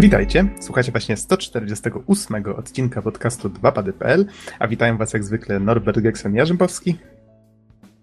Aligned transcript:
Witajcie, 0.00 0.48
słuchacie 0.60 0.92
właśnie 0.92 1.16
148 1.16 2.44
odcinka 2.56 3.02
podcastu 3.02 3.48
2pady.pl, 3.48 4.26
a 4.58 4.68
witają 4.68 4.96
was 4.98 5.12
jak 5.12 5.24
zwykle 5.24 5.60
Norbert 5.60 5.98
Geksen-Jarzębowski. 5.98 6.94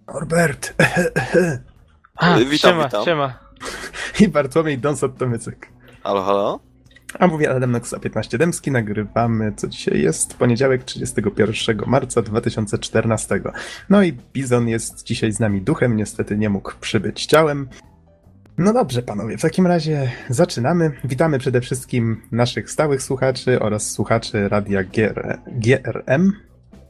Norbert! 0.08 0.74
A, 2.16 2.38
Witam, 2.38 2.58
siema, 2.72 2.84
witam. 2.86 3.06
siema. 3.06 3.40
I 4.20 4.28
Bartłomiej 4.28 4.80
Donsot-Tomycyk. 4.80 5.56
Halo, 6.04 6.24
halo? 6.24 6.60
A 7.20 7.28
mówi 7.28 7.48
Adam 7.48 7.72
Noxa 7.72 8.00
15 8.00 8.38
Dębski, 8.38 8.72
nagrywamy, 8.72 9.54
co 9.56 9.68
dzisiaj 9.68 10.02
jest, 10.02 10.38
poniedziałek 10.38 10.84
31 10.84 11.78
marca 11.88 12.22
2014. 12.22 13.42
No 13.90 14.04
i 14.04 14.14
Bizon 14.34 14.68
jest 14.68 15.04
dzisiaj 15.04 15.32
z 15.32 15.40
nami 15.40 15.62
duchem, 15.62 15.96
niestety 15.96 16.38
nie 16.38 16.50
mógł 16.50 16.72
przybyć 16.82 17.26
ciałem. 17.26 17.68
No 18.58 18.74
dobrze, 18.74 19.02
panowie, 19.02 19.38
w 19.38 19.42
takim 19.42 19.68
razie 19.68 20.12
zaczynamy. 20.30 20.92
Witamy 21.04 21.40
przede 21.40 21.62
wszystkim 21.62 22.22
naszych 22.32 22.72
stałych 22.72 23.02
słuchaczy 23.02 23.60
oraz 23.60 23.92
słuchaczy 23.92 24.50
radia 24.50 24.84
GR, 24.84 25.40
GRM. 25.48 26.34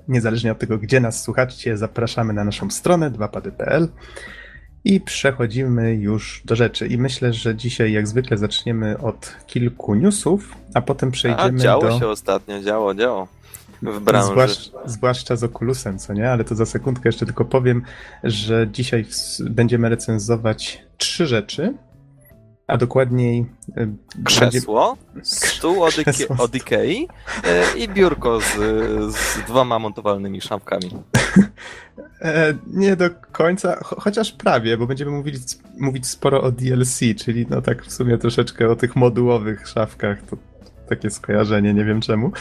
Niezależnie 0.08 0.52
od 0.52 0.60
tego, 0.60 0.78
gdzie 0.78 1.00
nas 1.00 1.24
słuchacie, 1.24 1.78
zapraszamy 1.78 2.34
na 2.34 2.44
naszą 2.44 2.70
stronę 2.70 3.12
2pady.pl 3.12 3.88
i 4.84 5.02
przechodzimy 5.02 5.96
już 5.96 6.42
do 6.46 6.56
rzeczy. 6.56 6.88
I 6.88 6.98
myślę, 6.98 7.34
że 7.34 7.56
dzisiaj 7.56 7.92
jak 7.92 8.08
zwykle 8.08 8.38
zaczniemy 8.38 8.98
od 8.98 9.36
kilku 9.48 9.96
newsów, 9.96 10.56
a 10.74 10.82
potem 10.82 11.10
A, 11.10 11.12
przejdziemy 11.12 11.60
działo 11.60 11.90
do... 11.90 12.00
się 12.00 12.08
ostatnio, 12.08 12.62
działo, 12.62 12.96
działo. 12.96 13.28
W 13.84 14.00
branży. 14.00 14.28
Zwłasz, 14.32 14.72
zwłaszcza 14.86 15.36
z 15.36 15.44
Oculusem, 15.44 16.00
co 16.00 16.14
nie? 16.14 16.32
Ale 16.32 16.44
to 16.44 16.56
za 16.56 16.66
sekundkę 16.66 17.10
jeszcze 17.10 17.26
tylko 17.26 17.46
powiem, 17.46 17.82
że 18.24 18.68
dzisiaj 18.72 19.06
będziemy 19.50 19.90
recenzować 19.90 20.82
trzy 20.98 21.28
rzeczy, 21.28 21.74
a 22.68 22.78
dokładniej 22.78 23.46
będzie- 23.76 23.98
Krzesło, 24.26 24.98
stół 25.24 25.84
od, 25.84 25.94
Krzesło. 25.94 26.36
od 26.40 26.56
Ikei 26.56 27.08
e, 27.44 27.78
i 27.78 27.88
biurko 27.90 28.40
z, 28.42 28.46
z 29.16 29.38
dwoma 29.48 29.80
montowalnymi 29.80 30.42
szafkami. 30.42 30.92
E, 32.22 32.54
nie 32.68 32.96
do 32.96 33.10
końca, 33.32 33.76
cho- 33.84 34.02
chociaż 34.02 34.32
prawie, 34.32 34.78
bo 34.78 34.88
będziemy 34.88 35.12
mówić, 35.12 35.36
mówić 35.80 36.08
sporo 36.08 36.42
o 36.42 36.52
DLC, 36.52 37.00
czyli 37.18 37.46
no 37.50 37.62
tak 37.62 37.86
w 37.86 37.94
sumie 37.94 38.18
troszeczkę 38.18 38.70
o 38.70 38.76
tych 38.76 38.96
modułowych 38.96 39.68
szafkach, 39.68 40.18
to 40.30 40.38
takie 40.90 41.10
skojarzenie, 41.10 41.74
nie 41.74 41.86
wiem 41.86 42.02
czemu. 42.02 42.32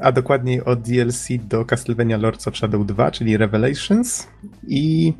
A 0.00 0.12
dokładniej 0.12 0.64
o 0.64 0.76
DLC 0.76 1.28
do 1.48 1.64
Castlevania 1.64 2.16
Lords 2.16 2.48
of 2.48 2.56
Shadow 2.56 2.86
2, 2.86 3.10
czyli 3.10 3.36
Revelations 3.36 4.28
i 4.68 5.14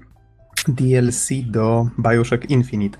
DLC 0.68 1.28
do 1.46 1.88
Bioshock 1.98 2.50
Infinite. 2.50 2.98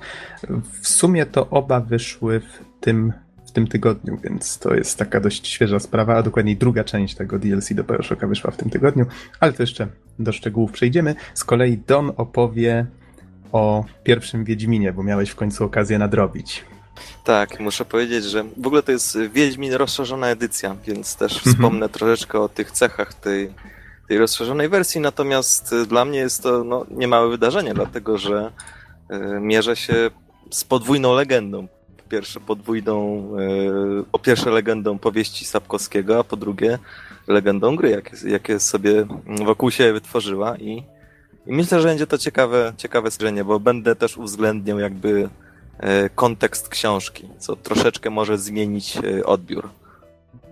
W 0.80 0.88
sumie 0.88 1.26
to 1.26 1.50
oba 1.50 1.80
wyszły 1.80 2.40
w 2.40 2.60
tym, 2.80 3.12
w 3.46 3.52
tym 3.52 3.66
tygodniu, 3.66 4.18
więc 4.24 4.58
to 4.58 4.74
jest 4.74 4.98
taka 4.98 5.20
dość 5.20 5.48
świeża 5.48 5.78
sprawa, 5.78 6.16
a 6.16 6.22
dokładniej 6.22 6.56
druga 6.56 6.84
część 6.84 7.14
tego 7.14 7.38
DLC 7.38 7.74
do 7.74 7.84
Bioshocka 7.84 8.26
wyszła 8.26 8.50
w 8.50 8.56
tym 8.56 8.70
tygodniu, 8.70 9.06
ale 9.40 9.52
to 9.52 9.62
jeszcze 9.62 9.86
do 10.18 10.32
szczegółów 10.32 10.72
przejdziemy. 10.72 11.14
Z 11.34 11.44
kolei 11.44 11.78
Don 11.86 12.12
opowie 12.16 12.86
o 13.52 13.84
pierwszym 14.04 14.44
Wiedźminie, 14.44 14.92
bo 14.92 15.02
miałeś 15.02 15.30
w 15.30 15.36
końcu 15.36 15.64
okazję 15.64 15.98
nadrobić. 15.98 16.64
Tak, 17.24 17.60
muszę 17.60 17.84
powiedzieć, 17.84 18.24
że 18.24 18.44
w 18.56 18.66
ogóle 18.66 18.82
to 18.82 18.92
jest 18.92 19.18
Wiedźmin 19.18 19.72
rozszerzona 19.72 20.28
edycja, 20.28 20.76
więc 20.86 21.16
też 21.16 21.36
Mhm. 21.36 21.54
wspomnę 21.54 21.88
troszeczkę 21.88 22.40
o 22.40 22.48
tych 22.48 22.70
cechach 22.70 23.14
tej, 23.14 23.52
tej 24.08 24.18
rozszerzonej 24.18 24.68
wersji, 24.68 25.00
natomiast 25.00 25.72
y, 25.72 25.86
dla 25.86 26.04
mnie 26.04 26.18
jest 26.18 26.42
to 26.42 26.64
no, 26.64 26.86
niemałe 26.90 27.28
wydarzenie, 27.30 27.74
dlatego 27.74 28.18
że 28.18 28.52
y, 29.10 29.40
mierzę 29.40 29.76
się 29.76 30.10
z 30.50 30.64
podwójną 30.64 31.14
legendą. 31.14 31.68
Po 31.96 32.10
pierwsze 32.10 32.40
podwójną, 32.40 33.28
y, 34.00 34.04
po 34.12 34.18
pierwsze 34.18 34.50
legendą 34.50 34.98
powieści 34.98 35.44
Sapkowskiego, 35.44 36.18
a 36.18 36.24
po 36.24 36.36
drugie 36.36 36.78
legendą 37.28 37.76
gry, 37.76 37.90
jakie, 37.90 38.16
jakie 38.28 38.60
sobie 38.60 39.06
wokół 39.44 39.70
siebie 39.70 39.92
wytworzyła 39.92 40.56
i, 40.56 40.82
i 41.46 41.52
myślę, 41.52 41.80
że 41.80 41.88
będzie 41.88 42.06
to 42.06 42.18
ciekawe, 42.18 42.72
ciekawe 42.76 43.10
stworzenie, 43.10 43.44
bo 43.44 43.60
będę 43.60 43.96
też 43.96 44.16
uwzględniał 44.16 44.78
jakby 44.78 45.28
kontekst 46.14 46.68
książki, 46.68 47.28
co 47.38 47.56
troszeczkę 47.56 48.10
może 48.10 48.38
zmienić 48.38 48.96
e, 48.96 49.26
odbiór. 49.26 49.68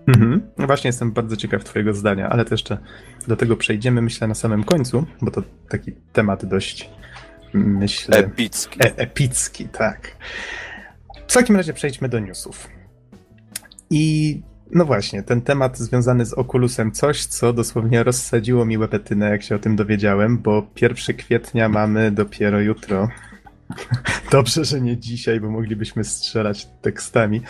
Mhm. 0.07 0.41
No 0.59 0.67
właśnie 0.67 0.89
jestem 0.89 1.13
bardzo 1.13 1.37
ciekaw 1.37 1.65
twojego 1.65 1.95
zdania, 1.95 2.29
ale 2.29 2.45
to 2.45 2.55
jeszcze 2.55 2.79
do 3.29 3.37
tego 3.37 3.57
przejdziemy, 3.57 4.03
myślę, 4.03 4.29
na 4.29 4.35
samym 4.35 4.65
końcu, 4.65 5.07
bo 5.23 5.31
to 5.31 5.43
taki 5.69 5.93
temat 6.13 6.45
dość, 6.45 6.91
myślę... 7.55 8.17
Epicki. 8.17 8.79
E 8.83 8.97
epicki, 8.97 9.69
tak. 9.69 10.17
W 11.27 11.35
takim 11.35 11.57
razie 11.57 11.73
przejdźmy 11.73 12.09
do 12.09 12.19
newsów. 12.19 12.69
I 13.91 14.43
no 14.71 14.85
właśnie, 14.85 15.23
ten 15.23 15.43
temat 15.43 15.79
związany 15.79 16.27
z 16.27 16.35
Oculusem, 16.35 16.93
coś, 16.93 17.27
co 17.27 17.53
dosłownie 17.53 18.03
rozsadziło 18.03 18.65
mi 18.65 18.79
łepetynę, 18.79 19.31
jak 19.31 19.43
się 19.43 19.57
o 19.57 19.59
tym 19.59 19.77
dowiedziałem, 19.77 20.39
bo 20.39 20.67
1 20.81 21.17
kwietnia 21.17 21.69
mamy 21.69 22.11
dopiero 22.11 22.61
jutro. 22.61 23.09
Dobrze, 24.33 24.65
że 24.65 24.81
nie 24.81 24.97
dzisiaj, 24.97 25.41
bo 25.41 25.51
moglibyśmy 25.51 26.05
strzelać 26.05 26.69
tekstami. 26.83 27.43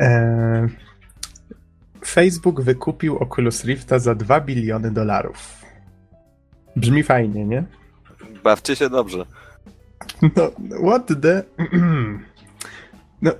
E... 0.00 0.68
Facebook 2.06 2.60
wykupił 2.60 3.18
Oculus 3.18 3.64
Rifta 3.64 3.98
za 3.98 4.14
2 4.14 4.40
biliony 4.40 4.90
dolarów. 4.90 5.62
Brzmi 6.76 7.02
fajnie, 7.02 7.44
nie? 7.44 7.64
Bawcie 8.44 8.76
się 8.76 8.90
dobrze. 8.90 9.26
No, 10.22 10.50
what 10.88 11.06
the... 11.22 11.42
No, 13.22 13.30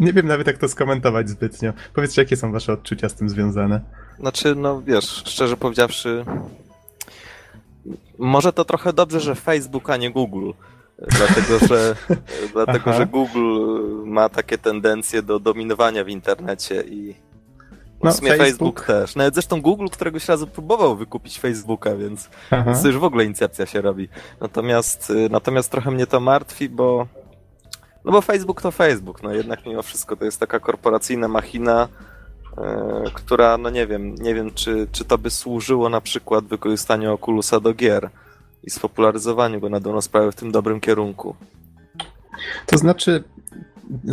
nie 0.00 0.12
wiem 0.12 0.26
nawet 0.26 0.46
jak 0.46 0.58
to 0.58 0.68
skomentować 0.68 1.28
zbytnio. 1.28 1.72
Powiedzcie, 1.94 2.22
jakie 2.22 2.36
są 2.36 2.52
wasze 2.52 2.72
odczucia 2.72 3.08
z 3.08 3.14
tym 3.14 3.28
związane? 3.28 3.80
Znaczy, 4.18 4.54
no 4.54 4.82
wiesz, 4.82 5.04
szczerze 5.04 5.56
powiedziawszy, 5.56 6.24
może 8.18 8.52
to 8.52 8.64
trochę 8.64 8.92
dobrze, 8.92 9.20
że 9.20 9.34
Facebook, 9.34 9.90
a 9.90 9.96
nie 9.96 10.10
Google. 10.10 10.50
Dlatego, 10.98 11.58
że, 11.66 11.96
dlatego, 12.54 12.92
że 12.92 13.06
Google 13.06 13.68
ma 14.04 14.28
takie 14.28 14.58
tendencje 14.58 15.22
do 15.22 15.40
dominowania 15.40 16.04
w 16.04 16.08
internecie 16.08 16.82
i 16.82 17.14
No, 18.02 18.10
w 18.12 18.14
sumie 18.14 18.30
Facebook. 18.30 18.48
Facebook 18.48 18.86
też. 18.86 19.16
Nawet 19.16 19.34
zresztą 19.34 19.60
Google 19.60 19.86
któregoś 19.86 20.28
razu 20.28 20.46
próbował 20.46 20.96
wykupić 20.96 21.38
Facebooka, 21.38 21.96
więc. 21.96 22.30
Więc 22.66 22.82
to 22.82 22.88
już 22.88 22.98
w 22.98 23.04
ogóle 23.04 23.24
incepcja 23.24 23.66
się 23.66 23.80
robi. 23.80 24.08
Natomiast, 24.40 25.10
y, 25.10 25.28
natomiast 25.30 25.70
trochę 25.70 25.90
mnie 25.90 26.06
to 26.06 26.20
martwi, 26.20 26.68
bo 26.68 27.06
no 28.04 28.12
bo 28.12 28.20
Facebook 28.20 28.62
to 28.62 28.70
Facebook, 28.70 29.22
no 29.22 29.32
jednak 29.32 29.66
mimo 29.66 29.82
wszystko 29.82 30.16
to 30.16 30.24
jest 30.24 30.40
taka 30.40 30.60
korporacyjna 30.60 31.28
machina, 31.28 31.88
która, 33.14 33.58
no 33.58 33.70
nie 33.70 33.86
wiem, 33.86 34.14
nie 34.14 34.34
wiem 34.34 34.50
czy, 34.54 34.86
czy 34.92 35.04
to 35.04 35.18
by 35.18 35.30
służyło 35.30 35.88
na 35.88 36.00
przykład 36.00 36.44
wykorzystaniu 36.44 37.14
Oculusa 37.14 37.60
do 37.60 37.74
gier 37.74 38.10
i 38.64 38.70
spopularyzowaniu 38.70 39.60
go 39.60 39.68
na 39.68 39.80
dobrą 39.80 40.00
sprawę 40.00 40.32
w 40.32 40.36
tym 40.36 40.52
dobrym 40.52 40.80
kierunku. 40.80 41.36
To 42.66 42.78
znaczy, 42.78 43.24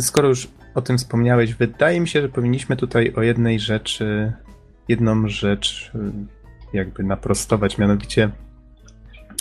skoro 0.00 0.28
już 0.28 0.48
o 0.74 0.82
tym 0.82 0.98
wspomniałeś, 0.98 1.54
wydaje 1.54 2.00
mi 2.00 2.08
się, 2.08 2.22
że 2.22 2.28
powinniśmy 2.28 2.76
tutaj 2.76 3.12
o 3.16 3.22
jednej 3.22 3.60
rzeczy, 3.60 4.32
jedną 4.88 5.28
rzecz 5.28 5.92
y, 5.94 6.12
jakby 6.72 7.02
naprostować, 7.02 7.78
mianowicie 7.78 8.30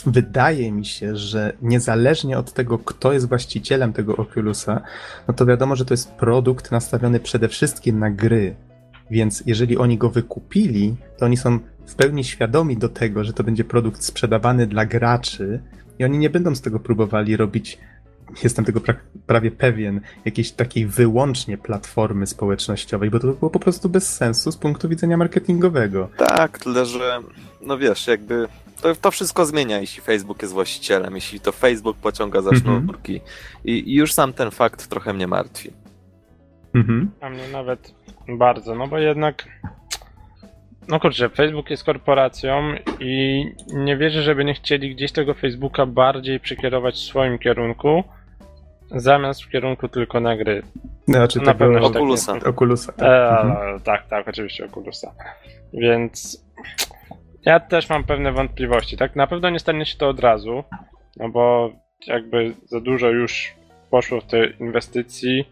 wydaje 0.05 0.71
mi 0.71 0.85
się, 0.85 1.15
że 1.15 1.53
niezależnie 1.61 2.37
od 2.37 2.53
tego, 2.53 2.79
kto 2.79 3.13
jest 3.13 3.29
właścicielem 3.29 3.93
tego 3.93 4.17
Oculusa, 4.17 4.81
no 5.27 5.33
to 5.33 5.45
wiadomo, 5.45 5.75
że 5.75 5.85
to 5.85 5.93
jest 5.93 6.11
produkt 6.11 6.71
nastawiony 6.71 7.19
przede 7.19 7.47
wszystkim 7.47 7.99
na 7.99 8.11
gry. 8.11 8.55
Więc 9.11 9.43
jeżeli 9.45 9.77
oni 9.77 9.97
go 9.97 10.09
wykupili, 10.09 10.95
to 11.17 11.25
oni 11.25 11.37
są 11.37 11.59
w 11.85 11.95
pełni 11.95 12.23
świadomi 12.23 12.77
do 12.77 12.89
tego, 12.89 13.23
że 13.23 13.33
to 13.33 13.43
będzie 13.43 13.63
produkt 13.63 14.03
sprzedawany 14.03 14.67
dla 14.67 14.85
graczy 14.85 15.59
i 15.99 16.03
oni 16.03 16.17
nie 16.17 16.29
będą 16.29 16.55
z 16.55 16.61
tego 16.61 16.79
próbowali 16.79 17.37
robić 17.37 17.77
jestem 18.43 18.65
tego 18.65 18.79
pra- 18.79 18.95
prawie 19.27 19.51
pewien, 19.51 20.01
jakiejś 20.25 20.51
takiej 20.51 20.85
wyłącznie 20.85 21.57
platformy 21.57 22.27
społecznościowej, 22.27 23.09
bo 23.09 23.19
to 23.19 23.27
by 23.27 23.33
było 23.33 23.51
po 23.51 23.59
prostu 23.59 23.89
bez 23.89 24.15
sensu 24.15 24.51
z 24.51 24.57
punktu 24.57 24.89
widzenia 24.89 25.17
marketingowego. 25.17 26.09
Tak, 26.17 26.59
tyle 26.59 26.85
że, 26.85 27.19
no 27.61 27.77
wiesz, 27.77 28.07
jakby 28.07 28.47
to, 28.81 28.95
to 28.95 29.11
wszystko 29.11 29.45
zmienia, 29.45 29.79
jeśli 29.79 30.01
Facebook 30.01 30.41
jest 30.41 30.53
właścicielem, 30.53 31.15
jeśli 31.15 31.39
to 31.39 31.51
Facebook 31.51 31.97
pociąga 31.97 32.41
za 32.41 32.49
Mhm. 32.49 32.81
sznurki. 32.83 33.21
I, 33.65 33.91
I 33.91 33.95
już 33.95 34.13
sam 34.13 34.33
ten 34.33 34.51
fakt 34.51 34.87
trochę 34.87 35.13
mnie 35.13 35.27
martwi. 35.27 35.71
Mhm. 36.73 37.11
A 37.21 37.29
mnie 37.29 37.47
nawet 37.51 37.93
bardzo, 38.27 38.75
no 38.75 38.87
bo 38.87 38.97
jednak. 38.97 39.43
No 40.87 40.99
kurczę, 40.99 41.29
Facebook 41.29 41.69
jest 41.69 41.83
korporacją 41.83 42.73
i 42.99 43.45
nie 43.73 43.97
wierzę, 43.97 44.21
żeby 44.21 44.45
nie 44.45 44.53
chcieli 44.53 44.95
gdzieś 44.95 45.11
tego 45.11 45.33
Facebooka 45.33 45.85
bardziej 45.85 46.39
przekierować 46.39 46.95
w 46.95 46.99
swoim 46.99 47.39
kierunku, 47.39 48.03
zamiast 48.91 49.43
w 49.43 49.49
kierunku 49.49 49.87
tylko 49.87 50.19
na 50.19 50.37
gry. 50.37 50.63
Znaczy 51.07 51.39
Na 51.41 51.53
pewno, 51.53 51.79
tak 51.79 51.83
Oculusa. 51.89 52.33
jest. 52.35 52.47
Oculusa. 52.47 52.93
Tak. 52.93 53.07
E, 53.07 53.39
Mhm. 53.41 53.79
Tak, 53.79 54.07
tak, 54.07 54.27
oczywiście 54.27 54.65
Oculusa. 54.65 55.11
Więc 55.73 56.45
ja 57.45 57.59
też 57.59 57.89
mam 57.89 58.03
pewne 58.03 58.31
wątpliwości, 58.31 58.97
tak? 58.97 59.15
Na 59.15 59.27
pewno 59.27 59.49
nie 59.49 59.59
stanie 59.59 59.85
się 59.85 59.97
to 59.97 60.09
od 60.09 60.19
razu, 60.19 60.63
no 61.17 61.29
bo 61.29 61.71
jakby 62.07 62.53
za 62.65 62.79
dużo 62.81 63.09
już 63.09 63.53
poszło 63.91 64.21
w 64.21 64.25
te 64.25 64.45
inwestycji 64.45 65.49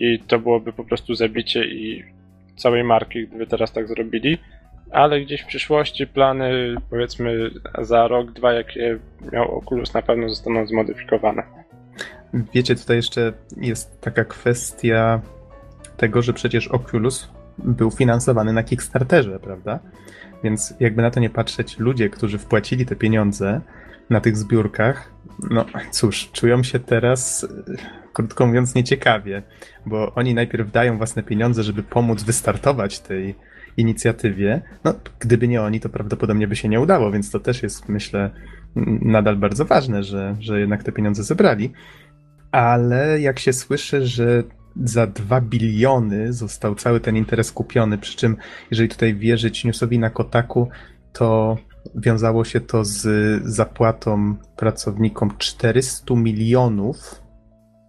i 0.00 0.18
to 0.18 0.38
byłoby 0.38 0.72
po 0.72 0.84
prostu 0.84 1.14
zabicie 1.14 1.64
i 1.64 2.04
całej 2.56 2.84
marki, 2.84 3.28
gdyby 3.28 3.46
teraz 3.46 3.72
tak 3.72 3.88
zrobili. 3.88 4.38
Ale 4.90 5.20
gdzieś 5.20 5.40
w 5.40 5.46
przyszłości 5.46 6.06
plany, 6.06 6.74
powiedzmy 6.90 7.50
za 7.82 8.08
rok, 8.08 8.32
dwa, 8.32 8.52
jakie 8.52 8.98
miał 9.32 9.58
Oculus, 9.58 9.94
na 9.94 10.02
pewno 10.02 10.28
zostaną 10.28 10.66
zmodyfikowane. 10.66 11.42
Wiecie, 12.54 12.74
tutaj 12.74 12.96
jeszcze 12.96 13.32
jest 13.56 14.00
taka 14.00 14.24
kwestia 14.24 15.20
tego, 15.96 16.22
że 16.22 16.32
przecież 16.32 16.68
Oculus 16.68 17.30
był 17.58 17.90
finansowany 17.90 18.52
na 18.52 18.62
Kickstarterze, 18.62 19.38
prawda? 19.38 19.78
Więc 20.44 20.74
jakby 20.80 21.02
na 21.02 21.10
to 21.10 21.20
nie 21.20 21.30
patrzeć, 21.30 21.78
ludzie, 21.78 22.10
którzy 22.10 22.38
wpłacili 22.38 22.86
te 22.86 22.96
pieniądze 22.96 23.60
na 24.10 24.20
tych 24.20 24.36
zbiórkach, 24.36 25.13
no 25.50 25.66
cóż, 25.90 26.30
czują 26.32 26.62
się 26.62 26.78
teraz, 26.78 27.48
krótko 28.12 28.46
mówiąc, 28.46 28.74
nieciekawie, 28.74 29.42
bo 29.86 30.14
oni 30.14 30.34
najpierw 30.34 30.70
dają 30.70 30.96
własne 30.96 31.22
pieniądze, 31.22 31.62
żeby 31.62 31.82
pomóc 31.82 32.22
wystartować 32.22 33.00
tej 33.00 33.34
inicjatywie. 33.76 34.62
No, 34.84 34.94
gdyby 35.18 35.48
nie 35.48 35.62
oni, 35.62 35.80
to 35.80 35.88
prawdopodobnie 35.88 36.48
by 36.48 36.56
się 36.56 36.68
nie 36.68 36.80
udało, 36.80 37.10
więc 37.10 37.30
to 37.30 37.40
też 37.40 37.62
jest, 37.62 37.88
myślę, 37.88 38.30
nadal 39.02 39.36
bardzo 39.36 39.64
ważne, 39.64 40.02
że, 40.02 40.36
że 40.40 40.60
jednak 40.60 40.82
te 40.82 40.92
pieniądze 40.92 41.22
zebrali. 41.22 41.72
Ale 42.52 43.20
jak 43.20 43.38
się 43.38 43.52
słyszy, 43.52 44.06
że 44.06 44.42
za 44.76 45.06
2 45.06 45.40
biliony 45.40 46.32
został 46.32 46.74
cały 46.74 47.00
ten 47.00 47.16
interes 47.16 47.52
kupiony, 47.52 47.98
przy 47.98 48.16
czym 48.16 48.36
jeżeli 48.70 48.88
tutaj 48.88 49.14
wierzyć 49.14 49.64
newsowi 49.64 49.98
na 49.98 50.10
Kotaku, 50.10 50.68
to 51.12 51.56
wiązało 51.94 52.44
się 52.44 52.60
to 52.60 52.84
z 52.84 53.06
zapłatą 53.44 54.36
pracownikom 54.56 55.30
400 55.38 56.14
milionów, 56.14 57.22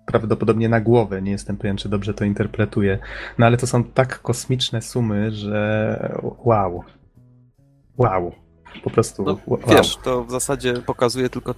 prawdopodobnie 0.05 0.69
na 0.69 0.81
głowę, 0.81 1.21
nie 1.21 1.31
jestem 1.31 1.57
pewien, 1.57 1.77
czy 1.77 1.89
dobrze 1.89 2.13
to 2.13 2.25
interpretuję, 2.25 2.99
no 3.37 3.45
ale 3.45 3.57
to 3.57 3.67
są 3.67 3.83
tak 3.83 4.21
kosmiczne 4.21 4.81
sumy, 4.81 5.31
że 5.31 6.19
wow. 6.43 6.83
Wow. 7.97 8.31
Po 8.83 8.89
prostu. 8.89 9.23
No, 9.23 9.37
wow. 9.47 9.59
Wiesz, 9.67 9.97
to 9.97 10.23
w 10.23 10.31
zasadzie 10.31 10.73
pokazuje 10.73 11.29
tylko, 11.29 11.51
y, 11.51 11.55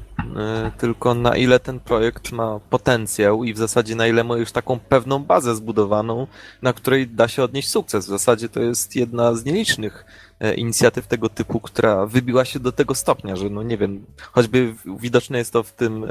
tylko 0.78 1.14
na 1.14 1.38
ile 1.38 1.60
ten 1.60 1.80
projekt 1.80 2.32
ma 2.32 2.60
potencjał 2.70 3.44
i 3.44 3.54
w 3.54 3.58
zasadzie 3.58 3.96
na 3.96 4.08
ile 4.08 4.24
ma 4.24 4.38
już 4.38 4.52
taką 4.52 4.80
pewną 4.80 5.24
bazę 5.24 5.56
zbudowaną, 5.56 6.28
na 6.62 6.74
której 6.74 7.08
da 7.08 7.28
się 7.28 7.44
odnieść 7.44 7.70
sukces. 7.70 8.06
W 8.06 8.10
zasadzie 8.10 8.50
to 8.50 8.62
jest 8.62 8.96
jedna 8.96 9.36
z 9.36 9.46
nielicznych 9.46 10.06
E, 10.06 10.27
inicjatyw 10.56 11.08
tego 11.08 11.30
typu, 11.30 11.60
która 11.60 12.06
wybiła 12.06 12.46
się 12.46 12.60
do 12.60 12.72
tego 12.72 12.96
stopnia, 12.96 13.36
że 13.36 13.50
no 13.50 13.64
nie 13.64 13.78
wiem, 13.78 14.06
choćby 14.32 14.76
widoczne 15.00 15.38
jest 15.38 15.54
to 15.54 15.64
w 15.64 15.72
tym, 15.72 16.04
e, 16.04 16.08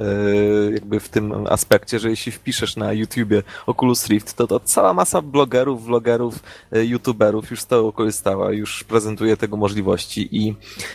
jakby 0.72 1.00
w 1.00 1.08
tym 1.08 1.46
aspekcie, 1.46 1.98
że 1.98 2.10
jeśli 2.10 2.32
wpiszesz 2.32 2.76
na 2.76 2.92
YouTubie 2.92 3.42
Oculus 3.66 4.08
Rift, 4.08 4.34
to, 4.34 4.46
to 4.46 4.60
cała 4.60 4.94
masa 4.94 5.22
blogerów, 5.22 5.84
vlogerów, 5.84 6.42
e, 6.72 6.84
youtuberów 6.84 7.50
już 7.50 7.60
z 7.60 7.66
tego 7.66 7.92
korzystała, 7.92 8.52
już 8.52 8.84
prezentuje 8.84 9.36
tego 9.36 9.56
możliwości 9.56 10.28
i 10.36 10.54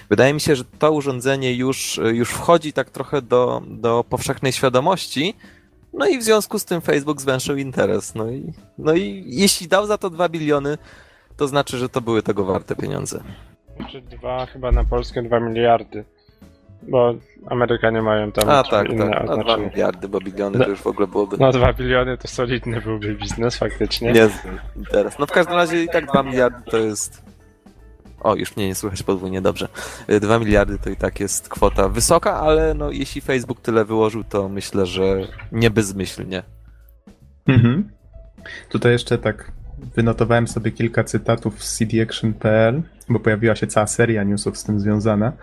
wydaje 0.09 0.33
mi 0.33 0.41
się, 0.41 0.55
że 0.55 0.63
to 0.79 0.91
urządzenie 0.91 1.55
już, 1.55 1.99
już 2.13 2.29
wchodzi 2.29 2.73
tak 2.73 2.89
trochę 2.89 3.21
do, 3.21 3.61
do 3.67 4.05
powszechnej 4.09 4.51
świadomości, 4.51 5.35
no 5.93 6.07
i 6.07 6.17
w 6.17 6.23
związku 6.23 6.59
z 6.59 6.65
tym 6.65 6.81
Facebook 6.81 7.21
zwęszył 7.21 7.57
interes. 7.57 8.15
No 8.15 8.31
i, 8.31 8.53
no 8.77 8.93
i 8.93 9.23
jeśli 9.27 9.67
dał 9.67 9.87
za 9.87 9.97
to 9.97 10.09
2 10.09 10.29
biliony, 10.29 10.77
to 11.41 11.47
znaczy, 11.47 11.77
że 11.77 11.89
to 11.89 12.01
były 12.01 12.23
tego 12.23 12.45
warte 12.45 12.75
pieniądze. 12.75 13.23
Znaczy 13.75 14.01
dwa, 14.01 14.45
chyba 14.45 14.71
na 14.71 14.83
Polskę 14.83 15.23
dwa 15.23 15.39
miliardy. 15.39 16.05
Bo 16.81 17.13
Amerykanie 17.47 18.01
mają 18.01 18.31
tam 18.31 18.49
A 18.49 18.63
tak, 18.63 18.89
inne 18.89 19.09
tak. 19.09 19.29
A 19.29 19.37
dwa 19.37 19.57
miliardy, 19.57 20.07
bo 20.07 20.19
biliony 20.19 20.57
no, 20.57 20.63
to 20.65 20.69
już 20.69 20.81
w 20.81 20.87
ogóle 20.87 21.07
byłoby. 21.07 21.37
No 21.39 21.51
dwa 21.51 21.73
biliony 21.73 22.17
to 22.17 22.27
solidny 22.27 22.81
byłby 22.81 23.15
biznes 23.15 23.57
faktycznie. 23.57 24.11
Nie 24.11 24.29
teraz. 24.91 25.19
No 25.19 25.25
w 25.25 25.31
każdym 25.31 25.55
razie 25.55 25.83
i 25.83 25.87
tak 25.89 26.05
dwa 26.05 26.23
miliardy 26.23 26.71
to 26.71 26.77
jest. 26.77 27.23
O, 28.19 28.35
już 28.35 28.55
mnie 28.55 28.67
nie 28.67 28.75
słychać 28.75 29.03
podwójnie 29.03 29.41
dobrze. 29.41 29.67
Dwa 30.21 30.39
miliardy 30.39 30.79
to 30.79 30.89
i 30.89 30.95
tak 30.95 31.19
jest 31.19 31.49
kwota 31.49 31.89
wysoka, 31.89 32.39
ale 32.39 32.73
no 32.73 32.91
jeśli 32.91 33.21
Facebook 33.21 33.61
tyle 33.61 33.85
wyłożył, 33.85 34.23
to 34.23 34.49
myślę, 34.49 34.85
że 34.85 35.27
nie 35.51 35.69
bezmyślnie. 35.69 36.43
Mhm. 37.47 37.89
Tutaj 38.69 38.91
jeszcze 38.91 39.17
tak 39.17 39.51
wynotowałem 39.95 40.47
sobie 40.47 40.71
kilka 40.71 41.03
cytatów 41.03 41.63
z 41.63 41.77
cdaction.pl, 41.77 42.81
bo 43.09 43.19
pojawiła 43.19 43.55
się 43.55 43.67
cała 43.67 43.87
seria 43.87 44.23
newsów 44.23 44.57
z 44.57 44.63
tym 44.63 44.79
związana. 44.79 45.33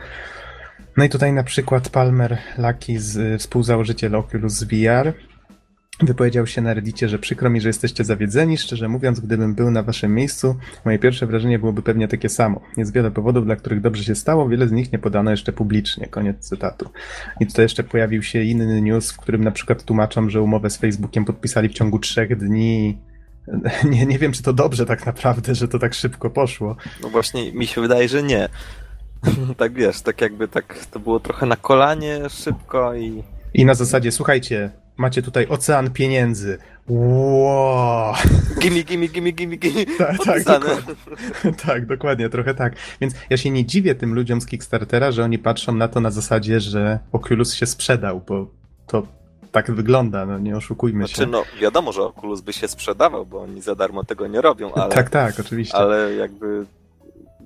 No 0.96 1.04
i 1.04 1.08
tutaj 1.08 1.32
na 1.32 1.44
przykład 1.44 1.88
Palmer 1.88 2.38
Lucky, 2.58 3.00
z, 3.00 3.40
współzałożyciel 3.40 4.14
Oculus 4.14 4.62
VR, 4.62 5.12
wypowiedział 6.00 6.46
się 6.46 6.60
na 6.60 6.74
Reddicie, 6.74 7.08
że 7.08 7.18
przykro 7.18 7.50
mi, 7.50 7.60
że 7.60 7.68
jesteście 7.68 8.04
zawiedzeni. 8.04 8.58
Szczerze 8.58 8.88
mówiąc, 8.88 9.20
gdybym 9.20 9.54
był 9.54 9.70
na 9.70 9.82
waszym 9.82 10.14
miejscu, 10.14 10.56
moje 10.84 10.98
pierwsze 10.98 11.26
wrażenie 11.26 11.58
byłoby 11.58 11.82
pewnie 11.82 12.08
takie 12.08 12.28
samo. 12.28 12.60
Jest 12.76 12.92
wiele 12.92 13.10
powodów, 13.10 13.44
dla 13.44 13.56
których 13.56 13.80
dobrze 13.80 14.04
się 14.04 14.14
stało, 14.14 14.48
wiele 14.48 14.68
z 14.68 14.72
nich 14.72 14.92
nie 14.92 14.98
podano 14.98 15.30
jeszcze 15.30 15.52
publicznie. 15.52 16.06
Koniec 16.06 16.48
cytatu. 16.48 16.90
I 17.40 17.46
tutaj 17.46 17.64
jeszcze 17.64 17.84
pojawił 17.84 18.22
się 18.22 18.42
inny 18.42 18.82
news, 18.82 19.12
w 19.12 19.16
którym 19.16 19.44
na 19.44 19.50
przykład 19.50 19.82
tłumaczą, 19.82 20.30
że 20.30 20.42
umowę 20.42 20.70
z 20.70 20.76
Facebookiem 20.76 21.24
podpisali 21.24 21.68
w 21.68 21.72
ciągu 21.72 21.98
trzech 21.98 22.36
dni 22.36 22.98
nie, 23.90 24.06
nie 24.06 24.18
wiem, 24.18 24.32
czy 24.32 24.42
to 24.42 24.52
dobrze 24.52 24.86
tak 24.86 25.06
naprawdę, 25.06 25.54
że 25.54 25.68
to 25.68 25.78
tak 25.78 25.94
szybko 25.94 26.30
poszło. 26.30 26.76
No 27.02 27.08
właśnie, 27.08 27.52
mi 27.52 27.66
się 27.66 27.80
wydaje, 27.80 28.08
że 28.08 28.22
nie. 28.22 28.48
tak 29.56 29.72
wiesz, 29.72 30.00
tak 30.00 30.20
jakby 30.20 30.48
tak 30.48 30.86
to 30.90 31.00
było 31.00 31.20
trochę 31.20 31.46
na 31.46 31.56
kolanie, 31.56 32.20
szybko 32.28 32.94
i... 32.94 33.22
I 33.54 33.64
na 33.64 33.74
zasadzie, 33.74 34.12
słuchajcie, 34.12 34.70
macie 34.96 35.22
tutaj 35.22 35.46
ocean 35.48 35.90
pieniędzy. 35.90 36.58
Wow. 36.88 38.14
Gimme, 38.60 38.82
gimme, 38.82 39.08
gimme, 39.08 39.32
gimme. 39.32 39.56
Tak, 39.98 40.16
tak, 40.24 40.44
dokładnie. 40.44 40.94
tak, 41.66 41.86
dokładnie, 41.86 42.28
trochę 42.28 42.54
tak. 42.54 42.76
Więc 43.00 43.14
ja 43.30 43.36
się 43.36 43.50
nie 43.50 43.66
dziwię 43.66 43.94
tym 43.94 44.14
ludziom 44.14 44.40
z 44.40 44.46
Kickstartera, 44.46 45.12
że 45.12 45.24
oni 45.24 45.38
patrzą 45.38 45.74
na 45.74 45.88
to 45.88 46.00
na 46.00 46.10
zasadzie, 46.10 46.60
że 46.60 46.98
Oculus 47.12 47.54
się 47.54 47.66
sprzedał, 47.66 48.20
bo 48.28 48.50
to 48.86 49.17
tak 49.52 49.70
wygląda, 49.70 50.26
no 50.26 50.38
nie 50.38 50.56
oszukujmy 50.56 50.98
znaczy, 50.98 51.14
się. 51.14 51.26
no 51.26 51.42
wiadomo, 51.60 51.92
że 51.92 52.02
Oculus 52.02 52.40
by 52.40 52.52
się 52.52 52.68
sprzedawał, 52.68 53.26
bo 53.26 53.42
oni 53.42 53.60
za 53.60 53.74
darmo 53.74 54.04
tego 54.04 54.26
nie 54.26 54.40
robią, 54.40 54.74
ale... 54.74 54.94
tak, 54.94 55.10
tak, 55.10 55.40
oczywiście. 55.40 55.76
Ale 55.76 56.14
jakby 56.14 56.66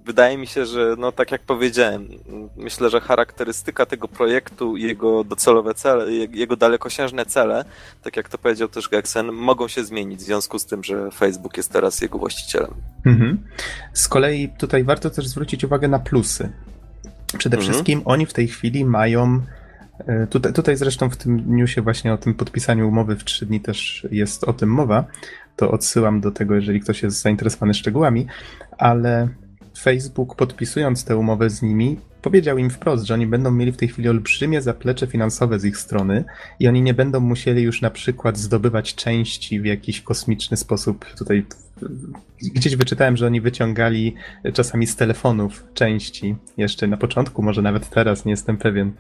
wydaje 0.04 0.38
mi 0.38 0.46
się, 0.46 0.66
że 0.66 0.94
no 0.98 1.12
tak 1.12 1.30
jak 1.30 1.42
powiedziałem, 1.42 2.08
myślę, 2.56 2.90
że 2.90 3.00
charakterystyka 3.00 3.86
tego 3.86 4.08
projektu, 4.08 4.76
jego 4.76 5.24
docelowe 5.24 5.74
cele, 5.74 6.12
jego 6.12 6.56
dalekosiężne 6.56 7.26
cele, 7.26 7.64
tak 8.02 8.16
jak 8.16 8.28
to 8.28 8.38
powiedział 8.38 8.68
też 8.68 8.88
Gexen, 8.88 9.32
mogą 9.32 9.68
się 9.68 9.84
zmienić 9.84 10.20
w 10.20 10.22
związku 10.22 10.58
z 10.58 10.66
tym, 10.66 10.84
że 10.84 11.10
Facebook 11.10 11.56
jest 11.56 11.72
teraz 11.72 12.00
jego 12.00 12.18
właścicielem. 12.18 12.74
Mhm. 13.06 13.38
Z 13.92 14.08
kolei 14.08 14.48
tutaj 14.58 14.84
warto 14.84 15.10
też 15.10 15.26
zwrócić 15.26 15.64
uwagę 15.64 15.88
na 15.88 15.98
plusy. 15.98 16.52
Przede 17.38 17.56
mhm. 17.56 17.72
wszystkim 17.72 18.02
oni 18.04 18.26
w 18.26 18.32
tej 18.32 18.48
chwili 18.48 18.84
mają 18.84 19.40
tutaj, 20.30 20.52
tutaj 20.52 20.76
zresztą 20.76 21.10
w 21.10 21.16
tym 21.16 21.56
newsie 21.56 21.82
właśnie 21.82 22.12
o 22.12 22.18
tym 22.18 22.34
podpisaniu 22.34 22.88
umowy 22.88 23.16
w 23.16 23.24
trzy 23.24 23.46
dni 23.46 23.60
też 23.60 24.06
jest 24.10 24.44
o 24.44 24.52
tym 24.52 24.68
mowa. 24.68 25.04
To 25.56 25.70
odsyłam 25.70 26.20
do 26.20 26.30
tego, 26.30 26.54
jeżeli 26.54 26.80
ktoś 26.80 27.02
jest 27.02 27.22
zainteresowany 27.22 27.74
szczegółami, 27.74 28.26
ale 28.78 29.28
Facebook 29.78 30.36
podpisując 30.36 31.04
tę 31.04 31.16
umowę 31.16 31.50
z 31.50 31.62
nimi 31.62 31.96
powiedział 32.22 32.58
im 32.58 32.70
wprost, 32.70 33.04
że 33.04 33.14
oni 33.14 33.26
będą 33.26 33.50
mieli 33.50 33.72
w 33.72 33.76
tej 33.76 33.88
chwili 33.88 34.08
olbrzymie 34.08 34.62
zaplecze 34.62 35.06
finansowe 35.06 35.58
z 35.58 35.64
ich 35.64 35.78
strony 35.78 36.24
i 36.60 36.68
oni 36.68 36.82
nie 36.82 36.94
będą 36.94 37.20
musieli 37.20 37.62
już 37.62 37.82
na 37.82 37.90
przykład 37.90 38.38
zdobywać 38.38 38.94
części 38.94 39.60
w 39.60 39.64
jakiś 39.64 40.00
kosmiczny 40.00 40.56
sposób. 40.56 41.04
Tutaj 41.18 41.46
gdzieś 42.54 42.76
wyczytałem, 42.76 43.16
że 43.16 43.26
oni 43.26 43.40
wyciągali 43.40 44.14
czasami 44.52 44.86
z 44.86 44.96
telefonów 44.96 45.64
części 45.74 46.36
jeszcze 46.56 46.86
na 46.86 46.96
początku, 46.96 47.42
może 47.42 47.62
nawet 47.62 47.90
teraz, 47.90 48.24
nie 48.24 48.30
jestem 48.30 48.56
pewien, 48.56 48.92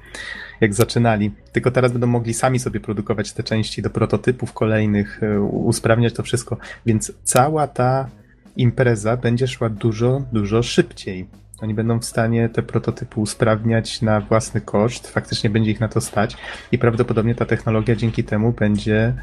jak 0.60 0.74
zaczynali. 0.74 1.30
Tylko 1.52 1.70
teraz 1.70 1.92
będą 1.92 2.06
mogli 2.06 2.34
sami 2.34 2.58
sobie 2.58 2.80
produkować 2.80 3.32
te 3.32 3.42
części 3.42 3.82
do 3.82 3.90
prototypów 3.90 4.52
kolejnych, 4.52 5.20
usprawniać 5.50 6.14
to 6.14 6.22
wszystko. 6.22 6.56
Więc 6.86 7.12
cała 7.24 7.66
ta 7.66 8.08
impreza 8.56 9.16
będzie 9.16 9.48
szła 9.48 9.68
dużo, 9.68 10.22
dużo 10.32 10.62
szybciej. 10.62 11.26
Oni 11.60 11.74
będą 11.74 11.98
w 11.98 12.04
stanie 12.04 12.48
te 12.48 12.62
prototypy 12.62 13.20
usprawniać 13.20 14.02
na 14.02 14.20
własny 14.20 14.60
koszt, 14.60 15.08
faktycznie 15.08 15.50
będzie 15.50 15.70
ich 15.70 15.80
na 15.80 15.88
to 15.88 16.00
stać 16.00 16.36
i 16.72 16.78
prawdopodobnie 16.78 17.34
ta 17.34 17.44
technologia 17.44 17.96
dzięki 17.96 18.24
temu 18.24 18.52
będzie 18.52 19.14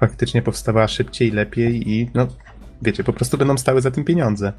faktycznie 0.00 0.42
powstawała 0.42 0.88
szybciej, 0.88 1.30
lepiej 1.30 1.90
i 1.90 2.10
no 2.14 2.26
wiecie, 2.82 3.04
po 3.04 3.12
prostu 3.12 3.38
będą 3.38 3.58
stały 3.58 3.80
za 3.80 3.90
tym 3.90 4.04
pieniądze. 4.04 4.52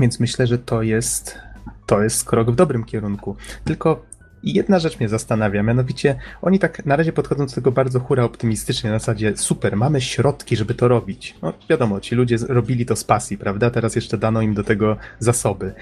Więc 0.00 0.20
myślę, 0.20 0.46
że 0.46 0.58
to 0.58 0.82
jest 0.82 1.38
to 1.86 2.02
jest 2.02 2.24
krok 2.24 2.50
w 2.50 2.54
dobrym 2.54 2.84
kierunku. 2.84 3.36
Tylko 3.64 4.04
jedna 4.42 4.78
rzecz 4.78 5.00
mnie 5.00 5.08
zastanawia, 5.08 5.62
mianowicie 5.62 6.18
oni 6.42 6.58
tak 6.58 6.86
na 6.86 6.96
razie 6.96 7.12
podchodzą 7.12 7.46
do 7.46 7.52
tego 7.52 7.72
bardzo 7.72 8.00
hura 8.00 8.24
optymistycznie, 8.24 8.90
na 8.90 8.98
zasadzie 8.98 9.36
super, 9.36 9.76
mamy 9.76 10.00
środki, 10.00 10.56
żeby 10.56 10.74
to 10.74 10.88
robić. 10.88 11.34
No 11.42 11.52
wiadomo, 11.70 12.00
ci 12.00 12.14
ludzie 12.14 12.36
robili 12.48 12.86
to 12.86 12.96
z 12.96 13.04
pasji, 13.04 13.38
prawda? 13.38 13.70
Teraz 13.70 13.96
jeszcze 13.96 14.18
dano 14.18 14.42
im 14.42 14.54
do 14.54 14.64
tego 14.64 14.96
zasoby. 15.18 15.74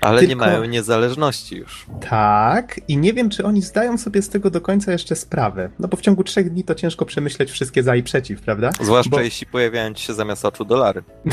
Ale 0.00 0.22
nie 0.22 0.28
Tylko- 0.28 0.44
mają 0.44 0.64
niezależności 0.64 1.56
już. 1.56 1.86
Tak, 2.10 2.80
i 2.88 2.96
nie 2.96 3.12
wiem, 3.12 3.30
czy 3.30 3.44
oni 3.44 3.62
zdają 3.62 3.98
sobie 3.98 4.22
z 4.22 4.28
tego 4.28 4.50
do 4.50 4.60
końca 4.60 4.92
jeszcze 4.92 5.16
sprawę. 5.16 5.70
No 5.78 5.88
bo 5.88 5.96
w 5.96 6.00
ciągu 6.00 6.24
trzech 6.24 6.50
dni 6.50 6.64
to 6.64 6.74
ciężko 6.74 7.04
przemyśleć 7.04 7.50
wszystkie 7.50 7.82
za 7.82 7.96
i 7.96 8.02
przeciw, 8.02 8.40
prawda? 8.40 8.70
Zwłaszcza 8.80 9.10
Bo- 9.10 9.20
jeśli 9.20 9.46
pojawiają 9.46 9.94
ci 9.94 10.04
się 10.04 10.14
zamiast 10.14 10.44
oczu 10.44 10.64
dolary. 10.64 11.02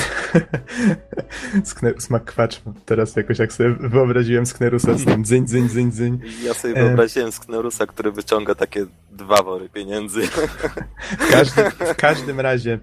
Ma 2.10 2.20
kwacz. 2.20 2.62
Teraz 2.86 3.16
jakoś 3.16 3.40
jak 3.40 3.54
sobie 3.54 3.76
wyobraziłem 3.80 4.46
Sknerusa 4.46 4.94
z 4.94 5.06
tym 5.06 5.24
dzyń, 5.24 5.46
dzyń, 5.46 5.70
dzyń, 5.70 5.92
dzyń. 5.92 6.20
Ja 6.44 6.54
sobie 6.54 6.74
wyobraziłem 6.74 7.32
Sknerusa, 7.32 7.86
który 7.86 8.12
wyciąga 8.12 8.56
takie 8.56 8.86
dwa 9.12 9.44
wory 9.44 9.70
pieniędzy. 9.70 10.22
W 11.20 11.32
każdym, 11.32 11.72
w 11.72 11.96
każdym 11.96 12.40
razie, 12.40 12.80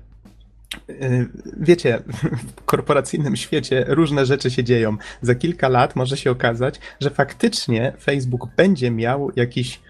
wiecie, 1.57 2.03
w 2.57 2.65
korporacyjnym 2.65 3.37
świecie 3.37 3.85
różne 3.89 4.27
rzeczy 4.27 4.51
się 4.51 4.65
dzieją. 4.65 4.97
Za 5.23 5.35
kilka 5.35 5.69
lat 5.69 5.97
może 5.97 6.17
się 6.17 6.31
okazać, 6.31 6.81
że 7.01 7.11
faktycznie 7.11 7.93
Facebook 8.01 8.49
będzie 8.57 8.91
miał 8.91 9.31
jakiś, 9.37 9.81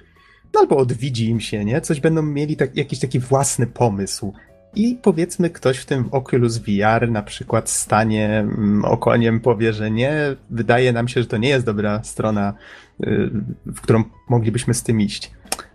no 0.55 0.61
albo 0.61 0.77
odwiedzi 0.77 1.29
im 1.29 1.41
się, 1.41 1.65
nie? 1.65 1.81
Coś 1.81 2.01
będą 2.01 2.23
mieli 2.23 2.57
tak, 2.57 2.77
jakiś 2.77 2.99
taki 2.99 3.21
własny 3.21 3.67
pomysł. 3.67 4.33
I 4.77 4.99
powiedzmy, 5.03 5.51
ktoś 5.51 5.79
w 5.79 5.87
tym 5.87 6.09
Oculus 6.11 6.59
VR 6.59 7.11
na 7.11 7.23
przykład 7.23 7.71
stanie 7.71 8.39
mm, 8.39 8.85
okoniem, 8.85 9.41
powie, 9.41 9.73
że 9.73 9.91
nie, 9.91 10.37
wydaje 10.51 10.93
nam 10.93 11.09
się, 11.09 11.21
że 11.21 11.27
to 11.27 11.37
nie 11.37 11.49
jest 11.49 11.67
dobra 11.67 12.03
strona, 12.03 12.55
yy, 13.01 13.31
w 13.67 13.81
którą 13.81 14.05
moglibyśmy 14.29 14.75
z 14.75 14.83
tym 14.83 15.01
iść. 15.01 15.31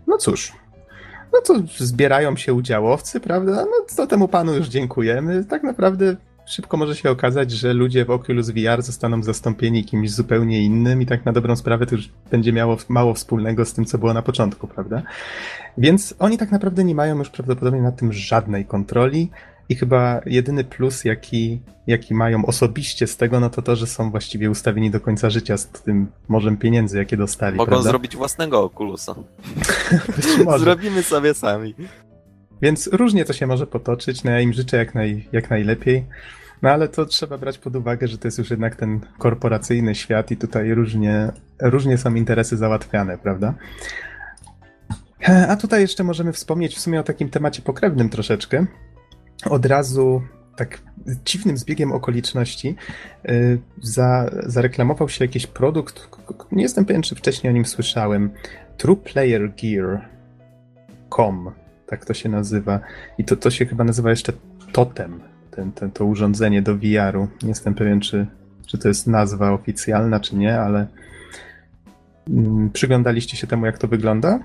No 0.06 0.18
cóż, 0.18 0.52
no 1.32 1.40
to 1.40 1.54
zbierają 1.76 2.36
się 2.36 2.54
udziałowcy, 2.54 3.20
prawda? 3.20 3.52
No 3.52 3.96
to 3.96 4.06
temu 4.06 4.28
panu 4.28 4.54
już 4.54 4.68
dziękujemy. 4.68 5.44
Tak 5.44 5.62
naprawdę 5.62 6.16
szybko 6.46 6.76
może 6.76 6.96
się 6.96 7.10
okazać, 7.10 7.50
że 7.50 7.72
ludzie 7.74 8.04
w 8.04 8.10
Oculus 8.10 8.50
VR 8.50 8.82
zostaną 8.82 9.22
zastąpieni 9.22 9.84
kimś 9.84 10.10
zupełnie 10.10 10.62
innym 10.62 11.02
i 11.02 11.06
tak 11.06 11.24
na 11.24 11.32
dobrą 11.32 11.56
sprawę 11.56 11.86
to 11.86 11.94
już 11.94 12.10
będzie 12.30 12.52
miało 12.52 12.76
mało 12.88 13.14
wspólnego 13.14 13.64
z 13.64 13.74
tym, 13.74 13.84
co 13.84 13.98
było 13.98 14.14
na 14.14 14.22
początku, 14.22 14.66
prawda? 14.66 15.02
Więc 15.78 16.14
oni 16.18 16.38
tak 16.38 16.50
naprawdę 16.50 16.84
nie 16.84 16.94
mają 16.94 17.18
już 17.18 17.30
prawdopodobnie 17.30 17.82
nad 17.82 17.96
tym 17.96 18.12
żadnej 18.12 18.64
kontroli 18.64 19.30
i 19.70 19.76
chyba 19.76 20.20
jedyny 20.26 20.64
plus, 20.64 21.04
jaki, 21.04 21.62
jaki 21.86 22.14
mają 22.14 22.46
osobiście 22.46 23.06
z 23.06 23.16
tego, 23.16 23.40
no 23.40 23.50
to 23.50 23.62
to, 23.62 23.76
że 23.76 23.86
są 23.86 24.10
właściwie 24.10 24.50
ustawieni 24.50 24.90
do 24.90 25.00
końca 25.00 25.30
życia 25.30 25.56
z 25.56 25.66
tym 25.66 26.06
morzem 26.28 26.56
pieniędzy, 26.56 26.98
jakie 26.98 27.16
dostali, 27.16 27.56
Mogą 27.56 27.70
prawda? 27.70 27.88
zrobić 27.88 28.16
własnego 28.16 28.70
może. 30.44 30.64
Zrobimy 30.64 31.02
sobie 31.02 31.34
sami. 31.34 31.74
Więc 32.62 32.86
różnie 32.92 33.24
to 33.24 33.32
się 33.32 33.46
może 33.46 33.66
potoczyć, 33.66 34.24
no 34.24 34.30
ja 34.30 34.40
im 34.40 34.52
życzę 34.52 34.76
jak, 34.76 34.94
naj, 34.94 35.28
jak 35.32 35.50
najlepiej. 35.50 36.06
No 36.62 36.70
ale 36.70 36.88
to 36.88 37.06
trzeba 37.06 37.38
brać 37.38 37.58
pod 37.58 37.76
uwagę, 37.76 38.08
że 38.08 38.18
to 38.18 38.28
jest 38.28 38.38
już 38.38 38.50
jednak 38.50 38.76
ten 38.76 39.00
korporacyjny 39.18 39.94
świat 39.94 40.30
i 40.30 40.36
tutaj 40.36 40.74
różnie, 40.74 41.32
różnie 41.62 41.98
są 41.98 42.14
interesy 42.14 42.56
załatwiane, 42.56 43.18
prawda? 43.18 43.54
E, 45.28 45.48
A 45.48 45.56
tutaj 45.56 45.80
jeszcze 45.80 46.04
możemy 46.04 46.32
wspomnieć 46.32 46.76
w 46.76 46.80
sumie 46.80 47.00
o 47.00 47.02
takim 47.02 47.28
temacie 47.30 47.62
pokrewnym 47.62 48.08
troszeczkę. 48.08 48.66
Od 49.44 49.66
razu 49.66 50.22
tak 50.56 50.82
dziwnym 51.24 51.56
zbiegiem 51.56 51.92
okoliczności 51.92 52.76
y, 53.28 53.58
za, 53.82 54.30
zareklamował 54.46 55.08
się 55.08 55.24
jakiś 55.24 55.46
produkt, 55.46 56.08
nie 56.52 56.62
jestem 56.62 56.84
pewien, 56.84 57.02
czy 57.02 57.14
wcześniej 57.14 57.50
o 57.50 57.54
nim 57.54 57.64
słyszałem, 57.64 58.30
True 58.76 58.96
Player 58.96 59.52
Gear.com, 59.62 61.50
tak 61.86 62.04
to 62.04 62.14
się 62.14 62.28
nazywa. 62.28 62.80
I 63.18 63.24
to, 63.24 63.36
to 63.36 63.50
się 63.50 63.66
chyba 63.66 63.84
nazywa 63.84 64.10
jeszcze 64.10 64.32
Totem, 64.72 65.20
ten, 65.50 65.72
ten, 65.72 65.90
to 65.90 66.04
urządzenie 66.04 66.62
do 66.62 66.76
VR-u. 66.76 67.28
Nie 67.42 67.48
jestem 67.48 67.74
pewien, 67.74 68.00
czy, 68.00 68.26
czy 68.66 68.78
to 68.78 68.88
jest 68.88 69.06
nazwa 69.06 69.52
oficjalna, 69.52 70.20
czy 70.20 70.36
nie, 70.36 70.60
ale 70.60 70.86
mm, 72.28 72.70
przyglądaliście 72.70 73.36
się 73.36 73.46
temu, 73.46 73.66
jak 73.66 73.78
to 73.78 73.88
wygląda? 73.88 74.40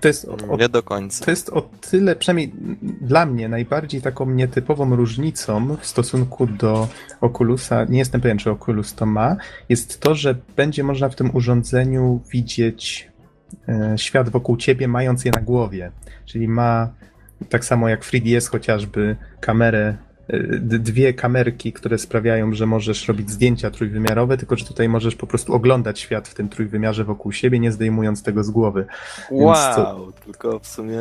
To 0.00 0.08
jest 0.08 0.24
o, 0.24 0.36
o, 0.48 0.56
Nie 0.56 0.68
do 0.68 0.82
końca. 0.82 1.24
to 1.24 1.30
jest 1.30 1.50
o 1.50 1.62
tyle, 1.90 2.16
przynajmniej 2.16 2.52
dla 3.00 3.26
mnie, 3.26 3.48
najbardziej 3.48 4.02
taką 4.02 4.30
nietypową 4.30 4.96
różnicą 4.96 5.76
w 5.76 5.86
stosunku 5.86 6.46
do 6.46 6.88
Oculusa, 7.20 7.84
nie 7.84 7.98
jestem 7.98 8.20
pewien, 8.20 8.38
czy 8.38 8.50
Oculus 8.50 8.94
to 8.94 9.06
ma, 9.06 9.36
jest 9.68 10.00
to, 10.00 10.14
że 10.14 10.34
będzie 10.56 10.84
można 10.84 11.08
w 11.08 11.14
tym 11.14 11.36
urządzeniu 11.36 12.20
widzieć 12.30 13.10
e, 13.68 13.94
świat 13.98 14.28
wokół 14.28 14.56
ciebie, 14.56 14.88
mając 14.88 15.24
je 15.24 15.32
na 15.32 15.40
głowie. 15.40 15.92
Czyli 16.24 16.48
ma, 16.48 16.88
tak 17.48 17.64
samo 17.64 17.88
jak 17.88 18.04
3DS 18.04 18.50
chociażby, 18.50 19.16
kamerę, 19.40 19.96
dwie 20.60 21.14
kamerki, 21.14 21.72
które 21.72 21.98
sprawiają, 21.98 22.52
że 22.54 22.66
możesz 22.66 23.08
robić 23.08 23.30
zdjęcia 23.30 23.70
trójwymiarowe, 23.70 24.36
tylko 24.36 24.56
że 24.56 24.64
tutaj 24.64 24.88
możesz 24.88 25.14
po 25.16 25.26
prostu 25.26 25.54
oglądać 25.54 26.00
świat 26.00 26.28
w 26.28 26.34
tym 26.34 26.48
trójwymiarze 26.48 27.04
wokół 27.04 27.32
siebie, 27.32 27.58
nie 27.58 27.72
zdejmując 27.72 28.22
tego 28.22 28.44
z 28.44 28.50
głowy. 28.50 28.86
Wow, 29.30 30.12
tylko 30.24 30.58
w 30.58 30.66
sumie... 30.66 31.00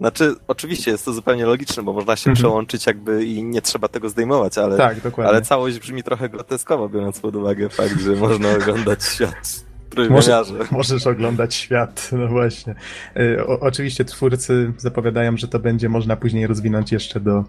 Znaczy, 0.00 0.34
oczywiście 0.48 0.90
jest 0.90 1.04
to 1.04 1.12
zupełnie 1.12 1.46
logiczne, 1.46 1.82
bo 1.82 1.92
można 1.92 2.16
się 2.16 2.30
Mhm. 2.30 2.34
przełączyć 2.36 2.86
jakby 2.86 3.24
i 3.24 3.42
nie 3.44 3.62
trzeba 3.62 3.88
tego 3.88 4.08
zdejmować, 4.08 4.58
ale, 4.58 4.76
Tak, 4.76 5.00
dokładnie. 5.00 5.30
ale 5.32 5.42
całość 5.42 5.78
brzmi 5.78 6.02
trochę 6.02 6.28
groteskowo, 6.28 6.88
biorąc 6.88 7.20
pod 7.20 7.36
uwagę 7.36 7.68
fakt, 7.68 8.00
że 8.00 8.12
można 8.16 8.50
oglądać 8.50 9.04
świat 9.14 9.64
trójwymiarze. 9.90 10.44
Możesz 10.70 11.06
oglądać 11.06 11.54
świat, 11.54 12.08
no 12.12 12.28
właśnie. 12.28 12.74
Y, 13.16 13.46
O, 13.46 13.60
oczywiście 13.60 14.04
twórcy 14.04 14.72
zapowiadają, 14.78 15.36
że 15.36 15.48
to 15.48 15.58
będzie 15.58 15.88
można 15.88 16.16
później 16.16 16.46
rozwinąć 16.46 16.92
jeszcze 16.92 17.20
do 17.20 17.44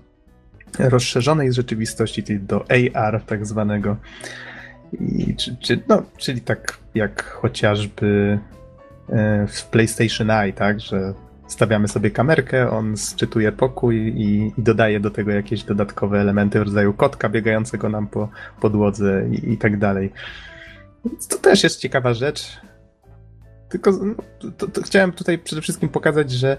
rozszerzonej 0.80 1.54
rzeczywistości, 1.54 2.24
czyli 2.24 2.40
do 2.40 2.66
AR 2.94 3.22
tak 3.26 3.46
zwanego. 3.46 3.98
I, 4.94 5.36
czy, 5.36 5.56
czy, 5.56 5.80
no, 5.88 6.04
czyli 6.18 6.42
tak 6.42 6.78
jak 6.96 7.24
chociażby 7.24 8.40
e, 9.10 9.48
w 9.48 9.66
PlayStation 9.66 10.32
Eye, 10.32 10.54
tak, 10.54 10.80
że 10.80 11.14
stawiamy 11.48 11.88
sobie 11.88 12.12
kamerkę, 12.12 12.70
on 12.70 12.98
sczytuje 12.98 13.52
pokój 13.52 13.96
i, 13.96 14.48
i 14.58 14.62
dodaje 14.62 15.00
do 15.00 15.12
tego 15.12 15.32
jakieś 15.32 15.64
dodatkowe 15.64 16.22
elementy 16.22 16.60
w 16.60 16.64
rodzaju 16.64 16.94
kotka 16.94 17.30
biegającego 17.30 17.90
nam 17.90 18.08
po 18.08 18.30
podłodze 18.62 19.28
i, 19.32 19.54
i 19.54 19.58
tak 19.58 19.78
dalej. 19.78 20.12
Więc 21.06 21.28
to 21.28 21.38
też 21.38 21.64
jest 21.64 21.80
ciekawa 21.80 22.14
rzecz. 22.14 22.62
Tylko 23.70 23.92
no, 23.92 24.16
to, 24.58 24.68
to 24.68 24.82
chciałem 24.82 25.12
tutaj 25.12 25.38
przede 25.38 25.62
wszystkim 25.62 25.90
pokazać, 25.90 26.32
że 26.32 26.58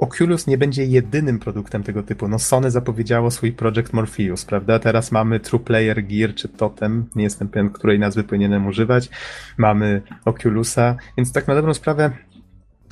Oculus 0.00 0.46
nie 0.46 0.58
będzie 0.58 0.84
jedynym 0.84 1.38
produktem 1.38 1.82
tego 1.82 2.02
typu. 2.02 2.28
No 2.28 2.38
Sony 2.38 2.70
zapowiedziało 2.70 3.30
swój 3.30 3.52
Project 3.52 3.92
Morpheus, 3.92 4.44
prawda? 4.44 4.78
Teraz 4.78 5.12
mamy 5.12 5.40
True 5.40 5.60
Player 5.60 6.06
Gear 6.06 6.34
czy 6.34 6.48
Totem, 6.48 7.06
nie 7.14 7.24
jestem 7.24 7.48
pewien, 7.48 7.70
której 7.70 7.98
nazwy 7.98 8.24
powinienem 8.24 8.66
używać. 8.66 9.10
Mamy 9.58 10.02
Oculusa, 10.24 10.96
więc 11.16 11.32
tak 11.32 11.48
na 11.48 11.54
dobrą 11.54 11.74
sprawę 11.74 12.10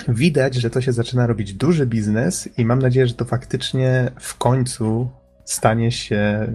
widać, 0.07 0.55
że 0.55 0.69
to 0.69 0.81
się 0.81 0.91
zaczyna 0.91 1.27
robić 1.27 1.53
duży 1.53 1.85
biznes 1.85 2.49
i 2.57 2.65
mam 2.65 2.79
nadzieję, 2.79 3.07
że 3.07 3.13
to 3.13 3.25
faktycznie 3.25 4.11
w 4.19 4.37
końcu 4.37 5.09
stanie 5.45 5.91
się 5.91 6.47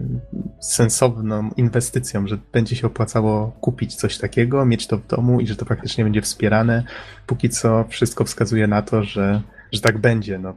sensowną 0.61 1.51
inwestycją, 1.57 2.27
że 2.27 2.39
będzie 2.53 2.77
się 2.77 2.87
opłacało 2.87 3.57
kupić 3.61 3.95
coś 3.95 4.19
takiego, 4.19 4.65
mieć 4.65 4.87
to 4.87 4.99
w 4.99 5.07
domu 5.07 5.41
i 5.41 5.47
że 5.47 5.57
to 5.57 5.65
faktycznie 5.65 6.05
będzie 6.05 6.23
wspierane. 6.23 6.83
Póki 7.27 7.49
co 7.51 7.85
wszystko 7.89 8.25
wskazuje 8.25 8.67
na 8.67 8.83
to, 8.83 9.05
że, 9.05 9.43
że 9.75 9.81
tak 9.81 9.99
będzie. 9.99 10.39
No, 10.39 10.57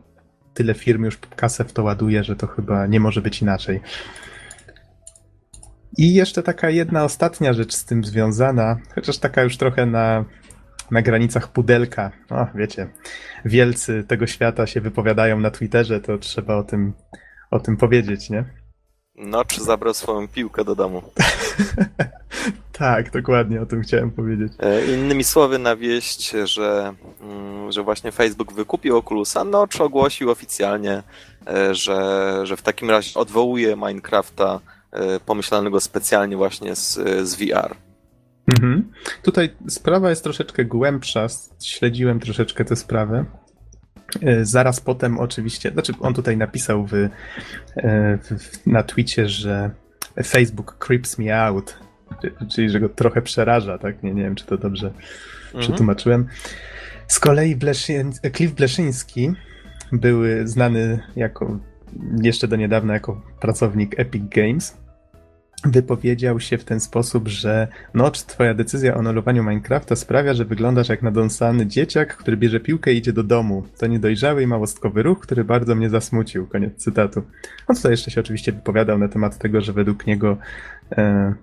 tyle 0.53 0.73
firm 0.73 1.03
już 1.03 1.17
kasę 1.17 1.63
w 1.63 1.73
to 1.73 1.83
ładuje, 1.83 2.23
że 2.23 2.35
to 2.35 2.47
chyba 2.47 2.87
nie 2.87 2.99
może 2.99 3.21
być 3.21 3.41
inaczej. 3.41 3.81
I 5.97 6.13
jeszcze 6.13 6.43
taka 6.43 6.69
jedna 6.69 7.03
ostatnia 7.03 7.53
rzecz 7.53 7.75
z 7.75 7.85
tym 7.85 8.03
związana, 8.03 8.77
chociaż 8.95 9.17
taka 9.17 9.43
już 9.43 9.57
trochę 9.57 9.85
na, 9.85 10.25
na 10.91 11.01
granicach 11.01 11.51
pudelka. 11.51 12.11
O, 12.29 12.47
wiecie, 12.55 12.87
wielcy 13.45 14.03
tego 14.03 14.27
świata 14.27 14.67
się 14.67 14.81
wypowiadają 14.81 15.39
na 15.39 15.51
Twitterze, 15.51 16.01
to 16.01 16.17
trzeba 16.17 16.55
o 16.55 16.63
tym, 16.63 16.93
o 17.51 17.59
tym 17.59 17.77
powiedzieć, 17.77 18.29
nie? 18.29 18.45
No, 19.17 19.45
czy 19.45 19.63
zabrał 19.63 19.93
swoją 19.93 20.27
piłkę 20.27 20.63
do 20.63 20.75
domu. 20.75 21.01
tak, 22.71 23.11
dokładnie 23.11 23.61
o 23.61 23.65
tym 23.65 23.81
chciałem 23.81 24.11
powiedzieć. 24.11 24.53
E, 24.59 24.85
Innymi 24.85 25.23
słowy, 25.23 25.59
na 25.59 25.75
wieść, 25.75 26.31
że, 26.43 26.93
mm, 27.21 27.71
że 27.71 27.83
właśnie 27.83 28.11
Facebook 28.11 28.53
wykupił 28.53 28.97
Oculusa, 28.97 29.43
Notch 29.43 29.81
ogłosił 29.81 30.29
oficjalnie, 30.31 31.03
e, 31.47 31.75
że, 31.75 32.39
że 32.43 32.57
w 32.57 32.61
takim 32.61 32.89
razie 32.89 33.19
odwołuje 33.19 33.75
Minecrafta 33.75 34.59
e, 34.91 35.19
pomyślanego 35.19 35.79
specjalnie 35.79 36.37
właśnie 36.37 36.75
z, 36.75 36.93
z 37.29 37.35
VR. 37.35 37.75
Mhm. 38.47 38.91
Tutaj 39.23 39.49
sprawa 39.69 40.09
jest 40.09 40.23
troszeczkę 40.23 40.65
głębsza. 40.65 41.27
Śledziłem 41.63 42.19
troszeczkę 42.19 42.65
tę 42.65 42.75
sprawę. 42.75 43.25
E, 44.21 44.45
Zaraz 44.45 44.81
potem 44.81 45.19
oczywiście, 45.19 45.71
znaczy 45.71 45.93
on 45.99 46.13
tutaj 46.13 46.37
napisał 46.37 46.85
w, 46.85 46.93
e, 46.93 47.09
w, 48.17 48.67
na 48.67 48.83
Twicie, 48.83 49.29
że 49.29 49.69
Facebook 50.25 50.77
creeps 50.79 51.17
me 51.17 51.41
out, 51.41 51.79
czyli 52.55 52.69
że 52.69 52.79
go 52.79 52.89
trochę 52.89 53.21
przeraża, 53.21 53.77
tak? 53.77 54.03
Nie, 54.03 54.13
nie 54.13 54.23
wiem, 54.23 54.35
czy 54.35 54.45
to 54.45 54.57
dobrze 54.57 54.91
Mhm. 55.47 55.61
przetłumaczyłem. 55.61 56.27
Z 57.07 57.19
kolei 57.19 57.55
Bleszyn, 57.55 58.11
Cliff 58.35 58.53
Bleszyński, 58.53 59.31
były 59.91 60.47
znany 60.47 60.99
jako 61.15 61.59
jeszcze 62.21 62.47
do 62.47 62.55
niedawna 62.55 62.93
jako 62.93 63.21
pracownik 63.39 63.99
Epic 63.99 64.23
Games, 64.29 64.77
wypowiedział 65.65 66.39
się 66.39 66.57
w 66.57 66.63
ten 66.63 66.79
sposób, 66.79 67.27
że 67.27 67.67
Notch, 67.93 68.21
twoja 68.21 68.53
decyzja 68.53 68.95
o 68.95 68.99
anulowaniu 68.99 69.43
Minecrafta 69.43 69.95
sprawia, 69.95 70.33
że 70.33 70.45
wyglądasz 70.45 70.89
jak 70.89 71.01
nadąsany 71.01 71.67
dzieciak, 71.67 72.17
który 72.17 72.37
bierze 72.37 72.59
piłkę 72.59 72.93
i 72.93 72.97
idzie 72.97 73.13
do 73.13 73.23
domu. 73.23 73.63
To 73.77 73.87
niedojrzały 73.87 74.43
i 74.43 74.47
małostkowy 74.47 75.03
ruch, 75.03 75.19
który 75.19 75.43
bardzo 75.43 75.75
mnie 75.75 75.89
zasmucił. 75.89 76.47
Koniec 76.47 76.75
cytatu. 76.75 77.23
On 77.67 77.75
tutaj 77.75 77.91
jeszcze 77.91 78.11
się 78.11 78.21
oczywiście 78.21 78.51
wypowiadał 78.51 78.97
na 78.97 79.07
temat 79.07 79.37
tego, 79.37 79.61
że 79.61 79.73
według 79.73 80.07
niego 80.07 80.37
e, 80.91 81.33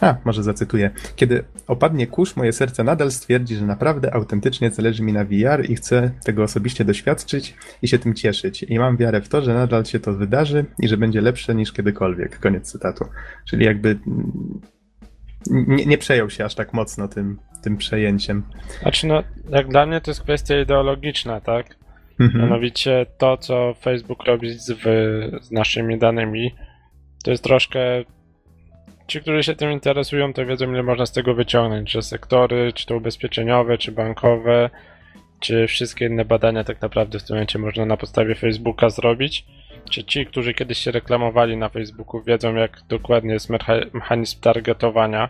a, 0.00 0.16
może 0.24 0.42
zacytuję. 0.42 0.90
Kiedy 1.16 1.44
opadnie 1.66 2.06
kurz, 2.06 2.36
moje 2.36 2.52
serce 2.52 2.84
nadal 2.84 3.10
stwierdzi, 3.10 3.56
że 3.56 3.66
naprawdę 3.66 4.14
autentycznie 4.14 4.70
zależy 4.70 5.02
mi 5.02 5.12
na 5.12 5.24
VR 5.24 5.70
i 5.70 5.76
chcę 5.76 6.10
tego 6.24 6.42
osobiście 6.42 6.84
doświadczyć 6.84 7.54
i 7.82 7.88
się 7.88 7.98
tym 7.98 8.14
cieszyć. 8.14 8.62
I 8.62 8.78
mam 8.78 8.96
wiarę 8.96 9.20
w 9.20 9.28
to, 9.28 9.42
że 9.42 9.54
nadal 9.54 9.84
się 9.84 10.00
to 10.00 10.12
wydarzy 10.12 10.64
i 10.78 10.88
że 10.88 10.96
będzie 10.96 11.20
lepsze 11.20 11.54
niż 11.54 11.72
kiedykolwiek. 11.72 12.38
Koniec 12.38 12.72
cytatu. 12.72 13.04
Czyli 13.44 13.64
jakby 13.64 13.88
mm, 14.06 14.60
nie, 15.50 15.86
nie 15.86 15.98
przejął 15.98 16.30
się 16.30 16.44
aż 16.44 16.54
tak 16.54 16.72
mocno 16.72 17.08
tym, 17.08 17.38
tym 17.62 17.76
przejęciem. 17.76 18.42
Znaczy, 18.82 19.06
no, 19.06 19.22
jak 19.50 19.68
dla 19.68 19.86
mnie 19.86 20.00
to 20.00 20.10
jest 20.10 20.22
kwestia 20.22 20.60
ideologiczna, 20.60 21.40
tak? 21.40 21.76
Mhm. 22.20 22.44
Mianowicie 22.44 23.06
to, 23.18 23.36
co 23.36 23.74
Facebook 23.74 24.24
robi 24.24 24.50
z, 24.50 24.66
z 25.42 25.50
naszymi 25.50 25.98
danymi, 25.98 26.54
to 27.24 27.30
jest 27.30 27.44
troszkę 27.44 27.80
ci, 29.08 29.20
którzy 29.20 29.42
się 29.42 29.54
tym 29.54 29.72
interesują, 29.72 30.32
to 30.32 30.46
wiedzą, 30.46 30.70
ile 30.72 30.82
można 30.82 31.06
z 31.06 31.12
tego 31.12 31.34
wyciągnąć, 31.34 31.90
że 31.90 32.02
sektory, 32.02 32.72
czy 32.72 32.86
to 32.86 32.96
ubezpieczeniowe, 32.96 33.78
czy 33.78 33.92
bankowe, 33.92 34.70
czy 35.40 35.66
wszystkie 35.66 36.06
inne 36.06 36.24
badania 36.24 36.64
tak 36.64 36.80
naprawdę 36.80 37.18
w 37.18 37.24
tym 37.24 37.36
momencie 37.36 37.58
można 37.58 37.86
na 37.86 37.96
podstawie 37.96 38.34
Facebooka 38.34 38.90
zrobić. 38.90 39.44
Czy 39.90 40.04
ci, 40.04 40.26
którzy 40.26 40.54
kiedyś 40.54 40.78
się 40.78 40.90
reklamowali 40.90 41.56
na 41.56 41.68
Facebooku, 41.68 42.22
wiedzą, 42.22 42.54
jak 42.54 42.80
dokładnie 42.88 43.32
jest 43.32 43.50
mechanizm 43.92 44.40
targetowania 44.40 45.28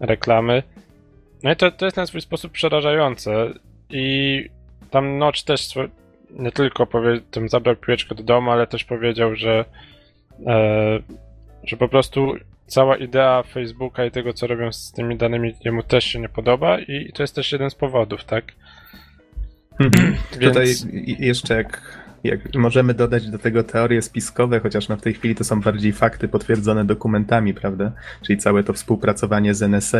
reklamy. 0.00 0.62
No 1.42 1.52
i 1.52 1.56
to, 1.56 1.70
to 1.70 1.84
jest 1.84 1.96
na 1.96 2.06
swój 2.06 2.20
sposób 2.20 2.52
przerażające. 2.52 3.52
I 3.90 4.48
tam 4.90 5.18
Notch 5.18 5.42
też 5.42 5.74
nie 6.30 6.52
tylko 6.52 6.86
powie, 6.86 7.20
tam 7.30 7.48
zabrał 7.48 7.76
piłeczkę 7.76 8.14
do 8.14 8.22
domu, 8.22 8.50
ale 8.50 8.66
też 8.66 8.84
powiedział, 8.84 9.34
że, 9.34 9.64
e, 10.46 10.98
że 11.64 11.76
po 11.76 11.88
prostu 11.88 12.34
cała 12.66 12.96
idea 12.96 13.42
Facebooka 13.42 14.04
i 14.04 14.10
tego, 14.10 14.32
co 14.32 14.46
robią 14.46 14.72
z 14.72 14.92
tymi 14.92 15.16
danymi, 15.16 15.54
jemu 15.64 15.82
też 15.82 16.04
się 16.04 16.20
nie 16.20 16.28
podoba 16.28 16.80
i 16.80 17.12
to 17.14 17.22
jest 17.22 17.34
też 17.34 17.52
jeden 17.52 17.70
z 17.70 17.74
powodów, 17.74 18.24
tak? 18.24 18.44
Mhm. 19.80 20.14
Więc... 20.38 20.54
Tutaj 20.54 20.66
jeszcze 21.18 21.54
jak, 21.54 21.82
jak 22.24 22.54
możemy 22.54 22.94
dodać 22.94 23.30
do 23.30 23.38
tego 23.38 23.64
teorie 23.64 24.02
spiskowe, 24.02 24.60
chociaż 24.60 24.88
no 24.88 24.96
w 24.96 25.02
tej 25.02 25.14
chwili 25.14 25.34
to 25.34 25.44
są 25.44 25.60
bardziej 25.60 25.92
fakty 25.92 26.28
potwierdzone 26.28 26.84
dokumentami, 26.84 27.54
prawda? 27.54 27.92
Czyli 28.22 28.38
całe 28.38 28.64
to 28.64 28.72
współpracowanie 28.72 29.54
z 29.54 29.62
NSA, 29.62 29.98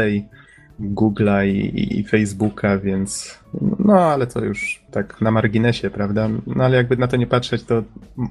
Google'a 0.81 1.47
i, 1.47 1.99
i, 1.99 2.05
Facebooka, 2.05 2.79
więc 2.79 3.41
no 3.79 4.01
ale 4.01 4.27
to 4.27 4.45
już 4.45 4.83
tak 4.91 5.21
na 5.21 5.31
marginesie, 5.31 5.91
prawda? 5.91 6.29
No 6.47 6.65
ale 6.65 6.77
jakby 6.77 6.97
na 6.97 7.09
to 7.09 7.17
nie 7.17 7.27
patrzeć, 7.27 7.63
to 7.63 7.83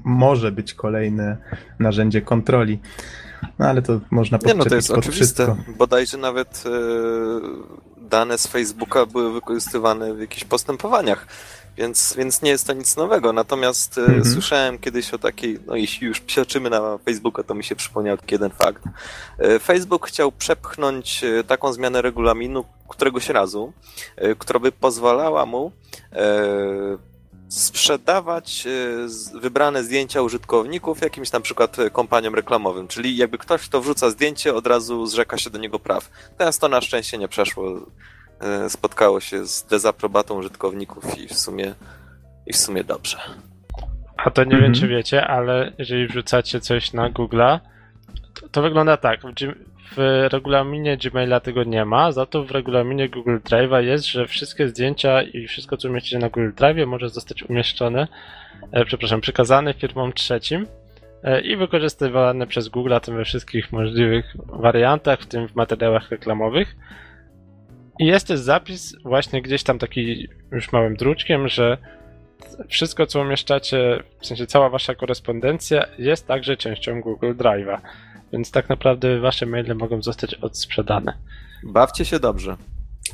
może 0.04 0.52
być 0.52 0.74
kolejne 0.74 1.36
narzędzie 1.78 2.22
kontroli. 2.22 2.78
No 3.58 3.66
ale 3.66 3.82
to 3.82 4.00
można 4.10 4.38
Nie 4.46 4.54
no, 4.54 4.64
to 4.64 4.74
jest 4.74 4.90
oczywiste. 4.90 5.44
Wszystko. 5.44 5.72
Bodajże 5.78 6.16
nawet 6.16 6.64
e, 6.66 6.70
dane 7.96 8.38
z 8.38 8.46
Facebooka 8.46 9.06
były 9.06 9.32
wykorzystywane 9.32 10.14
w 10.14 10.20
jakichś 10.20 10.44
postępowaniach, 10.44 11.26
więc, 11.76 12.14
więc 12.16 12.42
nie 12.42 12.50
jest 12.50 12.66
to 12.66 12.72
nic 12.72 12.96
nowego. 12.96 13.32
Natomiast 13.32 13.98
e, 13.98 14.00
mhm. 14.00 14.24
słyszałem 14.24 14.78
kiedyś 14.78 15.14
o 15.14 15.18
takiej, 15.18 15.58
no 15.66 15.76
jeśli 15.76 16.06
już 16.06 16.20
psioczymy 16.20 16.70
na 16.70 16.98
Facebooka, 16.98 17.42
to 17.42 17.54
mi 17.54 17.64
się 17.64 17.76
przypomniał 17.76 18.16
taki 18.16 18.34
jeden 18.34 18.50
fakt. 18.50 18.82
E, 19.38 19.58
Facebook 19.58 20.06
chciał 20.06 20.32
przepchnąć 20.32 21.24
taką 21.46 21.72
zmianę 21.72 22.02
regulaminu 22.02 22.64
któregoś 22.88 23.28
razu, 23.28 23.72
która 24.38 24.60
by 24.60 24.72
pozwalała 24.72 25.46
mu 25.46 25.72
sprzedawać 27.48 28.66
e, 28.66 29.38
wybrane 29.38 29.84
zdjęcia 29.84 30.22
użytkowników 30.22 31.02
jakimś 31.02 31.32
na 31.32 31.40
przykład 31.40 31.76
kompaniom 31.92 32.34
reklamowym, 32.34 32.88
czyli 32.88 33.16
jakby 33.16 33.38
ktoś, 33.38 33.68
kto 33.68 33.80
wrzuca 33.80 34.10
zdjęcie, 34.10 34.54
od 34.54 34.66
razu 34.66 35.06
zrzeka 35.06 35.38
się 35.38 35.50
do 35.50 35.58
niego 35.58 35.78
praw. 35.78 36.10
Teraz 36.38 36.58
to 36.58 36.68
na 36.68 36.80
szczęście 36.80 37.18
nie 37.18 37.28
przeszło. 37.28 37.86
E, 38.40 38.70
spotkało 38.70 39.20
się 39.20 39.46
z 39.46 39.62
dezaprobatą 39.62 40.38
użytkowników 40.38 41.18
i 41.18 41.28
w 41.28 41.38
sumie, 41.38 41.74
i 42.46 42.52
w 42.52 42.56
sumie 42.56 42.84
dobrze. 42.84 43.18
A 44.16 44.30
to 44.30 44.44
nie 44.44 44.54
mhm. 44.54 44.62
wiem, 44.62 44.80
czy 44.80 44.88
wiecie, 44.88 45.26
ale 45.26 45.72
jeżeli 45.78 46.06
wrzucacie 46.06 46.60
coś 46.60 46.92
na 46.92 47.10
Google'a, 47.10 47.60
to, 48.34 48.48
to 48.48 48.62
wygląda 48.62 48.96
tak. 48.96 49.20
W 49.92 50.26
regulaminie 50.32 50.96
Gmaila 50.96 51.40
tego 51.40 51.64
nie 51.64 51.84
ma, 51.84 52.12
za 52.12 52.26
to 52.26 52.44
w 52.44 52.50
regulaminie 52.50 53.08
Google 53.08 53.36
Drive'a 53.36 53.78
jest, 53.78 54.06
że 54.06 54.26
wszystkie 54.26 54.68
zdjęcia 54.68 55.22
i 55.22 55.46
wszystko, 55.46 55.76
co 55.76 55.88
umieścicie 55.88 56.18
na 56.18 56.28
Google 56.28 56.52
Drive 56.56 56.86
może 56.86 57.08
zostać 57.08 57.42
umieszczone, 57.42 58.08
e, 58.72 58.84
przepraszam, 58.84 59.20
przekazane 59.20 59.74
firmom 59.74 60.12
trzecim 60.12 60.66
e, 61.22 61.40
i 61.40 61.56
wykorzystywane 61.56 62.46
przez 62.46 62.68
Google 62.68 62.94
tym 63.02 63.16
we 63.16 63.24
wszystkich 63.24 63.72
możliwych 63.72 64.36
wariantach, 64.46 65.20
w 65.20 65.26
tym 65.26 65.48
w 65.48 65.54
materiałach 65.54 66.10
reklamowych. 66.10 66.76
I 67.98 68.06
jest 68.06 68.28
też 68.28 68.40
zapis 68.40 68.96
właśnie 69.02 69.42
gdzieś 69.42 69.62
tam 69.62 69.78
taki 69.78 70.28
już 70.52 70.72
małym 70.72 70.96
druczkiem, 70.96 71.48
że 71.48 71.78
wszystko, 72.68 73.06
co 73.06 73.20
umieszczacie, 73.20 74.02
w 74.20 74.26
sensie 74.26 74.46
cała 74.46 74.68
wasza 74.68 74.94
korespondencja 74.94 75.86
jest 75.98 76.26
także 76.26 76.56
częścią 76.56 77.00
Google 77.00 77.32
Drive'a. 77.32 77.78
Więc 78.32 78.50
tak 78.50 78.68
naprawdę 78.68 79.20
wasze 79.20 79.46
maile 79.46 79.74
mogą 79.74 80.02
zostać 80.02 80.34
odsprzedane. 80.34 81.12
Bawcie 81.64 82.04
się 82.04 82.20
dobrze. 82.20 82.56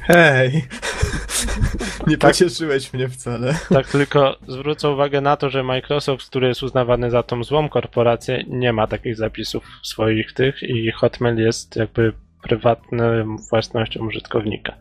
Hej! 0.00 0.52
Nie 2.06 2.18
tak, 2.18 2.30
pocieszyłeś 2.30 2.92
mnie 2.92 3.08
wcale. 3.08 3.54
Tak, 3.68 3.88
tylko 3.88 4.36
zwrócę 4.48 4.90
uwagę 4.90 5.20
na 5.20 5.36
to, 5.36 5.50
że 5.50 5.62
Microsoft, 5.62 6.28
który 6.28 6.48
jest 6.48 6.62
uznawany 6.62 7.10
za 7.10 7.22
tą 7.22 7.44
złą 7.44 7.68
korporację, 7.68 8.44
nie 8.48 8.72
ma 8.72 8.86
takich 8.86 9.16
zapisów 9.16 9.64
swoich 9.82 10.32
tych 10.32 10.62
i 10.62 10.92
Hotmail 10.92 11.36
jest 11.36 11.76
jakby 11.76 12.12
prywatną 12.42 13.36
własnością 13.50 14.06
użytkownika. 14.06 14.74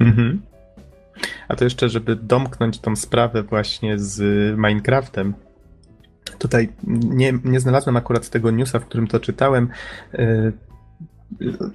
Mhm. 0.00 0.42
A 1.48 1.56
to 1.56 1.64
jeszcze, 1.64 1.88
żeby 1.88 2.16
domknąć 2.16 2.78
tą 2.78 2.96
sprawę 2.96 3.42
właśnie 3.42 3.98
z 3.98 4.20
Minecraftem, 4.56 5.34
Tutaj 6.38 6.68
nie, 6.92 7.32
nie 7.44 7.60
znalazłem 7.60 7.96
akurat 7.96 8.28
tego 8.28 8.50
newsa, 8.50 8.78
w 8.78 8.84
którym 8.84 9.06
to 9.06 9.20
czytałem. 9.20 9.68
E, 10.14 10.52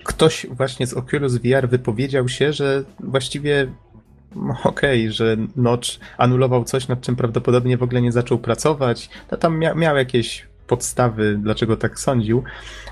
ktoś 0.04 0.48
właśnie 0.52 0.88
z 0.88 0.94
Oculus 0.94 1.36
VR 1.36 1.70
wypowiedział 1.70 2.30
się, 2.30 2.54
że 2.54 2.84
właściwie 3.00 3.68
no, 4.36 4.58
okej, 4.64 5.02
okay, 5.02 5.12
że 5.12 5.38
Notch 5.56 5.90
anulował 6.18 6.64
coś, 6.64 6.88
nad 6.88 7.02
czym 7.02 7.16
prawdopodobnie 7.16 7.78
w 7.78 7.84
ogóle 7.84 8.02
nie 8.02 8.12
zaczął 8.12 8.38
pracować. 8.38 9.10
To 9.28 9.38
tam 9.38 9.60
mia 9.60 9.74
miał 9.74 9.98
jakieś 9.98 10.48
podstawy, 10.68 11.38
dlaczego 11.42 11.78
tak 11.78 12.00
sądził. 12.00 12.44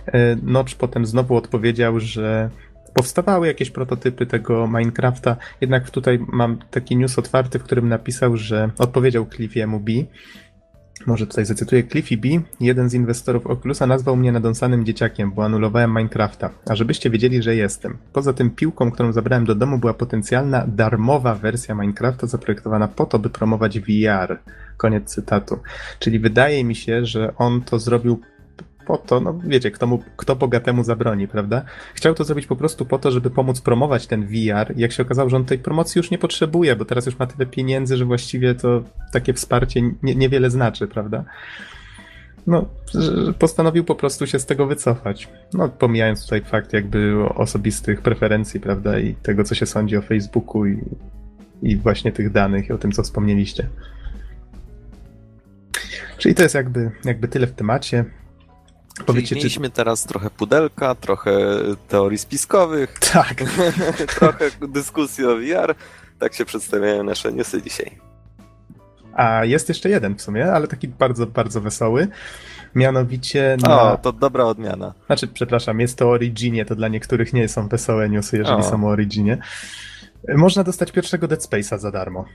E, 0.05 0.35
Notch 0.43 0.75
potem 0.75 1.05
znowu 1.05 1.35
odpowiedział, 1.35 1.99
że 1.99 2.49
powstawały 2.93 3.47
jakieś 3.47 3.71
prototypy 3.71 4.25
tego 4.25 4.67
Minecrafta, 4.67 5.37
jednak 5.61 5.89
tutaj 5.89 6.19
mam 6.27 6.57
taki 6.71 6.95
news 6.97 7.19
otwarty, 7.19 7.59
w 7.59 7.63
którym 7.63 7.89
napisał, 7.89 8.37
że 8.37 8.69
odpowiedział 8.77 9.25
Cliffiemu 9.25 9.79
B, 9.79 9.91
może 11.07 11.27
tutaj 11.27 11.45
zacytuję 11.45 11.83
Cliffy 11.83 12.17
B. 12.17 12.27
Jeden 12.59 12.89
z 12.89 12.93
inwestorów 12.93 13.47
Oculusa 13.47 13.87
nazwał 13.87 14.15
mnie 14.15 14.31
nadąsanym 14.31 14.85
dzieciakiem, 14.85 15.31
bo 15.31 15.45
anulowałem 15.45 15.89
Minecrafta. 15.89 16.49
A 16.69 16.75
żebyście 16.75 17.09
wiedzieli, 17.09 17.41
że 17.41 17.55
jestem. 17.55 17.97
Poza 18.13 18.33
tym 18.33 18.49
piłką, 18.49 18.91
którą 18.91 19.11
zabrałem 19.11 19.45
do 19.45 19.55
domu 19.55 19.77
była 19.77 19.93
potencjalna 19.93 20.65
darmowa 20.67 21.35
wersja 21.35 21.75
Minecrafta 21.75 22.27
zaprojektowana 22.27 22.87
po 22.87 23.05
to, 23.05 23.19
by 23.19 23.29
promować 23.29 23.79
VR. 23.79 24.39
Koniec 24.77 25.13
cytatu. 25.13 25.59
Czyli 25.99 26.19
wydaje 26.19 26.63
mi 26.63 26.75
się, 26.75 27.05
że 27.05 27.33
on 27.37 27.61
to 27.61 27.79
zrobił 27.79 28.21
po 28.87 28.97
to, 28.97 29.19
no 29.19 29.39
wiecie, 29.43 29.71
kto, 29.71 29.87
mu, 29.87 30.03
kto 30.17 30.35
bogatemu 30.35 30.83
zabroni, 30.83 31.27
prawda? 31.27 31.61
Chciał 31.93 32.13
to 32.13 32.23
zrobić 32.23 32.45
po 32.45 32.55
prostu 32.55 32.85
po 32.85 32.99
to, 32.99 33.11
żeby 33.11 33.29
pomóc 33.29 33.61
promować 33.61 34.07
ten 34.07 34.27
VR. 34.27 34.73
Jak 34.75 34.91
się 34.91 35.03
okazało, 35.03 35.29
że 35.29 35.37
on 35.37 35.45
tej 35.45 35.59
promocji 35.59 35.99
już 35.99 36.11
nie 36.11 36.17
potrzebuje, 36.17 36.75
bo 36.75 36.85
teraz 36.85 37.05
już 37.05 37.19
ma 37.19 37.27
tyle 37.27 37.45
pieniędzy, 37.45 37.97
że 37.97 38.05
właściwie 38.05 38.55
to 38.55 38.83
takie 39.11 39.33
wsparcie 39.33 39.81
nie, 40.03 40.15
niewiele 40.15 40.49
znaczy, 40.49 40.87
prawda? 40.87 41.23
No, 42.47 42.65
postanowił 43.39 43.83
po 43.83 43.95
prostu 43.95 44.27
się 44.27 44.39
z 44.39 44.45
tego 44.45 44.67
wycofać. 44.67 45.29
No, 45.53 45.69
pomijając 45.69 46.23
tutaj 46.23 46.41
fakt 46.41 46.73
jakby 46.73 47.29
osobistych 47.35 48.01
preferencji, 48.01 48.59
prawda, 48.59 48.99
i 48.99 49.15
tego, 49.15 49.43
co 49.43 49.55
się 49.55 49.65
sądzi 49.65 49.97
o 49.97 50.01
Facebooku 50.01 50.65
i, 50.65 50.79
i 51.61 51.77
właśnie 51.77 52.11
tych 52.11 52.31
danych 52.31 52.69
i 52.69 52.71
o 52.73 52.77
tym, 52.77 52.91
co 52.91 53.03
wspomnieliście. 53.03 53.67
Czyli 56.17 56.35
to 56.35 56.43
jest 56.43 56.55
jakby, 56.55 56.91
jakby 57.05 57.27
tyle 57.27 57.47
w 57.47 57.51
temacie. 57.51 58.05
Powiedzcie, 59.05 59.35
mieliśmy 59.35 59.69
czy... 59.69 59.75
teraz 59.75 60.03
trochę 60.03 60.29
pudelka, 60.29 60.95
trochę 60.95 61.31
teorii 61.87 62.17
spiskowych, 62.17 62.99
tak. 63.13 63.43
trochę 64.19 64.51
dyskusji 64.67 65.25
o 65.25 65.35
VR. 65.35 65.75
Tak 66.19 66.33
się 66.33 66.45
przedstawiają 66.45 67.03
nasze 67.03 67.33
newsy 67.33 67.61
dzisiaj. 67.61 67.97
A 69.13 69.45
jest 69.45 69.69
jeszcze 69.69 69.89
jeden 69.89 70.15
w 70.15 70.21
sumie, 70.21 70.51
ale 70.53 70.67
taki 70.67 70.87
bardzo, 70.87 71.27
bardzo 71.27 71.61
wesoły. 71.61 72.07
Mianowicie 72.75 73.57
na... 73.61 73.81
O, 73.93 73.97
to 73.97 74.11
dobra 74.11 74.43
odmiana. 74.43 74.93
Znaczy, 75.05 75.27
przepraszam, 75.27 75.79
jest 75.79 75.97
to 75.97 76.05
o 76.05 76.09
Originie, 76.09 76.65
to 76.65 76.75
dla 76.75 76.87
niektórych 76.87 77.33
nie 77.33 77.47
są 77.47 77.67
wesołe 77.67 78.09
newsy, 78.09 78.37
jeżeli 78.37 78.57
O. 78.57 78.63
są 78.63 78.87
o 78.87 78.89
Originie. 78.89 79.37
Można 80.35 80.63
dostać 80.63 80.91
pierwszego 80.91 81.27
Dead 81.27 81.41
Space'a 81.41 81.79
za 81.79 81.91
darmo. 81.91 82.25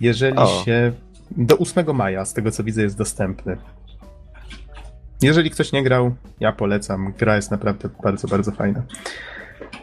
Jeżeli 0.00 0.36
O. 0.36 0.64
się... 0.64 0.92
Do 1.30 1.58
8 1.58 1.96
maja, 1.96 2.24
z 2.24 2.32
tego 2.32 2.50
co 2.50 2.64
widzę, 2.64 2.82
jest 2.82 2.98
dostępny. 2.98 3.56
Jeżeli 5.22 5.50
ktoś 5.50 5.72
nie 5.72 5.82
grał, 5.82 6.14
ja 6.40 6.52
polecam. 6.52 7.12
Gra 7.18 7.36
jest 7.36 7.50
naprawdę 7.50 7.88
bardzo, 8.02 8.28
bardzo 8.28 8.52
fajna. 8.52 8.82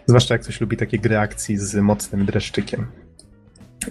Zwłaszcza 0.06 0.36
jak 0.36 0.42
ktoś 0.42 0.62
lubi 0.62 0.78
takie 0.78 1.00
gry 1.00 1.18
akcji 1.18 1.58
z 1.58 1.76
mocnym 1.76 2.26
dreszczykiem. 2.26 2.88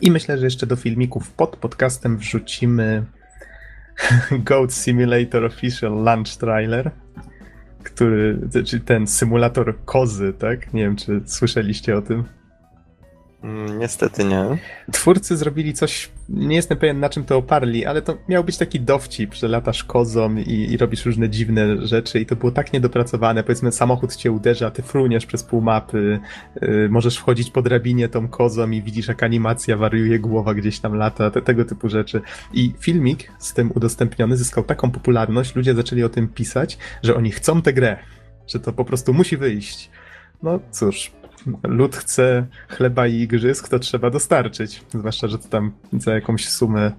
I 0.01 0.11
myślę, 0.11 0.39
że 0.39 0.45
jeszcze 0.45 0.67
do 0.67 0.77
filmików 0.77 1.31
pod 1.31 1.57
podcastem 1.57 2.19
wrzucimy 2.19 3.05
Goat 4.47 4.73
Simulator 4.73 5.45
Official 5.45 6.03
Launch 6.03 6.37
Trailer, 6.37 6.91
który, 7.83 8.39
czyli 8.67 8.83
ten 8.83 9.07
symulator 9.07 9.75
kozy, 9.85 10.33
tak? 10.33 10.75
Nie 10.75 10.83
wiem, 10.83 10.97
czy 10.97 11.21
słyszeliście 11.27 11.97
o 11.97 12.03
tym. 12.03 12.25
Mm, 13.43 13.79
niestety 13.79 14.25
nie. 14.25 14.59
Twórcy 14.93 15.37
zrobili 15.37 15.75
coś, 15.75 16.11
nie 16.29 16.57
jestem 16.57 16.79
pewien 16.79 17.01
na 17.01 17.09
czym 17.09 17.25
to 17.25 17.37
oparli, 17.37 17.87
ale 17.87 18.03
to 18.03 18.19
miał 18.29 18.45
być 18.45 18.57
taki 18.57 18.81
dowcip, 18.81 19.35
że 19.35 19.49
latasz 19.49 19.85
kozą 19.85 20.37
i, 20.37 20.73
i 20.73 20.77
robisz 20.77 21.07
różne 21.07 21.29
dziwne 21.29 21.87
rzeczy 21.87 22.21
i 22.21 22.27
to 22.27 22.37
było 22.37 22.53
tak 22.53 22.73
niedopracowane. 22.73 23.43
Powiedzmy, 23.43 23.73
samochód 23.73 24.17
cię 24.17 24.33
uderza, 24.33 24.71
ty 24.71 24.83
fruniesz 24.83 25.27
przez 25.27 25.43
pół 25.43 25.61
mapy, 25.61 26.21
yy, 26.61 26.89
możesz 26.91 27.19
wchodzić 27.19 27.51
po 27.51 27.63
drabinie 27.63 28.09
tą 28.09 28.29
kozą 28.29 28.71
i 28.71 28.83
widzisz 28.83 29.09
jak 29.09 29.23
animacja 29.23 29.77
wariuje, 29.77 30.19
głowa 30.19 30.55
gdzieś 30.55 30.81
tam 30.81 30.95
lata, 30.95 31.31
te, 31.31 31.43
tego 31.43 31.65
typu 31.65 31.89
rzeczy. 31.89 32.21
I 32.53 32.73
filmik 32.79 33.33
z 33.39 33.55
tym 33.55 33.73
udostępniony 33.75 34.37
zyskał 34.37 34.65
taką 34.65 34.91
popularność, 34.91 35.55
ludzie 35.57 35.75
zaczęli 35.75 36.03
o 36.03 36.09
tym 36.09 36.29
pisać, 36.29 36.79
że 37.03 37.15
oni 37.15 37.31
chcą 37.31 37.63
tę 37.63 37.73
grę, 37.73 37.97
że 38.47 38.61
to 38.61 38.73
po 38.73 38.85
prostu 38.85 39.15
musi 39.15 39.37
wyjść. 39.37 39.91
No 40.43 40.61
cóż, 40.71 41.13
lud 41.63 41.97
chce 41.97 42.47
chleba 42.69 43.07
i 43.07 43.15
igrzysk, 43.15 43.69
to 43.69 43.79
trzeba 43.79 44.11
dostarczyć. 44.11 44.85
Zwłaszcza, 44.95 45.29
że 45.29 45.39
to 45.39 45.49
tam 45.49 45.73
za 45.93 46.15
jakąś 46.15 46.49
sumę, 46.49 46.93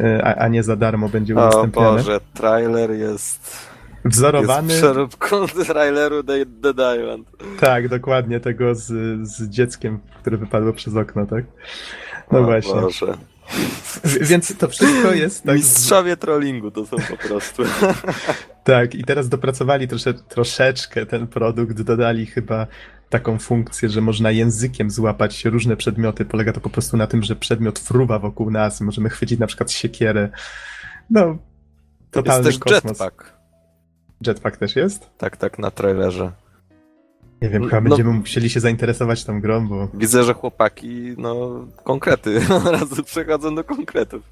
e, 0.00 0.24
a, 0.24 0.34
a 0.34 0.48
nie 0.48 0.62
za 0.62 0.76
darmo 0.76 1.08
będzie 1.08 1.34
O 1.34 1.38
udostępnione. 1.38 1.98
Boże, 1.98 2.20
trailer 2.34 2.90
jest... 2.90 3.76
Wzorowany. 4.04 4.68
Jest 4.68 4.82
przeróbką 4.82 5.46
traileru 5.66 6.22
The, 6.22 6.46
The 6.62 6.74
Diamond. 6.74 7.28
Tak, 7.60 7.88
dokładnie, 7.88 8.40
tego 8.40 8.74
z, 8.74 8.84
z 9.28 9.48
dzieckiem, 9.48 9.98
które 10.20 10.36
wypadło 10.36 10.72
przez 10.72 10.96
okno, 10.96 11.26
tak? 11.26 11.44
No 12.32 12.38
o 12.38 12.44
właśnie. 12.44 12.80
Boże. 12.80 13.18
Więc 14.20 14.56
to 14.58 14.68
wszystko 14.68 15.12
jest 15.12 15.44
tak. 15.44 15.56
Mistrzowie 15.56 16.16
trollingu 16.16 16.70
to 16.70 16.86
są 16.86 16.96
po 16.96 17.28
prostu. 17.28 17.62
Tak, 18.64 18.94
i 18.94 19.04
teraz 19.04 19.28
dopracowali 19.28 19.88
trosze, 19.88 20.14
troszeczkę 20.14 21.06
ten 21.06 21.26
produkt, 21.26 21.82
dodali 21.82 22.26
chyba 22.26 22.66
taką 23.10 23.38
funkcję, 23.38 23.88
że 23.88 24.00
można 24.00 24.30
językiem 24.30 24.90
złapać 24.90 25.44
różne 25.44 25.76
przedmioty. 25.76 26.24
Polega 26.24 26.52
to 26.52 26.60
po 26.60 26.70
prostu 26.70 26.96
na 26.96 27.06
tym, 27.06 27.22
że 27.22 27.36
przedmiot 27.36 27.78
fruwa 27.78 28.18
wokół 28.18 28.50
nas, 28.50 28.80
możemy 28.80 29.08
chwycić 29.08 29.38
na 29.40 29.46
przykład 29.46 29.72
siekierę. 29.72 30.28
No, 31.10 31.26
Jest 31.26 32.10
totalny 32.10 32.44
też 32.44 32.58
kosmos. 32.58 32.84
jetpack. 32.84 33.32
Jetpack 34.26 34.56
też 34.56 34.76
jest? 34.76 35.10
Tak, 35.18 35.36
tak, 35.36 35.58
na 35.58 35.70
trailerze. 35.70 36.32
Nie 37.42 37.48
wiem, 37.48 37.64
chyba 37.64 37.80
No- 37.80 37.88
będziemy 37.88 38.10
musieli 38.12 38.50
się 38.50 38.60
zainteresować 38.60 39.24
tą 39.24 39.40
grą, 39.40 39.68
bo 39.68 39.88
Widzę, 39.94 40.24
że 40.24 40.34
chłopaki, 40.34 41.14
no, 41.18 41.64
konkrety. 41.84 42.40
Od 42.56 42.66
razu 42.66 43.02
przechodzą 43.04 43.54
do 43.54 43.64
konkretów. 43.64 44.22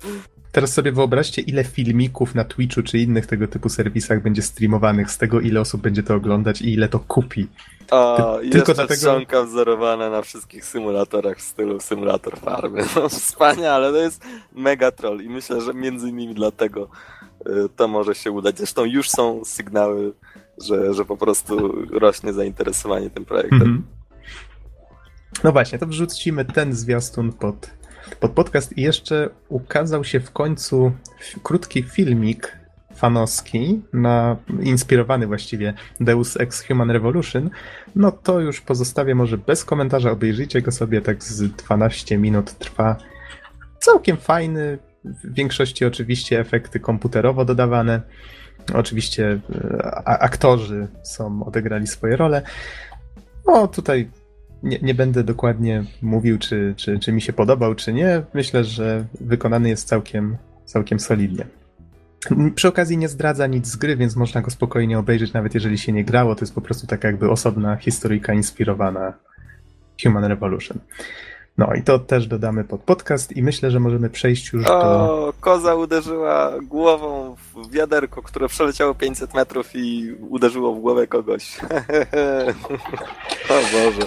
teraz 0.53 0.73
sobie 0.73 0.93
wyobraźcie, 0.93 1.43
ile 1.43 1.65
filmików 1.65 2.35
na 2.35 2.45
Twitchu 2.45 2.83
czy 2.83 2.99
innych 2.99 3.27
tego 3.27 3.49
typu 3.49 3.69
serwisach 3.69 4.23
będzie 4.23 4.43
streamowanych 4.43 5.11
z 5.11 5.19
tego, 5.19 5.41
ile 5.41 5.61
osób 5.61 5.81
będzie 5.81 6.03
to 6.03 6.15
oglądać 6.15 6.63
i 6.63 6.73
ile 6.73 6.89
to 6.89 6.99
kupi. 6.99 7.49
O, 7.91 8.39
Ty- 8.43 8.51
tylko 8.51 8.75
dlatego- 8.75 9.01
trzonka 9.01 9.43
wzorowana 9.43 10.11
na 10.11 10.23
wszystkich 10.23 10.65
symulatorach 10.65 11.39
w 11.39 11.43
stylu 11.43 11.81
symulator 11.81 12.39
farmy. 12.41 12.83
No, 12.97 13.09
wspaniale, 13.09 13.91
to 13.93 13.97
jest 13.99 14.25
mega 14.53 14.91
troll 14.91 15.21
i 15.23 15.29
myślę, 15.29 15.61
że 15.61 15.75
między 15.75 16.09
innymi 16.09 16.35
dlatego 16.35 16.89
y, 17.47 17.51
to 17.77 17.89
może 17.89 18.15
się 18.15 18.31
udać. 18.31 18.59
Zresztą 18.59 18.85
już 18.85 19.11
są 19.11 19.45
sygnały, 19.45 20.13
że, 20.63 20.95
że 20.95 21.05
po 21.05 21.17
prostu 21.17 21.73
rośnie 21.91 22.33
zainteresowanie 22.33 23.11
tym 23.11 23.25
projektem. 23.25 23.63
Mhm. 23.63 23.83
No 25.45 25.53
właśnie, 25.53 25.79
to 25.79 25.87
wrzucimy 25.87 26.45
ten 26.45 26.73
zwiastun 26.73 27.33
pod, 27.33 27.71
pod 28.21 28.33
podcast 28.33 28.79
i 28.79 28.83
jeszcze 28.83 29.31
ukazał 29.49 30.05
się 30.05 30.21
w 30.21 30.31
końcu 30.31 30.93
krótki 31.43 31.83
filmik 31.83 32.59
fanowski, 32.95 33.83
na, 33.93 34.37
inspirowany 34.61 35.27
właściwie 35.27 35.75
Deus 36.01 36.37
Ex 36.37 36.67
Human 36.67 36.91
Revolution, 36.91 37.51
no 37.97 38.13
to 38.13 38.41
już 38.41 38.61
pozostawię 38.61 39.15
może 39.15 39.39
bez 39.39 39.65
komentarza, 39.65 40.11
obejrzyjcie 40.11 40.63
go 40.63 40.73
sobie, 40.73 41.01
tak 41.01 41.25
z 41.25 41.43
12 41.43 42.19
minut 42.19 42.53
trwa. 42.59 42.97
Całkiem 43.79 44.17
fajny, 44.17 44.79
w 45.05 45.35
większości 45.35 45.85
oczywiście 45.85 46.41
efekty 46.41 46.81
komputerowo 46.81 47.45
dodawane. 47.45 48.03
Oczywiście 48.75 49.41
e, 49.75 50.09
aktorzy 50.09 50.89
są, 51.03 51.45
odegrali 51.45 51.87
swoje 51.87 52.17
role. 52.17 52.43
No 53.47 53.69
tutaj 53.69 54.09
nie, 54.63 54.79
nie 54.83 54.95
będę 54.95 55.25
dokładnie 55.25 55.85
mówił, 56.03 56.39
czy, 56.39 56.75
czy, 56.77 56.99
czy 56.99 57.13
mi 57.13 57.23
się 57.23 57.33
podobał, 57.33 57.75
czy 57.75 57.93
nie. 57.93 58.23
Myślę, 58.35 58.65
że 58.65 59.05
wykonany 59.21 59.69
jest 59.69 59.89
całkiem, 59.89 60.37
całkiem 60.65 61.01
solidnie. 61.01 61.47
Przy 62.55 62.69
okazji 62.69 62.99
nie 62.99 63.09
zdradza 63.09 63.47
nic 63.47 63.67
z 63.67 63.77
gry, 63.77 63.97
więc 63.97 64.17
można 64.17 64.41
go 64.41 64.51
spokojnie 64.51 64.99
obejrzeć, 64.99 65.33
nawet 65.33 65.55
jeżeli 65.55 65.79
się 65.79 65.93
nie 65.93 66.05
grało. 66.05 66.35
To 66.35 66.41
jest 66.41 66.55
po 66.55 66.61
prostu 66.61 66.87
taka 66.87 67.09
jakby 67.09 67.31
osobna 67.31 67.77
historyjka 67.77 68.35
inspirowana 68.35 69.13
Human 70.03 70.25
Revolution. 70.25 70.79
No 71.59 71.75
i 71.75 71.83
to 71.83 71.99
też 71.99 72.27
dodamy 72.27 72.65
pod 72.65 72.81
podcast 72.81 73.37
i 73.37 73.43
myślę, 73.43 73.71
że 73.71 73.81
możemy 73.81 74.11
przejść 74.11 74.53
już 74.53 74.65
do... 74.65 74.81
O, 74.81 75.33
koza 75.41 75.75
uderzyła 75.75 76.53
głową 76.63 77.37
w 77.55 77.71
wiaderko, 77.71 78.23
które 78.23 78.49
przeleciało 78.49 78.95
500 78.95 79.35
metrów 79.35 79.71
i 79.75 80.13
uderzyło 80.29 80.75
w 80.75 80.81
głowę 80.81 81.07
kogoś. 81.07 81.59
o 83.51 83.55
Boże. 83.73 84.07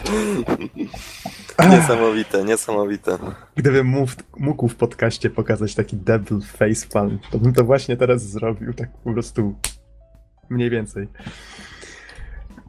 Niesamowite, 1.69 2.43
niesamowite. 2.43 3.17
Gdybym 3.55 3.87
mógł, 3.87 4.11
mógł 4.37 4.67
w 4.67 4.75
podcaście 4.75 5.29
pokazać 5.29 5.75
taki 5.75 5.97
devil 5.97 6.41
facepalm, 6.41 7.19
to 7.31 7.37
bym 7.39 7.53
to 7.53 7.63
właśnie 7.63 7.97
teraz 7.97 8.21
zrobił, 8.21 8.73
tak 8.73 8.89
po 9.03 9.13
prostu 9.13 9.55
mniej 10.49 10.69
więcej. 10.69 11.07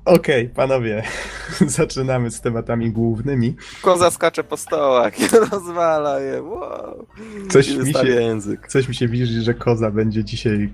Okej, 0.09 0.49
panowie, 0.49 1.03
zaczynamy 1.66 2.31
z 2.31 2.40
tematami 2.40 2.90
głównymi. 2.90 3.57
Koza 3.83 4.11
skacze 4.11 4.44
po 4.44 4.57
stołach 4.57 5.12
rozwala 5.53 6.21
je. 6.21 6.42
Wow. 6.42 7.07
Coś 7.51 7.71
mi 7.77 7.92
się- 7.92 8.07
język. 8.09 8.68
Coś 8.68 8.88
mi 8.88 8.94
się 8.94 9.09
widzi, 9.09 9.40
że 9.42 9.55
koza 9.55 9.90
będzie 9.90 10.25
dzisiaj 10.25 10.73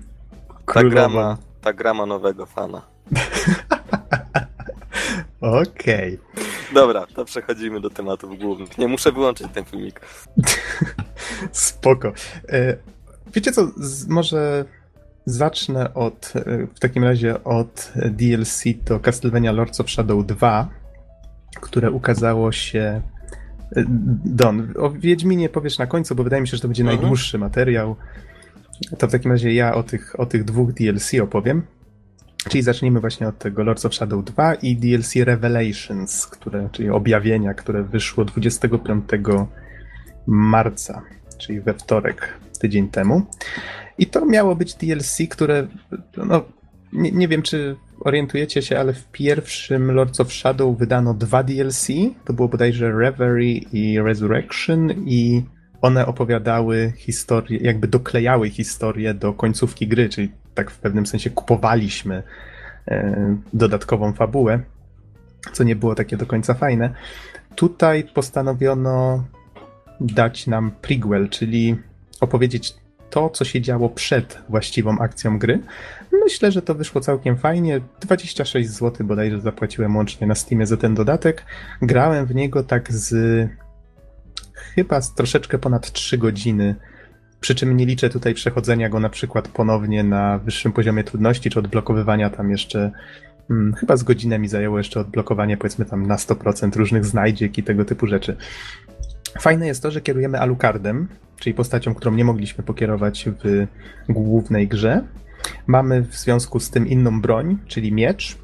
Ta 0.49 0.53
królową. 0.65 0.89
gra, 0.89 1.09
ma, 1.09 1.37
ta 1.61 1.73
gra 1.73 1.93
ma 1.93 2.05
nowego 2.05 2.45
fana. 2.45 2.81
Okej. 5.41 6.19
Dobra, 6.73 7.05
to 7.15 7.25
przechodzimy 7.25 7.81
do 7.81 7.89
tematów 7.89 8.39
głównych. 8.39 8.77
Nie 8.77 8.87
muszę 8.87 9.11
wyłączyć 9.11 9.47
ten 9.53 9.65
filmik. 9.65 10.01
Spoko. 11.51 12.13
E, 12.49 12.77
Wiecie 13.33 13.51
co, 13.51 13.67
może 14.09 14.65
zacznę 15.25 15.93
od, 15.93 16.33
e, 16.35 16.67
w 16.75 16.79
takim 16.79 17.03
razie 17.03 17.43
od 17.43 17.93
DLC 18.11 18.63
do 18.85 18.99
Castlevania 18.99 19.51
Lords 19.51 19.79
of 19.81 19.91
Shadow 19.91 20.25
2, 20.25 20.69
które 21.61 21.91
ukazało 21.91 22.51
się 22.51 23.01
e, 23.75 23.83
Don, 24.25 24.73
o 24.77 24.89
Wiedźminie 24.91 25.49
powiesz 25.49 25.77
na 25.77 25.87
końcu, 25.87 26.15
bo 26.15 26.23
wydaje 26.23 26.41
mi 26.41 26.47
się, 26.47 26.57
że 26.57 26.61
to 26.61 26.67
będzie 26.67 26.83
Mhm. 26.83 26.99
najdłuższy 26.99 27.37
materiał. 27.37 27.95
To 28.97 29.07
w 29.07 29.11
takim 29.11 29.31
razie 29.31 29.53
ja 29.53 29.75
o 29.75 29.83
tych, 29.83 30.19
o 30.19 30.25
tych 30.25 30.43
dwóch 30.43 30.73
DLC 30.73 31.13
opowiem. 31.23 31.61
Czyli 32.49 32.61
zacznijmy 32.63 32.99
właśnie 32.99 33.27
od 33.27 33.37
tego 33.37 33.63
Lords 33.63 33.85
of 33.85 33.95
Shadow 33.95 34.25
2 34.25 34.53
i 34.55 34.77
DLC 34.77 35.15
Revelations, 35.15 36.27
które, 36.27 36.69
czyli 36.71 36.89
objawienia, 36.89 37.53
które 37.53 37.83
wyszło 37.83 38.25
25 38.25 39.05
marca, 40.27 41.01
czyli 41.37 41.61
we 41.61 41.73
wtorek, 41.73 42.33
tydzień 42.59 42.89
temu. 42.89 43.25
I 43.97 44.05
to 44.05 44.25
miało 44.25 44.55
być 44.55 44.73
DLC, 44.73 45.17
które, 45.29 45.67
no, 46.17 46.45
nie, 46.93 47.11
nie 47.11 47.27
wiem 47.27 47.41
czy 47.41 47.75
orientujecie 47.99 48.61
się, 48.61 48.79
ale 48.79 48.93
w 48.93 49.05
pierwszym 49.11 49.91
Lords 49.91 50.19
of 50.19 50.33
Shadow 50.33 50.77
wydano 50.77 51.13
dwa 51.13 51.43
DLC. 51.43 51.87
To 52.25 52.33
było 52.33 52.47
bodajże 52.47 52.91
Reverie 52.91 53.57
i 53.57 53.99
Resurrection 53.99 54.91
i 55.05 55.43
one 55.81 56.05
opowiadały 56.05 56.93
historię, 56.97 57.59
jakby 57.61 57.87
doklejały 57.87 58.49
historię 58.49 59.13
do 59.13 59.33
końcówki 59.33 59.87
gry, 59.87 60.09
czyli 60.09 60.31
tak 60.53 60.71
w 60.71 60.79
pewnym 60.79 61.05
sensie 61.05 61.29
kupowaliśmy 61.29 62.23
e, 62.87 63.37
dodatkową 63.53 64.13
fabułę, 64.13 64.59
co 65.53 65.63
nie 65.63 65.75
było 65.75 65.95
takie 65.95 66.17
do 66.17 66.25
końca 66.25 66.53
fajne. 66.53 66.93
Tutaj 67.55 68.03
postanowiono 68.03 69.23
dać 69.99 70.47
nam 70.47 70.71
prequel, 70.81 71.29
czyli 71.29 71.75
opowiedzieć 72.21 72.75
to, 73.15 73.29
co 73.29 73.45
się 73.45 73.61
działo 73.61 73.89
przed 73.89 74.39
właściwą 74.49 74.99
akcją 74.99 75.39
gry. 75.39 75.59
Myślę, 76.23 76.51
że 76.51 76.61
to 76.61 76.75
wyszło 76.75 77.01
całkiem 77.01 77.37
fajnie. 77.37 77.81
26 78.01 78.69
zł 78.69 79.07
bodajże 79.07 79.41
zapłaciłem 79.41 79.95
łącznie 79.95 80.27
na 80.27 80.35
Steamie 80.35 80.65
za 80.65 80.77
ten 80.77 80.95
dodatek. 80.95 81.45
Grałem 81.81 82.25
w 82.25 82.35
niego 82.35 82.63
tak 82.63 82.93
z 82.93 83.15
chyba 84.75 85.01
z 85.01 85.13
troszeczkę 85.13 85.57
ponad 85.57 85.91
3 85.91 86.17
godziny. 86.17 86.75
Przy 87.39 87.55
czym 87.55 87.77
nie 87.77 87.85
liczę 87.85 88.09
tutaj 88.09 88.33
przechodzenia 88.33 88.89
go 88.89 88.99
na 88.99 89.09
przykład 89.09 89.47
ponownie 89.47 90.03
na 90.03 90.37
wyższym 90.37 90.71
poziomie 90.71 91.03
trudności, 91.03 91.49
czy 91.49 91.59
odblokowywania 91.59 92.29
tam 92.29 92.51
jeszcze. 92.51 92.91
Hmm, 93.47 93.73
chyba 93.73 93.97
z 93.97 94.03
godzinę 94.03 94.39
mi 94.39 94.47
zajęło 94.47 94.77
jeszcze 94.77 94.99
odblokowanie, 94.99 95.57
powiedzmy 95.57 95.85
tam 95.85 96.07
na 96.07 96.15
100% 96.15 96.75
różnych 96.75 97.05
znajdziek 97.05 97.57
i 97.57 97.63
tego 97.63 97.85
typu 97.85 98.07
rzeczy. 98.07 98.37
Fajne 99.39 99.67
jest 99.67 99.83
to, 99.83 99.91
że 99.91 100.01
kierujemy 100.01 100.39
Alucardem, 100.39 101.07
czyli 101.39 101.53
postacią, 101.53 101.95
którą 101.95 102.15
nie 102.15 102.25
mogliśmy 102.25 102.63
pokierować 102.63 103.29
w 103.43 103.67
głównej 104.09 104.67
grze. 104.67 105.03
Mamy 105.67 106.01
w 106.01 106.15
związku 106.15 106.59
z 106.59 106.69
tym 106.69 106.87
inną 106.87 107.21
broń, 107.21 107.57
czyli 107.67 107.91
miecz. 107.91 108.37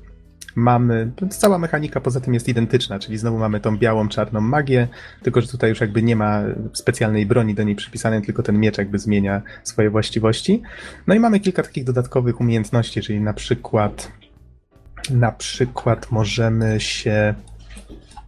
Mamy, 0.55 1.11
cała 1.29 1.57
mechanika 1.57 2.01
poza 2.01 2.19
tym 2.21 2.33
jest 2.33 2.47
identyczna, 2.47 2.99
czyli 2.99 3.17
znowu 3.17 3.37
mamy 3.37 3.59
tą 3.59 3.77
białą, 3.77 4.07
czarną 4.07 4.41
magię, 4.41 4.87
tylko 5.23 5.41
że 5.41 5.47
tutaj 5.47 5.69
już 5.69 5.81
jakby 5.81 6.03
nie 6.03 6.15
ma 6.15 6.43
specjalnej 6.73 7.25
broni 7.25 7.55
do 7.55 7.63
niej 7.63 7.75
przypisanej, 7.75 8.21
tylko 8.21 8.43
ten 8.43 8.59
miecz 8.59 8.77
jakby 8.77 8.99
zmienia 8.99 9.41
swoje 9.63 9.89
właściwości. 9.89 10.61
No 11.07 11.15
i 11.15 11.19
mamy 11.19 11.39
kilka 11.39 11.63
takich 11.63 11.83
dodatkowych 11.83 12.41
umiejętności, 12.41 13.01
czyli 13.01 13.21
na 13.21 13.33
przykład 13.33 14.11
na 15.09 15.31
przykład 15.31 16.11
możemy 16.11 16.79
się 16.79 17.33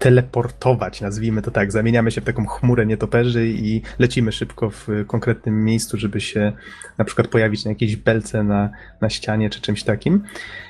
teleportować, 0.03 1.01
nazwijmy 1.01 1.41
to 1.41 1.51
tak. 1.51 1.71
Zamieniamy 1.71 2.11
się 2.11 2.21
w 2.21 2.23
taką 2.23 2.45
chmurę 2.45 2.85
nietoperzy 2.85 3.47
i 3.47 3.81
lecimy 3.99 4.31
szybko 4.31 4.69
w 4.69 4.87
konkretnym 5.07 5.63
miejscu, 5.65 5.97
żeby 5.97 6.21
się 6.21 6.51
na 6.97 7.05
przykład 7.05 7.27
pojawić 7.27 7.65
na 7.65 7.71
jakiejś 7.71 7.95
belce 7.95 8.43
na, 8.43 8.69
na 9.01 9.09
ścianie 9.09 9.49
czy 9.49 9.61
czymś 9.61 9.83
takim. 9.83 10.23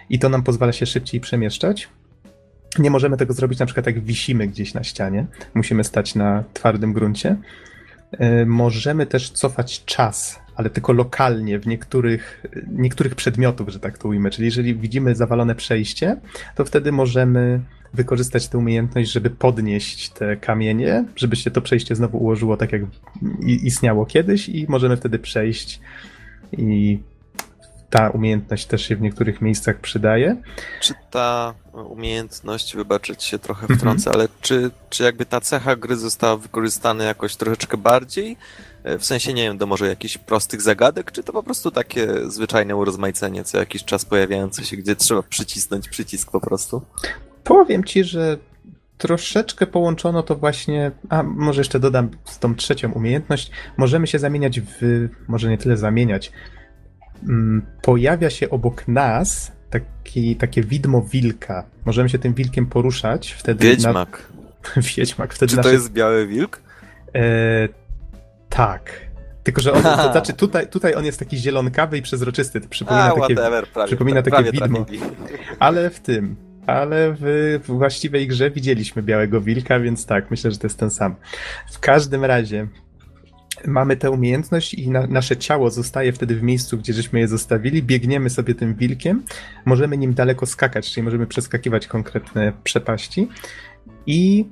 I 0.09 0.19
to 0.19 0.29
nam 0.29 0.43
pozwala 0.43 0.71
się 0.71 0.85
szybciej 0.85 1.21
przemieszczać. 1.21 1.89
Nie 2.79 2.89
możemy 2.89 3.17
tego 3.17 3.33
zrobić 3.33 3.59
na 3.59 3.65
przykład 3.65 3.85
jak 3.85 3.99
wisimy 3.99 4.47
gdzieś 4.47 4.73
na 4.73 4.83
ścianie. 4.83 5.25
Musimy 5.53 5.83
stać 5.83 6.15
na 6.15 6.43
twardym 6.53 6.93
gruncie. 6.93 7.35
E, 8.11 8.45
możemy 8.45 9.05
też 9.05 9.29
cofać 9.29 9.85
czas, 9.85 10.39
ale 10.55 10.69
tylko 10.69 10.93
lokalnie 10.93 11.59
w 11.59 11.67
niektórych, 11.67 12.45
niektórych 12.71 13.15
przedmiotów, 13.15 13.69
że 13.69 13.79
tak 13.79 13.97
to 13.97 14.07
ujmę. 14.07 14.29
Czyli 14.29 14.45
jeżeli 14.45 14.75
widzimy 14.75 15.15
zawalone 15.15 15.55
przejście, 15.55 16.17
to 16.55 16.65
wtedy 16.65 16.91
możemy 16.91 17.59
wykorzystać 17.93 18.47
tę 18.47 18.57
umiejętność, 18.57 19.11
żeby 19.11 19.29
podnieść 19.29 20.09
te 20.09 20.37
kamienie, 20.37 21.05
żeby 21.15 21.35
się 21.35 21.51
to 21.51 21.61
przejście 21.61 21.95
znowu 21.95 22.17
ułożyło 22.17 22.57
tak, 22.57 22.71
jak 22.71 22.81
istniało 23.41 24.05
kiedyś 24.05 24.49
i 24.49 24.65
możemy 24.69 24.97
wtedy 24.97 25.19
przejść 25.19 25.79
i 26.51 26.99
ta 27.89 28.09
umiejętność 28.09 28.65
też 28.65 28.81
się 28.81 28.95
w 28.95 29.01
niektórych 29.01 29.41
miejscach 29.41 29.79
przydaje. 29.79 30.35
Czy 30.81 30.93
ta 31.11 31.53
umiejętność, 31.73 32.75
wybaczyć 32.75 33.23
się 33.23 33.39
trochę 33.39 33.67
wtrącę, 33.67 34.09
mhm. 34.09 34.15
ale 34.15 34.27
czy, 34.41 34.71
czy 34.89 35.03
jakby 35.03 35.25
ta 35.25 35.41
cecha 35.41 35.75
gry 35.75 35.95
została 35.95 36.37
wykorzystana 36.37 37.03
jakoś 37.03 37.35
troszeczkę 37.35 37.77
bardziej? 37.77 38.37
E, 38.83 38.97
w 38.97 39.05
sensie, 39.05 39.33
nie 39.33 39.43
wiem, 39.43 39.57
do 39.57 39.67
może 39.67 39.87
jakichś 39.87 40.17
prostych 40.17 40.61
zagadek, 40.61 41.11
czy 41.11 41.23
to 41.23 41.33
po 41.33 41.43
prostu 41.43 41.71
takie 41.71 42.07
zwyczajne 42.27 42.75
urozmaicenie, 42.75 43.43
co 43.43 43.57
jakiś 43.57 43.83
czas 43.83 44.05
pojawiające 44.05 44.63
się, 44.63 44.77
gdzie 44.77 44.95
trzeba 44.95 45.23
przycisnąć 45.23 45.89
przycisk 45.89 46.31
po 46.31 46.39
prostu? 46.39 46.81
Powiem 47.43 47.83
ci, 47.83 48.03
że 48.03 48.37
troszeczkę 48.97 49.67
połączono 49.67 50.23
to 50.23 50.35
właśnie, 50.35 50.91
a 51.09 51.23
może 51.23 51.61
jeszcze 51.61 51.79
dodam 51.79 52.09
z 52.25 52.39
tą 52.39 52.55
trzecią 52.55 52.91
umiejętność, 52.91 53.51
możemy 53.77 54.07
się 54.07 54.19
zamieniać 54.19 54.61
w, 54.61 55.07
może 55.27 55.49
nie 55.49 55.57
tyle 55.57 55.77
zamieniać, 55.77 56.31
mm, 57.23 57.65
pojawia 57.81 58.29
się 58.29 58.49
obok 58.49 58.87
nas 58.87 59.51
taki, 59.69 60.35
takie 60.35 60.63
widmo 60.63 61.01
wilka. 61.01 61.63
Możemy 61.85 62.09
się 62.09 62.19
tym 62.19 62.33
wilkiem 62.33 62.65
poruszać. 62.65 63.31
Wtedy 63.31 63.67
Wiedźmak. 63.67 64.31
Na... 64.75 64.81
Wiedźmak. 64.97 65.33
Wtedy 65.33 65.49
Czy 65.49 65.55
to 65.55 65.61
nasze... 65.61 65.73
jest 65.73 65.91
biały 65.91 66.27
wilk? 66.27 66.61
E... 67.15 67.82
Tak. 68.53 69.13
Tylko, 69.43 69.61
że 69.61 69.73
on, 69.73 69.83
to 69.83 70.11
znaczy 70.11 70.33
tutaj, 70.33 70.67
tutaj 70.67 70.95
on 70.95 71.05
jest 71.05 71.19
taki 71.19 71.37
zielonkawy 71.37 71.97
i 71.97 72.01
przezroczysty. 72.01 72.61
Przypomina 72.61 73.05
A, 73.05 73.21
takie, 73.21 73.35
whatever, 73.35 73.67
prawie, 73.67 73.87
przypomina 73.87 74.21
takie 74.21 74.51
widmo. 74.51 74.85
Ale 75.59 75.89
w 75.89 75.99
tym, 75.99 76.35
ale 76.67 77.15
w, 77.19 77.59
właściwej 77.63 78.27
grze 78.27 78.51
widzieliśmy 78.51 79.03
Białego 79.03 79.41
Wilka, 79.41 79.79
więc 79.79 80.05
tak, 80.05 80.31
myślę, 80.31 80.51
że 80.51 80.57
to 80.57 80.67
jest 80.67 80.79
ten 80.79 80.91
sam. 80.91 81.15
W 81.71 81.79
każdym 81.79 82.25
razie 82.25 82.67
mamy 83.65 83.97
tę 83.97 84.11
umiejętność 84.11 84.73
i 84.73 84.89
na, 84.89 85.07
nasze 85.07 85.37
ciało 85.37 85.69
zostaje 85.69 86.13
wtedy 86.13 86.35
w 86.35 86.43
miejscu, 86.43 86.77
gdzie 86.77 86.93
żeśmy 86.93 87.19
je 87.19 87.27
zostawili, 87.27 87.83
biegniemy 87.83 88.29
sobie 88.29 88.55
tym 88.55 88.75
wilkiem, 88.75 89.23
możemy 89.65 89.97
nim 89.97 90.13
daleko 90.13 90.45
skakać, 90.45 90.91
czyli 90.91 91.03
możemy 91.03 91.27
przeskakiwać 91.27 91.87
konkretne 91.87 92.53
przepaści 92.63 93.27
i 94.05 94.45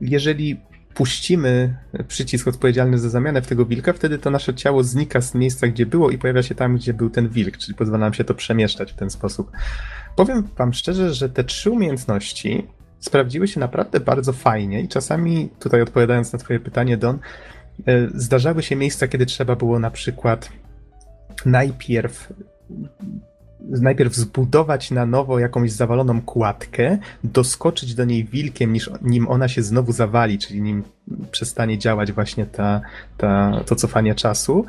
jeżeli 0.00 0.60
puścimy 0.94 1.76
przycisk 2.08 2.48
odpowiedzialny 2.48 2.98
za 2.98 3.08
zamianę 3.08 3.42
w 3.42 3.46
tego 3.46 3.66
wilka, 3.66 3.92
wtedy 3.92 4.18
to 4.18 4.30
nasze 4.30 4.54
ciało 4.54 4.84
znika 4.84 5.20
z 5.20 5.34
miejsca, 5.34 5.66
gdzie 5.66 5.86
było 5.86 6.10
i 6.10 6.18
pojawia 6.18 6.42
się 6.42 6.54
tam, 6.54 6.76
gdzie 6.76 6.94
był 6.94 7.10
ten 7.10 7.28
wilk, 7.28 7.56
czyli 7.56 7.74
pozwala 7.74 7.98
nam 7.98 8.14
się 8.14 8.24
to 8.24 8.34
przemieszczać 8.34 8.92
w 8.92 8.96
ten 8.96 9.10
sposób. 9.10 9.50
Powiem 10.16 10.48
wam 10.56 10.72
szczerze, 10.72 11.14
że 11.14 11.28
te 11.28 11.44
trzy 11.44 11.70
umiejętności 11.70 12.66
sprawdziły 12.98 13.48
się 13.48 13.60
naprawdę 13.60 14.00
bardzo 14.00 14.32
fajnie 14.32 14.80
i 14.80 14.88
czasami, 14.88 15.48
tutaj 15.58 15.82
odpowiadając 15.82 16.32
na 16.32 16.38
twoje 16.38 16.60
pytanie, 16.60 16.96
Don, 16.96 17.18
e, 17.86 18.08
zdarzały 18.14 18.62
się 18.62 18.76
miejsca, 18.76 19.08
kiedy 19.08 19.26
trzeba 19.26 19.56
było 19.56 19.78
na 19.78 19.90
przykład 19.90 20.52
najpierw 21.46 22.32
najpierw 23.68 24.14
zbudować 24.14 24.90
na 24.90 25.06
nowo 25.06 25.38
jakąś 25.38 25.72
zawaloną 25.72 26.22
kładkę, 26.22 26.98
doskoczyć 27.24 27.94
do 27.94 28.04
niej 28.04 28.24
wilkiem, 28.24 28.72
niż, 28.72 28.90
nim 29.02 29.28
ona 29.28 29.48
się 29.48 29.62
znowu 29.62 29.92
zawali, 29.92 30.38
czyli 30.38 30.62
nim 30.62 30.82
przestanie 31.30 31.78
działać 31.78 32.12
właśnie 32.12 32.46
ta, 32.46 32.80
ta, 33.16 33.60
to 33.66 33.76
cofanie 33.76 34.14
czasu. 34.14 34.64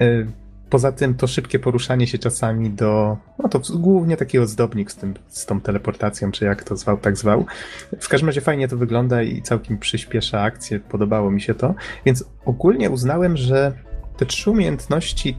E, 0.00 0.26
poza 0.70 0.92
tym 0.92 1.14
to 1.14 1.26
szybkie 1.26 1.58
poruszanie 1.58 2.06
się 2.06 2.18
czasami 2.18 2.70
do, 2.70 3.16
no 3.38 3.48
to 3.48 3.60
głównie 3.74 4.16
taki 4.16 4.38
ozdobnik 4.38 4.92
z, 4.92 4.96
tym, 4.96 5.14
z 5.28 5.46
tą 5.46 5.60
teleportacją, 5.60 6.32
czy 6.32 6.44
jak 6.44 6.64
to 6.64 6.76
zwał, 6.76 6.98
tak 6.98 7.16
zwał. 7.16 7.46
W 8.00 8.08
każdym 8.08 8.28
razie 8.28 8.40
fajnie 8.40 8.68
to 8.68 8.76
wygląda 8.76 9.22
i 9.22 9.42
całkiem 9.42 9.78
przyspiesza 9.78 10.42
akcję, 10.42 10.80
podobało 10.80 11.30
mi 11.30 11.40
się 11.40 11.54
to, 11.54 11.74
więc 12.06 12.24
ogólnie 12.44 12.90
uznałem, 12.90 13.36
że 13.36 13.72
te 14.16 14.26
trzy 14.26 14.50
umiejętności 14.50 15.36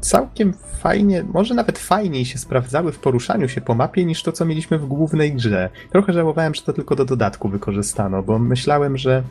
całkiem 0.00 0.52
fajnie, 0.52 1.22
może 1.22 1.54
nawet 1.54 1.78
fajniej 1.78 2.24
się 2.24 2.38
sprawdzały 2.38 2.92
w 2.92 2.98
poruszaniu 2.98 3.48
się 3.48 3.60
po 3.60 3.74
mapie 3.74 4.04
niż 4.04 4.22
to, 4.22 4.32
co 4.32 4.44
mieliśmy 4.44 4.78
w 4.78 4.86
głównej 4.86 5.32
grze. 5.34 5.70
Trochę 5.90 6.12
żałowałem, 6.12 6.54
że 6.54 6.62
to 6.62 6.72
tylko 6.72 6.96
do 6.96 7.04
dodatku 7.04 7.48
wykorzystano, 7.48 8.22
bo 8.22 8.38
myślałem, 8.38 8.98
że, 8.98 9.22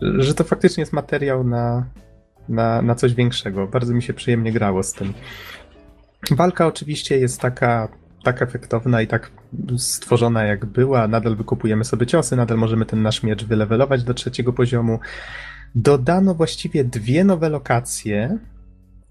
że 0.00 0.34
to 0.34 0.44
faktycznie 0.44 0.80
jest 0.82 0.92
materiał 0.92 1.44
na, 1.44 1.86
na, 2.48 2.82
na 2.82 2.94
coś 2.94 3.14
większego. 3.14 3.66
Bardzo 3.66 3.94
mi 3.94 4.02
się 4.02 4.14
przyjemnie 4.14 4.52
grało 4.52 4.82
z 4.82 4.92
tym. 4.92 5.14
Walka 6.30 6.66
oczywiście 6.66 7.18
jest 7.18 7.40
taka, 7.40 7.88
tak 8.24 8.42
efektowna 8.42 9.02
i 9.02 9.06
tak 9.06 9.30
stworzona 9.76 10.44
jak 10.44 10.66
była. 10.66 11.08
Nadal 11.08 11.36
wykupujemy 11.36 11.84
sobie 11.84 12.06
ciosy, 12.06 12.36
nadal 12.36 12.58
możemy 12.58 12.86
ten 12.86 13.02
nasz 13.02 13.22
miecz 13.22 13.44
wylewelować 13.44 14.04
do 14.04 14.14
trzeciego 14.14 14.52
poziomu. 14.52 14.98
Dodano 15.74 16.34
właściwie 16.34 16.84
dwie 16.84 17.24
nowe 17.24 17.48
lokacje, 17.48 18.38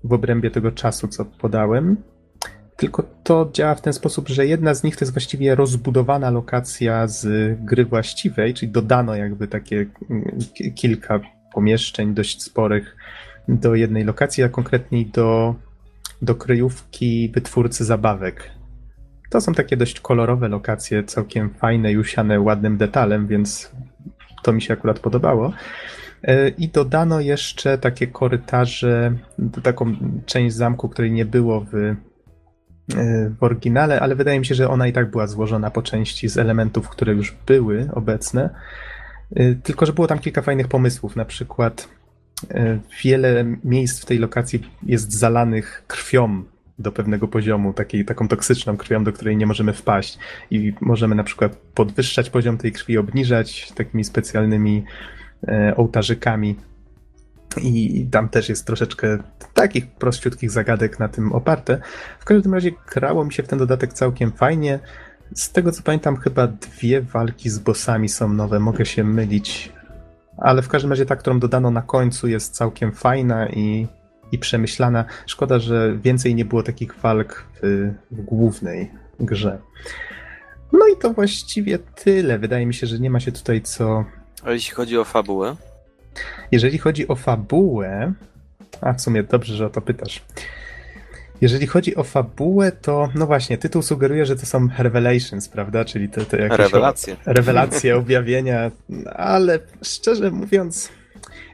w 0.07 0.13
obrębie 0.13 0.51
tego 0.51 0.71
czasu, 0.71 1.07
co 1.07 1.25
podałem. 1.25 1.97
Tylko 2.75 3.03
to 3.23 3.49
działa 3.53 3.75
w 3.75 3.81
ten 3.81 3.93
sposób, 3.93 4.29
że 4.29 4.45
jedna 4.45 4.73
z 4.73 4.83
nich 4.83 4.95
to 4.95 5.05
jest 5.05 5.13
właściwie 5.13 5.55
rozbudowana 5.55 6.29
lokacja 6.29 7.07
z 7.07 7.27
gry 7.61 7.85
właściwej, 7.85 8.53
czyli 8.53 8.71
dodano 8.71 9.15
jakby 9.15 9.47
takie 9.47 9.85
mm, 10.09 10.37
kilka 10.75 11.19
pomieszczeń 11.53 12.13
dość 12.13 12.43
sporych 12.43 12.95
do 13.47 13.75
jednej 13.75 14.03
lokacji, 14.03 14.43
a 14.43 14.49
konkretniej 14.49 15.05
do, 15.05 15.55
do 16.21 16.35
kryjówki 16.35 17.31
wytwórcy 17.33 17.85
zabawek. 17.85 18.51
To 19.29 19.41
są 19.41 19.53
takie 19.53 19.77
dość 19.77 19.99
kolorowe 19.99 20.47
lokacje, 20.47 21.03
całkiem 21.03 21.49
fajne 21.49 21.91
i 21.91 21.97
usiane 21.97 22.39
ładnym 22.39 22.77
detalem, 22.77 23.27
więc 23.27 23.71
to 24.43 24.53
mi 24.53 24.61
się 24.61 24.73
akurat 24.73 24.99
podobało. 24.99 25.53
E, 26.23 26.49
I 26.49 26.69
dodano 26.69 27.19
jeszcze 27.19 27.77
takie 27.77 28.07
korytarze, 28.07 29.13
taką 29.63 29.95
część 30.25 30.55
zamku, 30.55 30.89
której 30.89 31.11
nie 31.11 31.25
było 31.25 31.61
w, 31.61 31.75
e, 31.75 31.95
w 33.29 33.43
oryginale, 33.43 33.99
ale 33.99 34.15
wydaje 34.15 34.39
mi 34.39 34.45
się, 34.45 34.55
że 34.55 34.69
ona 34.69 34.87
i 34.87 34.93
tak 34.93 35.11
była 35.11 35.27
złożona 35.27 35.71
po 35.71 35.81
części 35.81 36.29
z 36.29 36.37
elementów, 36.37 36.89
które 36.89 37.13
już 37.13 37.35
były 37.47 37.89
obecne. 37.93 38.49
E, 39.35 39.55
tylko, 39.55 39.85
że 39.85 39.93
było 39.93 40.07
tam 40.07 40.19
kilka 40.19 40.41
fajnych 40.41 40.67
pomysłów. 40.67 41.15
Na 41.15 41.25
przykład 41.25 41.97
wiele 43.03 43.45
miejsc 43.63 44.01
w 44.01 44.05
tej 44.05 44.19
lokacji 44.19 44.71
jest 44.83 45.13
zalanych 45.13 45.83
krwią 45.87 46.43
do 46.79 46.91
pewnego 46.91 47.27
poziomu, 47.27 47.73
takiej, 47.73 48.05
taką 48.05 48.27
toksyczną 48.27 48.77
krwią, 48.77 49.03
do 49.03 49.13
której 49.13 49.37
nie 49.37 49.45
możemy 49.45 49.73
wpaść. 49.73 50.17
I 50.51 50.73
możemy 50.81 51.15
na 51.15 51.23
przykład 51.23 51.55
podwyższać 51.55 52.29
poziom 52.29 52.57
tej 52.57 52.71
krwi, 52.71 52.97
obniżać 52.97 53.71
takimi 53.71 54.03
specjalnymi 54.03 54.83
ołtarzykami. 55.75 56.55
I 57.61 58.07
tam 58.11 58.29
też 58.29 58.49
jest 58.49 58.65
troszeczkę 58.65 59.17
takich 59.53 59.87
prościutkich 59.87 60.51
zagadek 60.51 60.99
na 60.99 61.07
tym 61.07 61.33
oparte. 61.33 61.81
W 62.19 62.25
każdym 62.25 62.53
razie 62.53 62.71
grało 62.93 63.25
mi 63.25 63.33
się 63.33 63.43
w 63.43 63.47
ten 63.47 63.59
dodatek 63.59 63.93
całkiem 63.93 64.31
fajnie. 64.31 64.79
Z 65.35 65.51
tego 65.51 65.71
co 65.71 65.83
pamiętam, 65.83 66.17
chyba 66.17 66.47
dwie 66.47 67.01
walki 67.01 67.49
z 67.49 67.59
bossami 67.59 68.09
są 68.09 68.33
nowe, 68.33 68.59
mogę 68.59 68.85
się 68.85 69.03
mylić. 69.03 69.73
Ale 70.37 70.61
w 70.61 70.67
każdym 70.67 70.91
razie 70.91 71.05
ta, 71.05 71.15
którą 71.15 71.39
dodano 71.39 71.71
na 71.71 71.81
końcu, 71.81 72.27
jest 72.27 72.55
całkiem 72.55 72.91
fajna 72.91 73.49
i, 73.49 73.87
i 74.31 74.37
przemyślana. 74.37 75.05
Szkoda, 75.25 75.59
że 75.59 75.97
więcej 75.97 76.35
nie 76.35 76.45
było 76.45 76.63
takich 76.63 76.95
walk 76.95 77.45
w, 77.61 77.91
w 78.11 78.21
głównej 78.21 78.91
grze. 79.19 79.59
No 80.73 80.87
i 80.87 80.97
to 80.97 81.13
właściwie 81.13 81.79
tyle. 81.79 82.39
Wydaje 82.39 82.65
mi 82.65 82.73
się, 82.73 82.87
że 82.87 82.99
nie 82.99 83.09
ma 83.09 83.19
się 83.19 83.31
tutaj 83.31 83.61
co. 83.61 84.05
A 84.43 84.51
jeśli 84.51 84.75
chodzi 84.75 84.97
o 84.97 85.03
fabułę? 85.03 85.55
Jeżeli 86.51 86.77
chodzi 86.77 87.07
o 87.07 87.15
fabułę. 87.15 88.13
A 88.81 88.93
w 88.93 89.01
sumie 89.01 89.23
dobrze, 89.23 89.55
że 89.55 89.65
o 89.65 89.69
to 89.69 89.81
pytasz. 89.81 90.21
Jeżeli 91.41 91.67
chodzi 91.67 91.95
o 91.95 92.03
fabułę, 92.03 92.71
to 92.71 93.09
no 93.15 93.25
właśnie, 93.25 93.57
tytuł 93.57 93.81
sugeruje, 93.81 94.25
że 94.25 94.35
to 94.35 94.45
są 94.45 94.67
revelations, 94.77 95.49
prawda? 95.49 95.85
Czyli 95.85 96.09
te, 96.09 96.25
te 96.25 96.37
jakieś 96.37 96.57
Rewelacje. 96.57 97.15
rewelacje, 97.25 97.97
objawienia, 98.03 98.71
ale 99.15 99.59
szczerze 99.83 100.31
mówiąc, 100.31 100.89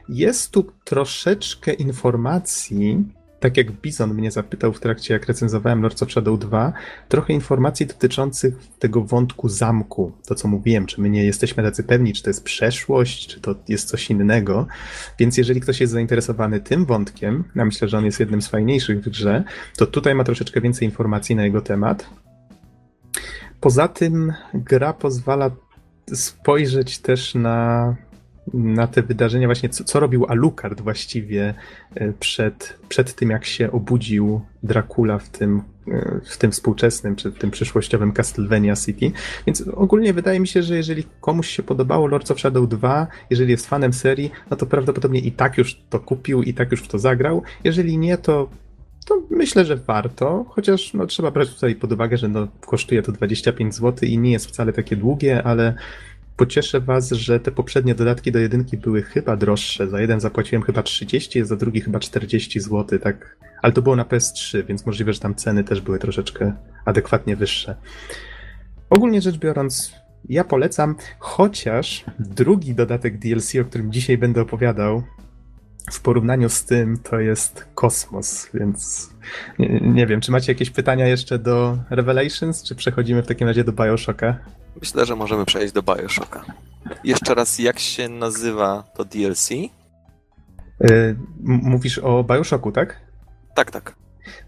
jest 0.08 0.50
tu 0.50 0.72
troszeczkę 0.84 1.72
informacji, 1.72 3.04
tak 3.44 3.56
jak 3.56 3.72
Bizon 3.72 4.14
mnie 4.14 4.30
zapytał 4.30 4.72
w 4.72 4.80
trakcie, 4.80 5.14
jak 5.14 5.26
recenzowałem 5.26 5.82
Lords 5.82 6.02
of 6.02 6.10
Shadow 6.10 6.38
2, 6.38 6.72
trochę 7.08 7.32
informacji 7.32 7.86
dotyczących 7.86 8.54
tego 8.78 9.04
wątku 9.04 9.48
zamku. 9.48 10.12
To, 10.26 10.34
co 10.34 10.48
mówiłem, 10.48 10.86
czy 10.86 11.00
my 11.00 11.10
nie 11.10 11.24
jesteśmy 11.24 11.62
tacy 11.62 11.82
pewni, 11.82 12.12
czy 12.12 12.22
to 12.22 12.30
jest 12.30 12.44
przeszłość, 12.44 13.26
czy 13.26 13.40
to 13.40 13.54
jest 13.68 13.88
coś 13.88 14.10
innego. 14.10 14.66
Więc 15.18 15.36
jeżeli 15.36 15.60
ktoś 15.60 15.80
jest 15.80 15.92
zainteresowany 15.92 16.60
tym 16.60 16.84
wątkiem, 16.86 17.44
ja 17.54 17.64
myślę, 17.64 17.88
że 17.88 17.98
on 17.98 18.04
jest 18.04 18.20
jednym 18.20 18.42
z 18.42 18.48
fajniejszych 18.48 19.00
w 19.00 19.08
grze, 19.08 19.44
to 19.76 19.86
tutaj 19.86 20.14
ma 20.14 20.24
troszeczkę 20.24 20.60
więcej 20.60 20.88
informacji 20.88 21.36
na 21.36 21.44
jego 21.44 21.60
temat. 21.60 22.10
Poza 23.60 23.88
tym 23.88 24.32
gra 24.54 24.92
pozwala 24.92 25.50
spojrzeć 26.12 26.98
też 26.98 27.34
na, 27.34 27.96
na 28.52 28.86
te 28.86 29.02
wydarzenia, 29.02 29.48
właśnie 29.48 29.68
co, 29.68 29.84
co 29.84 30.00
robił 30.00 30.26
Alucard 30.28 30.80
właściwie 30.80 31.54
e, 31.94 32.12
przed, 32.12 32.78
przed 32.88 33.14
tym, 33.14 33.30
jak 33.30 33.44
się 33.44 33.72
obudził 33.72 34.40
Dracula 34.62 35.18
w 35.18 35.28
tym, 35.28 35.62
e, 35.88 36.20
w 36.24 36.38
tym 36.38 36.52
współczesnym, 36.52 37.16
czy 37.16 37.30
w 37.30 37.38
tym 37.38 37.50
przyszłościowym 37.50 38.12
Castlevania 38.12 38.76
City. 38.76 39.12
Więc 39.46 39.64
ogólnie 39.74 40.12
wydaje 40.12 40.40
mi 40.40 40.48
się, 40.48 40.62
że 40.62 40.76
jeżeli 40.76 41.04
komuś 41.20 41.48
się 41.48 41.62
podobało 41.62 42.06
Lords 42.06 42.30
of 42.30 42.40
Shadow 42.40 42.68
2, 42.68 43.06
jeżeli 43.30 43.50
jest 43.50 43.66
fanem 43.66 43.92
serii, 43.92 44.30
no 44.50 44.56
to 44.56 44.66
prawdopodobnie 44.66 45.20
i 45.20 45.32
tak 45.32 45.58
już 45.58 45.80
to 45.90 46.00
kupił, 46.00 46.42
i 46.42 46.54
tak 46.54 46.70
już 46.70 46.82
w 46.82 46.88
to 46.88 46.98
zagrał. 46.98 47.42
Jeżeli 47.64 47.98
nie, 47.98 48.18
to 48.18 48.48
to 49.04 49.22
myślę, 49.30 49.64
że 49.64 49.76
warto, 49.76 50.44
chociaż 50.48 50.94
no, 50.94 51.06
trzeba 51.06 51.30
brać 51.30 51.54
tutaj 51.54 51.74
pod 51.74 51.92
uwagę, 51.92 52.16
że 52.16 52.28
no, 52.28 52.48
kosztuje 52.60 53.02
to 53.02 53.12
25 53.12 53.74
zł 53.74 54.08
i 54.08 54.18
nie 54.18 54.32
jest 54.32 54.46
wcale 54.46 54.72
takie 54.72 54.96
długie, 54.96 55.42
ale 55.42 55.74
pocieszę 56.36 56.80
Was, 56.80 57.10
że 57.10 57.40
te 57.40 57.52
poprzednie 57.52 57.94
dodatki 57.94 58.32
do 58.32 58.38
jedynki 58.38 58.76
były 58.76 59.02
chyba 59.02 59.36
droższe. 59.36 59.88
Za 59.88 60.00
jeden 60.00 60.20
zapłaciłem 60.20 60.62
chyba 60.62 60.82
30, 60.82 61.44
za 61.44 61.56
drugi 61.56 61.80
chyba 61.80 61.98
40 61.98 62.60
zł, 62.60 62.98
tak. 62.98 63.36
Ale 63.62 63.72
to 63.72 63.82
było 63.82 63.96
na 63.96 64.04
PS3, 64.04 64.66
więc 64.66 64.86
możliwe, 64.86 65.12
że 65.12 65.20
tam 65.20 65.34
ceny 65.34 65.64
też 65.64 65.80
były 65.80 65.98
troszeczkę 65.98 66.52
adekwatnie 66.84 67.36
wyższe. 67.36 67.76
Ogólnie 68.90 69.20
rzecz 69.20 69.36
biorąc, 69.36 69.92
ja 70.28 70.44
polecam, 70.44 70.96
chociaż 71.18 72.04
drugi 72.18 72.74
dodatek 72.74 73.18
DLC, 73.18 73.56
o 73.56 73.64
którym 73.64 73.92
dzisiaj 73.92 74.18
będę 74.18 74.40
opowiadał, 74.40 75.02
w 75.92 76.00
porównaniu 76.00 76.48
z 76.48 76.64
tym 76.64 76.98
to 76.98 77.20
jest 77.20 77.66
kosmos, 77.74 78.50
więc 78.54 79.10
nie, 79.58 79.80
nie, 79.80 80.06
wiem, 80.06 80.20
czy 80.20 80.32
macie 80.32 80.52
jakieś 80.52 80.70
pytania 80.70 81.06
jeszcze 81.06 81.38
do 81.38 81.78
Revelations, 81.90 82.62
czy 82.62 82.74
przechodzimy 82.74 83.22
w 83.22 83.26
takim 83.26 83.48
razie 83.48 83.64
do 83.64 83.72
Bioshocka? 83.72 84.38
Myślę, 84.80 85.06
że 85.06 85.16
możemy 85.16 85.44
przejść 85.44 85.74
do 85.74 85.82
Bioshocka. 85.82 86.44
Jeszcze 87.04 87.34
raz, 87.34 87.58
jak 87.58 87.78
się 87.78 88.08
nazywa 88.08 88.84
to 88.94 89.04
DLC? 89.04 89.50
Yy, 89.50 91.16
mówisz 91.42 91.98
o 91.98 92.24
Bioshocku, 92.24 92.72
tak? 92.72 93.00
Tak, 93.54 93.70
tak. 93.70 93.94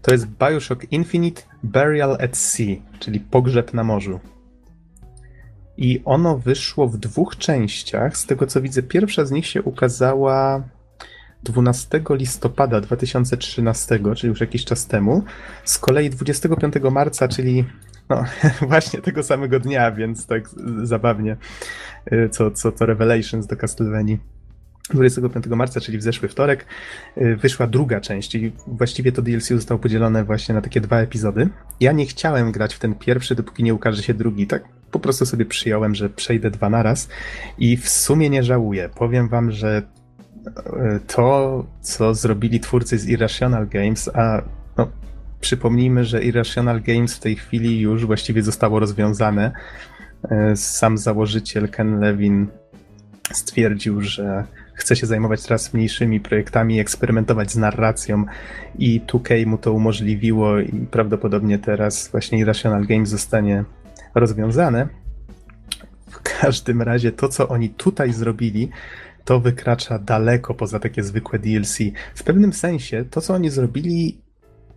To 0.01 0.11
jest 0.11 0.27
Bioshock 0.27 0.91
Infinite 0.91 1.41
Burial 1.63 2.17
at 2.21 2.37
Sea, 2.37 2.75
czyli 2.99 3.19
pogrzeb 3.19 3.73
na 3.73 3.83
morzu. 3.83 4.19
I 5.77 6.01
ono 6.05 6.37
wyszło 6.37 6.87
w 6.87 6.97
dwóch 6.97 7.37
częściach. 7.37 8.17
Z 8.17 8.25
tego 8.25 8.47
co 8.47 8.61
widzę, 8.61 8.83
pierwsza 8.83 9.25
z 9.25 9.31
nich 9.31 9.45
się 9.45 9.61
ukazała 9.61 10.63
12 11.43 12.01
listopada 12.09 12.81
2013, 12.81 13.99
czyli 14.15 14.29
już 14.29 14.41
jakiś 14.41 14.65
czas 14.65 14.87
temu. 14.87 15.23
Z 15.63 15.77
kolei 15.77 16.09
25 16.09 16.73
marca, 16.91 17.27
czyli 17.27 17.65
no, 18.09 18.23
właśnie 18.67 19.01
tego 19.01 19.23
samego 19.23 19.59
dnia, 19.59 19.91
więc 19.91 20.25
tak 20.25 20.49
zabawnie, 20.83 21.37
co, 22.31 22.51
co 22.51 22.71
to 22.71 22.85
Revelations 22.85 23.47
do 23.47 23.57
Castlevanii. 23.57 24.19
25 24.93 25.45
marca, 25.47 25.81
czyli 25.81 25.97
w 25.97 26.03
zeszły 26.03 26.29
wtorek, 26.29 26.65
wyszła 27.17 27.67
druga 27.67 28.01
część 28.01 28.35
i 28.35 28.51
właściwie 28.67 29.11
to 29.11 29.21
DLC 29.21 29.47
zostało 29.47 29.79
podzielone 29.79 30.23
właśnie 30.23 30.55
na 30.55 30.61
takie 30.61 30.81
dwa 30.81 30.99
epizody. 30.99 31.49
Ja 31.79 31.91
nie 31.91 32.05
chciałem 32.05 32.51
grać 32.51 32.75
w 32.75 32.79
ten 32.79 32.95
pierwszy, 32.95 33.35
dopóki 33.35 33.63
nie 33.63 33.73
ukaże 33.73 34.03
się 34.03 34.13
drugi, 34.13 34.47
tak 34.47 34.63
po 34.91 34.99
prostu 34.99 35.25
sobie 35.25 35.45
przyjąłem, 35.45 35.95
że 35.95 36.09
przejdę 36.09 36.51
dwa 36.51 36.69
naraz 36.69 37.09
i 37.57 37.77
w 37.77 37.89
sumie 37.89 38.29
nie 38.29 38.43
żałuję. 38.43 38.89
Powiem 38.95 39.27
wam, 39.29 39.51
że 39.51 39.81
to, 41.07 41.65
co 41.81 42.15
zrobili 42.15 42.59
twórcy 42.59 42.97
z 42.97 43.07
Irrational 43.07 43.67
Games, 43.67 44.09
a 44.13 44.41
no, 44.77 44.87
przypomnijmy, 45.41 46.05
że 46.05 46.23
Irrational 46.23 46.81
Games 46.81 47.15
w 47.15 47.19
tej 47.19 47.35
chwili 47.35 47.79
już 47.79 48.05
właściwie 48.05 48.43
zostało 48.43 48.79
rozwiązane. 48.79 49.51
Sam 50.55 50.97
założyciel 50.97 51.69
Ken 51.69 51.99
Levin 51.99 52.47
stwierdził, 53.31 54.01
że 54.01 54.43
chce 54.73 54.95
się 54.95 55.07
zajmować 55.07 55.43
teraz 55.43 55.73
mniejszymi 55.73 56.19
projektami, 56.19 56.79
eksperymentować 56.79 57.51
z 57.51 57.57
narracją 57.57 58.25
i 58.77 59.01
2K 59.01 59.45
mu 59.45 59.57
to 59.57 59.73
umożliwiło 59.73 60.59
i 60.59 60.87
prawdopodobnie 60.91 61.59
teraz 61.59 62.07
właśnie 62.11 62.39
Irrational 62.39 62.85
Games 62.85 63.09
zostanie 63.09 63.63
rozwiązane. 64.15 64.87
W 66.09 66.21
każdym 66.39 66.81
razie 66.81 67.11
to, 67.11 67.29
co 67.29 67.47
oni 67.47 67.69
tutaj 67.69 68.13
zrobili, 68.13 68.69
to 69.25 69.39
wykracza 69.39 69.99
daleko 69.99 70.53
poza 70.53 70.79
takie 70.79 71.03
zwykłe 71.03 71.39
DLC. 71.39 71.77
W 72.15 72.23
pewnym 72.23 72.53
sensie 72.53 73.05
to, 73.09 73.21
co 73.21 73.33
oni 73.33 73.49
zrobili, 73.49 74.21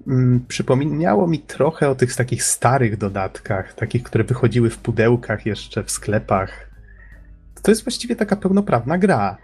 mm, 0.06 0.44
przypomniało 0.48 1.26
mi 1.26 1.38
trochę 1.38 1.90
o 1.90 1.94
tych 1.94 2.16
takich 2.16 2.44
starych 2.44 2.96
dodatkach, 2.96 3.74
takich, 3.74 4.02
które 4.02 4.24
wychodziły 4.24 4.70
w 4.70 4.78
pudełkach 4.78 5.46
jeszcze 5.46 5.84
w 5.84 5.90
sklepach. 5.90 6.70
To 7.62 7.70
jest 7.70 7.84
właściwie 7.84 8.16
taka 8.16 8.36
pełnoprawna 8.36 8.98
gra. 8.98 9.36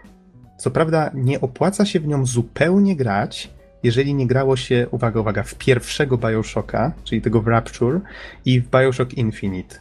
Co 0.57 0.71
prawda 0.71 1.11
nie 1.13 1.41
opłaca 1.41 1.85
się 1.85 1.99
w 1.99 2.07
nią 2.07 2.25
zupełnie 2.25 2.95
grać, 2.95 3.53
jeżeli 3.83 4.13
nie 4.13 4.27
grało 4.27 4.55
się, 4.55 4.87
uwaga, 4.91 5.19
uwaga, 5.19 5.43
w 5.43 5.55
pierwszego 5.55 6.17
Bioshocka, 6.17 6.91
czyli 7.03 7.21
tego 7.21 7.41
w 7.41 7.47
Rapture 7.47 8.01
i 8.45 8.61
w 8.61 8.69
Bioshock 8.69 9.13
Infinite, 9.13 9.75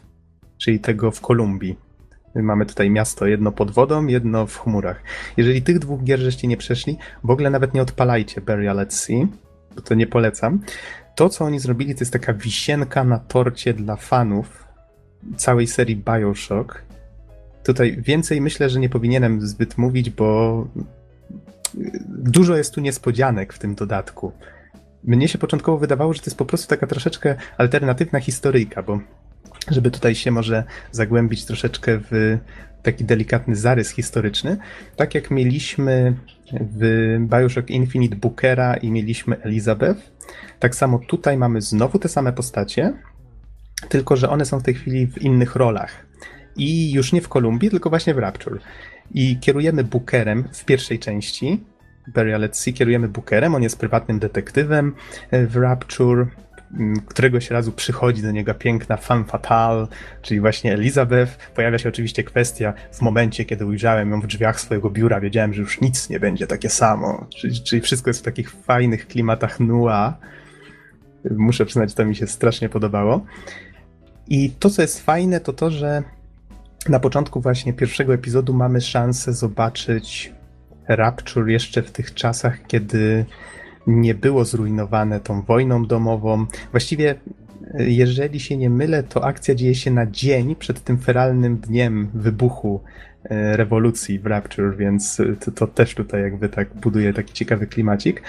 czyli 0.59 0.81
tego 0.81 1.11
w 1.11 1.21
Kolumbii. 1.21 1.77
Mamy 2.35 2.67
tutaj 2.67 2.91
miasto, 2.91 3.27
jedno 3.27 3.53
pod 3.53 3.71
wodą, 3.71 4.07
jedno 4.07 4.47
w 4.47 4.59
chmurach. 4.59 5.03
Jeżeli 5.37 5.63
tych 5.63 5.79
dwóch 5.79 6.05
gier 6.05 6.19
żeście 6.19 6.49
nie 6.49 6.57
przeszli, 6.57 6.99
w 7.25 7.31
ogóle 7.31 7.51
nawet 7.51 7.75
nie 7.75 7.83
odpalajcie 7.83 8.41
Burial 8.41 8.81
at 8.81 8.95
Sea, 8.95 9.27
to 9.85 9.95
nie 9.95 10.07
polecam. 10.07 10.61
To, 11.15 11.29
co 11.29 11.45
oni 11.45 11.59
zrobili, 11.59 11.95
to 11.95 12.01
jest 12.01 12.13
taka 12.13 12.35
wisienka 12.35 13.05
na 13.05 13.19
torcie 13.19 13.75
dla 13.75 13.97
fanów 13.97 14.65
całej 15.37 15.67
serii 15.67 15.97
Bioshock. 15.97 16.83
Tutaj 17.65 17.97
więcej 17.99 18.41
myślę, 18.41 18.71
że 18.71 18.81
nie 18.81 18.89
powinienem 18.89 19.47
zbyt 19.47 19.79
mówić, 19.79 20.11
bo 20.11 20.69
dużo 22.09 22.57
jest 22.57 22.75
tu 22.75 22.81
niespodzianek 22.81 23.53
w 23.53 23.59
tym 23.59 23.75
dodatku. 23.75 24.33
Mnie 25.05 25.29
się 25.29 25.39
początkowo 25.39 25.79
wydawało, 25.79 26.13
że 26.13 26.21
to 26.21 26.27
jest 26.27 26.39
po 26.39 26.45
prostu 26.45 26.69
taka 26.69 26.87
troszeczkę 26.87 27.35
alternatywna 27.59 28.21
historyjka, 28.21 28.83
bo 28.83 29.01
żeby 29.71 29.91
tutaj 29.91 30.15
się 30.15 30.31
może 30.31 30.65
zagłębić 30.93 31.45
troszeczkę 31.45 31.99
w 32.11 32.39
taki 32.83 33.05
delikatny 33.05 33.57
zarys 33.57 33.91
historyczny. 33.91 34.57
Tak 34.97 35.15
jak 35.15 35.31
mieliśmy 35.31 36.15
w 36.53 37.17
Bioshock 37.21 37.71
Infinite 37.71 38.17
Bookera 38.17 38.77
i 38.77 38.91
mieliśmy 38.91 39.43
Elizabeth, 39.43 40.13
tak 40.59 40.75
samo 40.75 40.99
tutaj 40.99 41.39
mamy 41.39 41.61
znowu 41.61 41.99
te 41.99 42.09
same 42.09 42.33
postacie, 42.33 42.93
tylko 43.89 44.17
że 44.17 44.31
one 44.31 44.45
są 44.45 44.59
w 44.59 44.63
tej 44.63 44.75
chwili 44.75 45.07
w 45.07 45.23
innych 45.23 45.57
rolach. 45.57 46.07
I 46.57 46.93
już 46.93 47.13
nie 47.13 47.21
w 47.21 47.29
Kolumbii, 47.29 47.71
tylko 47.71 47.91
właśnie 47.91 48.15
w 48.15 48.19
Rapture. 48.19 48.59
I 49.15 49.39
kierujemy 49.41 49.85
Bookerem 49.85 50.45
w 50.53 50.65
pierwszej 50.65 50.99
części, 50.99 51.65
Burial 52.15 52.45
at 52.45 52.57
Sea, 52.57 52.73
kierujemy 52.73 53.09
Bookerem, 53.09 53.55
on 53.55 53.63
jest 53.63 53.79
prywatnym 53.79 54.19
detektywem 54.19 54.95
w 55.33 55.57
Rapture, 55.57 56.27
któregoś 57.07 57.51
razu 57.51 57.73
przychodzi 57.73 58.23
do 58.23 58.31
niego 58.31 58.55
piękna 58.55 58.97
femme 58.97 59.25
fatale, 59.25 59.87
czyli 60.23 60.41
właśnie 60.41 60.73
Elizabeth. 60.73 61.37
Pojawia 61.55 61.79
się 61.79 61.89
oczywiście 61.89 62.25
kwestia 62.25 62.73
w 62.93 63.03
momencie, 63.03 63.45
kiedy 63.45 63.67
ujrzałem 63.67 64.11
ją 64.11 64.21
w 64.21 64.27
drzwiach 64.27 64.61
swojego 64.61 64.91
biura, 64.91 65.21
wiedziałem, 65.21 65.55
że 65.55 65.63
już 65.63 65.81
nic 65.81 66.11
nie 66.11 66.21
będzie 66.21 66.47
takie 66.47 66.69
samo. 66.69 67.27
Czyli, 67.37 67.61
czyli 67.63 67.83
wszystko 67.83 68.11
jest 68.11 68.21
w 68.21 68.25
takich 68.25 68.51
fajnych 68.51 69.07
klimatach 69.07 69.61
nua. 69.61 70.17
Muszę 71.31 71.67
przyznać, 71.67 71.95
to 71.95 72.05
mi 72.05 72.17
się 72.17 72.27
strasznie 72.27 72.69
podobało. 72.69 73.25
I 74.29 74.51
to, 74.51 74.71
co 74.71 74.83
jest 74.83 75.05
fajne, 75.05 75.41
to 75.41 75.53
to, 75.53 75.71
że 75.71 76.03
na 76.89 77.01
początku 77.01 77.41
właśnie 77.41 77.73
pierwszego 77.73 78.15
epizodu 78.15 78.55
mamy 78.55 78.81
szansę 78.81 79.33
zobaczyć 79.33 80.33
Rapture 80.89 81.49
jeszcze 81.49 81.83
w 81.83 81.91
tych 81.91 82.15
czasach, 82.15 82.67
kiedy 82.67 83.25
nie 83.87 84.15
było 84.15 84.45
zrujnowane 84.45 85.21
tą 85.21 85.43
wojną 85.43 85.87
domową. 85.87 86.47
Właściwie, 86.71 87.15
jeżeli 87.79 88.41
się 88.41 88.57
nie 88.57 88.71
mylę, 88.71 89.03
to 89.03 89.25
akcja 89.25 89.55
dzieje 89.55 89.75
się 89.75 89.91
na 89.91 90.07
dzień 90.07 90.57
przed 90.57 90.85
tym 90.85 90.99
feralnym 90.99 91.57
dniem 91.57 92.09
wybuchu 92.15 92.81
e, 93.25 93.57
rewolucji 93.57 94.19
w 94.19 94.27
Rapture, 94.27 94.77
więc 94.77 95.23
to, 95.45 95.51
to 95.51 95.67
też 95.67 95.95
tutaj 95.95 96.23
jakby 96.23 96.49
tak 96.49 96.75
buduje 96.75 97.13
taki 97.13 97.33
ciekawy 97.33 97.67
klimacik. 97.67 98.23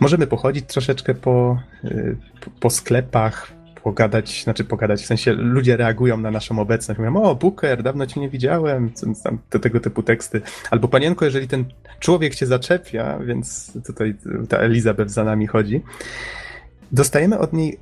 Możemy 0.00 0.26
pochodzić 0.26 0.66
troszeczkę 0.66 1.14
po, 1.14 1.62
e, 1.84 2.14
po 2.60 2.70
sklepach, 2.70 3.55
pogadać, 3.86 4.42
znaczy 4.44 4.64
pogadać, 4.64 5.02
w 5.02 5.06
sensie 5.06 5.32
ludzie 5.32 5.76
reagują 5.76 6.16
na 6.16 6.30
naszą 6.30 6.58
obecność, 6.58 6.98
mówią, 6.98 7.22
o 7.22 7.34
Booker, 7.34 7.82
dawno 7.82 8.06
cię 8.06 8.20
nie 8.20 8.28
widziałem, 8.28 8.90
tam, 9.24 9.38
te, 9.50 9.60
tego 9.60 9.80
typu 9.80 10.02
teksty. 10.02 10.42
Albo 10.70 10.88
panienko, 10.88 11.24
jeżeli 11.24 11.48
ten 11.48 11.64
człowiek 12.00 12.34
cię 12.34 12.46
zaczepia, 12.46 13.18
więc 13.18 13.72
tutaj 13.86 14.14
ta 14.48 14.56
Elizabeth 14.56 15.10
za 15.10 15.24
nami 15.24 15.46
chodzi. 15.46 15.82
Dostajemy 16.92 17.38
od 17.38 17.52
niej 17.52 17.78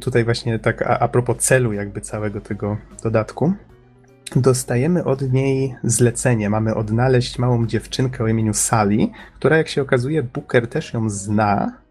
tutaj 0.00 0.24
właśnie 0.24 0.58
tak 0.58 0.82
a, 0.82 0.98
a 0.98 1.08
propos 1.08 1.36
celu 1.38 1.72
jakby 1.72 2.00
całego 2.00 2.40
tego 2.40 2.76
dodatku, 3.02 3.52
dostajemy 4.36 5.04
od 5.04 5.32
niej 5.32 5.74
zlecenie. 5.84 6.50
Mamy 6.50 6.74
odnaleźć 6.74 7.38
małą 7.38 7.66
dziewczynkę 7.66 8.24
o 8.24 8.28
imieniu 8.28 8.54
Sally, 8.54 9.08
która 9.36 9.56
jak 9.56 9.68
się 9.68 9.82
okazuje 9.82 10.22
Booker 10.22 10.68
też 10.68 10.92
ją 10.92 11.10
zna, 11.10 11.83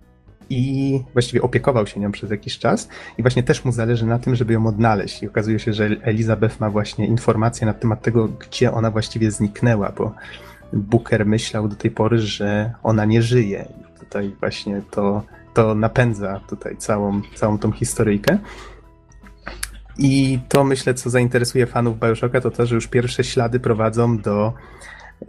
i 0.50 1.00
właściwie 1.14 1.42
opiekował 1.42 1.88
się 1.88 2.00
nią 2.00 2.12
przez 2.12 2.32
jakiś 2.32 2.60
czas 2.60 2.90
i 3.18 3.22
właśnie 3.22 3.44
też 3.44 3.66
mu 3.66 3.72
zależy 3.72 4.06
na 4.06 4.20
tym, 4.20 4.36
żeby 4.36 4.54
ją 4.54 4.68
odnaleźć. 4.68 5.24
I 5.24 5.28
okazuje 5.28 5.60
się, 5.60 5.74
że 5.74 5.86
Elizabeth 5.86 6.60
ma 6.60 6.70
właśnie 6.70 7.08
informacje 7.08 7.68
na 7.68 7.74
temat 7.74 8.02
tego, 8.02 8.28
gdzie 8.28 8.72
ona 8.72 8.92
właściwie 8.92 9.32
zniknęła, 9.32 9.92
bo 9.98 10.12
Booker 10.74 11.26
myślał 11.26 11.68
do 11.68 11.76
tej 11.76 11.92
pory, 11.92 12.20
że 12.20 12.74
ona 12.84 13.06
nie 13.06 13.22
żyje. 13.22 13.66
I 13.82 14.00
tutaj 14.00 14.36
właśnie 14.40 14.82
to, 14.92 15.24
to 15.54 15.76
napędza 15.76 16.40
tutaj 16.50 16.78
całą, 16.78 17.22
całą 17.36 17.58
tą 17.58 17.72
historyjkę. 17.72 18.38
I 19.98 20.40
to 20.50 20.64
myślę, 20.64 20.94
co 20.94 21.10
zainteresuje 21.10 21.68
fanów 21.68 22.00
Bioshocka, 22.00 22.42
to 22.42 22.52
to, 22.52 22.66
że 22.66 22.76
już 22.76 22.88
pierwsze 22.88 23.24
ślady 23.24 23.60
prowadzą 23.60 24.18
do 24.18 24.54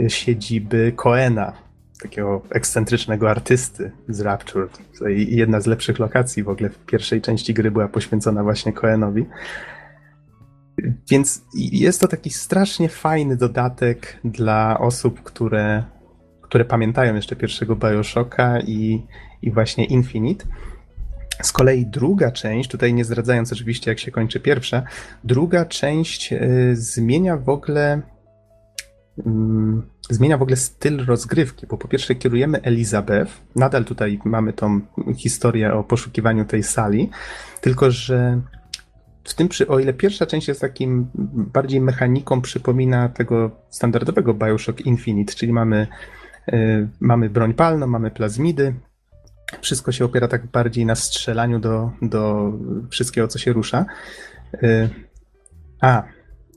siedziby 0.08 0.92
Coena, 0.96 1.52
takiego 2.04 2.42
ekscentrycznego 2.50 3.30
artysty 3.30 3.90
z 4.08 4.20
Rapture. 4.20 4.68
I 5.16 5.36
jedna 5.36 5.60
z 5.60 5.66
lepszych 5.66 5.98
lokacji 5.98 6.42
w 6.42 6.48
ogóle 6.48 6.70
w 6.70 6.78
pierwszej 6.78 7.20
części 7.20 7.54
gry 7.54 7.70
była 7.70 7.88
poświęcona 7.88 8.42
właśnie 8.42 8.72
Coenowi. 8.72 9.26
Więc 11.10 11.44
jest 11.54 12.00
to 12.00 12.08
taki 12.08 12.30
strasznie 12.30 12.88
fajny 12.88 13.36
dodatek 13.36 14.20
dla 14.24 14.78
osób, 14.80 15.22
które, 15.22 15.84
które 16.42 16.64
pamiętają 16.64 17.14
jeszcze 17.14 17.36
pierwszego 17.36 17.76
Bioshocka 17.76 18.60
i, 18.60 19.06
i 19.42 19.50
właśnie 19.50 19.84
Infinite. 19.84 20.46
Z 21.42 21.52
kolei 21.52 21.86
druga 21.86 22.30
część, 22.30 22.70
tutaj 22.70 22.94
nie 22.94 23.04
zdradzając 23.04 23.52
oczywiście 23.52 23.90
jak 23.90 23.98
się 23.98 24.10
kończy 24.10 24.40
pierwsza, 24.40 24.82
druga 25.24 25.64
część 25.64 26.32
y, 26.32 26.76
zmienia 26.76 27.36
w 27.36 27.48
ogóle 27.48 28.02
zmienia 30.10 30.38
w 30.38 30.42
ogóle 30.42 30.56
styl 30.56 31.04
rozgrywki, 31.06 31.66
bo 31.66 31.78
po 31.78 31.88
pierwsze 31.88 32.14
kierujemy 32.14 32.62
Elizabeth, 32.62 33.32
nadal 33.56 33.84
tutaj 33.84 34.20
mamy 34.24 34.52
tą 34.52 34.80
historię 35.16 35.74
o 35.74 35.84
poszukiwaniu 35.84 36.44
tej 36.44 36.62
sali, 36.62 37.10
tylko 37.60 37.90
że 37.90 38.40
w 39.24 39.34
tym, 39.34 39.48
przy, 39.48 39.68
o 39.68 39.78
ile 39.78 39.92
pierwsza 39.92 40.26
część 40.26 40.48
jest 40.48 40.60
takim 40.60 41.06
bardziej 41.52 41.80
mechaniką, 41.80 42.40
przypomina 42.40 43.08
tego 43.08 43.50
standardowego 43.70 44.34
Bioshock 44.34 44.80
Infinite, 44.80 45.34
czyli 45.34 45.52
mamy, 45.52 45.86
y, 46.52 46.88
mamy 47.00 47.30
broń 47.30 47.54
palną, 47.54 47.86
mamy 47.86 48.10
plazmidy, 48.10 48.74
wszystko 49.60 49.92
się 49.92 50.04
opiera 50.04 50.28
tak 50.28 50.46
bardziej 50.46 50.86
na 50.86 50.94
strzelaniu 50.94 51.58
do, 51.58 51.90
do 52.02 52.52
wszystkiego, 52.90 53.28
co 53.28 53.38
się 53.38 53.52
rusza. 53.52 53.86
Y, 54.62 54.90
a, 55.80 56.02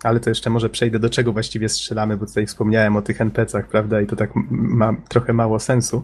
ale 0.04 0.20
to 0.20 0.30
jeszcze 0.30 0.50
może 0.50 0.70
przejdę 0.70 1.00
do 1.00 1.10
czego 1.10 1.34
właściwie 1.34 1.70
strzelamy, 1.70 2.18
bo 2.18 2.26
tutaj 2.26 2.46
wspomniałem 2.46 2.96
o 2.96 3.02
tych 3.02 3.22
NPC-ach, 3.22 3.68
prawda, 3.68 4.02
i 4.02 4.08
to 4.08 4.16
tak 4.16 4.30
ma 4.52 4.94
trochę 5.10 5.34
mało 5.34 5.60
sensu. 5.60 6.04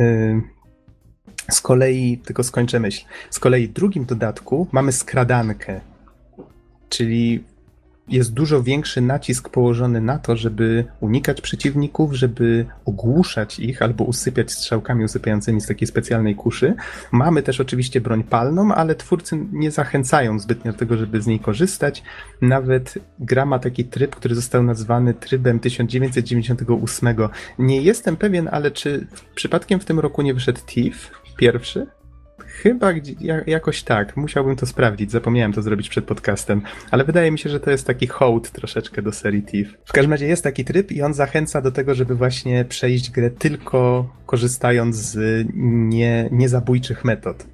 Y, 0.00 0.42
z 1.50 1.60
kolei, 1.60 2.18
tylko 2.18 2.42
skończę 2.42 2.80
myśl, 2.80 3.04
z 3.30 3.38
kolei 3.38 3.68
w 3.68 3.72
drugim 3.72 4.04
dodatku 4.04 4.68
mamy 4.72 4.92
skradankę, 4.92 5.80
czyli 6.88 7.44
jest 8.12 8.32
dużo 8.32 8.62
większy 8.62 9.00
nacisk 9.00 9.48
położony 9.48 10.00
na 10.00 10.18
to, 10.18 10.36
żeby 10.36 10.84
unikać 11.00 11.40
przeciwników, 11.40 12.12
żeby 12.14 12.66
ogłuszać 12.84 13.58
ich 13.58 13.82
albo 13.82 14.04
usypiać 14.04 14.52
strzałkami 14.52 15.04
usypiającymi 15.04 15.60
z 15.60 15.66
takiej 15.66 15.88
specjalnej 15.88 16.34
kuszy. 16.34 16.74
Mamy 17.12 17.42
też 17.42 17.60
oczywiście 17.60 18.00
broń 18.00 18.24
palną, 18.24 18.74
ale 18.74 18.94
twórcy 18.94 19.38
nie 19.52 19.70
zachęcają 19.70 20.38
zbytnio 20.38 20.72
do 20.72 20.78
tego, 20.78 20.96
żeby 20.96 21.22
z 21.22 21.26
niej 21.26 21.40
korzystać. 21.40 22.02
Nawet 22.40 22.98
gra 23.18 23.46
ma 23.46 23.58
taki 23.58 23.84
tryb, 23.84 24.16
który 24.16 24.34
został 24.34 24.62
nazwany 24.62 25.14
trybem 25.14 25.60
1998. 25.60 27.16
Nie 27.58 27.82
jestem 27.82 28.16
pewien, 28.16 28.48
ale 28.52 28.70
czy 28.70 29.06
przypadkiem 29.34 29.80
w 29.80 29.84
tym 29.84 30.00
roku 30.00 30.22
nie 30.22 30.34
wyszedł 30.34 30.60
Thief 30.66 31.10
pierwszy? 31.36 31.86
Chyba 32.62 32.92
jakoś 33.46 33.82
tak. 33.82 34.16
Musiałbym 34.16 34.56
to 34.56 34.66
sprawdzić. 34.66 35.10
Zapomniałem 35.10 35.52
to 35.52 35.62
zrobić 35.62 35.88
przed 35.88 36.04
podcastem. 36.04 36.62
Ale 36.90 37.04
wydaje 37.04 37.30
mi 37.30 37.38
się, 37.38 37.50
że 37.50 37.60
to 37.60 37.70
jest 37.70 37.86
taki 37.86 38.06
hołd 38.06 38.50
troszeczkę 38.50 39.02
do 39.02 39.12
serii 39.12 39.42
Thief. 39.42 39.74
W 39.84 39.92
każdym 39.92 40.12
razie 40.12 40.26
jest 40.26 40.44
taki 40.44 40.64
tryb 40.64 40.92
i 40.92 41.02
on 41.02 41.14
zachęca 41.14 41.60
do 41.60 41.72
tego, 41.72 41.94
żeby 41.94 42.14
właśnie 42.14 42.64
przejść 42.64 43.10
grę 43.10 43.30
tylko 43.30 44.08
korzystając 44.26 44.96
z 44.96 45.46
nie, 45.54 46.28
niezabójczych 46.32 47.04
metod. 47.04 47.46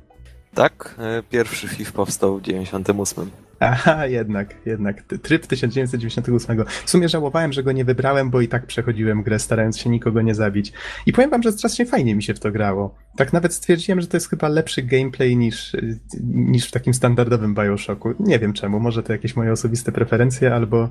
Tak, 0.55 0.95
e, 0.99 1.23
pierwszy 1.31 1.69
Thief 1.69 1.93
powstał 1.93 2.39
w 2.39 2.43
98. 2.43 3.31
Aha, 3.61 4.07
jednak, 4.07 4.55
jednak. 4.67 5.03
Tryb 5.03 5.47
1998. 5.47 6.65
W 6.85 6.91
sumie 6.91 7.09
żałowałem, 7.09 7.53
że 7.53 7.63
go 7.63 7.73
nie 7.73 7.85
wybrałem, 7.85 8.31
bo 8.31 8.41
i 8.41 8.49
tak 8.49 8.67
przechodziłem 8.67 9.23
grę, 9.23 9.39
starając 9.39 9.79
się 9.79 9.91
nikogo 9.91 10.23
nie 10.23 10.35
zabić. 10.35 10.73
I 11.07 11.13
powiem 11.13 11.31
wam, 11.31 11.43
że 11.43 11.53
strasznie 11.53 11.87
fajnie 11.87 12.15
mi 12.15 12.23
się 12.23 12.35
w 12.35 12.41
to 12.41 12.51
grało. 12.51 12.95
Tak 13.17 13.33
nawet 13.33 13.55
stwierdziłem, 13.55 14.01
że 14.01 14.07
to 14.07 14.17
jest 14.17 14.31
chyba 14.31 14.49
lepszy 14.49 14.83
gameplay 14.83 15.37
niż, 15.37 15.77
niż 16.25 16.69
w 16.69 16.71
takim 16.71 16.95
standardowym 16.95 17.55
Bioshocku. 17.55 18.15
Nie 18.21 18.39
wiem 18.39 18.53
czemu, 18.53 18.81
może 18.81 19.03
to 19.03 19.13
jakieś 19.13 19.37
moje 19.37 19.53
osobiste 19.53 19.93
preferencje, 19.93 20.55
albo, 20.55 20.89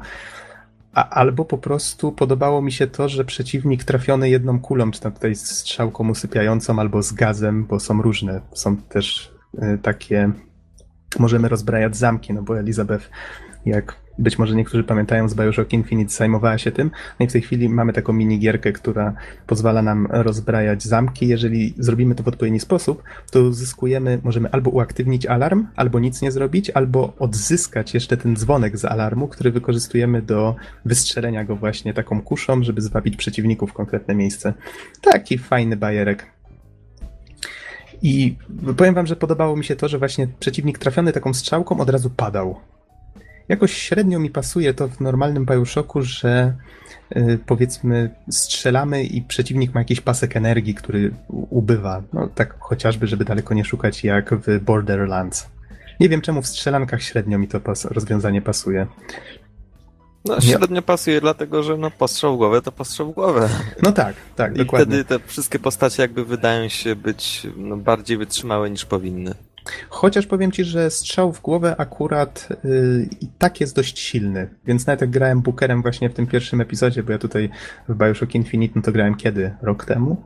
a, 0.94 1.10
albo 1.10 1.46
po 1.46 1.58
prostu 1.58 2.12
podobało 2.12 2.62
mi 2.62 2.72
się 2.72 2.88
to, 2.88 3.10
że 3.10 3.26
przeciwnik 3.26 3.84
trafiony 3.84 4.30
jedną 4.30 4.60
kulą, 4.60 4.92
czy 4.92 5.02
tam 5.02 5.12
tutaj 5.12 5.36
strzałką 5.36 6.10
usypiającą, 6.10 6.80
albo 6.80 7.02
z 7.02 7.14
gazem, 7.14 7.66
bo 7.66 7.80
są 7.80 8.02
różne. 8.02 8.42
Są 8.54 8.78
też 8.78 9.32
y, 9.54 9.78
takie 9.82 10.32
możemy 11.20 11.50
rozbrajać 11.50 11.98
zamki, 11.98 12.34
no 12.34 12.42
bo 12.42 12.60
Elizabeth, 12.60 13.10
jak 13.66 13.96
być 14.20 14.40
może 14.40 14.56
niektórzy 14.56 14.84
pamiętają 14.84 15.30
z 15.30 15.36
Bioshock 15.36 15.74
Infinite, 15.74 16.14
zajmowała 16.14 16.58
się 16.58 16.72
tym. 16.72 16.92
No 17.20 17.26
i 17.26 17.30
w 17.30 17.32
tej 17.32 17.42
chwili 17.42 17.70
mamy 17.70 17.94
taką 17.94 18.14
minigierkę, 18.14 18.72
która 18.72 19.14
pozwala 19.48 19.82
nam 19.82 20.08
rozbrajać 20.12 20.84
zamki. 20.84 21.28
Jeżeli 21.28 21.74
zrobimy 21.78 22.16
to 22.16 22.24
w 22.24 22.28
odpowiedni 22.28 22.60
sposób, 22.60 23.04
to 23.32 23.42
uzyskujemy, 23.42 24.20
możemy 24.24 24.52
albo 24.52 24.70
uaktywnić 24.70 25.26
alarm, 25.26 25.68
albo 25.76 26.00
nic 26.00 26.22
nie 26.22 26.32
zrobić, 26.32 26.70
albo 26.70 27.14
odzyskać 27.20 27.94
jeszcze 27.94 28.18
ten 28.18 28.36
dzwonek 28.36 28.78
z 28.78 28.86
alarmu, 28.86 29.28
który 29.28 29.52
wykorzystujemy 29.52 30.22
do 30.22 30.56
wystrzelenia 30.86 31.46
go 31.46 31.56
właśnie 31.56 31.94
taką 31.94 32.22
kuszą, 32.22 32.64
żeby 32.64 32.82
zwabić 32.82 33.16
przeciwników 33.16 33.70
w 33.70 33.74
konkretne 33.74 34.16
miejsce. 34.16 34.54
Taki 35.02 35.38
fajny 35.38 35.78
bajerek. 35.78 36.37
I 38.02 38.36
powiem 38.78 38.94
wam, 38.94 39.08
że 39.08 39.16
podobało 39.16 39.56
mi 39.56 39.66
się 39.66 39.76
to, 39.76 39.88
że 39.88 40.00
właśnie 40.00 40.28
przeciwnik 40.40 40.80
trafiony 40.80 41.14
taką 41.14 41.34
strzałką 41.34 41.80
od 41.80 41.90
razu 41.90 42.10
padał. 42.10 42.60
Jakoś 43.50 43.74
średnio 43.74 44.20
mi 44.20 44.30
pasuje 44.30 44.74
to 44.74 44.88
w 44.88 45.00
normalnym 45.00 45.46
Bioshocku, 45.46 46.02
że 46.02 46.54
yy, 47.16 47.40
powiedzmy 47.46 48.10
strzelamy 48.30 49.04
i 49.04 49.22
przeciwnik 49.22 49.74
ma 49.74 49.82
jakiś 49.82 50.02
pasek 50.02 50.36
energii, 50.36 50.76
który 50.76 51.14
ubywa. 51.30 52.04
No 52.14 52.28
tak 52.28 52.56
chociażby, 52.60 53.08
żeby 53.08 53.26
daleko 53.26 53.54
nie 53.54 53.66
szukać 53.66 54.04
jak 54.04 54.36
w 54.36 54.60
Borderlands. 54.60 55.50
Nie 56.00 56.10
wiem 56.10 56.22
czemu 56.22 56.42
w 56.42 56.48
strzelankach 56.48 57.02
średnio 57.04 57.38
mi 57.40 57.48
to 57.48 57.60
pas 57.60 57.86
rozwiązanie 57.86 58.42
pasuje. 58.42 58.88
No 60.28 60.42
średnio 60.42 60.82
pasuje, 60.82 61.22
dlatego 61.22 61.64
że 61.64 61.78
no 61.78 61.92
postrzał 61.92 62.36
w 62.36 62.38
głowę 62.38 62.62
to 62.62 62.72
postrzał 62.72 63.12
w 63.12 63.16
głowę. 63.16 63.50
No 63.84 63.92
tak, 63.92 64.16
tak, 64.36 64.56
I 64.56 64.58
dokładnie. 64.58 64.86
wtedy 64.86 65.06
te 65.06 65.28
wszystkie 65.28 65.60
postacie 65.60 66.02
jakby 66.02 66.26
wydają 66.26 66.70
się 66.70 66.96
być 66.96 67.48
no, 67.58 67.78
bardziej 67.78 68.18
wytrzymałe 68.18 68.70
niż 68.70 68.86
powinny. 68.86 69.34
Chociaż 69.90 70.28
powiem 70.28 70.52
ci, 70.52 70.64
że 70.64 70.92
strzał 70.92 71.34
w 71.34 71.42
głowę 71.42 71.76
akurat 71.78 72.50
yy, 72.64 73.10
i 73.22 73.28
tak 73.38 73.62
jest 73.62 73.76
dość 73.76 74.00
silny. 74.00 74.50
Więc 74.66 74.88
nawet 74.88 75.02
jak 75.02 75.10
grałem 75.10 75.42
Bookerem 75.42 75.82
właśnie 75.82 76.10
w 76.10 76.14
tym 76.14 76.28
pierwszym 76.28 76.62
epizodzie, 76.62 77.04
bo 77.04 77.12
ja 77.12 77.18
tutaj 77.18 77.50
w 77.90 77.96
Bioshock 77.96 78.36
Infinite, 78.36 78.74
no 78.76 78.82
to 78.82 78.92
grałem 78.92 79.16
kiedy? 79.16 79.56
Rok 79.62 79.86
temu? 79.86 80.24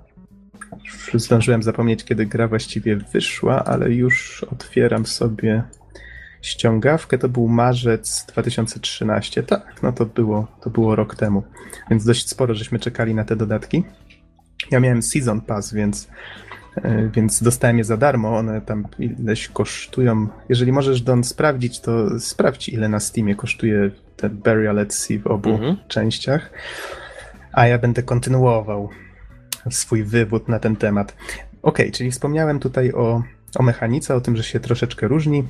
Już 1.13 1.23
zdążyłem 1.23 1.63
zapomnieć, 1.63 2.03
kiedy 2.03 2.25
gra 2.25 2.47
właściwie 2.47 2.95
wyszła, 2.95 3.65
ale 3.65 3.91
już 3.91 4.43
otwieram 4.43 5.05
sobie 5.05 5.63
ściągawkę. 6.41 7.17
To 7.17 7.29
był 7.29 7.47
marzec 7.47 8.25
2013. 8.25 9.43
Tak, 9.43 9.83
no 9.83 9.91
to 9.91 10.05
było, 10.05 10.47
to 10.61 10.69
było 10.69 10.95
rok 10.95 11.15
temu. 11.15 11.43
Więc 11.89 12.05
dość 12.05 12.29
sporo 12.29 12.55
żeśmy 12.55 12.79
czekali 12.79 13.15
na 13.15 13.23
te 13.23 13.35
dodatki. 13.35 13.83
Ja 14.71 14.79
miałem 14.79 15.01
Season 15.01 15.41
Pass, 15.41 15.73
więc 15.73 16.07
E, 16.75 17.09
więc 17.13 17.43
dostałem 17.43 17.77
je 17.77 17.83
za 17.83 17.97
darmo. 17.97 18.37
One 18.37 18.61
tam 18.61 18.87
ileś 18.99 19.47
kosztują. 19.47 20.27
Jeżeli 20.49 20.71
możesz 20.71 21.01
Don 21.01 21.23
sprawdzić, 21.23 21.79
to 21.79 22.19
sprawdź, 22.19 22.69
ile 22.69 22.89
na 22.89 22.99
Steamie 22.99 23.35
kosztuje 23.35 23.91
ten 24.17 24.29
Burial 24.29 24.79
at 24.79 24.93
Sea 24.93 25.19
w 25.19 25.27
obu 25.27 25.49
mhm. 25.49 25.77
częściach. 25.87 26.51
A 27.51 27.67
ja 27.67 27.77
będę 27.77 28.03
kontynuował 28.03 28.89
swój 29.69 30.03
wywód 30.03 30.47
na 30.47 30.59
ten 30.59 30.75
temat. 30.75 31.15
Ok, 31.61 31.77
czyli 31.93 32.11
wspomniałem 32.11 32.59
tutaj 32.59 32.91
o, 32.91 33.23
o 33.55 33.63
mechanice, 33.63 34.15
o 34.15 34.21
tym, 34.21 34.37
że 34.37 34.43
się 34.43 34.59
troszeczkę 34.59 35.07
różni. 35.07 35.47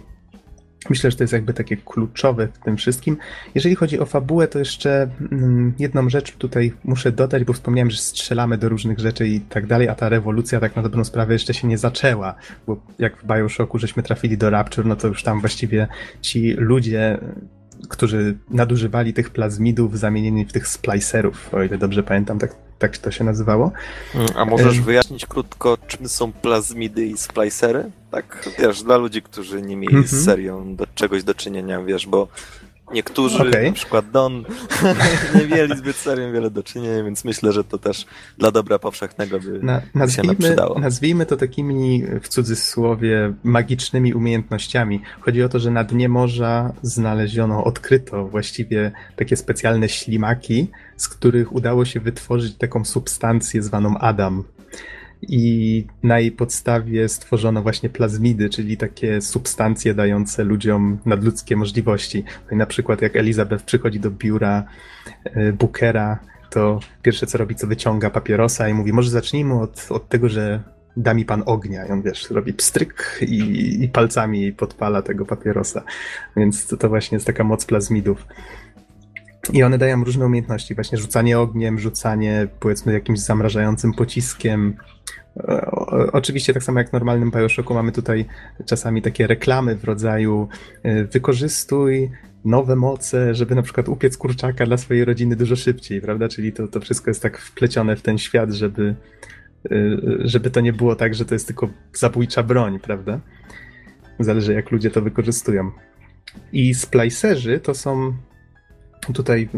Myślę, 0.89 1.11
że 1.11 1.17
to 1.17 1.23
jest 1.23 1.33
jakby 1.33 1.53
takie 1.53 1.77
kluczowe 1.77 2.47
w 2.47 2.57
tym 2.57 2.77
wszystkim. 2.77 3.17
Jeżeli 3.55 3.75
chodzi 3.75 3.99
o 3.99 4.05
fabułę, 4.05 4.47
to 4.47 4.59
jeszcze 4.59 5.09
mm, 5.31 5.73
jedną 5.79 6.09
rzecz 6.09 6.31
tutaj 6.31 6.73
muszę 6.83 7.11
dodać, 7.11 7.43
bo 7.43 7.53
wspomniałem, 7.53 7.91
że 7.91 7.97
strzelamy 7.97 8.57
do 8.57 8.69
różnych 8.69 8.99
rzeczy 8.99 9.27
i 9.27 9.39
tak 9.39 9.67
dalej, 9.67 9.89
a 9.89 9.95
ta 9.95 10.09
rewolucja 10.09 10.59
tak 10.59 10.75
na 10.75 10.81
dobrą 10.81 11.03
sprawę 11.03 11.33
jeszcze 11.33 11.53
się 11.53 11.67
nie 11.67 11.77
zaczęła, 11.77 12.35
bo 12.67 12.83
jak 12.99 13.17
w 13.17 13.25
Bioshocku 13.25 13.79
żeśmy 13.79 14.03
trafili 14.03 14.37
do 14.37 14.49
Rapture, 14.49 14.85
no 14.85 14.95
to 14.95 15.07
już 15.07 15.23
tam 15.23 15.39
właściwie 15.39 15.87
ci 16.21 16.53
ludzie 16.53 17.19
którzy 17.89 18.37
nadużywali 18.49 19.13
tych 19.13 19.29
plazmidów 19.29 19.99
zamienieni 19.99 20.45
w 20.45 20.53
tych 20.53 20.67
splicerów, 20.67 21.53
o 21.53 21.63
ile 21.63 21.77
dobrze 21.77 22.03
pamiętam, 22.03 22.39
tak, 22.39 22.55
tak 22.79 22.97
to 22.97 23.11
się 23.11 23.23
nazywało. 23.23 23.71
Mm, 24.15 24.27
a 24.35 24.45
możesz 24.45 24.79
wyjaśnić 24.79 25.25
krótko, 25.25 25.77
czym 25.87 26.09
są 26.09 26.31
plazmidy 26.31 27.05
i 27.05 27.17
splicery? 27.17 27.91
Tak, 28.11 28.49
wiesz, 28.59 28.83
dla 28.83 28.97
ludzi, 28.97 29.21
którzy 29.21 29.61
nie 29.61 29.75
mieli 29.75 30.07
z 30.07 30.13
mhm. 30.13 30.23
serią 30.23 30.75
do 30.75 30.87
czegoś 30.95 31.23
do 31.23 31.33
czynienia, 31.33 31.83
wiesz, 31.83 32.07
bo 32.07 32.27
Niektórzy, 32.93 33.49
okay. 33.49 33.65
na 33.65 33.71
przykład 33.71 34.11
Don, 34.11 34.43
nie 35.35 35.47
mieli 35.47 35.77
zbyt 35.77 35.95
serio 35.95 36.31
wiele 36.31 36.49
do 36.49 36.63
czynienia, 36.63 37.03
więc 37.03 37.25
myślę, 37.25 37.51
że 37.51 37.63
to 37.63 37.77
też 37.77 38.05
dla 38.37 38.51
dobra 38.51 38.79
powszechnego 38.79 39.39
by, 39.39 39.59
na, 39.63 39.81
nazwijmy, 39.95 40.33
się 40.33 40.39
przydało. 40.39 40.79
Nazwijmy 40.79 41.25
to 41.25 41.37
takimi 41.37 42.03
w 42.21 42.27
cudzysłowie 42.27 43.33
magicznymi 43.43 44.13
umiejętnościami. 44.13 45.01
Chodzi 45.19 45.43
o 45.43 45.49
to, 45.49 45.59
że 45.59 45.71
na 45.71 45.83
dnie 45.83 46.09
morza 46.09 46.73
znaleziono, 46.81 47.63
odkryto 47.63 48.27
właściwie 48.27 48.91
takie 49.15 49.37
specjalne 49.37 49.89
ślimaki, 49.89 50.67
z 50.97 51.07
których 51.07 51.53
udało 51.53 51.85
się 51.85 51.99
wytworzyć 51.99 52.55
taką 52.55 52.85
substancję 52.85 53.63
zwaną 53.63 53.97
Adam 53.97 54.43
i 55.21 55.85
na 56.03 56.19
jej 56.19 56.31
podstawie 56.31 57.09
stworzono 57.09 57.61
właśnie 57.61 57.89
plazmidy, 57.89 58.49
czyli 58.49 58.77
takie 58.77 59.21
substancje 59.21 59.93
dające 59.93 60.43
ludziom 60.43 60.97
nadludzkie 61.05 61.55
możliwości. 61.55 62.23
No 62.51 62.57
na 62.57 62.65
przykład 62.65 63.01
jak 63.01 63.15
Elizabeth 63.15 63.63
przychodzi 63.63 63.99
do 63.99 64.11
biura 64.11 64.63
e, 65.23 65.53
Bookera, 65.53 66.19
to 66.49 66.79
pierwsze 67.01 67.27
co 67.27 67.37
robi, 67.37 67.55
to 67.55 67.67
wyciąga 67.67 68.09
papierosa 68.09 68.69
i 68.69 68.73
mówi, 68.73 68.93
może 68.93 69.09
zacznijmy 69.09 69.61
od, 69.61 69.87
od 69.89 70.09
tego, 70.09 70.29
że 70.29 70.63
da 70.97 71.13
mi 71.13 71.25
pan 71.25 71.43
ognia. 71.45 71.85
I 71.85 71.91
on, 71.91 72.01
wiesz, 72.01 72.29
robi 72.31 72.53
pstryk 72.53 73.19
i, 73.21 73.83
i 73.83 73.89
palcami 73.89 74.51
podpala 74.51 75.01
tego 75.01 75.25
papierosa. 75.25 75.83
Więc 76.37 76.67
to, 76.67 76.77
to 76.77 76.89
właśnie 76.89 77.15
jest 77.15 77.27
taka 77.27 77.43
moc 77.43 77.65
plazmidów. 77.65 78.27
I 79.53 79.63
one 79.63 79.77
dają 79.77 80.03
różne 80.03 80.25
umiejętności, 80.25 80.75
właśnie 80.75 80.97
rzucanie 80.97 81.39
ogniem, 81.39 81.79
rzucanie 81.79 82.47
powiedzmy 82.59 82.93
jakimś 82.93 83.19
zamrażającym 83.19 83.93
pociskiem, 83.93 84.77
Oczywiście 86.13 86.53
tak 86.53 86.63
samo 86.63 86.79
jak 86.79 86.89
w 86.89 86.93
normalnym 86.93 87.31
Bioshocku 87.31 87.73
mamy 87.73 87.91
tutaj 87.91 88.25
czasami 88.65 89.01
takie 89.01 89.27
reklamy 89.27 89.75
w 89.75 89.83
rodzaju 89.83 90.47
e, 90.83 91.03
wykorzystuj 91.03 92.11
nowe 92.45 92.75
moce, 92.75 93.35
żeby 93.35 93.55
na 93.55 93.61
przykład 93.61 93.89
upiec 93.89 94.17
kurczaka 94.17 94.65
dla 94.65 94.77
swojej 94.77 95.05
rodziny 95.05 95.35
dużo 95.35 95.55
szybciej, 95.55 96.01
prawda? 96.01 96.29
Czyli 96.29 96.53
to, 96.53 96.67
to 96.67 96.79
wszystko 96.79 97.09
jest 97.09 97.21
tak 97.21 97.37
wplecione 97.37 97.95
w 97.95 98.01
ten 98.01 98.17
świat, 98.17 98.51
żeby, 98.51 98.95
e, 99.71 99.77
żeby 100.19 100.51
to 100.51 100.61
nie 100.61 100.73
było 100.73 100.95
tak, 100.95 101.15
że 101.15 101.25
to 101.25 101.35
jest 101.35 101.47
tylko 101.47 101.69
zabójcza 101.93 102.43
broń, 102.43 102.79
prawda? 102.79 103.19
Zależy 104.19 104.53
jak 104.53 104.71
ludzie 104.71 104.91
to 104.91 105.01
wykorzystują. 105.01 105.71
I 106.53 106.73
splicerzy 106.73 107.59
to 107.59 107.73
są 107.73 108.13
tutaj 109.13 109.49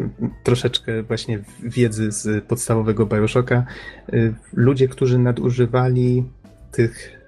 troszeczkę 0.43 1.03
właśnie 1.03 1.39
wiedzy 1.63 2.11
z 2.11 2.45
podstawowego 2.45 3.05
Bioshocka. 3.05 3.65
Y, 4.13 4.33
ludzie, 4.53 4.87
którzy 4.87 5.19
nadużywali 5.19 6.23
tych, 6.71 7.21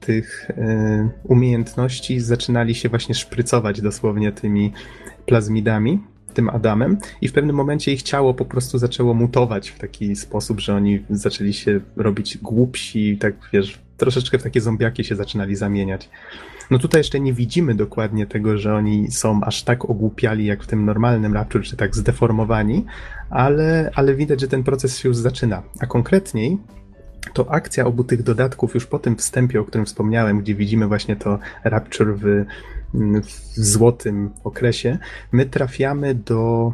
tych 0.00 0.50
y, 0.50 1.08
umiejętności, 1.24 2.20
zaczynali 2.20 2.74
się 2.74 2.88
właśnie 2.88 3.14
szprycować 3.14 3.80
dosłownie 3.80 4.32
tymi 4.32 4.72
plazmidami, 5.26 6.00
tym 6.34 6.50
Adamem 6.50 6.98
i 7.20 7.28
w 7.28 7.32
pewnym 7.32 7.56
momencie 7.56 7.92
ich 7.92 8.02
ciało 8.02 8.34
po 8.34 8.44
prostu 8.44 8.78
zaczęło 8.78 9.14
mutować 9.14 9.70
w 9.70 9.78
taki 9.78 10.16
sposób, 10.16 10.60
że 10.60 10.74
oni 10.74 11.04
zaczęli 11.10 11.52
się 11.52 11.80
robić 11.96 12.38
głupsi, 12.38 13.18
tak 13.18 13.34
wiesz, 13.52 13.78
troszeczkę 14.00 14.38
w 14.38 14.42
takie 14.42 14.60
zombiaki 14.60 15.04
się 15.04 15.16
zaczynali 15.16 15.56
zamieniać. 15.56 16.08
No 16.70 16.78
tutaj 16.78 17.00
jeszcze 17.00 17.20
nie 17.20 17.32
widzimy 17.32 17.74
dokładnie 17.74 18.26
tego, 18.26 18.58
że 18.58 18.74
oni 18.74 19.10
są 19.10 19.40
aż 19.44 19.62
tak 19.62 19.90
ogłupiali 19.90 20.46
jak 20.46 20.62
w 20.62 20.66
tym 20.66 20.84
normalnym 20.84 21.34
Rapture, 21.34 21.62
czy 21.62 21.76
tak 21.76 21.96
zdeformowani, 21.96 22.84
ale, 23.30 23.90
ale 23.94 24.14
widać, 24.14 24.40
że 24.40 24.48
ten 24.48 24.62
proces 24.62 24.98
się 24.98 25.08
już 25.08 25.16
zaczyna. 25.16 25.62
A 25.80 25.86
konkretniej 25.86 26.58
to 27.32 27.50
akcja 27.52 27.86
obu 27.86 28.04
tych 28.04 28.22
dodatków 28.22 28.74
już 28.74 28.86
po 28.86 28.98
tym 28.98 29.16
wstępie, 29.16 29.60
o 29.60 29.64
którym 29.64 29.86
wspomniałem, 29.86 30.40
gdzie 30.40 30.54
widzimy 30.54 30.86
właśnie 30.86 31.16
to 31.16 31.38
Rapture 31.64 32.14
w, 32.16 32.44
w 33.24 33.56
złotym 33.56 34.30
okresie, 34.44 34.98
my 35.32 35.46
trafiamy 35.46 36.14
do, 36.14 36.72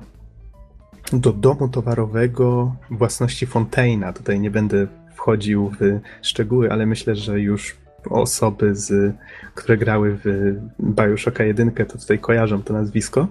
do 1.12 1.32
domu 1.32 1.68
towarowego 1.68 2.76
własności 2.90 3.46
Fontaina. 3.46 4.12
Tutaj 4.12 4.40
nie 4.40 4.50
będę 4.50 4.86
wchodził 5.16 5.72
w 5.80 6.00
szczegóły, 6.22 6.72
ale 6.72 6.86
myślę, 6.86 7.16
że 7.16 7.40
już 7.40 7.76
osoby, 8.10 8.76
z, 8.76 9.14
które 9.54 9.78
grały 9.78 10.18
w 10.24 10.54
Bioshocka 10.80 11.44
1, 11.44 11.70
to 11.72 11.98
tutaj 11.98 12.18
kojarzą 12.18 12.62
to 12.62 12.72
nazwisko. 12.72 13.28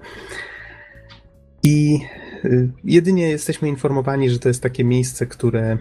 I 1.63 1.99
y, 2.45 2.69
jedynie 2.83 3.29
jesteśmy 3.29 3.67
informowani, 3.69 4.29
że 4.29 4.39
to 4.39 4.47
jest 4.47 4.63
takie 4.63 4.83
miejsce, 4.83 5.25
które, 5.25 5.77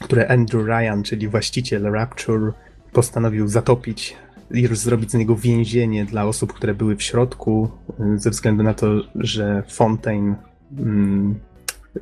które 0.00 0.28
Andrew 0.28 0.66
Ryan, 0.66 1.02
czyli 1.02 1.28
właściciel 1.28 1.82
Rapture, 1.82 2.52
postanowił 2.92 3.48
zatopić 3.48 4.16
i 4.50 4.66
zrobić 4.66 5.10
z 5.10 5.14
niego 5.14 5.36
więzienie 5.36 6.04
dla 6.04 6.24
osób, 6.24 6.52
które 6.52 6.74
były 6.74 6.96
w 6.96 7.02
środku, 7.02 7.70
y, 8.14 8.18
ze 8.18 8.30
względu 8.30 8.62
na 8.62 8.74
to, 8.74 8.86
że 9.14 9.62
Fontaine 9.68 10.34
mm, 10.78 11.40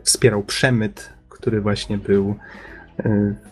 wspierał 0.03 0.43
przemyt, 0.43 1.13
który 1.29 1.61
właśnie 1.61 1.99
był 1.99 2.35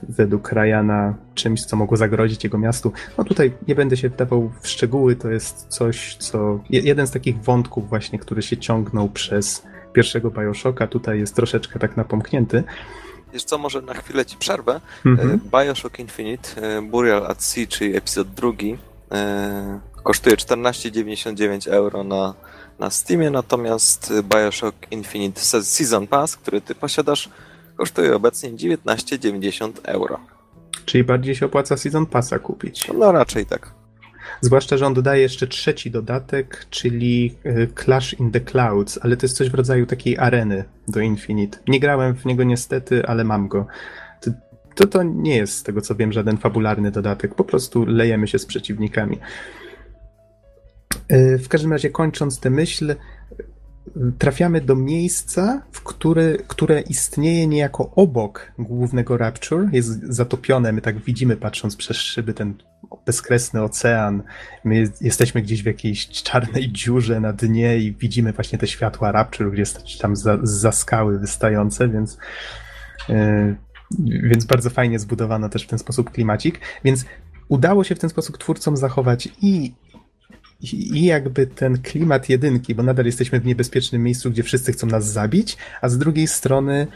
według 0.09 0.53
Ryana 0.53 1.15
czymś, 1.35 1.65
co 1.65 1.77
mogło 1.77 1.97
zagrozić 1.97 2.45
jego 2.45 2.59
miastu. 2.59 2.93
No 3.19 3.25
tutaj 3.25 3.53
nie 3.69 3.75
będę 3.75 3.97
się 3.97 4.09
wdawał 4.09 4.53
w 4.61 4.69
szczegóły, 4.69 5.17
to 5.17 5.31
jest 5.31 5.67
coś, 5.69 6.17
co. 6.17 6.61
Jeden 6.71 7.07
z 7.07 7.11
takich 7.11 7.43
wątków, 7.43 7.89
właśnie, 7.89 8.19
który 8.19 8.43
się 8.43 8.57
ciągnął 8.57 9.09
przez 9.09 9.67
pierwszego 9.93 10.31
Bioshocka, 10.31 10.87
tutaj 10.87 11.19
jest 11.19 11.35
troszeczkę 11.35 11.79
tak 11.79 11.97
napomknięty. 11.97 12.65
Wiesz 13.33 13.45
co, 13.45 13.59
może 13.59 13.83
na 13.83 13.95
chwilę 13.95 14.27
ci 14.27 14.37
przerwę. 14.37 14.81
Mm-hmm. 15.05 15.39
Bioshock 15.39 15.99
Infinite, 15.99 16.79
y, 16.79 16.83
Burial 16.83 17.27
at 17.27 17.43
Sea, 17.43 17.67
czyli 17.67 17.97
epizod 17.97 18.29
drugi, 18.29 18.79
kosztuje 20.03 20.37
14,99 20.37 21.71
euro 21.71 22.05
na, 22.05 22.35
na 22.79 22.91
Steamie, 22.91 23.31
natomiast 23.31 24.13
Bioshock 24.23 24.77
Infinite 24.91 25.41
Season 25.41 26.07
Pass, 26.07 26.37
który 26.37 26.61
ty 26.61 26.75
posiadasz, 26.75 27.29
kosztuje 27.77 28.17
obecnie 28.17 28.51
19,90 28.51 29.73
euro. 29.85 30.21
Czyli 30.85 31.05
bardziej 31.05 31.35
się 31.35 31.47
opłaca 31.47 31.77
Season 31.77 32.07
Passa 32.07 32.39
kupić. 32.39 32.89
No 32.99 33.13
raczej 33.13 33.47
tak. 33.47 33.75
Zwłaszcza, 34.41 34.77
że 34.77 34.87
on 34.87 34.95
dodaje 34.95 35.23
jeszcze 35.23 35.47
trzeci 35.47 35.91
dodatek, 35.91 36.67
czyli 36.71 37.37
e, 37.45 37.67
Clash 37.85 38.15
in 38.21 38.31
the 38.31 38.41
Clouds, 38.41 38.99
ale 39.03 39.17
to 39.17 39.27
jest 39.27 39.37
coś 39.37 39.51
w 39.51 39.55
rodzaju 39.55 39.87
takiej 39.87 40.19
areny 40.19 40.65
do 40.89 41.01
Infinite. 41.01 41.59
Nie 41.69 41.81
grałem 41.81 42.15
w 42.15 42.25
niego 42.25 42.45
niestety, 42.45 43.07
ale 43.07 43.25
mam 43.25 43.49
go. 43.49 43.67
To, 44.21 44.31
to, 44.75 44.87
to 44.87 45.03
nie 45.03 45.37
jest, 45.37 45.59
z 45.59 45.63
tego 45.63 45.81
co 45.81 45.95
wiem, 45.95 46.13
żaden 46.13 46.37
fabularny 46.37 46.91
dodatek. 46.91 47.35
Po 47.35 47.45
prostu 47.45 47.85
lejemy 47.85 48.29
się 48.29 48.39
z 48.39 48.47
przeciwnikami. 48.47 49.19
E, 51.09 51.39
w 51.39 51.49
każdym 51.49 51.73
razie, 51.73 51.91
kończąc 51.91 52.41
tę 52.41 52.51
myśl, 52.51 52.95
trafiamy 54.19 54.61
do 54.61 54.77
miejsca, 54.77 55.63
w 55.73 55.83
które, 55.83 56.37
które 56.49 56.81
istnieje 56.81 57.47
niejako 57.47 57.91
obok 57.95 58.53
głównego 58.59 59.17
Rapture, 59.17 59.69
jest 59.73 60.01
zatopione, 60.09 60.73
my 60.73 60.81
tak 60.81 60.99
widzimy 60.99 61.37
patrząc 61.37 61.77
przez 61.77 61.97
szyby 61.97 62.35
ten 62.35 62.55
bezkresny 63.07 63.63
ocean. 63.63 64.23
My 64.65 64.77
jest- 64.77 65.03
jesteśmy 65.03 65.43
gdzieś 65.43 65.63
w 65.63 65.67
jakiejś 65.67 66.09
czarnej 66.09 66.73
dziurze 66.73 67.21
na 67.21 67.33
dnie 67.33 67.79
i 67.79 67.93
widzimy 67.93 68.33
właśnie 68.33 68.59
te 68.59 68.67
światła 68.67 69.13
Rapture 69.13 69.53
gdzieś 69.53 69.99
tam 69.99 70.17
za, 70.17 70.39
za 70.43 70.73
skały 70.73 71.19
wystające, 71.19 71.89
więc, 71.89 72.19
yy, 73.09 73.57
więc 74.07 74.45
bardzo 74.45 74.71
fajnie 74.71 74.99
zbudowano 74.99 75.49
też 75.49 75.63
w 75.63 75.69
ten 75.69 75.79
sposób 75.79 76.11
klimacik. 76.11 76.61
Więc 76.85 77.05
udało 77.49 77.85
się 77.85 77.95
w 77.95 77.99
ten 77.99 78.11
sposób 78.11 78.39
twórcom 78.39 78.77
zachować 78.77 79.29
i 79.43 79.75
i 80.61 81.05
jakby 81.05 81.47
ten 81.47 81.83
klimat 81.83 82.29
jedynki, 82.29 82.75
bo 82.75 82.83
nadal 82.83 83.07
jesteśmy 83.07 83.41
w 83.41 83.47
niebezpiecznym 83.47 84.03
miejscu, 84.03 84.31
gdzie 84.31 84.43
wszyscy 84.43 84.73
chcą 84.73 84.87
nas 84.87 85.13
zabić, 85.13 85.57
a 85.81 85.89
z 85.89 85.99
drugiej 85.99 86.27
strony 86.27 86.87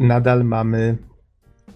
nadal 0.00 0.44
mamy 0.44 0.96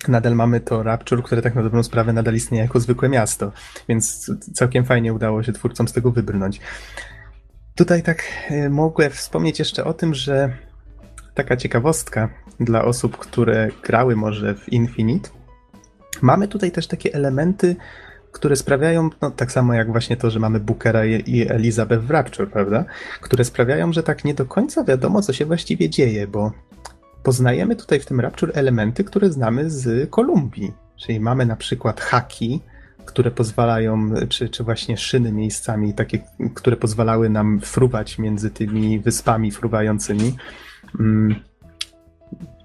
nadal 0.08 0.34
mamy 0.34 0.60
to 0.60 0.82
Rapture, 0.82 1.22
które 1.22 1.42
tak 1.42 1.54
na 1.54 1.62
dobrą 1.62 1.82
sprawę 1.82 2.12
nadal 2.12 2.34
istnieje 2.34 2.64
jako 2.64 2.80
zwykłe 2.80 3.08
miasto, 3.08 3.52
więc 3.88 4.30
całkiem 4.54 4.84
fajnie 4.84 5.12
udało 5.14 5.42
się 5.42 5.52
twórcom 5.52 5.88
z 5.88 5.92
tego 5.92 6.10
wybrnąć. 6.10 6.60
Tutaj 7.74 8.02
tak 8.02 8.22
e, 8.50 8.70
mogę 8.70 9.10
wspomnieć 9.10 9.58
jeszcze 9.58 9.84
o 9.84 9.94
tym, 9.94 10.14
że 10.14 10.56
taka 11.34 11.56
ciekawostka 11.56 12.28
dla 12.60 12.84
osób, 12.84 13.16
które 13.16 13.68
grały 13.82 14.16
może 14.16 14.54
w 14.54 14.68
Infinite, 14.72 15.30
mamy 16.22 16.48
tutaj 16.48 16.70
też 16.72 16.86
takie 16.86 17.14
elementy, 17.14 17.76
które 18.36 18.56
sprawiają, 18.56 19.10
no 19.22 19.30
tak 19.30 19.52
samo 19.52 19.74
jak 19.74 19.90
właśnie 19.90 20.16
to, 20.16 20.30
że 20.30 20.40
mamy 20.40 20.60
Bookera 20.60 21.04
i 21.06 21.22
i 21.26 21.48
Elizabeth 21.48 22.02
w 22.02 22.10
Rapture, 22.10 22.50
prawda? 22.50 22.84
Które 23.20 23.44
sprawiają, 23.44 23.92
że 23.92 24.02
tak 24.02 24.24
nie 24.24 24.34
do 24.34 24.44
końca 24.46 24.84
wiadomo, 24.84 25.22
co 25.22 25.32
się 25.32 25.44
właściwie 25.46 25.90
dzieje, 25.90 26.26
bo 26.26 26.52
poznajemy 27.22 27.76
tutaj 27.76 28.00
w 28.00 28.06
tym 28.06 28.20
Rapture 28.20 28.50
elementy, 28.54 29.04
które 29.04 29.30
znamy 29.32 29.70
z 29.70 30.10
Kolumbii. 30.10 30.72
Czyli 30.96 31.20
mamy 31.20 31.46
na 31.46 31.56
przykład 31.56 32.00
haki, 32.00 32.60
które 33.04 33.30
pozwalają, 33.30 34.10
czy, 34.28 34.48
czy 34.48 34.64
właśnie 34.64 34.96
szyny 34.96 35.32
miejscami, 35.32 35.94
takie, 35.94 36.18
które 36.54 36.76
pozwalały 36.76 37.28
nam 37.30 37.60
fruwać 37.60 38.18
między 38.18 38.50
tymi 38.50 39.00
wyspami 39.00 39.50
fruwającymi. 39.50 40.36
Mm, 41.00 41.34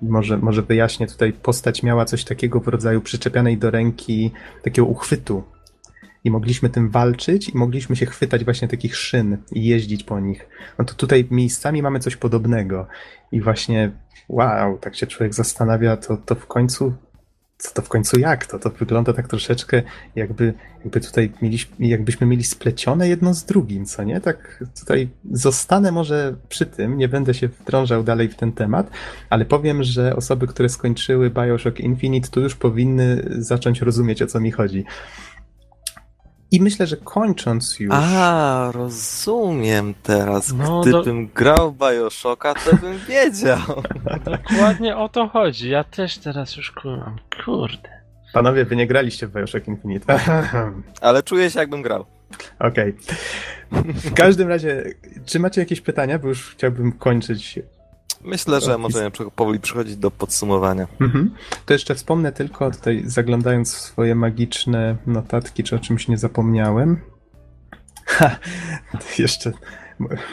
Może, 0.01 0.37
może 0.37 0.61
wyjaśnię 0.61 1.07
tutaj, 1.07 1.33
postać 1.33 1.83
miała 1.83 2.05
coś 2.05 2.23
takiego 2.23 2.59
w 2.59 2.67
rodzaju 2.67 3.01
przyczepianej 3.01 3.57
do 3.57 3.71
ręki 3.71 4.31
takiego 4.63 4.87
uchwytu. 4.87 5.43
I 6.23 6.31
mogliśmy 6.31 6.69
tym 6.69 6.89
walczyć 6.89 7.49
i 7.49 7.57
mogliśmy 7.57 7.95
się 7.95 8.05
chwytać 8.05 8.45
właśnie 8.45 8.67
takich 8.67 8.95
szyn 8.95 9.37
i 9.51 9.65
jeździć 9.65 10.03
po 10.03 10.19
nich. 10.19 10.49
No 10.79 10.85
to 10.85 10.93
tutaj 10.93 11.27
miejscami 11.31 11.81
mamy 11.81 11.99
coś 11.99 12.15
podobnego. 12.15 12.87
I 13.31 13.41
właśnie, 13.41 13.91
wow, 14.29 14.77
tak 14.77 14.95
się 14.95 15.07
człowiek 15.07 15.33
zastanawia, 15.33 15.97
to, 15.97 16.17
to 16.17 16.35
w 16.35 16.47
końcu, 16.47 16.93
co 17.57 17.73
to 17.73 17.81
w 17.81 17.89
końcu 17.89 18.19
jak 18.19 18.45
to? 18.45 18.59
To 18.59 18.69
wygląda 18.69 19.13
tak 19.13 19.27
troszeczkę 19.27 19.81
jakby, 20.15 20.53
jakby 20.83 21.01
tutaj 21.01 21.31
mieliśmy, 21.41 21.87
jakbyśmy 21.87 22.27
mieli 22.27 22.43
splecione 22.43 23.09
jedno 23.09 23.33
z 23.33 23.45
drugim, 23.45 23.85
co 23.85 24.03
nie? 24.03 24.21
Tak 24.21 24.63
tutaj 24.79 25.09
zostanę 25.31 25.91
może 25.91 26.35
przy 26.49 26.65
tym, 26.65 26.97
nie 26.97 27.07
będę 27.07 27.33
się 27.33 27.47
wdrążał 27.47 28.03
dalej 28.03 28.29
w 28.29 28.35
ten 28.35 28.51
temat, 28.51 28.91
ale 29.29 29.45
powiem, 29.45 29.83
że 29.83 30.15
osoby, 30.15 30.47
które 30.47 30.69
skończyły 30.69 31.29
Bioshock 31.29 31.79
Infinite, 31.79 32.29
to 32.29 32.39
już 32.39 32.55
powinny 32.55 33.23
zacząć 33.37 33.81
rozumieć, 33.81 34.21
o 34.21 34.27
co 34.27 34.39
mi 34.39 34.51
chodzi. 34.51 34.85
I 36.51 36.61
myślę, 36.61 36.87
że 36.87 36.97
kończąc 36.97 37.79
już... 37.79 37.93
A, 37.95 38.71
rozumiem 38.73 39.93
teraz. 40.03 40.53
No, 40.53 40.81
Gdybym 40.81 41.27
do- 41.27 41.33
grał 41.33 41.71
w 41.71 41.77
Bioshocka, 41.77 42.53
to 42.53 42.75
bym 42.77 42.97
wiedział. 43.09 43.59
Dokładnie 44.25 44.97
o 44.97 45.09
to 45.09 45.27
chodzi. 45.27 45.69
Ja 45.69 45.83
też 45.83 46.17
teraz 46.17 46.55
już 46.57 46.71
kumam. 46.71 47.15
Kurde. 47.45 47.89
Panowie, 48.33 48.65
wy 48.65 48.75
nie 48.75 48.87
graliście 48.87 49.27
w 49.27 49.31
Bioshock 49.31 49.67
Infinite. 49.67 50.19
Ale 51.01 51.23
czuję 51.23 51.49
się, 51.51 51.59
jakbym 51.59 51.81
grał. 51.81 52.05
Okej. 52.59 52.95
W 53.71 54.13
każdym 54.13 54.49
razie, 54.49 54.83
czy 55.25 55.39
macie 55.39 55.61
jakieś 55.61 55.81
pytania? 55.81 56.19
Bo 56.19 56.27
już 56.27 56.51
chciałbym 56.51 56.91
kończyć. 56.91 57.59
Myślę, 58.23 58.61
że 58.61 58.77
możemy 58.77 59.11
powoli 59.35 59.59
przechodzić 59.59 59.97
do 59.97 60.11
podsumowania. 60.11 60.87
Mhm. 61.01 61.31
To 61.65 61.73
jeszcze 61.73 61.95
wspomnę 61.95 62.31
tylko 62.31 62.71
tutaj, 62.71 63.03
zaglądając 63.05 63.75
w 63.75 63.79
swoje 63.79 64.15
magiczne 64.15 64.97
notatki, 65.07 65.63
czy 65.63 65.75
o 65.75 65.79
czymś 65.79 66.07
nie 66.07 66.17
zapomniałem. 66.17 66.97
Ha, 68.05 68.35
jeszcze 69.19 69.51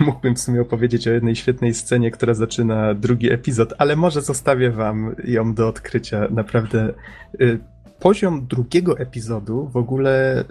mógłbym 0.01 0.36
w 0.36 0.41
sumie 0.41 0.61
opowiedzieć 0.61 1.09
o 1.09 1.11
jednej 1.11 1.36
świetnej 1.36 1.74
scenie, 1.74 2.11
która 2.11 2.34
zaczyna 2.34 2.95
drugi 2.95 3.32
epizod, 3.32 3.74
ale 3.78 3.97
może 3.97 4.22
zostawię 4.22 4.70
wam 4.70 5.14
ją 5.24 5.55
do 5.55 5.68
odkrycia. 5.68 6.28
Naprawdę 6.30 6.95
y, 7.41 7.59
poziom 8.01 8.47
drugiego 8.47 8.99
epizodu 8.99 9.68
w 9.72 9.76
ogóle 9.76 10.45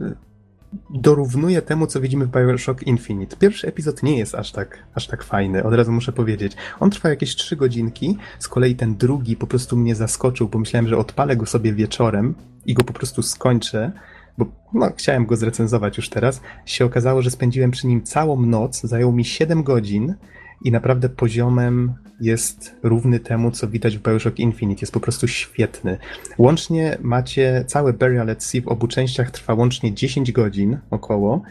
dorównuje 0.89 1.61
temu, 1.61 1.87
co 1.87 2.01
widzimy 2.01 2.25
w 2.25 2.31
Bioshock 2.31 2.83
Infinite. 2.83 3.37
Pierwszy 3.37 3.67
epizod 3.67 4.03
nie 4.03 4.17
jest 4.17 4.35
aż 4.35 4.51
tak, 4.51 4.83
aż 4.95 5.07
tak 5.07 5.23
fajny, 5.23 5.63
od 5.63 5.73
razu 5.73 5.91
muszę 5.91 6.11
powiedzieć. 6.11 6.53
On 6.79 6.89
trwa 6.89 7.09
jakieś 7.09 7.35
trzy 7.35 7.55
godzinki, 7.55 8.17
z 8.39 8.47
kolei 8.47 8.75
ten 8.75 8.95
drugi 8.95 9.35
po 9.35 9.47
prostu 9.47 9.77
mnie 9.77 9.95
zaskoczył, 9.95 10.47
bo 10.47 10.59
myślałem, 10.59 10.87
że 10.87 10.97
odpalę 10.97 11.35
go 11.35 11.45
sobie 11.45 11.73
wieczorem 11.73 12.35
i 12.65 12.73
go 12.73 12.83
po 12.83 12.93
prostu 12.93 13.21
skończę, 13.21 13.91
bo 14.37 14.45
no, 14.73 14.91
chciałem 14.97 15.25
go 15.25 15.35
zrecenzować 15.35 15.97
już 15.97 16.09
teraz. 16.09 16.41
Się 16.65 16.85
okazało, 16.85 17.21
że 17.21 17.31
spędziłem 17.31 17.71
przy 17.71 17.87
nim 17.87 18.03
całą 18.03 18.45
noc, 18.45 18.81
zajął 18.81 19.11
mi 19.11 19.25
7 19.25 19.63
godzin 19.63 20.15
i 20.61 20.71
naprawdę 20.71 21.09
poziomem 21.09 21.93
jest 22.21 22.75
równy 22.83 23.19
temu, 23.19 23.51
co 23.51 23.67
widać 23.67 23.97
w 23.97 24.01
Bioshock 24.01 24.39
Infinite. 24.39 24.81
Jest 24.81 24.93
po 24.93 24.99
prostu 24.99 25.27
świetny. 25.27 25.97
Łącznie 26.37 26.97
macie 27.01 27.63
całe 27.67 27.93
Burial 27.93 28.29
at 28.29 28.43
Sea 28.43 28.61
w 28.61 28.67
obu 28.67 28.87
częściach 28.87 29.31
trwa 29.31 29.53
łącznie 29.53 29.93
10 29.93 30.31
godzin 30.31 30.77
około, 30.89 31.41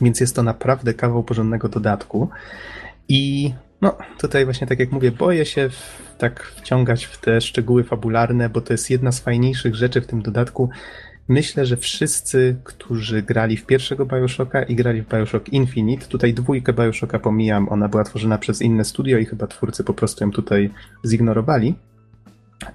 więc 0.00 0.20
jest 0.20 0.36
to 0.36 0.42
naprawdę 0.42 0.94
kawał 0.94 1.24
porządnego 1.24 1.68
dodatku. 1.68 2.28
I 3.08 3.52
no, 3.80 3.96
tutaj 4.18 4.44
właśnie 4.44 4.66
tak 4.66 4.78
jak 4.78 4.92
mówię, 4.92 5.10
boję 5.12 5.46
się 5.46 5.70
w, 5.70 6.02
tak 6.18 6.42
wciągać 6.42 7.04
w 7.04 7.20
te 7.20 7.40
szczegóły 7.40 7.84
fabularne, 7.84 8.48
bo 8.48 8.60
to 8.60 8.72
jest 8.72 8.90
jedna 8.90 9.12
z 9.12 9.20
fajniejszych 9.20 9.74
rzeczy 9.74 10.00
w 10.00 10.06
tym 10.06 10.22
dodatku. 10.22 10.70
Myślę, 11.30 11.66
że 11.66 11.76
wszyscy, 11.76 12.56
którzy 12.64 13.22
grali 13.22 13.56
w 13.56 13.66
pierwszego 13.66 14.06
Bioshocka 14.06 14.62
i 14.62 14.74
grali 14.74 15.02
w 15.02 15.08
Bioshock 15.08 15.48
Infinite, 15.48 16.06
tutaj 16.06 16.34
dwójkę 16.34 16.72
Bioshocka 16.72 17.18
pomijam, 17.18 17.68
ona 17.68 17.88
była 17.88 18.04
tworzona 18.04 18.38
przez 18.38 18.62
inne 18.62 18.84
studio 18.84 19.18
i 19.18 19.24
chyba 19.24 19.46
twórcy 19.46 19.84
po 19.84 19.94
prostu 19.94 20.24
ją 20.24 20.30
tutaj 20.30 20.70
zignorowali, 21.06 21.74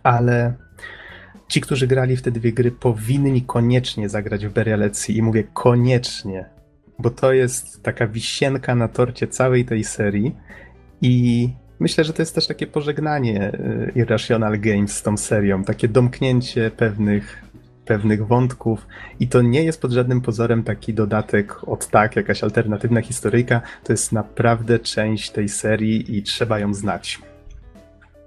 ale 0.03 0.53
ci, 1.47 1.61
którzy 1.61 1.87
grali 1.87 2.17
w 2.17 2.21
te 2.21 2.31
dwie 2.31 2.53
gry, 2.53 2.71
powinni 2.71 3.41
koniecznie 3.41 4.09
zagrać 4.09 4.45
w 4.45 4.53
Burial 4.53 4.91
i 5.09 5.21
mówię 5.21 5.43
koniecznie, 5.53 6.45
bo 6.99 7.09
to 7.09 7.33
jest 7.33 7.83
taka 7.83 8.07
wisienka 8.07 8.75
na 8.75 8.87
torcie 8.87 9.27
całej 9.27 9.65
tej 9.65 9.83
serii 9.83 10.35
i 11.01 11.49
myślę, 11.79 12.03
że 12.03 12.13
to 12.13 12.21
jest 12.21 12.35
też 12.35 12.47
takie 12.47 12.67
pożegnanie 12.67 13.53
y, 13.53 13.91
Irrational 13.95 14.59
Games 14.59 14.97
z 14.97 15.01
tą 15.01 15.17
serią, 15.17 15.63
takie 15.63 15.87
domknięcie 15.87 16.71
pewnych, 16.71 17.45
pewnych 17.85 18.27
wątków 18.27 18.87
i 19.19 19.27
to 19.27 19.41
nie 19.41 19.63
jest 19.63 19.81
pod 19.81 19.91
żadnym 19.91 20.21
pozorem 20.21 20.63
taki 20.63 20.93
dodatek 20.93 21.67
od 21.67 21.87
tak, 21.87 22.15
jakaś 22.15 22.43
alternatywna 22.43 23.01
historyjka, 23.01 23.61
to 23.83 23.93
jest 23.93 24.11
naprawdę 24.11 24.79
część 24.79 25.31
tej 25.31 25.49
serii 25.49 26.17
i 26.17 26.23
trzeba 26.23 26.59
ją 26.59 26.73
znać. 26.73 27.19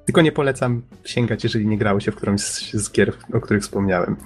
Tylko 0.05 0.21
nie 0.21 0.33
polecam 0.33 0.83
sięgać, 1.05 1.45
jeżeli 1.45 1.67
nie 1.67 1.79
grało 1.79 2.01
się 2.01 2.13
w 2.13 2.17
którąś 2.17 2.41
z 2.75 2.93
gier, 2.93 3.13
o 3.33 3.41
których 3.41 3.63
wspomniałem. 3.63 4.17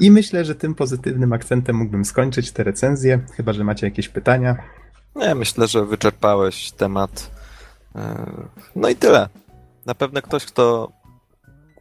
I 0.00 0.10
myślę, 0.10 0.44
że 0.44 0.54
tym 0.54 0.74
pozytywnym 0.74 1.32
akcentem 1.32 1.76
mógłbym 1.76 2.04
skończyć 2.04 2.52
tę 2.52 2.64
recenzję, 2.64 3.20
chyba 3.36 3.52
że 3.52 3.64
macie 3.64 3.86
jakieś 3.86 4.08
pytania. 4.08 4.56
Nie, 5.16 5.34
myślę, 5.34 5.68
że 5.68 5.84
wyczerpałeś 5.84 6.70
temat. 6.70 7.30
E, 7.96 8.26
No 8.76 8.88
i 8.88 8.96
tyle. 8.96 9.28
Na 9.86 9.94
pewno 9.94 10.22
ktoś, 10.22 10.46
kto 10.46 10.92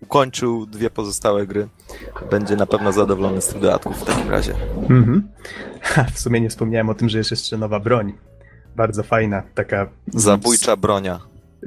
ukończył 0.02 0.66
dwie 0.66 0.90
pozostałe 0.90 1.48
gry, 1.48 1.68
będzie 2.30 2.56
na 2.56 2.66
pewno 2.66 2.92
zadowolony 2.92 3.42
z 3.42 3.48
tych 3.48 3.62
dodatków 3.62 4.02
w 4.02 4.06
takim 4.06 4.30
razie. 4.30 4.54
Mhm. 4.90 5.28
Ha, 5.82 6.06
w 6.14 6.20
sumie 6.20 6.42
nie 6.42 6.50
wspomniałem 6.50 6.90
o 6.90 6.94
tym, 6.94 7.10
że 7.10 7.18
jest 7.18 7.32
jeszcze 7.32 7.58
nowa 7.58 7.80
broń. 7.80 8.14
Bardzo 8.76 9.04
fajna, 9.04 9.44
taka. 9.56 9.88
Zabójcza 10.08 10.76
bronia. 10.76 11.20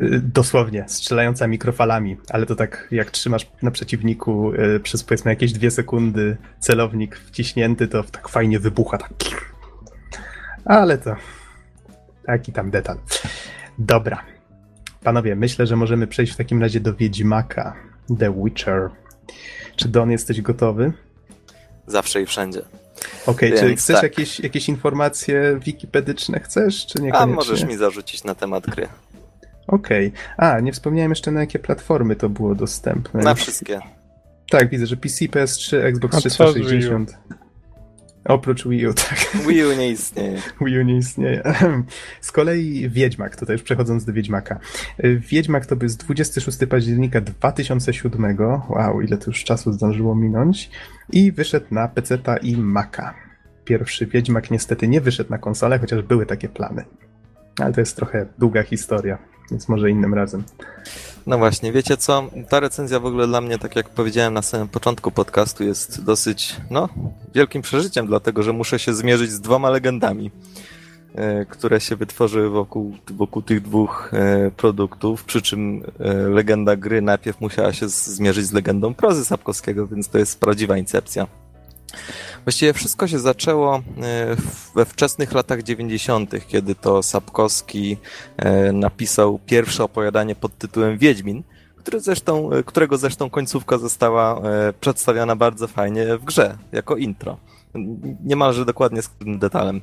Y, 0.03 0.21
Dosłownie, 0.21 0.85
strzelająca 0.89 1.47
mikrofalami, 1.47 2.17
ale 2.31 2.47
to 2.47 2.57
tak 2.57 2.89
jak 2.91 3.11
trzymasz 3.11 3.51
na 3.63 3.71
przeciwniku 3.71 4.53
y, 4.53 4.81
przez 4.81 5.05
powiedzmy 5.05 5.31
jakieś 5.31 5.53
dwie 5.53 5.71
sekundy 5.71 6.37
celownik 6.61 7.17
wciśnięty, 7.17 7.89
to 7.89 8.03
tak 8.03 8.29
fajnie 8.29 8.59
wybucha. 8.59 8.99
Tak. 8.99 9.55
Ale 10.65 10.99
to 10.99 11.17
taki 12.27 12.53
tam 12.53 12.71
detal. 12.71 12.99
Dobra. 13.79 14.23
Panowie, 15.03 15.37
myślę, 15.37 15.67
że 15.67 15.77
możemy 15.77 16.07
przejść 16.07 16.33
w 16.33 16.37
takim 16.37 16.61
razie 16.61 16.81
do 16.81 16.95
Wiedźmaka, 16.95 17.77
The 18.19 18.45
Witcher. 18.45 18.91
Czy 19.77 19.89
Don 19.89 20.11
jesteś 20.11 20.41
gotowy? 20.41 20.93
Zawsze 21.87 22.23
i 22.23 22.27
wszędzie. 22.27 22.63
Okej, 23.27 23.53
czy 23.53 23.69
Więc 23.69 23.81
chcesz 23.81 23.97
tak. 23.97 24.03
jakieś, 24.03 24.41
jakieś 24.41 24.69
informacje 24.69 25.61
wikipedyczne? 25.65 26.41
Chcesz, 26.41 26.87
czy 26.87 26.99
A 26.99 27.03
niekoniecznie? 27.03 27.35
możesz 27.35 27.65
mi 27.65 27.77
zarzucić 27.77 28.25
na 28.25 28.35
temat 28.35 28.67
gry. 28.67 28.89
Okej. 29.67 30.13
A, 30.37 30.61
nie 30.61 30.73
wspomniałem 30.73 31.11
jeszcze 31.11 31.31
na 31.31 31.41
jakie 31.41 31.59
platformy 31.59 32.17
to 32.17 32.29
było 32.29 32.55
dostępne. 32.55 33.23
Na 33.23 33.35
wszystkie. 33.35 33.81
Tak, 34.51 34.69
widzę, 34.69 34.87
że 34.87 34.97
PC, 34.97 35.25
PS3, 35.25 35.77
Xbox 35.77 36.15
A 36.17 36.21
co 36.21 36.29
360. 36.29 37.19
Oprócz 38.25 38.69
Wii 38.69 38.87
U, 38.87 38.95
tak. 38.95 39.19
Wii 39.49 39.65
U 39.65 39.73
nie 39.73 39.91
istnieje. 39.91 40.39
Wii 40.61 40.79
U 40.79 40.83
nie 40.83 40.97
istnieje. 40.97 41.43
Z 42.21 42.33
kolei 42.33 42.91
Wiedźmak, 42.91 43.37
tutaj 43.37 43.55
już 43.55 43.63
przechodząc 43.63 44.05
do 44.05 44.13
Wiedźmaka. 44.13 44.59
Wiedźmak 45.19 45.67
to 45.67 45.77
był 45.77 45.89
z 45.89 45.97
26 45.97 46.59
października 46.71 47.21
2007. 47.21 48.37
Wow, 48.69 49.01
ile 49.01 49.19
to 49.19 49.25
już 49.27 49.45
czasu 49.45 49.73
zdążyło 49.73 50.15
minąć. 50.15 50.71
I 51.13 51.33
wyszedł 51.33 51.67
na 51.71 51.89
PC-ta 51.89 52.37
i 52.37 52.57
Maca. 52.57 53.15
Pierwszy 53.65 54.07
Wiedźmak 54.07 54.51
niestety 54.51 54.89
nie 54.89 55.01
wyszedł 55.01 55.31
na 55.31 55.39
konsolę, 55.39 55.79
chociaż 55.79 56.03
były 56.03 56.27
takie 56.27 56.49
plany. 56.49 56.85
Ale 57.61 57.73
to 57.73 57.81
jest 57.81 57.97
trochę 57.97 58.27
długa 58.39 58.63
historia, 58.63 59.19
więc 59.51 59.69
może 59.69 59.91
innym 59.91 60.15
razem. 60.15 60.43
No 61.27 61.39
właśnie, 61.39 61.73
wiecie 61.73 61.97
co? 61.97 62.31
Ta 62.49 62.61
recenzja 62.61 63.01
w 63.01 63.07
ogóle 63.07 63.27
dla 63.27 63.41
mnie, 63.41 63.59
tak 63.59 63.77
jak 63.77 63.89
powiedziałem 63.89 64.35
na 64.35 64.43
samym 64.43 64.69
początku 64.69 65.11
podcastu, 65.11 65.65
jest 65.65 66.05
dosyć, 66.05 66.57
no, 66.71 66.89
wielkim 67.35 67.63
przeżyciem, 67.63 68.07
dlatego 68.07 68.43
że 68.43 68.53
muszę 68.53 68.79
się 68.79 68.95
zmierzyć 68.95 69.31
z 69.31 69.41
dwoma 69.41 69.71
legendami, 69.71 70.31
e, 71.15 71.45
które 71.45 71.81
się 71.81 71.97
wytworzyły 71.97 72.51
wokół, 72.51 72.97
wokół 73.11 73.43
tych 73.43 73.61
dwóch 73.61 74.11
e, 74.15 74.51
produktów, 74.51 75.25
przy 75.25 75.43
czym 75.43 75.83
e, 76.01 76.15
legenda 76.15 76.77
gry 76.77 77.03
najpierw 77.03 77.41
musiała 77.41 77.73
się 77.73 77.89
zmierzyć 77.89 78.47
z 78.47 78.53
legendą 78.53 78.95
prozy 78.95 79.25
Sapkowskiego, 79.25 79.87
więc 79.87 80.09
to 80.09 80.19
jest 80.19 80.41
prawdziwa 80.41 80.77
incepcja. 80.77 81.27
Właściwie 82.45 82.73
wszystko 82.73 83.09
się 83.09 83.19
zaczęło 83.19 83.77
e, 83.77 83.81
we 84.75 84.85
wczesnych 84.85 85.33
latach 85.33 85.63
90., 85.63 86.31
kiedy 86.49 86.75
to 86.75 87.03
Sapkowski 87.03 87.97
e, 88.37 88.73
napisał 88.73 89.39
pierwsze 89.47 89.85
opowiadanie 89.85 90.35
pod 90.35 90.59
tytułem 90.59 90.99
Wiedźmin, 90.99 91.43
który 91.77 92.01
zresztą, 92.01 92.53
e, 92.53 92.63
którego 92.63 92.99
zresztą 92.99 93.31
końcówka 93.31 93.79
została 93.79 94.41
przedstawiona 94.81 95.37
bardzo 95.37 95.67
fajnie 95.67 96.19
w 96.19 96.25
grze, 96.25 96.59
jako 96.73 96.97
intro. 96.97 97.37
Niemalże 98.25 98.65
dokładnie 98.65 99.03
z 99.03 99.09
tym 99.09 99.39
detalem. 99.39 99.81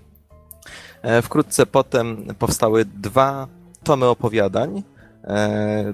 Wkrótce 1.24 1.66
potem 1.66 2.28
powstały 2.39 2.86
dwa 2.86 3.47
tomy 3.84 4.05
opowiadań. 4.05 4.84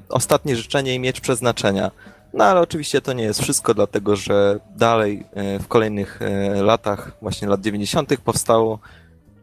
Ostatnie 0.09 0.55
życzenie 0.55 0.95
i 0.95 0.99
miecz 0.99 1.22
przeznaczenia. 1.22 1.91
No 2.34 2.43
ale 2.43 2.61
oczywiście 2.61 3.01
to 3.01 3.13
nie 3.13 3.23
jest 3.23 3.41
wszystko, 3.41 3.73
dlatego 3.73 4.15
że 4.15 4.59
dalej 4.75 5.25
e, 5.34 5.59
w 5.59 5.67
kolejnych 5.67 6.21
e, 6.21 6.63
latach, 6.63 7.11
właśnie 7.21 7.47
lat 7.47 7.61
90., 7.61 8.17
powstało 8.23 8.79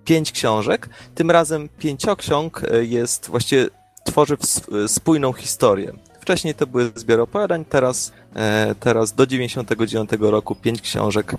pięć 0.05 0.32
książek. 0.32 0.88
Tym 1.14 1.30
razem 1.30 1.68
pięcioksiąg 1.78 2.62
e, 2.64 2.84
jest 2.84 3.28
właściwie 3.28 3.66
tworzy 4.05 4.36
spójną 4.86 5.32
historię. 5.32 5.93
Wcześniej 6.20 6.55
to 6.55 6.66
były 6.66 6.93
zbiory 6.95 7.22
opowiadań, 7.22 7.64
teraz, 7.64 8.12
teraz 8.80 9.12
do 9.12 9.26
99 9.26 10.11
roku 10.20 10.55
pięć 10.55 10.80
książek 10.80 11.34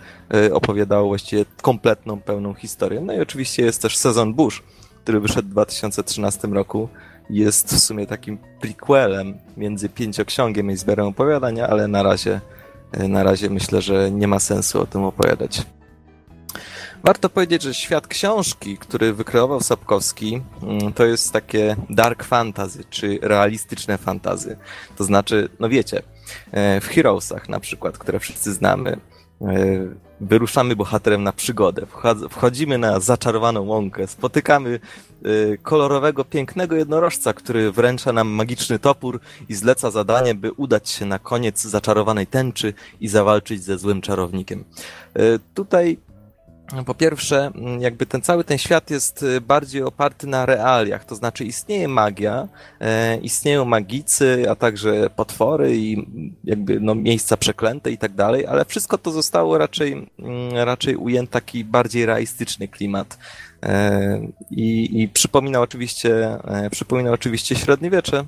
opowiadało 0.54 1.08
właściwie 1.08 1.46
kompletną, 1.62 2.22
pełną 2.22 2.54
historię. 2.54 3.02
No 3.02 3.14
i 3.14 3.20
oczywiście 3.20 3.64
jest 3.64 3.82
też 3.82 3.98
Sezon 3.98 4.34
Bush, 4.34 4.64
który 5.04 5.20
wyszedł 5.20 5.48
w 5.48 5.52
2013 5.52 6.48
roku 6.48 6.90
jest 7.30 7.74
w 7.74 7.80
sumie 7.80 8.08
takim 8.08 8.38
prequelem 8.38 9.38
między 9.58 9.90
pięcioksiągiem 9.90 10.72
i 10.72 10.78
zbiorem 10.78 11.08
opowiadania, 11.08 11.68
ale 11.68 11.88
na 11.88 12.04
razie, 12.04 12.42
na 13.10 13.24
razie 13.24 13.50
myślę, 13.50 13.82
że 13.82 14.12
nie 14.12 14.28
ma 14.28 14.40
sensu 14.40 14.82
o 14.82 14.86
tym 14.86 15.04
opowiadać. 15.04 15.66
Warto 17.04 17.30
powiedzieć, 17.30 17.62
że 17.62 17.74
świat 17.74 18.08
książki, 18.08 18.78
który 18.78 19.14
wykreował 19.14 19.62
Sapkowski, 19.62 20.42
mm, 20.64 20.94
to 20.94 21.06
jest 21.06 21.34
takie 21.34 21.76
dark 21.90 22.24
fantasy, 22.24 22.84
czy 22.90 23.20
realistyczne 23.22 23.98
fantazy. 23.98 24.58
To 24.98 25.04
znaczy, 25.04 25.50
no 25.60 25.70
wiecie, 25.70 26.02
e, 26.52 26.82
w 26.82 26.88
Heroesach 26.88 27.50
na 27.50 27.60
przykład, 27.60 27.98
które 27.98 28.20
wszyscy 28.20 28.54
znamy, 28.54 28.98
E, 29.42 30.11
wyruszamy 30.22 30.76
bohaterem 30.76 31.24
na 31.24 31.34
przygodę. 31.34 31.86
Wchodzimy 32.30 32.78
na 32.78 33.00
zaczarowaną 33.00 33.62
łąkę, 33.62 34.08
spotykamy 34.08 34.80
e, 35.26 35.58
kolorowego, 35.58 36.26
pięknego 36.26 36.76
jednorożca, 36.76 37.34
który 37.34 37.72
wręcza 37.72 38.14
nam 38.14 38.28
magiczny 38.28 38.80
topór 38.80 39.20
i 39.50 39.56
zleca 39.56 39.92
zadanie, 39.92 40.36
by 40.36 40.52
udać 40.52 40.90
się 40.90 41.06
na 41.06 41.20
koniec 41.20 41.62
zaczarowanej 41.62 42.28
tęczy 42.28 42.74
i 43.02 43.08
zawalczyć 43.08 43.64
ze 43.64 43.78
złym 43.78 44.02
czarownikiem. 44.02 44.64
E, 45.16 45.22
tutaj 45.54 45.98
po 46.86 46.96
pierwsze, 46.96 47.52
mm, 47.56 47.82
jakby 47.82 48.06
ten 48.06 48.22
cały 48.22 48.44
ten 48.44 48.58
świat 48.58 48.90
jest 48.90 49.24
y, 49.24 49.42
bardziej 49.42 49.84
oparty 49.84 50.28
na 50.28 50.46
realiach, 50.46 51.06
to 51.06 51.16
znaczy 51.16 51.46
istnieje 51.46 51.88
magia, 51.88 52.48
e, 52.80 53.18
istnieją 53.18 53.66
magicy, 53.66 54.46
a 54.50 54.56
także 54.56 55.10
potwory 55.10 55.78
i 55.78 56.08
jakby 56.44 56.80
no, 56.80 56.96
miejsca 56.96 57.38
przeklęte 57.38 57.92
i 57.92 57.98
tak 57.98 58.14
dalej, 58.14 58.48
ale 58.48 58.66
wszystko 58.66 58.98
to 58.98 59.12
zostało 59.12 59.58
raczej, 59.58 59.92
mm, 60.20 60.54
raczej 60.54 60.96
ujęty 60.96 61.32
taki 61.32 61.64
bardziej 61.64 62.06
realistyczny 62.06 62.68
klimat. 62.68 63.18
E, 63.64 64.22
I, 64.52 65.02
i 65.02 65.08
przypomina 65.08 65.62
oczywiście, 65.62 66.38
e, 66.44 66.70
przypomina 66.70 67.12
oczywiście 67.12 67.56
średniowiecze, 67.56 68.26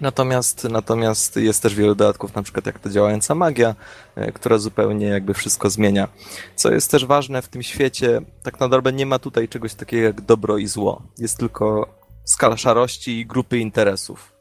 Natomiast, 0.00 0.64
natomiast 0.64 1.36
jest 1.36 1.62
też 1.62 1.74
wiele 1.74 1.88
dodatków, 1.88 2.34
na 2.34 2.42
przykład 2.42 2.66
jak 2.66 2.78
to 2.78 2.90
działająca 2.90 3.34
magia, 3.34 3.74
e, 4.16 4.32
która 4.32 4.58
zupełnie 4.58 5.06
jakby 5.06 5.34
wszystko 5.34 5.70
zmienia. 5.70 6.08
Co 6.56 6.72
jest 6.72 6.90
też 6.90 7.06
ważne 7.06 7.42
w 7.42 7.48
tym 7.48 7.62
świecie, 7.62 8.20
tak 8.42 8.60
na 8.60 8.68
dobrze 8.68 8.92
nie 8.92 9.06
ma 9.06 9.18
tutaj 9.18 9.48
czegoś 9.48 9.74
takiego 9.74 10.02
jak 10.02 10.20
dobro 10.20 10.58
i 10.58 10.66
zło. 10.66 11.02
Jest 11.18 11.38
tylko 11.38 11.88
skala 12.24 12.56
szarości 12.56 13.20
i 13.20 13.26
grupy 13.26 13.58
interesów, 13.58 14.32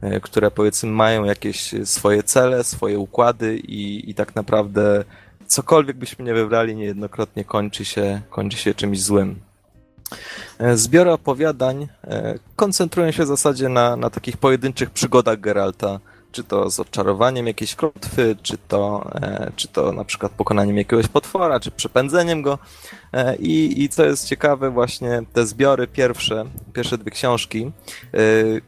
e, 0.00 0.20
które 0.20 0.50
powiedzmy 0.50 0.90
mają 0.90 1.24
jakieś 1.24 1.74
swoje 1.84 2.22
cele, 2.22 2.64
swoje 2.64 2.98
układy 2.98 3.56
i, 3.56 4.10
i 4.10 4.14
tak 4.14 4.34
naprawdę 4.34 5.04
cokolwiek 5.46 5.96
byśmy 5.96 6.24
nie 6.24 6.34
wybrali, 6.34 6.76
niejednokrotnie 6.76 7.44
kończy 7.44 7.84
się, 7.84 8.20
kończy 8.30 8.58
się 8.58 8.74
czymś 8.74 9.02
złym. 9.02 9.49
E, 10.58 10.76
zbiory 10.76 11.12
opowiadań 11.12 11.88
e, 12.04 12.34
koncentrują 12.56 13.10
się 13.10 13.24
w 13.24 13.26
zasadzie 13.26 13.68
na, 13.68 13.96
na 13.96 14.10
takich 14.10 14.36
pojedynczych 14.36 14.90
przygodach 14.90 15.40
Geralta, 15.40 16.00
czy 16.32 16.44
to 16.44 16.70
z 16.70 16.80
odczarowaniem 16.80 17.46
jakiejś 17.46 17.74
klątwy, 17.74 18.36
czy 18.42 18.58
to, 18.68 19.10
e, 19.14 19.52
czy 19.56 19.68
to 19.68 19.92
na 19.92 20.04
przykład 20.04 20.32
pokonaniem 20.32 20.78
jakiegoś 20.78 21.06
potwora, 21.08 21.60
czy 21.60 21.70
przepędzeniem 21.70 22.42
go. 22.42 22.58
I, 23.38 23.82
I 23.82 23.88
co 23.88 24.04
jest 24.04 24.28
ciekawe, 24.28 24.70
właśnie 24.70 25.22
te 25.32 25.46
zbiory 25.46 25.86
pierwsze, 25.86 26.44
pierwsze 26.72 26.98
dwie 26.98 27.10
książki, 27.10 27.72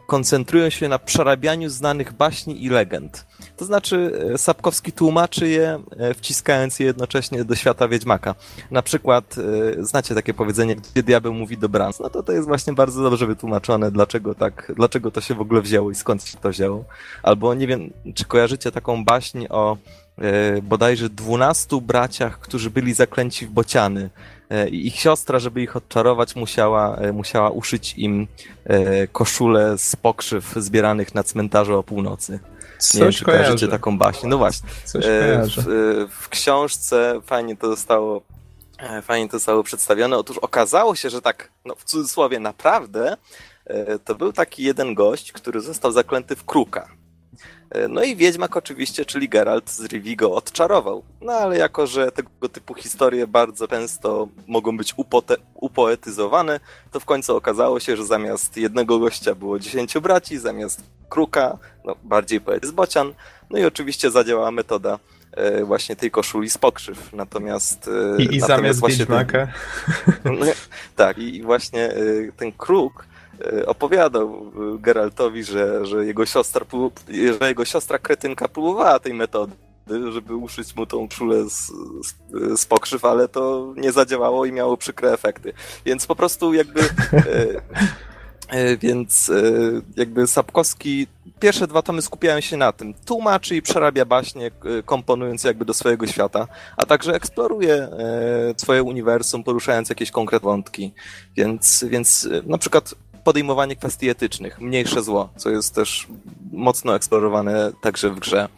koncentrują 0.06 0.70
się 0.70 0.88
na 0.88 0.98
przerabianiu 0.98 1.70
znanych 1.70 2.12
baśni 2.12 2.64
i 2.64 2.68
legend. 2.68 3.26
To 3.56 3.64
znaczy, 3.64 4.12
e, 4.34 4.38
Sapkowski 4.38 4.92
tłumaczy 4.92 5.48
je, 5.48 5.82
e, 5.98 6.14
wciskając 6.14 6.78
je 6.78 6.86
jednocześnie 6.86 7.44
do 7.44 7.54
świata 7.54 7.88
Wiedźmaka. 7.88 8.34
Na 8.70 8.82
przykład, 8.82 9.36
e, 9.78 9.84
znacie 9.84 10.14
takie 10.14 10.34
powiedzenie, 10.34 10.76
gdzie 10.76 11.02
diabeł 11.02 11.34
mówi 11.34 11.58
dobranoc? 11.58 12.00
No 12.00 12.10
to 12.10 12.22
to 12.22 12.32
jest 12.32 12.48
właśnie 12.48 12.72
bardzo 12.72 13.02
dobrze 13.02 13.26
wytłumaczone, 13.26 13.90
dlaczego 13.90 14.34
tak, 14.34 14.72
dlaczego 14.76 15.10
to 15.10 15.20
się 15.20 15.34
w 15.34 15.40
ogóle 15.40 15.62
wzięło 15.62 15.90
i 15.90 15.94
skąd 15.94 16.24
się 16.24 16.38
to 16.38 16.48
wzięło. 16.50 16.84
Albo 17.22 17.54
nie 17.54 17.66
wiem, 17.66 17.90
czy 18.14 18.24
kojarzycie 18.24 18.72
taką 18.72 19.04
baśń 19.04 19.46
o 19.50 19.76
bodajże 20.62 21.08
dwunastu 21.08 21.80
braciach, 21.80 22.38
którzy 22.38 22.70
byli 22.70 22.94
zaklęci 22.94 23.46
w 23.46 23.50
bociany. 23.50 24.10
I 24.70 24.86
ich 24.86 24.96
siostra, 24.96 25.38
żeby 25.38 25.62
ich 25.62 25.76
odczarować, 25.76 26.36
musiała, 26.36 26.98
musiała 27.12 27.50
uszyć 27.50 27.94
im 27.98 28.26
koszulę 29.12 29.78
z 29.78 29.96
pokrzyw 29.96 30.54
zbieranych 30.56 31.14
na 31.14 31.22
cmentarzu 31.22 31.78
o 31.78 31.82
północy. 31.82 32.40
Coś 32.82 32.94
nie 32.94 33.00
wiem, 33.00 33.12
czy 33.12 33.24
kojarzy. 33.24 33.44
kojarzycie 33.44 33.68
taką 33.68 33.98
baśń. 33.98 34.26
No 34.26 34.38
właśnie. 34.38 34.68
Coś 34.84 35.04
e, 35.04 35.42
w, 35.56 36.08
w 36.20 36.28
książce 36.28 37.20
fajnie 37.26 37.56
to 37.56 37.66
zostało 37.66 38.22
e, 38.78 39.02
fajnie 39.02 39.28
to 39.28 39.36
zostało 39.36 39.62
przedstawione. 39.62 40.18
Otóż 40.18 40.38
okazało 40.38 40.94
się, 40.94 41.10
że 41.10 41.22
tak, 41.22 41.50
no 41.64 41.74
w 41.74 41.84
cudzysłowie 41.84 42.40
naprawdę, 42.40 43.16
e, 43.66 43.98
to 43.98 44.14
był 44.14 44.32
taki 44.32 44.62
jeden 44.62 44.94
gość, 44.94 45.32
który 45.32 45.60
został 45.60 45.92
zaklęty 45.92 46.36
w 46.36 46.44
kruka. 46.44 46.88
No 47.88 48.02
i 48.02 48.16
Wiedźmak 48.16 48.56
oczywiście, 48.56 49.04
czyli 49.04 49.28
Geralt 49.28 49.70
z 49.70 49.84
Rivi 49.84 50.16
go 50.16 50.34
odczarował. 50.34 51.02
No 51.20 51.32
ale 51.32 51.58
jako, 51.58 51.86
że 51.86 52.12
tego 52.12 52.48
typu 52.52 52.74
historie 52.74 53.26
bardzo 53.26 53.68
często 53.68 54.28
mogą 54.46 54.76
być 54.76 54.94
upote- 54.94 55.36
upoetyzowane, 55.54 56.60
to 56.90 57.00
w 57.00 57.04
końcu 57.04 57.36
okazało 57.36 57.80
się, 57.80 57.96
że 57.96 58.04
zamiast 58.04 58.56
jednego 58.56 58.98
gościa 58.98 59.34
było 59.34 59.58
dziesięciu 59.58 60.00
braci, 60.00 60.38
zamiast 60.38 60.82
kruka, 61.08 61.58
no 61.84 61.96
bardziej 62.02 62.40
poety 62.40 62.66
z 62.66 62.70
bocian. 62.70 63.14
No 63.50 63.58
i 63.58 63.64
oczywiście 63.64 64.10
zadziałała 64.10 64.50
metoda 64.50 64.98
e, 65.32 65.64
właśnie 65.64 65.96
tej 65.96 66.10
koszuli 66.10 66.50
z 66.50 66.58
pokrzyw. 66.58 67.12
Natomiast. 67.12 67.90
E, 68.18 68.22
I, 68.22 68.36
i 68.36 68.40
zamiast 68.40 68.86
Wiedźmaka. 68.86 69.48
Ten, 70.22 70.34
no, 70.38 70.46
tak, 70.96 71.18
i 71.18 71.42
właśnie 71.42 71.90
e, 71.90 71.94
ten 72.36 72.52
kruk 72.52 73.04
E, 73.04 73.11
opowiadał 73.66 74.52
Geraltowi, 74.78 75.44
że, 75.44 75.86
że, 75.86 76.06
jego 76.06 76.26
siostra, 76.26 76.66
że 77.40 77.48
jego 77.48 77.64
siostra 77.64 77.98
kretynka 77.98 78.48
próbowała 78.48 78.98
tej 78.98 79.14
metody, 79.14 79.52
żeby 80.12 80.36
uszyć 80.36 80.76
mu 80.76 80.86
tą 80.86 81.08
czulę 81.08 81.50
z, 81.50 81.72
z, 82.02 82.60
z 82.60 82.66
pokrzyw, 82.66 83.04
ale 83.04 83.28
to 83.28 83.74
nie 83.76 83.92
zadziałało 83.92 84.46
i 84.46 84.52
miało 84.52 84.76
przykre 84.76 85.12
efekty. 85.12 85.52
Więc 85.84 86.06
po 86.06 86.16
prostu 86.16 86.54
jakby... 86.54 86.80
E, 88.52 88.66
e, 88.72 88.76
więc 88.76 89.30
jakby 89.96 90.26
Sapkowski 90.26 91.06
pierwsze 91.40 91.66
dwa 91.66 91.82
tomy 91.82 92.02
skupiają 92.02 92.40
się 92.40 92.56
na 92.56 92.72
tym. 92.72 92.94
Tłumaczy 92.94 93.56
i 93.56 93.62
przerabia 93.62 94.04
baśnie, 94.04 94.50
komponując 94.84 95.44
jakby 95.44 95.64
do 95.64 95.74
swojego 95.74 96.06
świata, 96.06 96.46
a 96.76 96.86
także 96.86 97.14
eksploruje 97.14 97.74
e, 97.74 98.54
swoje 98.56 98.82
uniwersum, 98.82 99.44
poruszając 99.44 99.88
jakieś 99.88 100.10
konkretne 100.10 100.48
wątki. 100.48 100.92
Więc, 101.36 101.84
więc 101.88 102.28
na 102.46 102.58
przykład 102.58 102.94
podejmowanie 103.24 103.76
kwestii 103.76 104.08
etycznych, 104.08 104.60
mniejsze 104.60 105.02
zło, 105.02 105.28
co 105.36 105.50
jest 105.50 105.74
też 105.74 106.06
mocno 106.52 106.96
eksplorowane 106.96 107.72
także 107.80 108.10
w 108.10 108.20
grze. 108.20 108.48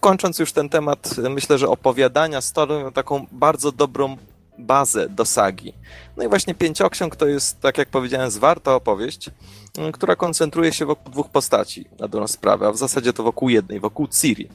Kończąc 0.00 0.38
już 0.38 0.52
ten 0.52 0.68
temat, 0.68 1.14
myślę, 1.30 1.58
że 1.58 1.68
opowiadania 1.68 2.40
stanowią 2.40 2.92
taką 2.92 3.26
bardzo 3.32 3.72
dobrą 3.72 4.16
bazę 4.58 5.08
do 5.08 5.24
sagi. 5.24 5.72
No 6.16 6.24
i 6.24 6.28
właśnie 6.28 6.54
Pięcioksiąg 6.54 7.16
to 7.16 7.26
jest, 7.26 7.60
tak 7.60 7.78
jak 7.78 7.88
powiedziałem, 7.88 8.30
zwarta 8.30 8.74
opowieść, 8.74 9.30
która 9.92 10.16
koncentruje 10.16 10.72
się 10.72 10.86
wokół 10.86 11.12
dwóch 11.12 11.28
postaci 11.28 11.84
na 12.00 12.08
dobrą 12.08 12.28
sprawę, 12.28 12.66
a 12.66 12.72
w 12.72 12.76
zasadzie 12.76 13.12
to 13.12 13.22
wokół 13.22 13.48
jednej, 13.48 13.80
wokół 13.80 14.08
Ciri. 14.08 14.48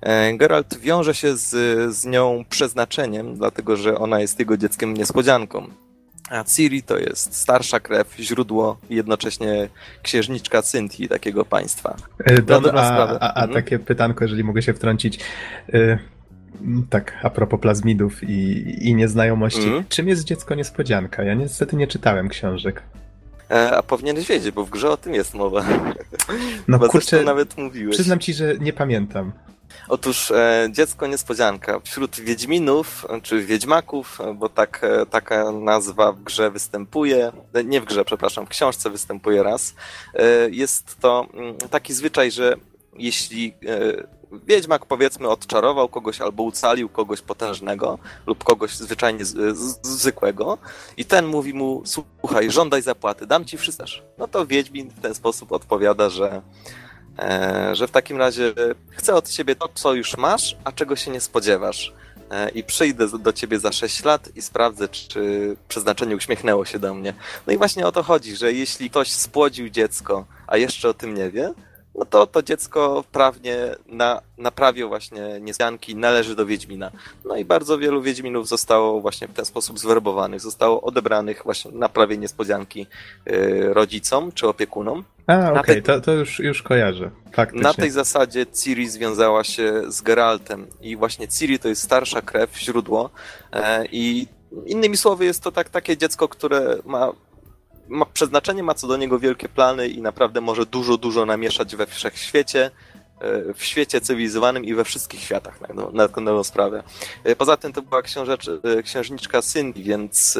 E, 0.00 0.34
Geralt 0.34 0.78
wiąże 0.78 1.14
się 1.14 1.36
z, 1.36 1.50
z 1.96 2.04
nią 2.04 2.44
przeznaczeniem, 2.48 3.36
dlatego 3.36 3.76
że 3.76 3.98
ona 3.98 4.20
jest 4.20 4.38
jego 4.38 4.56
dzieckiem 4.56 4.94
niespodzianką. 4.94 5.68
A 6.30 6.44
Ciri 6.44 6.82
to 6.82 6.98
jest 6.98 7.36
starsza 7.36 7.80
krew, 7.80 8.16
źródło 8.18 8.76
i 8.90 8.94
jednocześnie 8.96 9.68
księżniczka 10.02 10.62
Cynthii 10.62 11.08
takiego 11.08 11.44
państwa. 11.44 11.96
E, 12.24 12.42
dobra, 12.42 12.72
a, 12.72 13.18
a, 13.18 13.34
a 13.34 13.42
mhm. 13.42 13.52
takie 13.52 13.78
pytanko, 13.78 14.24
jeżeli 14.24 14.44
mogę 14.44 14.62
się 14.62 14.74
wtrącić. 14.74 15.20
E, 15.72 15.98
tak, 16.90 17.12
a 17.22 17.30
propos 17.30 17.60
plazmidów 17.60 18.22
i, 18.22 18.88
i 18.88 18.94
nieznajomości. 18.94 19.68
Mm. 19.68 19.84
Czym 19.88 20.08
jest 20.08 20.24
dziecko 20.24 20.54
niespodzianka? 20.54 21.22
Ja 21.22 21.34
niestety 21.34 21.76
nie 21.76 21.86
czytałem 21.86 22.28
książek. 22.28 22.82
E, 23.50 23.76
a 23.76 23.82
powinieneś 23.82 24.28
wiedzieć, 24.28 24.50
bo 24.50 24.64
w 24.64 24.70
grze 24.70 24.90
o 24.90 24.96
tym 24.96 25.14
jest 25.14 25.34
mowa. 25.34 25.64
No 26.68 26.78
bo 26.78 26.88
kurczę, 26.88 27.24
nawet 27.24 27.58
mówiłeś. 27.58 27.96
Przyznam 27.96 28.18
ci, 28.18 28.34
że 28.34 28.58
nie 28.58 28.72
pamiętam. 28.72 29.32
Otóż 29.88 30.30
e, 30.30 30.68
dziecko 30.70 31.06
niespodzianka. 31.06 31.80
Wśród 31.80 32.20
Wiedźminów, 32.20 33.06
czy 33.22 33.44
Wiedźmaków, 33.44 34.18
bo 34.34 34.48
tak, 34.48 34.80
e, 34.84 35.06
taka 35.06 35.52
nazwa 35.52 36.12
w 36.12 36.22
grze 36.22 36.50
występuje, 36.50 37.32
e, 37.52 37.64
nie 37.64 37.80
w 37.80 37.84
grze, 37.84 38.04
przepraszam, 38.04 38.46
w 38.46 38.48
książce 38.48 38.90
występuje 38.90 39.42
raz, 39.42 39.74
e, 40.14 40.50
jest 40.50 41.00
to 41.00 41.26
mm, 41.34 41.56
taki 41.58 41.92
zwyczaj, 41.94 42.30
że 42.30 42.56
jeśli 42.98 43.54
e, 43.66 44.14
Wiedźmak 44.46 44.86
powiedzmy 44.86 45.28
odczarował 45.28 45.88
kogoś 45.88 46.20
albo 46.20 46.42
ucalił 46.42 46.88
kogoś 46.88 47.20
potężnego 47.20 47.98
lub 48.26 48.44
kogoś 48.44 48.76
zwyczajnie 48.76 49.24
z, 49.24 49.58
z, 49.58 49.86
zwykłego 49.86 50.58
i 50.96 51.04
ten 51.04 51.26
mówi 51.26 51.54
mu, 51.54 51.82
słuchaj, 51.84 52.50
żądaj 52.50 52.82
zapłaty, 52.82 53.26
dam 53.26 53.44
ci 53.44 53.58
wszystko. 53.58 53.84
No 54.18 54.28
to 54.28 54.46
Wiedźmin 54.46 54.90
w 54.90 55.00
ten 55.00 55.14
sposób 55.14 55.52
odpowiada, 55.52 56.08
że, 56.08 56.26
e, 56.26 56.42
że 57.72 57.86
w 57.86 57.90
takim 57.90 58.16
razie 58.16 58.52
chcę 58.90 59.14
od 59.14 59.28
ciebie 59.28 59.56
to, 59.56 59.68
co 59.74 59.94
już 59.94 60.16
masz, 60.16 60.56
a 60.64 60.72
czego 60.72 60.96
się 60.96 61.10
nie 61.10 61.20
spodziewasz. 61.20 61.92
E, 62.30 62.48
I 62.48 62.64
przyjdę 62.64 63.08
do 63.18 63.32
ciebie 63.32 63.58
za 63.58 63.72
6 63.72 64.04
lat 64.04 64.28
i 64.36 64.42
sprawdzę, 64.42 64.88
czy 64.88 65.56
przeznaczenie 65.68 66.16
uśmiechnęło 66.16 66.64
się 66.64 66.78
do 66.78 66.94
mnie. 66.94 67.14
No 67.46 67.52
i 67.52 67.56
właśnie 67.56 67.86
o 67.86 67.92
to 67.92 68.02
chodzi, 68.02 68.36
że 68.36 68.52
jeśli 68.52 68.90
ktoś 68.90 69.12
spłodził 69.12 69.68
dziecko, 69.68 70.26
a 70.46 70.56
jeszcze 70.56 70.88
o 70.88 70.94
tym 70.94 71.14
nie 71.14 71.30
wie, 71.30 71.54
no 71.94 72.04
to 72.04 72.26
to 72.26 72.42
dziecko 72.42 73.04
prawnie 73.12 73.56
na, 73.86 74.20
na 74.38 74.50
prawie 74.50 74.86
właśnie 74.86 75.40
niespianki 75.40 75.96
należy 75.96 76.36
do 76.36 76.46
Wiedźmina. 76.46 76.90
No 77.24 77.36
i 77.36 77.44
bardzo 77.44 77.78
wielu 77.78 78.02
Wiedźminów 78.02 78.48
zostało 78.48 79.00
właśnie 79.00 79.28
w 79.28 79.32
ten 79.32 79.44
sposób 79.44 79.78
zwerbowanych, 79.78 80.40
zostało 80.40 80.82
odebranych 80.82 81.40
właśnie 81.44 81.70
na 81.72 81.88
prawie 81.88 82.18
niespodzianki 82.18 82.86
yy, 83.26 83.74
rodzicom 83.74 84.32
czy 84.32 84.48
opiekunom. 84.48 85.04
A, 85.26 85.50
okej, 85.50 85.60
okay. 85.60 85.82
to, 85.82 86.00
to 86.00 86.12
już, 86.12 86.38
już 86.38 86.62
kojarzę. 86.62 87.10
Faktycznie. 87.32 87.62
Na 87.62 87.74
tej 87.74 87.90
zasadzie 87.90 88.46
Ciri 88.46 88.88
związała 88.88 89.44
się 89.44 89.82
z 89.88 90.02
Geraltem 90.02 90.66
i 90.80 90.96
właśnie 90.96 91.28
Ciri 91.28 91.58
to 91.58 91.68
jest 91.68 91.82
starsza 91.82 92.22
krew, 92.22 92.58
źródło 92.58 93.10
yy, 93.52 93.60
i 93.92 94.26
innymi 94.66 94.96
słowy 94.96 95.24
jest 95.24 95.42
to 95.42 95.52
tak, 95.52 95.68
takie 95.68 95.96
dziecko, 95.96 96.28
które 96.28 96.76
ma 96.84 97.12
ma 97.88 98.06
przeznaczenie, 98.06 98.62
ma 98.62 98.74
co 98.74 98.86
do 98.86 98.96
niego 98.96 99.18
wielkie 99.18 99.48
plany 99.48 99.88
i 99.88 100.02
naprawdę 100.02 100.40
może 100.40 100.66
dużo, 100.66 100.96
dużo 100.96 101.26
namieszać 101.26 101.76
we 101.76 101.86
wszechświecie, 101.86 102.70
e, 103.20 103.54
w 103.54 103.64
świecie 103.64 104.00
cywilizowanym 104.00 104.64
i 104.64 104.74
we 104.74 104.84
wszystkich 104.84 105.20
światach 105.20 105.60
na, 105.60 105.68
na 105.92 106.08
tę 106.08 106.44
sprawę. 106.44 106.82
E, 107.24 107.36
poza 107.36 107.56
tym 107.56 107.72
to 107.72 107.82
była 107.82 108.00
e, 108.00 108.82
księżniczka 108.82 109.42
Cindy, 109.42 109.82
więc 109.82 110.38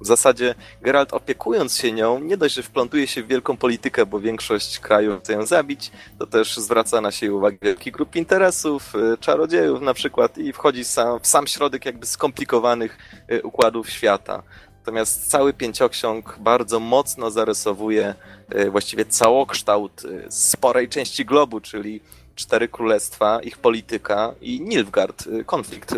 w 0.00 0.06
zasadzie 0.06 0.54
Geralt 0.82 1.12
opiekując 1.12 1.76
się 1.76 1.92
nią, 1.92 2.20
nie 2.20 2.36
dość, 2.36 2.54
że 2.54 2.62
wplątuje 2.62 3.06
się 3.06 3.22
w 3.22 3.26
wielką 3.26 3.56
politykę, 3.56 4.06
bo 4.06 4.20
większość 4.20 4.78
krajów 4.78 5.20
chce 5.20 5.32
ją 5.32 5.46
zabić, 5.46 5.90
to 6.18 6.26
też 6.26 6.56
zwraca 6.56 7.00
na 7.00 7.10
siebie 7.10 7.34
uwagę 7.34 7.56
wielki 7.62 7.92
grup 7.92 8.16
interesów, 8.16 8.92
czarodziejów 9.20 9.80
na 9.80 9.94
przykład 9.94 10.38
i 10.38 10.52
wchodzi 10.52 10.84
sam, 10.84 11.20
w 11.20 11.26
sam 11.26 11.46
środek 11.46 11.84
jakby 11.84 12.06
skomplikowanych 12.06 12.98
układów 13.42 13.90
świata. 13.90 14.42
Natomiast 14.86 15.30
cały 15.30 15.52
pięcioksiąg 15.52 16.36
bardzo 16.38 16.80
mocno 16.80 17.30
zarysowuje 17.30 18.14
e, 18.48 18.70
właściwie 18.70 19.04
całokształt 19.04 20.02
e, 20.04 20.32
sporej 20.32 20.88
części 20.88 21.24
globu, 21.24 21.60
czyli 21.60 22.00
cztery 22.34 22.68
królestwa, 22.68 23.40
ich 23.42 23.58
polityka 23.58 24.34
i 24.40 24.60
Nilfgaard, 24.60 25.24
e, 25.26 25.44
konflikt 25.44 25.94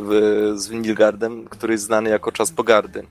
z 0.54 0.70
Nilgardem, 0.70 1.44
który 1.44 1.74
jest 1.74 1.84
znany 1.84 2.10
jako 2.10 2.32
czas 2.32 2.50
pogardy. 2.50 3.06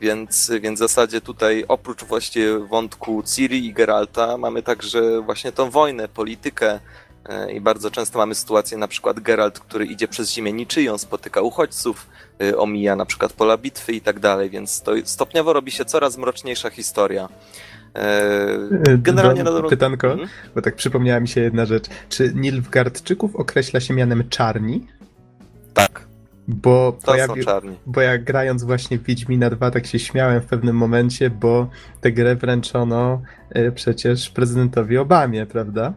Więc, 0.00 0.50
więc 0.60 0.78
w 0.78 0.82
zasadzie 0.82 1.20
tutaj 1.20 1.64
oprócz 1.68 2.04
właściwie 2.04 2.58
wątku 2.58 3.22
Ciri 3.22 3.66
i 3.66 3.72
Geralta 3.72 4.38
mamy 4.38 4.62
także 4.62 5.20
właśnie 5.20 5.52
tą 5.52 5.70
wojnę, 5.70 6.08
politykę 6.08 6.80
i 7.54 7.60
bardzo 7.60 7.90
często 7.90 8.18
mamy 8.18 8.34
sytuację 8.34 8.78
na 8.78 8.88
przykład 8.88 9.20
Geralt, 9.20 9.60
który 9.60 9.86
idzie 9.86 10.08
przez 10.08 10.30
ziemię 10.30 10.52
niczyją, 10.52 10.98
spotyka 10.98 11.40
uchodźców, 11.40 12.06
Y, 12.42 12.58
omija 12.58 12.96
na 12.96 13.06
przykład 13.06 13.32
pola 13.32 13.58
bitwy 13.58 13.92
i 13.92 14.00
tak 14.00 14.20
dalej, 14.20 14.50
więc 14.50 14.82
to 14.82 14.92
stopniowo 15.04 15.52
robi 15.52 15.70
się 15.70 15.84
coraz 15.84 16.18
mroczniejsza 16.18 16.70
historia. 16.70 17.28
E, 17.94 18.98
generalnie 18.98 19.44
Do, 19.44 19.62
na 19.62 19.68
Pytanko, 19.68 20.12
mhm. 20.12 20.28
bo 20.54 20.62
tak 20.62 20.76
przypomniała 20.76 21.20
mi 21.20 21.28
się 21.28 21.40
jedna 21.40 21.66
rzecz. 21.66 21.86
Czy 22.08 22.32
Nilfgaardczyków 22.34 23.36
określa 23.36 23.80
się 23.80 23.94
mianem 23.94 24.28
czarni? 24.28 24.86
Tak. 25.74 26.06
Bo, 26.48 26.98
pojawi... 27.04 27.42
bo 27.86 28.00
ja 28.00 28.18
grając 28.18 28.64
właśnie 28.64 28.98
w 28.98 29.02
Wiedźmina 29.02 29.50
2 29.50 29.70
tak 29.70 29.86
się 29.86 29.98
śmiałem 29.98 30.40
w 30.40 30.46
pewnym 30.46 30.76
momencie, 30.76 31.30
bo 31.30 31.70
tę 32.00 32.12
grę 32.12 32.36
wręczono 32.36 33.22
e, 33.50 33.72
przecież 33.72 34.30
prezydentowi 34.30 34.98
Obamie, 34.98 35.46
prawda? 35.46 35.92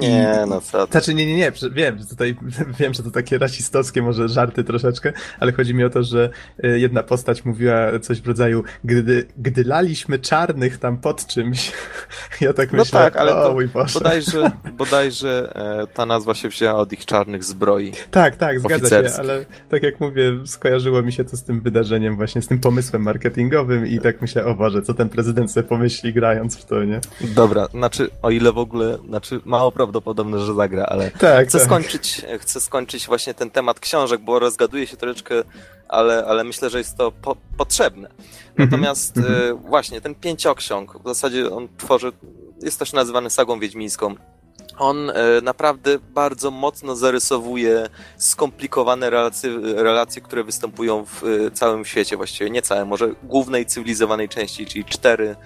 Nie, 0.00 0.44
no 0.48 0.60
co 0.60 0.86
ty. 0.86 0.92
Znaczy, 0.92 1.14
nie, 1.14 1.26
nie, 1.26 1.36
nie, 1.36 1.52
wiem, 1.72 1.98
że 1.98 2.06
tutaj, 2.06 2.36
wiem, 2.80 2.94
że 2.94 3.02
to 3.02 3.10
takie 3.10 3.38
rasistowskie 3.38 4.02
może 4.02 4.28
żarty 4.28 4.64
troszeczkę, 4.64 5.12
ale 5.40 5.52
chodzi 5.52 5.74
mi 5.74 5.84
o 5.84 5.90
to, 5.90 6.02
że 6.02 6.30
e, 6.62 6.78
jedna 6.78 7.02
postać 7.02 7.44
mówiła 7.44 7.98
coś 7.98 8.20
w 8.20 8.26
rodzaju, 8.26 8.64
gdy, 8.84 9.26
gdy 9.38 9.64
laliśmy 9.64 10.18
czarnych 10.18 10.78
tam 10.78 10.98
pod 10.98 11.26
czymś, 11.26 11.72
ja 12.40 12.52
tak 12.52 12.72
myślę, 12.72 13.00
no 13.00 13.04
tak, 13.04 13.16
ale 13.16 13.36
o 13.36 13.52
mój 13.52 13.68
Boże. 13.68 13.94
Bodajże, 13.94 14.50
bodajże 14.78 15.52
e, 15.82 15.86
ta 15.86 16.06
nazwa 16.06 16.34
się 16.34 16.48
wzięła 16.48 16.74
od 16.74 16.92
ich 16.92 17.06
czarnych 17.06 17.44
zbroi. 17.44 17.92
Tak, 18.10 18.36
tak, 18.36 18.60
zgadza 18.60 18.88
się, 18.88 19.14
ale 19.18 19.44
tak 19.68 19.82
jak 19.82 20.00
mówię, 20.00 20.32
skojarzyło 20.46 21.02
mi 21.02 21.12
się 21.12 21.24
to 21.24 21.36
z 21.36 21.44
tym 21.44 21.60
wydarzeniem 21.60 22.16
właśnie, 22.16 22.42
z 22.42 22.46
tym 22.46 22.58
pomysłem 22.58 23.02
marketingowym 23.02 23.86
i 23.86 24.00
tak 24.00 24.20
myślę, 24.20 24.44
o 24.44 24.54
Boże, 24.54 24.82
co 24.82 24.94
ten 24.94 25.08
prezydent 25.08 25.52
sobie 25.52 25.68
pomyśli 25.68 26.12
grając 26.12 26.56
w 26.56 26.64
to, 26.64 26.84
nie? 26.84 27.00
Dobra, 27.20 27.66
znaczy, 27.66 28.10
o 28.22 28.30
ile 28.30 28.52
w 28.52 28.58
ogóle, 28.58 28.98
znaczy 29.08 29.40
mało 29.44 29.69
prawdopodobne, 29.72 30.38
że 30.38 30.54
zagra, 30.54 30.84
ale 30.84 31.10
tak, 31.10 31.48
chcę, 31.48 31.58
tak. 31.58 31.66
Skończyć, 31.66 32.22
chcę 32.38 32.60
skończyć 32.60 33.06
właśnie 33.06 33.34
ten 33.34 33.50
temat 33.50 33.80
książek, 33.80 34.20
bo 34.20 34.38
rozgaduje 34.38 34.86
się 34.86 34.96
troszeczkę, 34.96 35.34
ale, 35.88 36.24
ale 36.24 36.44
myślę, 36.44 36.70
że 36.70 36.78
jest 36.78 36.96
to 36.96 37.12
po, 37.12 37.36
potrzebne. 37.56 38.08
Mhm. 38.08 38.24
Natomiast 38.58 39.16
mm-hmm. 39.16 39.68
właśnie 39.68 40.00
ten 40.00 40.14
pięcioksiąg, 40.14 41.02
w 41.04 41.08
zasadzie 41.08 41.50
on 41.50 41.68
tworzy, 41.78 42.12
jest 42.62 42.78
też 42.78 42.92
nazywany 42.92 43.30
sagą 43.30 43.60
wiedźmińską. 43.60 44.14
On 44.78 45.10
e, 45.10 45.14
naprawdę 45.42 45.98
bardzo 45.98 46.50
mocno 46.50 46.96
zarysowuje 46.96 47.88
skomplikowane 48.16 49.10
relacje, 49.10 49.50
relacje, 49.62 50.22
które 50.22 50.44
występują 50.44 51.04
w 51.04 51.24
e, 51.24 51.50
całym 51.50 51.84
świecie, 51.84 52.16
właściwie 52.16 52.50
nie 52.50 52.62
całym, 52.62 52.88
może 52.88 53.14
głównej 53.22 53.66
cywilizowanej 53.66 54.28
części, 54.28 54.66
czyli 54.66 54.84
cztery 54.84 55.36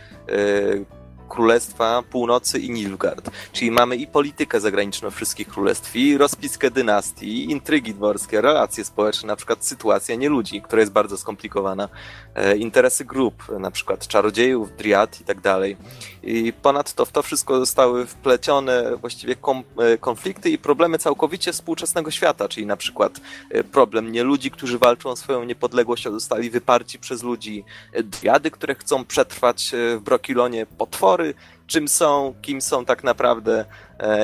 Królestwa 1.34 2.02
Północy 2.10 2.58
i 2.58 2.70
Nilfgaard. 2.70 3.30
Czyli 3.52 3.70
mamy 3.70 3.96
i 3.96 4.06
politykę 4.06 4.60
zagraniczną 4.60 5.10
wszystkich 5.10 5.48
królestw, 5.48 5.96
i 5.96 6.18
rozpiskę 6.18 6.70
dynastii, 6.70 7.50
intrygi 7.50 7.94
dworskie, 7.94 8.40
relacje 8.40 8.84
społeczne, 8.84 9.26
na 9.26 9.36
przykład 9.36 9.64
sytuacja 9.64 10.14
nieludzi, 10.14 10.62
która 10.62 10.80
jest 10.80 10.92
bardzo 10.92 11.16
skomplikowana, 11.16 11.88
e, 12.34 12.56
interesy 12.56 13.04
grup, 13.04 13.58
na 13.58 13.70
przykład 13.70 14.06
czarodziejów, 14.06 14.76
driad 14.76 15.20
i 15.20 15.24
tak 15.24 15.40
dalej. 15.40 15.76
I 16.22 16.52
ponadto 16.62 17.04
w 17.04 17.12
to 17.12 17.22
wszystko 17.22 17.58
zostały 17.58 18.06
wplecione 18.06 18.96
właściwie 18.96 19.36
e, 19.78 19.98
konflikty 19.98 20.50
i 20.50 20.58
problemy 20.58 20.98
całkowicie 20.98 21.52
współczesnego 21.52 22.10
świata, 22.10 22.48
czyli 22.48 22.66
na 22.66 22.76
przykład 22.76 23.20
e, 23.50 23.64
problem 23.64 24.12
nieludzi, 24.12 24.50
którzy 24.50 24.78
walczą 24.78 25.10
o 25.10 25.16
swoją 25.16 25.44
niepodległość, 25.44 26.06
a 26.06 26.10
zostali 26.10 26.50
wyparci 26.50 26.98
przez 26.98 27.22
ludzi, 27.22 27.64
driady, 28.04 28.50
które 28.50 28.74
chcą 28.74 29.04
przetrwać 29.04 29.70
w 29.96 30.00
Brokilonie, 30.00 30.66
potwory, 30.66 31.23
czym 31.66 31.88
są, 31.88 32.34
kim 32.42 32.60
są 32.60 32.84
tak 32.84 33.04
naprawdę 33.04 33.64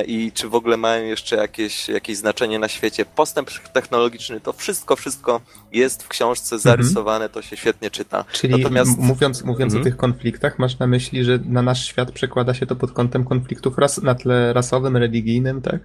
i 0.07 0.31
czy 0.31 0.49
w 0.49 0.55
ogóle 0.55 0.77
mają 0.77 1.05
jeszcze 1.05 1.35
jakieś, 1.35 1.89
jakieś 1.89 2.17
znaczenie 2.17 2.59
na 2.59 2.67
świecie. 2.67 3.05
Postęp 3.05 3.49
technologiczny, 3.73 4.41
to 4.41 4.53
wszystko, 4.53 4.95
wszystko 4.95 5.41
jest 5.71 6.03
w 6.03 6.07
książce 6.07 6.55
mhm. 6.55 6.61
zarysowane, 6.61 7.29
to 7.29 7.41
się 7.41 7.57
świetnie 7.57 7.91
czyta. 7.91 8.25
Czyli 8.31 8.57
Natomiast... 8.57 8.97
mówiąc, 8.97 9.43
mówiąc 9.43 9.73
mhm. 9.73 9.81
o 9.81 9.83
tych 9.83 9.97
konfliktach, 9.97 10.59
masz 10.59 10.79
na 10.79 10.87
myśli, 10.87 11.23
że 11.23 11.39
na 11.45 11.61
nasz 11.61 11.85
świat 11.85 12.11
przekłada 12.11 12.53
się 12.53 12.65
to 12.65 12.75
pod 12.75 12.91
kątem 12.91 13.25
konfliktów 13.25 13.77
ras, 13.77 14.01
na 14.01 14.15
tle 14.15 14.53
rasowym, 14.53 14.97
religijnym, 14.97 15.61
tak? 15.61 15.79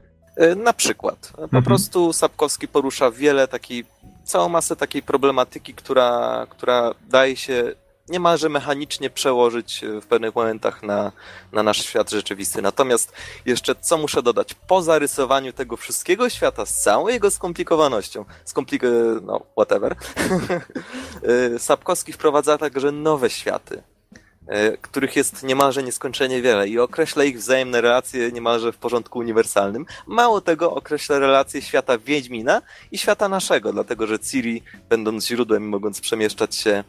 Na 0.57 0.73
przykład. 0.73 1.33
Po 1.37 1.43
mhm. 1.43 1.65
prostu 1.65 2.13
Sapkowski 2.13 2.69
porusza 2.69 3.11
wiele 3.11 3.49
takiej, 3.49 3.85
całą 4.25 4.49
masę 4.49 4.77
takiej 4.77 5.03
problematyki, 5.03 5.75
która, 5.75 6.47
która 6.51 6.95
daje 7.09 7.37
się 7.37 7.75
niemalże 8.09 8.49
mechanicznie 8.49 9.11
przełożyć 9.11 9.85
e, 9.85 10.01
w 10.01 10.07
pewnych 10.07 10.35
momentach 10.35 10.83
na, 10.83 11.13
na 11.53 11.63
nasz 11.63 11.85
świat 11.85 12.11
rzeczywisty. 12.11 12.63
Natomiast 12.63 13.13
jeszcze 13.47 13.75
co 13.75 13.99
muszę 13.99 14.23
dodać? 14.23 14.55
Po 14.55 14.83
zarysowaniu 14.83 15.53
tego 15.53 15.77
wszystkiego 15.77 16.31
świata 16.31 16.67
z 16.67 16.83
całą 16.83 17.09
jego 17.09 17.31
skomplikowanością, 17.31 18.25
skomplik 18.45 18.83
no 19.23 19.41
whatever, 19.53 19.97
e, 21.55 21.59
Sapkowski 21.59 22.13
wprowadza 22.13 22.59
także 22.59 22.93
nowe 22.93 23.31
światy. 23.31 23.83
E, 24.47 24.77
których 24.77 25.17
jest 25.17 25.43
niemalże 25.43 25.83
nieskończenie 25.83 26.43
wiele 26.43 26.69
i 26.69 26.79
określa 26.79 27.25
ich 27.25 27.39
wzajemne 27.39 27.81
relacje 27.81 28.33
niemalże 28.33 28.73
w 28.73 28.77
porządku 28.77 29.19
uniwersalnym. 29.19 29.87
Mało 30.07 30.41
tego, 30.41 30.75
określa 30.75 31.19
relacje 31.19 31.63
świata 31.63 31.99
Wiedźmina 31.99 32.63
i 32.93 32.99
świata 32.99 33.29
naszego, 33.29 33.73
dlatego 33.73 34.07
że 34.07 34.19
Ciri, 34.19 34.63
będąc 34.89 35.27
źródłem 35.27 35.65
i 35.65 35.67
mogąc 35.67 36.01
przemieszczać 36.01 36.55
się 36.55 36.71
e, 36.71 36.85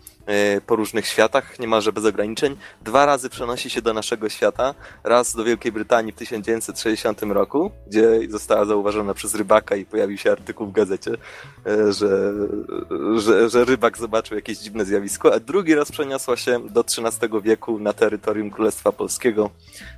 po 0.66 0.76
różnych 0.76 1.08
światach, 1.08 1.60
niemalże 1.60 1.94
bez 1.94 2.06
ograniczeń, 2.06 2.58
dwa 2.82 3.06
razy 3.06 3.30
przenosi 3.30 3.70
się 3.70 3.82
do 3.82 3.94
naszego 3.94 4.30
świata. 4.30 4.74
Raz 5.04 5.36
do 5.36 5.44
Wielkiej 5.44 5.72
Brytanii 5.72 6.12
w 6.12 6.16
1960 6.16 7.22
roku, 7.22 7.72
gdzie 7.88 8.20
została 8.30 8.66
zauważona 8.66 9.14
przez 9.14 9.36
rybaka 9.36 9.76
i 9.76 9.86
pojawił 9.86 10.18
się 10.18 10.32
artykuł 10.32 10.68
w 10.68 10.72
gazecie, 10.72 11.12
e, 11.66 11.94
że, 11.94 12.34
że, 13.18 13.50
że 13.50 13.66
rybak 13.66 13.98
zobaczył 13.98 14.36
jakieś 14.36 14.58
dziwne 14.58 14.86
zjawisko, 14.86 15.34
a 15.34 15.40
drugi 15.40 15.76
raz 15.76 15.92
przeniosła 15.92 16.38
się 16.38 16.70
do 16.70 16.82
XIII 16.82 17.42
wieku 17.42 17.80
na 17.80 17.94
terytorium 17.94 18.52
Królestwa 18.52 18.92
Polskiego 18.92 19.50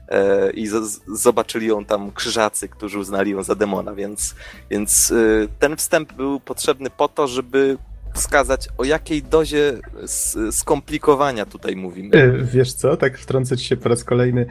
e, 0.08 0.52
i 0.52 0.68
zobaczyli 1.08 1.68
ją 1.68 1.86
tam 1.86 2.12
krzyżacy, 2.12 2.70
którzy 2.70 3.00
uznali 3.00 3.32
ją 3.32 3.44
za 3.44 3.56
demona, 3.56 3.96
więc, 3.96 4.36
więc 4.70 5.12
e, 5.12 5.16
ten 5.60 5.76
wstęp 5.76 6.14
był 6.14 6.40
potrzebny 6.40 6.90
po 6.90 7.08
to, 7.08 7.28
żeby 7.28 7.78
wskazać, 8.14 8.68
o 8.78 8.84
jakiej 8.84 9.24
dozie 9.24 9.74
skomplikowania 10.52 11.46
tutaj 11.46 11.76
mówimy. 11.76 12.16
E, 12.16 12.32
wiesz 12.44 12.74
co, 12.74 12.98
tak 12.98 13.18
wtrącę 13.18 13.58
ci 13.58 13.66
się 13.66 13.78
po 13.78 13.90
raz 13.90 14.04
kolejny. 14.04 14.46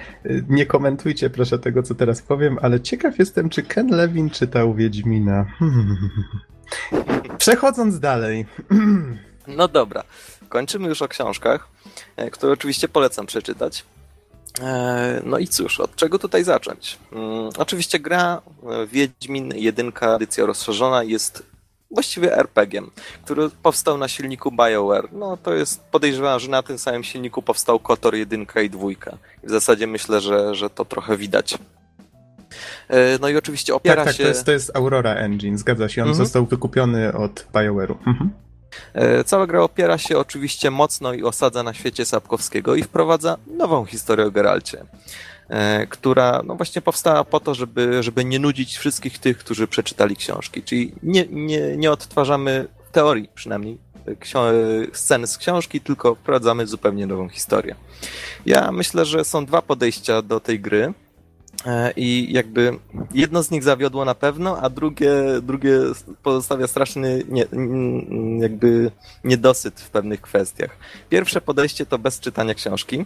Nie 0.49 0.67
komentujcie 0.67 1.31
proszę 1.31 1.59
tego, 1.59 1.83
co 1.83 1.95
teraz 1.95 2.23
powiem, 2.23 2.59
ale 2.63 2.81
ciekaw 2.81 3.19
jestem, 3.19 3.51
czy 3.51 3.63
Ken 3.63 3.91
Levin 3.91 4.31
czytał 4.31 4.75
Wiedźmina. 4.75 5.47
Przechodząc 7.39 8.01
dalej. 8.01 8.47
No 9.57 9.69
dobra, 9.69 10.05
kończymy 10.49 10.89
już 10.89 11.03
o 11.03 11.09
książkach. 11.09 11.69
E, 12.17 12.31
które 12.31 12.53
oczywiście 12.53 12.89
polecam 12.89 13.27
przeczytać. 13.27 13.85
E, 14.61 15.23
no 15.25 15.39
i 15.39 15.49
cóż, 15.49 15.81
od 15.81 15.97
czego 15.97 16.19
tutaj 16.19 16.45
zacząć? 16.45 16.99
Mm, 17.13 17.51
oczywiście 17.59 17.99
gra 18.01 18.43
e, 18.63 18.87
Wiedźmin 18.87 19.53
1 19.57 19.93
edycja 20.03 20.47
rozszerzona 20.47 21.03
jest 21.03 21.43
właściwie 21.91 22.37
RPG-iem, 22.37 22.91
który 23.25 23.51
powstał 23.63 23.99
na 23.99 24.09
silniku 24.09 24.53
BioWare. 24.53 25.09
No 25.13 25.37
to 25.37 25.55
jest, 25.55 25.85
podejrzewam, 25.85 26.41
że 26.41 26.49
na 26.49 26.63
tym 26.63 26.79
samym 26.79 27.05
silniku 27.05 27.43
powstał 27.43 27.79
KOTOR 27.79 28.15
1 28.15 28.47
i 28.65 28.71
2. 28.71 28.91
I 28.91 28.97
w 29.47 29.51
zasadzie 29.51 29.87
myślę, 29.87 30.21
że, 30.21 30.55
że 30.55 30.71
to 30.71 30.85
trochę 30.85 31.17
widać. 31.17 31.59
No 33.21 33.29
i 33.29 33.37
oczywiście 33.37 33.75
opiera 33.75 33.97
tak, 33.97 34.05
tak, 34.05 34.17
się... 34.17 34.23
To 34.23 34.29
jest, 34.29 34.45
to 34.45 34.53
jest 34.53 34.77
Aurora 34.77 35.15
Engine, 35.15 35.59
zgadza 35.59 35.89
się. 35.89 36.03
On 36.03 36.09
mhm. 36.09 36.27
został 36.27 36.47
wykupiony 36.47 37.13
od 37.13 37.47
BioWare'u. 37.53 37.95
Mhm. 38.07 38.31
E, 38.95 39.25
cała 39.25 39.47
gra 39.47 39.63
opiera 39.63 39.99
się 39.99 40.19
oczywiście 40.19 40.71
mocno 40.71 41.13
i 41.13 41.23
osadza 41.23 41.63
na 41.63 41.75
świecie 41.75 42.05
Sapkowskiego 42.05 42.75
i 42.75 42.83
wprowadza 42.83 43.37
nową 43.47 43.85
historię 43.85 44.27
o 44.27 44.31
Geralcie, 44.31 44.81
e, 44.81 44.87
która 45.89 46.43
no 46.45 46.55
właśnie 46.55 46.83
powstała 46.83 47.25
po 47.25 47.41
to, 47.41 47.55
żeby, 47.55 48.03
żeby 48.03 48.25
nie 48.25 48.39
nudzić 48.39 48.77
wszystkich 48.77 49.19
tych, 49.19 49.39
którzy 49.39 49.67
przeczytali 49.67 50.17
książki. 50.17 50.63
Czyli 50.63 50.93
nie, 51.03 51.27
nie, 51.31 51.77
nie 51.77 51.93
odtwarzamy 51.93 52.69
teorii 52.93 53.29
przynajmniej 53.35 53.79
sceny 54.93 55.27
z 55.27 55.39
książki, 55.39 55.81
tylko 55.81 56.15
wprowadzamy 56.15 56.67
zupełnie 56.67 57.07
nową 57.07 57.29
historię. 57.29 57.75
Ja 58.47 58.73
myślę, 58.73 59.05
że 59.05 59.25
są 59.25 59.47
dwa 59.47 59.63
podejścia 59.63 60.23
do 60.23 60.41
tej 60.41 60.61
gry. 60.61 60.93
E, 61.67 61.93
I 61.97 62.33
jakby 62.33 62.79
jedno 63.15 63.43
z 63.43 63.51
nich 63.51 63.65
zawiodło 63.65 64.05
na 64.05 64.15
pewno, 64.15 64.59
a 64.59 64.71
drugie, 64.71 65.13
drugie 65.43 65.81
pozostawia 66.23 66.67
straszny 66.67 67.23
nie, 67.29 67.47
jakby 68.41 68.91
niedosyt 69.25 69.81
w 69.81 69.91
pewnych 69.91 70.21
kwestiach. 70.21 70.77
Pierwsze 71.09 71.41
podejście 71.41 71.87
to 71.87 71.99
bez 71.99 72.21
czytania 72.21 72.55
książki. 72.55 73.05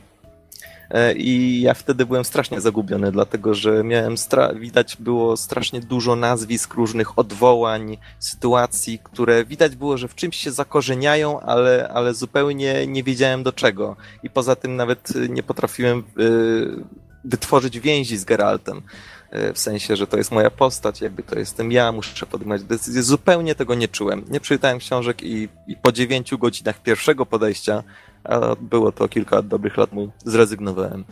E, 0.92 1.14
I 1.14 1.60
ja 1.60 1.74
wtedy 1.74 2.06
byłem 2.06 2.24
strasznie 2.24 2.60
zagubiony, 2.60 3.12
dlatego 3.12 3.54
że 3.54 3.84
miałem 3.84 4.14
stra- 4.14 4.58
widać 4.58 4.96
było 4.96 5.36
strasznie 5.36 5.80
dużo 5.80 6.16
nazwisk, 6.16 6.74
różnych 6.74 7.18
odwołań, 7.18 7.96
sytuacji, 8.18 8.98
które 9.02 9.44
widać 9.44 9.76
było, 9.76 9.98
że 9.98 10.08
w 10.08 10.14
czymś 10.14 10.36
się 10.36 10.50
zakorzeniają, 10.50 11.40
ale, 11.40 11.88
ale 11.94 12.14
zupełnie 12.14 12.86
nie 12.86 13.02
wiedziałem 13.02 13.42
do 13.42 13.52
czego. 13.52 13.96
I 14.22 14.30
poza 14.30 14.56
tym 14.56 14.76
nawet 14.76 15.12
nie 15.28 15.42
potrafiłem 15.42 15.98
y, 15.98 16.84
wytworzyć 17.24 17.80
więzi 17.80 18.16
z 18.16 18.24
Geraltem. 18.24 18.82
E, 19.30 19.52
w 19.52 19.58
sensie, 19.58 19.96
że 19.96 20.06
to 20.06 20.16
jest 20.16 20.32
moja 20.32 20.50
postać, 20.50 21.00
jakby 21.00 21.22
to 21.22 21.38
jestem 21.38 21.72
ja, 21.72 21.92
muszę 21.92 22.26
podejmować 22.26 22.62
decyzje. 22.62 23.02
Zupełnie 23.02 23.54
tego 23.54 23.74
nie 23.74 23.88
czułem. 23.88 24.24
Nie 24.30 24.40
przeczytałem 24.40 24.78
książek 24.78 25.22
i, 25.22 25.48
i 25.66 25.76
po 25.76 25.92
dziewięciu 25.92 26.38
godzinach 26.38 26.82
pierwszego 26.82 27.26
podejścia, 27.26 27.82
a 28.24 28.56
było 28.60 28.92
to 28.92 29.08
kilka 29.08 29.42
dobrych 29.42 29.76
lat 29.76 29.92
mu, 29.92 30.10
zrezygnowałem. 30.24 31.04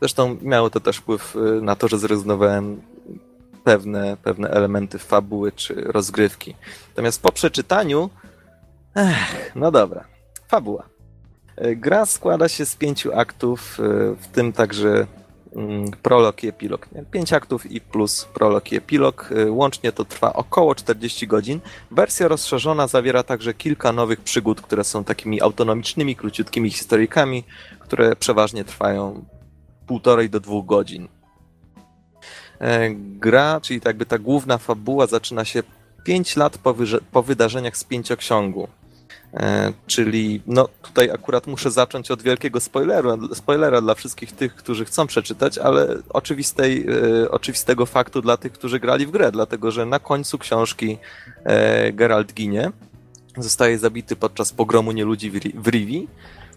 Zresztą 0.00 0.36
miało 0.42 0.70
to 0.70 0.80
też 0.80 0.96
wpływ 0.96 1.36
e, 1.36 1.60
na 1.60 1.76
to, 1.76 1.88
że 1.88 1.98
zrezygnowałem 1.98 2.82
pewne, 3.64 4.16
pewne 4.22 4.48
elementy 4.48 4.98
fabuły 4.98 5.52
czy 5.52 5.74
rozgrywki. 5.74 6.54
Natomiast 6.88 7.22
po 7.22 7.32
przeczytaniu, 7.32 8.10
ech, 8.94 9.52
no 9.54 9.70
dobra, 9.70 10.04
fabuła. 10.48 10.88
E, 11.56 11.76
gra 11.76 12.06
składa 12.06 12.48
się 12.48 12.66
z 12.66 12.76
pięciu 12.76 13.18
aktów, 13.18 13.80
e, 13.80 13.82
w 14.16 14.26
tym 14.26 14.52
także 14.52 15.06
prolog 16.02 16.44
i 16.44 16.48
epilog. 16.48 16.88
Pięć 17.10 17.32
aktów 17.32 17.70
i 17.70 17.80
plus 17.80 18.24
prolog 18.24 18.72
i 18.72 18.76
epilog. 18.76 19.30
E, 19.36 19.50
łącznie 19.50 19.92
to 19.92 20.04
trwa 20.04 20.32
około 20.32 20.74
40 20.74 21.26
godzin. 21.26 21.60
Wersja 21.90 22.28
rozszerzona 22.28 22.86
zawiera 22.86 23.22
także 23.22 23.54
kilka 23.54 23.92
nowych 23.92 24.20
przygód, 24.20 24.60
które 24.60 24.84
są 24.84 25.04
takimi 25.04 25.40
autonomicznymi, 25.40 26.16
króciutkimi 26.16 26.70
historyjkami, 26.70 27.44
które 27.78 28.16
przeważnie 28.16 28.64
trwają 28.64 29.24
półtorej 29.86 30.30
do 30.30 30.40
dwóch 30.40 30.66
godzin. 30.66 31.08
Gra, 32.94 33.60
czyli 33.60 33.80
tak 33.80 33.86
jakby 33.86 34.06
ta 34.06 34.18
główna 34.18 34.58
fabuła 34.58 35.06
zaczyna 35.06 35.44
się 35.44 35.62
5 36.04 36.36
lat 36.36 36.58
po, 36.58 36.74
po 37.12 37.22
wydarzeniach 37.22 37.76
z 37.76 37.84
pięcioksiągu. 37.84 38.68
E, 39.34 39.72
czyli 39.86 40.42
no 40.46 40.68
tutaj 40.82 41.10
akurat 41.10 41.46
muszę 41.46 41.70
zacząć 41.70 42.10
od 42.10 42.22
wielkiego 42.22 42.60
spoileru, 42.60 43.34
spoilera 43.34 43.80
dla 43.80 43.94
wszystkich 43.94 44.32
tych, 44.32 44.54
którzy 44.54 44.84
chcą 44.84 45.06
przeczytać, 45.06 45.58
ale 45.58 45.96
oczywistej, 46.08 46.86
e, 47.22 47.30
oczywistego 47.30 47.86
faktu 47.86 48.22
dla 48.22 48.36
tych, 48.36 48.52
którzy 48.52 48.80
grali 48.80 49.06
w 49.06 49.10
grę, 49.10 49.32
dlatego 49.32 49.70
że 49.70 49.86
na 49.86 49.98
końcu 49.98 50.38
książki 50.38 50.98
e, 51.44 51.92
Geralt 51.92 52.32
ginie, 52.34 52.72
zostaje 53.38 53.78
zabity 53.78 54.16
podczas 54.16 54.52
pogromu 54.52 54.92
nieludzi 54.92 55.30
w 55.54 55.68
Rivi. 55.68 56.08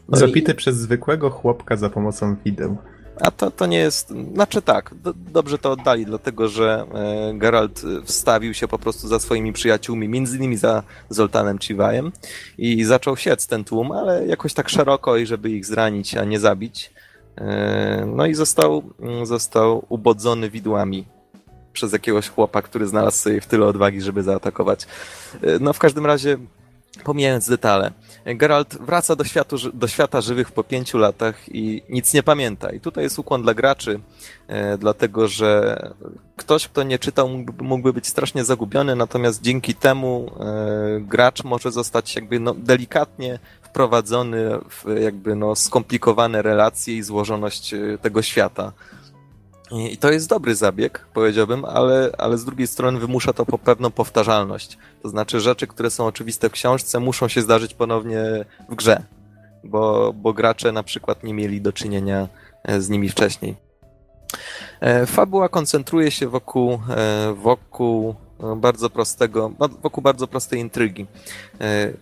No 0.09 0.17
Zabity 0.17 0.51
i... 0.51 0.55
przez 0.55 0.78
zwykłego 0.78 1.30
chłopka 1.30 1.76
za 1.76 1.89
pomocą 1.89 2.36
wideł. 2.45 2.78
A 3.22 3.32
to, 3.32 3.51
to 3.51 3.66
nie 3.66 3.78
jest. 3.78 4.13
Znaczy 4.34 4.61
tak, 4.61 4.95
do, 4.95 5.13
dobrze 5.13 5.57
to 5.57 5.72
oddali, 5.72 6.05
dlatego 6.05 6.47
że 6.47 6.86
e, 6.93 7.34
Geralt 7.34 7.82
wstawił 8.05 8.53
się 8.53 8.68
po 8.68 8.80
prostu 8.80 9.07
za 9.07 9.20
swoimi 9.20 9.53
przyjaciółmi, 9.53 10.09
między 10.09 10.38
innymi 10.38 10.57
za 10.57 10.84
Zoltanem 11.09 11.59
Chiwajem 11.59 12.11
i 12.57 12.84
zaczął 12.84 13.18
siec 13.18 13.47
ten 13.47 13.63
tłum, 13.63 13.91
ale 13.91 14.28
jakoś 14.28 14.53
tak 14.53 14.70
szeroko 14.70 15.18
i 15.18 15.26
żeby 15.26 15.49
ich 15.49 15.66
zranić, 15.66 16.18
a 16.18 16.24
nie 16.24 16.39
zabić. 16.39 16.93
E, 17.38 18.05
no 18.16 18.26
i 18.26 18.34
został, 18.34 18.84
został 19.24 19.86
ubodzony 19.89 20.49
widłami 20.49 21.05
przez 21.74 21.93
jakiegoś 21.93 22.30
chłopa, 22.30 22.61
który 22.61 22.88
znalazł 22.88 23.18
sobie 23.18 23.41
w 23.41 23.45
tyle 23.45 23.66
odwagi, 23.66 24.01
żeby 24.01 24.24
zaatakować. 24.24 24.88
E, 25.41 25.59
no 25.59 25.74
w 25.74 25.80
każdym 25.80 26.05
razie, 26.05 26.38
pomijając 27.04 27.50
detale, 27.50 27.91
Geralt 28.26 28.78
wraca 28.78 29.16
do, 29.16 29.24
światu, 29.24 29.56
do 29.74 29.88
świata 29.88 30.22
żywych 30.22 30.52
po 30.52 30.64
pięciu 30.64 30.98
latach 30.98 31.56
i 31.56 31.84
nic 31.89 32.14
nie 32.14 32.24
pamięta. 32.24 32.72
I 32.72 32.80
tutaj 32.80 33.04
jest 33.04 33.20
ukłon 33.20 33.43
dla 33.43 33.54
graczy, 33.54 34.00
e, 34.48 34.78
dlatego 34.78 35.28
że 35.28 35.80
ktoś, 36.36 36.68
kto 36.68 36.84
nie 36.84 37.00
czytał, 37.00 37.30
mógłby, 37.62 37.93
być 37.93 38.08
strasznie 38.08 38.43
zagubiony, 38.43 38.96
natomiast 38.96 39.41
dzięki 39.41 39.76
temu 39.76 40.32
e, 40.39 41.00
gracz 41.02 41.43
może 41.43 41.72
zostać 41.72 42.16
jakby 42.16 42.39
no, 42.39 42.54
delikatnie 42.54 43.39
wprowadzony 43.62 44.50
w 44.70 45.02
jakby 45.02 45.36
no, 45.36 45.56
skomplikowane 45.56 46.41
relacje 46.41 46.98
i 46.98 47.04
złożoność 47.04 47.74
e, 47.74 47.98
tego 48.02 48.22
świata. 48.22 48.72
I 49.72 49.97
to 49.97 50.11
jest 50.11 50.30
dobry 50.30 50.55
zabieg, 50.55 51.05
powiedziałbym, 51.13 51.66
ale, 51.66 52.11
ale 52.18 52.38
z 52.38 52.45
drugiej 52.45 52.68
strony 52.68 52.99
wymusza 52.99 53.34
to 53.34 53.45
po 53.45 53.57
pewną 53.57 53.91
powtarzalność. 53.91 54.78
To 55.03 55.09
znaczy 55.09 55.39
rzeczy, 55.39 55.68
które 55.68 55.89
są 55.89 56.05
oczywiste 56.05 56.49
w 56.49 56.51
książce, 56.51 56.99
muszą 56.99 57.28
się 57.28 57.41
zdarzyć 57.41 57.74
ponownie 57.74 58.45
w 58.70 58.76
grze, 58.76 59.03
bo, 59.63 60.13
bo 60.13 60.34
gracze 60.34 60.72
na 60.72 60.84
przykład 60.84 61.24
nie 61.24 61.34
mieli 61.34 61.61
do 61.61 61.74
czynienia 61.74 62.28
e, 62.63 62.82
z 62.82 62.89
nimi 62.89 63.09
wcześniej. 63.09 63.55
E, 64.80 65.05
fabuła 65.05 65.49
koncentruje 65.49 66.11
się 66.11 66.28
wokół, 66.28 66.80
e, 66.89 67.34
wokół 67.34 68.16
bardzo 68.57 68.89
prostego, 68.89 69.51
wokół 69.84 70.03
bardzo 70.03 70.28
prostej 70.28 70.59
intrygi. 70.59 71.05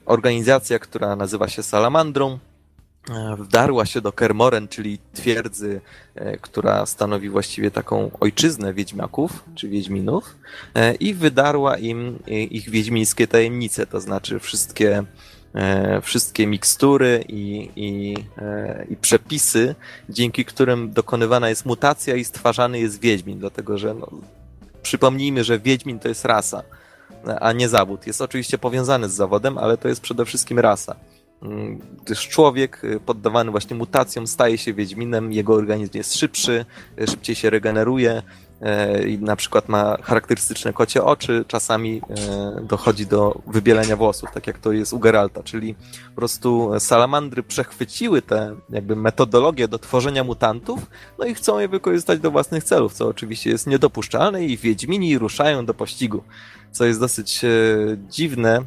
Organizacja, 0.05 0.79
która 0.79 1.15
nazywa 1.15 1.47
się 1.47 1.63
Salamandrą, 1.63 2.39
wdarła 3.37 3.85
się 3.85 4.01
do 4.01 4.11
Kermoren, 4.11 4.67
czyli 4.67 4.99
twierdzy, 5.13 5.81
e, 6.15 6.37
która 6.37 6.85
stanowi 6.85 7.29
właściwie 7.29 7.71
taką 7.71 8.11
ojczyznę 8.19 8.73
wiedźmiaków, 8.73 9.43
czy 9.55 9.69
wiedźminów, 9.69 10.35
e, 10.75 10.95
i 10.95 11.13
wydarła 11.13 11.77
im 11.77 12.19
ich 12.27 12.69
wiedźmińskie 12.69 13.27
tajemnice, 13.27 13.85
to 13.85 14.01
znaczy 14.01 14.39
wszystkie, 14.39 15.03
wszystkie 16.01 16.47
mikstury 16.47 17.23
i, 17.27 17.69
i, 17.75 18.13
i 18.89 18.95
przepisy, 18.95 19.75
dzięki 20.09 20.45
którym 20.45 20.91
dokonywana 20.91 21.49
jest 21.49 21.65
mutacja 21.65 22.15
i 22.15 22.23
stwarzany 22.23 22.79
jest 22.79 22.99
wiedźmin, 22.99 23.39
dlatego 23.39 23.77
że 23.77 23.93
no, 23.93 24.07
przypomnijmy, 24.83 25.43
że 25.43 25.59
wiedźmin 25.59 25.99
to 25.99 26.07
jest 26.07 26.25
rasa, 26.25 26.63
a 27.39 27.51
nie 27.51 27.69
zawód. 27.69 28.07
Jest 28.07 28.21
oczywiście 28.21 28.57
powiązany 28.57 29.09
z 29.09 29.13
zawodem, 29.13 29.57
ale 29.57 29.77
to 29.77 29.87
jest 29.87 30.01
przede 30.01 30.25
wszystkim 30.25 30.59
rasa 30.59 30.95
gdyż 32.05 32.27
człowiek 32.27 32.83
y, 32.83 32.99
poddawany 32.99 33.51
właśnie 33.51 33.75
mutacjom 33.75 34.27
staje 34.27 34.57
się 34.57 34.73
wiedźminem, 34.73 35.31
jego 35.31 35.53
organizm 35.53 35.97
jest 35.97 36.15
szybszy, 36.15 36.65
y, 37.01 37.07
szybciej 37.07 37.35
się 37.35 37.49
regeneruje 37.49 38.21
y, 39.01 39.09
i 39.09 39.17
na 39.17 39.35
przykład 39.35 39.69
ma 39.69 39.97
charakterystyczne 40.01 40.73
kocie 40.73 41.03
oczy, 41.03 41.45
czasami 41.47 42.01
dochodzi 42.61 43.05
do 43.05 43.41
wybielenia 43.47 43.95
włosów, 43.95 44.29
tak 44.33 44.47
jak 44.47 44.59
to 44.59 44.71
jest 44.71 44.93
u 44.93 44.99
Geralta, 44.99 45.43
czyli 45.43 45.75
po 46.09 46.15
prostu 46.15 46.71
salamandry 46.79 47.43
przechwyciły 47.43 48.21
tę 48.21 48.55
jakby 48.69 48.95
metodologię 48.95 49.67
do 49.67 49.79
tworzenia 49.79 50.23
mutantów, 50.23 50.79
no 51.19 51.25
i 51.25 51.35
chcą 51.35 51.59
je 51.59 51.67
wykorzystać 51.67 52.19
do 52.19 52.31
własnych 52.31 52.63
celów, 52.63 52.93
co 52.93 53.07
oczywiście 53.07 53.49
jest 53.49 53.67
niedopuszczalne 53.67 54.45
i 54.45 54.57
wiedźmini 54.57 55.17
ruszają 55.17 55.65
do 55.65 55.73
pościgu, 55.73 56.23
co 56.71 56.85
jest 56.85 56.99
dosyć 56.99 57.41
dziwne, 58.09 58.65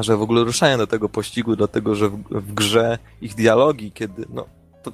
że 0.00 0.16
w 0.16 0.22
ogóle 0.22 0.44
ruszają 0.44 0.78
do 0.78 0.86
tego 0.86 1.08
pościgu, 1.08 1.56
do 1.56 1.68
tego, 1.68 1.94
że 1.94 2.08
w, 2.08 2.22
w 2.30 2.54
grze 2.54 2.98
ich 3.20 3.34
dialogi, 3.34 3.92
kiedy, 3.92 4.24
no, 4.34 4.46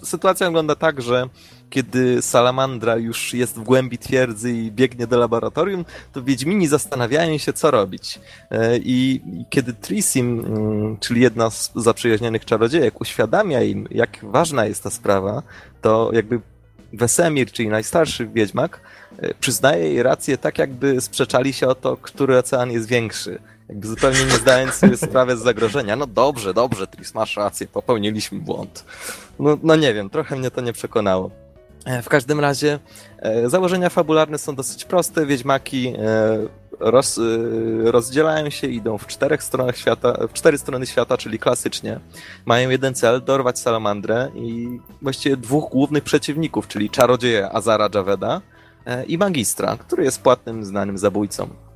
sytuacja 0.02 0.46
wygląda 0.46 0.74
tak, 0.74 1.02
że 1.02 1.28
kiedy 1.70 2.22
salamandra 2.22 2.96
już 2.96 3.34
jest 3.34 3.56
w 3.56 3.62
głębi 3.62 3.98
twierdzy 3.98 4.52
i 4.52 4.72
biegnie 4.72 5.06
do 5.06 5.18
laboratorium, 5.18 5.84
to 6.12 6.22
Wiedźmini 6.22 6.66
zastanawiają 6.68 7.38
się, 7.38 7.52
co 7.52 7.70
robić. 7.70 8.20
E, 8.50 8.78
I, 8.78 9.20
i 9.40 9.44
kiedy 9.50 9.72
Trisim, 9.72 10.40
mm, 10.40 10.96
czyli 10.98 11.20
jedna 11.20 11.50
z 11.50 11.72
zaprzyjaźnionych 11.74 12.44
czarodziejek, 12.44 13.00
uświadamia 13.00 13.62
im, 13.62 13.88
jak 13.90 14.18
ważna 14.22 14.66
jest 14.66 14.82
ta 14.82 14.90
sprawa, 14.90 15.42
to 15.82 16.10
jakby 16.12 16.40
Wesemir, 16.92 17.52
czyli 17.52 17.68
najstarszy 17.68 18.26
wiedźmak, 18.26 18.80
e, 19.18 19.34
przyznaje 19.34 19.84
jej 19.84 20.02
rację 20.02 20.38
tak, 20.38 20.58
jakby 20.58 21.00
sprzeczali 21.00 21.52
się 21.52 21.68
o 21.68 21.74
to, 21.74 21.96
który 21.96 22.38
ocean 22.38 22.70
jest 22.70 22.88
większy. 22.88 23.38
Jakby 23.70 23.88
zupełnie 23.88 24.24
nie 24.24 24.36
zdając 24.36 24.74
sobie 24.74 24.96
sprawy 24.96 25.36
z 25.36 25.40
zagrożenia. 25.40 25.96
No 25.96 26.06
dobrze, 26.06 26.54
dobrze, 26.54 26.86
Tris, 26.86 27.14
masz 27.14 27.36
rację, 27.36 27.66
popełniliśmy 27.66 28.38
błąd. 28.38 28.84
No, 29.38 29.58
no 29.62 29.76
nie 29.76 29.94
wiem, 29.94 30.10
trochę 30.10 30.36
mnie 30.36 30.50
to 30.50 30.60
nie 30.60 30.72
przekonało. 30.72 31.30
E, 31.84 32.02
w 32.02 32.08
każdym 32.08 32.40
razie 32.40 32.78
e, 33.18 33.50
założenia 33.50 33.88
fabularne 33.88 34.38
są 34.38 34.54
dosyć 34.54 34.84
proste. 34.84 35.26
Wiedźmaki 35.26 35.88
e, 35.88 35.92
roz, 36.80 37.20
rozdzielają 37.84 38.50
się, 38.50 38.66
idą 38.66 38.98
w 38.98 39.06
czterech 39.06 39.42
stronach 39.42 39.76
świata, 39.76 40.26
w 40.28 40.32
cztery 40.32 40.58
strony 40.58 40.86
świata, 40.86 41.16
czyli 41.16 41.38
klasycznie. 41.38 42.00
Mają 42.46 42.70
jeden 42.70 42.94
cel, 42.94 43.24
dorwać 43.24 43.58
salamandrę 43.58 44.28
i 44.34 44.80
właściwie 45.02 45.36
dwóch 45.36 45.70
głównych 45.70 46.04
przeciwników, 46.04 46.68
czyli 46.68 46.90
czarodzieja 46.90 47.52
Azara 47.52 47.88
Javeda 47.94 48.40
i 49.06 49.18
magistra, 49.18 49.76
który 49.76 50.04
jest 50.04 50.22
płatnym, 50.22 50.64
znanym 50.64 50.98
zabójcą. 50.98 51.69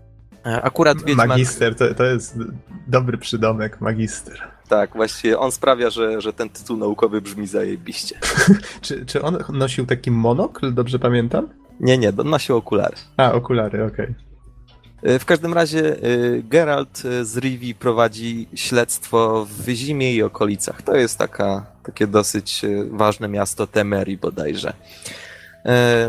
E, 0.47 0.63
akurat 0.63 1.03
Wiedźmak... 1.03 1.29
Magister, 1.29 1.75
to, 1.75 1.95
to 1.95 2.05
jest 2.05 2.39
dobry 2.87 3.19
przydomek, 3.19 3.81
magister. 3.81 4.43
Tak, 4.69 4.93
właściwie 4.95 5.39
on 5.39 5.53
sprawia, 5.53 5.91
że, 5.91 6.21
że 6.21 6.33
ten 6.33 6.51
tytuł 6.51 6.77
naukowy 6.77 7.21
brzmi 7.21 7.47
zajebiście. 7.47 8.19
czy, 8.81 9.07
czy 9.07 9.23
on 9.23 9.39
nosił 9.53 9.87
taki 9.87 10.11
monokl, 10.11 10.75
dobrze 10.75 10.99
pamiętam? 10.99 11.49
Nie, 11.81 11.99
nie, 11.99 12.13
nosił 12.13 12.57
okulary. 12.57 12.97
A, 13.17 13.33
okulary, 13.33 13.85
okej. 13.85 14.05
Okay. 14.05 15.15
E, 15.15 15.19
w 15.19 15.25
każdym 15.25 15.55
razie 15.55 15.97
e, 15.97 15.99
Geralt 16.43 17.03
z 17.23 17.37
Rivi 17.37 17.75
prowadzi 17.75 18.49
śledztwo 18.55 19.45
w 19.45 19.53
Wyzimie 19.53 20.15
i 20.15 20.23
okolicach. 20.23 20.83
To 20.83 20.97
jest 20.97 21.19
taka, 21.19 21.67
takie 21.83 22.07
dosyć 22.07 22.63
ważne 22.91 23.29
miasto 23.29 23.67
Temerii 23.67 24.17
bodajże. 24.17 24.73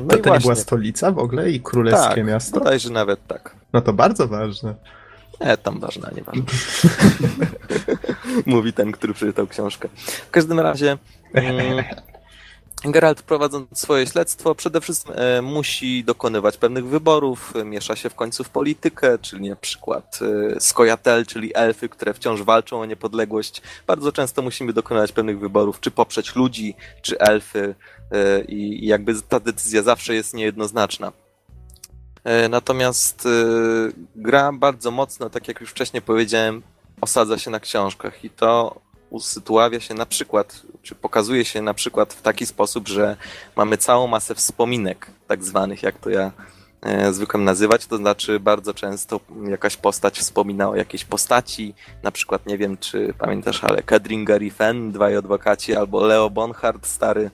No 0.02 0.08
to, 0.08 0.18
to 0.18 0.34
nie 0.34 0.40
była 0.40 0.56
stolica 0.56 1.12
w 1.12 1.20
ogóle 1.20 1.52
i 1.52 1.60
królewskie 1.60 2.16
tak, 2.16 2.26
miasto? 2.26 2.60
bodajże 2.60 2.90
nawet 2.90 3.28
tak. 3.28 3.55
No 3.76 3.82
to 3.82 3.94
bardzo 3.94 4.28
ważne. 4.28 4.76
E, 5.40 5.58
tam 5.58 5.80
ważne, 5.80 6.12
nie 6.16 6.24
ważne. 6.24 6.44
Mówi 8.46 8.74
ten, 8.74 8.92
który 8.92 9.14
przeczytał 9.14 9.48
książkę. 9.48 9.90
W 10.28 10.32
każdym 10.32 10.60
razie 10.60 10.98
mm, 11.34 11.84
Geralt 12.86 13.22
prowadząc 13.22 13.80
swoje 13.80 14.08
śledztwo 14.08 14.56
przede 14.56 14.82
wszystkim 14.82 15.14
e, 15.18 15.42
musi 15.42 16.04
dokonywać 16.04 16.58
pewnych 16.58 16.88
wyborów, 16.88 17.54
miesza 17.66 17.96
się 17.96 18.10
w 18.10 18.16
końcu 18.16 18.44
w 18.44 18.50
politykę, 18.50 19.18
czyli 19.20 19.50
na 19.50 19.56
przykład 19.56 20.20
e, 20.56 20.60
Skojatel, 20.60 21.26
czyli 21.26 21.52
elfy, 21.56 21.90
które 21.90 22.14
wciąż 22.14 22.42
walczą 22.42 22.82
o 22.82 22.86
niepodległość. 22.86 23.62
Bardzo 23.88 24.12
często 24.12 24.42
musimy 24.42 24.74
dokonywać 24.74 25.12
pewnych 25.12 25.40
wyborów, 25.40 25.80
czy 25.80 25.92
poprzeć 25.92 26.36
ludzi, 26.36 26.76
czy 27.02 27.20
elfy 27.20 27.76
e, 28.12 28.42
i 28.42 28.88
jakby 28.88 29.22
ta 29.22 29.40
decyzja 29.40 29.84
zawsze 29.84 30.16
jest 30.16 30.34
niejednoznaczna. 30.34 31.25
E, 32.26 32.50
natomiast 32.50 33.26
e, 33.26 33.30
gra 34.16 34.52
bardzo 34.54 34.92
mocno, 34.92 35.30
tak 35.30 35.48
jak 35.48 35.62
już 35.62 35.70
wcześniej 35.70 36.02
powiedziałem, 36.02 36.62
osadza 37.02 37.38
się 37.38 37.52
na 37.52 37.60
książkach 37.60 38.24
i 38.24 38.30
to 38.30 38.82
usytuawia 39.10 39.80
się 39.80 39.94
na 39.94 40.06
przykład, 40.06 40.62
czy 40.82 40.96
pokazuje 40.96 41.46
się 41.46 41.62
na 41.62 41.74
przykład 41.74 42.14
w 42.14 42.22
taki 42.22 42.46
sposób, 42.46 42.88
że 42.88 43.18
mamy 43.56 43.78
całą 43.78 44.08
masę 44.08 44.36
wspominek, 44.36 45.08
tak 45.28 45.44
zwanych, 45.44 45.84
jak 45.84 46.00
to 46.00 46.10
ja 46.10 46.32
e, 46.82 47.14
zwykłem 47.14 47.44
nazywać, 47.44 47.86
to 47.86 47.98
znaczy 47.98 48.40
bardzo 48.40 48.74
często 48.74 49.20
jakaś 49.50 49.78
postać 49.78 50.20
wspomina 50.20 50.70
o 50.70 50.76
jakiejś 50.76 51.06
postaci, 51.06 51.74
na 52.04 52.12
przykład 52.12 52.46
nie 52.46 52.58
wiem, 52.58 52.78
czy 52.78 53.14
pamiętasz, 53.20 53.64
ale 53.64 53.84
Kedringer 53.84 54.44
i 54.44 54.52
Fenn, 54.52 54.92
dwaj 54.92 55.16
adwokaci, 55.16 55.76
albo 55.76 56.06
Leo 56.06 56.30
Bonhart, 56.30 56.88
stary, 56.88 57.32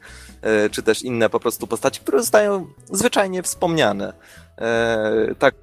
czy 0.72 0.84
też 0.84 1.04
inne 1.04 1.30
po 1.30 1.40
prostu 1.40 1.68
postaci, 1.68 2.00
które 2.02 2.20
zostają 2.20 2.68
zwyczajnie 2.92 3.44
wspomniane. 3.44 4.14
E, 4.58 5.36
tak, 5.40 5.56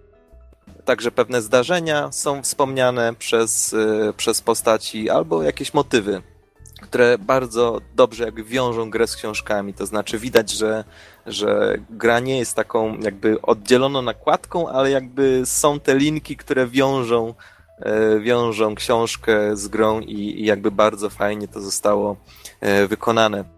także 0.85 1.11
pewne 1.11 1.43
zdarzenia 1.43 2.13
są 2.13 2.43
wspomniane 2.43 3.15
przez, 3.15 3.75
e, 3.75 4.13
przez 4.13 4.41
postaci 4.41 5.11
albo 5.11 5.43
jakieś 5.43 5.75
motywy, 5.75 6.23
które 6.83 7.19
bardzo 7.19 7.81
dobrze 7.95 8.25
jakby 8.25 8.45
wiążą 8.45 8.91
grę 8.91 9.07
z 9.07 9.17
książkami. 9.17 9.75
To 9.75 9.87
znaczy 9.87 10.19
widać, 10.19 10.51
że, 10.51 10.85
że 11.27 11.79
gra 11.91 12.21
nie 12.21 12.39
jest 12.39 12.55
taką 12.55 12.99
jakby 12.99 13.43
oddzieloną 13.43 14.03
nakładką, 14.03 14.69
ale 14.69 14.91
jakby 14.91 15.43
są 15.45 15.81
te 15.81 15.97
linki, 15.97 16.37
które 16.37 16.67
wiążą, 16.67 17.35
e, 17.79 18.21
wiążą 18.21 18.75
książkę 18.75 19.57
z 19.57 19.69
grą 19.69 20.01
i, 20.01 20.41
i 20.41 20.45
jakby 20.45 20.71
bardzo 20.71 21.11
fajnie 21.11 21.49
to 21.49 21.61
zostało 21.61 22.17
wykonane. 22.89 23.58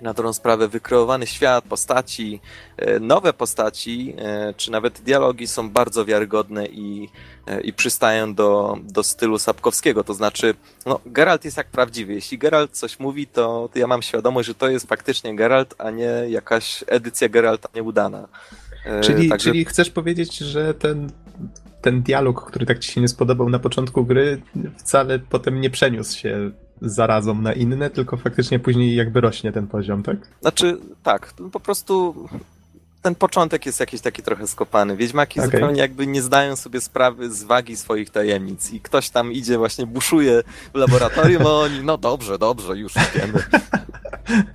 Na 0.00 0.14
dobrą 0.14 0.32
sprawę 0.32 0.68
wykreowany 0.68 1.26
świat, 1.26 1.64
postaci, 1.64 2.40
e, 2.76 3.00
nowe 3.00 3.32
postaci, 3.32 4.14
e, 4.18 4.54
czy 4.56 4.70
nawet 4.70 5.00
dialogi 5.00 5.46
są 5.46 5.70
bardzo 5.70 6.04
wiarygodne 6.04 6.66
i, 6.66 7.08
e, 7.46 7.60
i 7.60 7.72
przystają 7.72 8.34
do, 8.34 8.78
do 8.82 9.02
stylu 9.02 9.38
Sapkowskiego. 9.38 10.04
To 10.04 10.14
znaczy, 10.14 10.54
no, 10.86 11.00
Geralt 11.06 11.44
jest 11.44 11.56
jak 11.56 11.66
prawdziwy. 11.66 12.14
Jeśli 12.14 12.38
Geralt 12.38 12.70
coś 12.70 12.98
mówi, 12.98 13.26
to, 13.26 13.68
to 13.72 13.78
ja 13.78 13.86
mam 13.86 14.02
świadomość, 14.02 14.48
że 14.48 14.54
to 14.54 14.68
jest 14.68 14.88
faktycznie 14.88 15.36
Geralt, 15.36 15.74
a 15.78 15.90
nie 15.90 16.10
jakaś 16.28 16.84
edycja 16.86 17.28
Geralta 17.28 17.68
nieudana. 17.74 18.28
Czyli, 19.02 19.28
Także... 19.28 19.50
czyli 19.50 19.64
chcesz 19.64 19.90
powiedzieć, 19.90 20.38
że 20.38 20.74
ten, 20.74 21.10
ten 21.82 22.02
dialog, 22.02 22.44
który 22.46 22.66
tak 22.66 22.78
ci 22.78 22.92
się 22.92 23.00
nie 23.00 23.08
spodobał 23.08 23.48
na 23.48 23.58
początku 23.58 24.04
gry, 24.04 24.42
wcale 24.78 25.18
potem 25.18 25.60
nie 25.60 25.70
przeniósł 25.70 26.18
się 26.18 26.50
zarazą 26.82 27.34
na 27.34 27.52
inne, 27.52 27.90
tylko 27.90 28.16
faktycznie 28.16 28.58
później 28.58 28.96
jakby 28.96 29.20
rośnie 29.20 29.52
ten 29.52 29.66
poziom, 29.66 30.02
tak? 30.02 30.16
Znaczy, 30.40 30.78
tak, 31.02 31.34
po 31.52 31.60
prostu 31.60 32.14
ten 33.02 33.14
początek 33.14 33.66
jest 33.66 33.80
jakiś 33.80 34.00
taki 34.00 34.22
trochę 34.22 34.46
skopany. 34.46 34.96
Wiedźmaki 34.96 35.40
okay. 35.40 35.50
zupełnie 35.50 35.80
jakby 35.80 36.06
nie 36.06 36.22
zdają 36.22 36.56
sobie 36.56 36.80
sprawy 36.80 37.30
z 37.30 37.44
wagi 37.44 37.76
swoich 37.76 38.10
tajemnic 38.10 38.72
i 38.72 38.80
ktoś 38.80 39.10
tam 39.10 39.32
idzie, 39.32 39.58
właśnie 39.58 39.86
buszuje 39.86 40.42
w 40.74 40.78
laboratorium, 40.78 41.46
a 41.46 41.50
oni, 41.50 41.80
no 41.82 41.98
dobrze, 41.98 42.38
dobrze, 42.38 42.76
już 42.76 42.94
wiemy. 43.14 43.42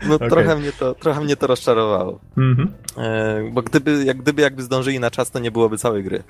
No 0.08 0.16
okay. 0.16 0.30
trochę, 0.30 0.56
mnie 0.56 0.72
to, 0.72 0.96
trochę 0.96 1.22
mnie 1.22 1.36
to 1.36 1.48
rozczarowało. 1.48 2.20
Mm 2.38 2.56
-hmm. 2.56 2.68
e, 3.04 3.52
bo 3.52 3.62
gdyby, 3.62 4.04
jak 4.06 4.18
gdyby 4.18 4.42
jakby 4.42 4.64
zdążyli 4.64 5.00
na 5.00 5.12
czas, 5.12 5.32
to 5.32 5.40
nie 5.40 5.52
byłoby 5.52 5.78
całej 5.78 6.04
gry. 6.04 6.24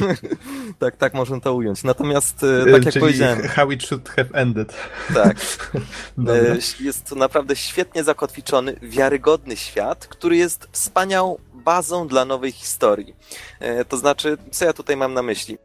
tak, 0.78 0.96
tak 0.96 1.14
można 1.14 1.40
to 1.40 1.54
ująć. 1.54 1.84
Natomiast, 1.84 2.44
e, 2.44 2.72
tak 2.72 2.84
jak 2.84 2.92
Czyli 2.92 3.00
powiedziałem... 3.00 3.42
how 3.42 3.70
it 3.70 3.82
should 3.82 4.08
have 4.08 4.28
ended. 4.32 4.74
Tak. 5.14 5.36
e, 6.28 6.56
jest 6.80 7.08
to 7.08 7.14
naprawdę 7.14 7.56
świetnie 7.56 8.04
zakotwiczony, 8.04 8.76
wiarygodny 8.82 9.56
świat, 9.56 10.06
który 10.06 10.36
jest 10.36 10.68
wspaniałą 10.72 11.38
bazą 11.54 12.08
dla 12.08 12.24
nowej 12.24 12.52
historii. 12.52 13.16
E, 13.60 13.84
to 13.84 13.96
znaczy, 13.96 14.38
co 14.50 14.64
ja 14.64 14.72
tutaj 14.72 14.96
mam 14.96 15.14
na 15.14 15.22
myśli? 15.22 15.58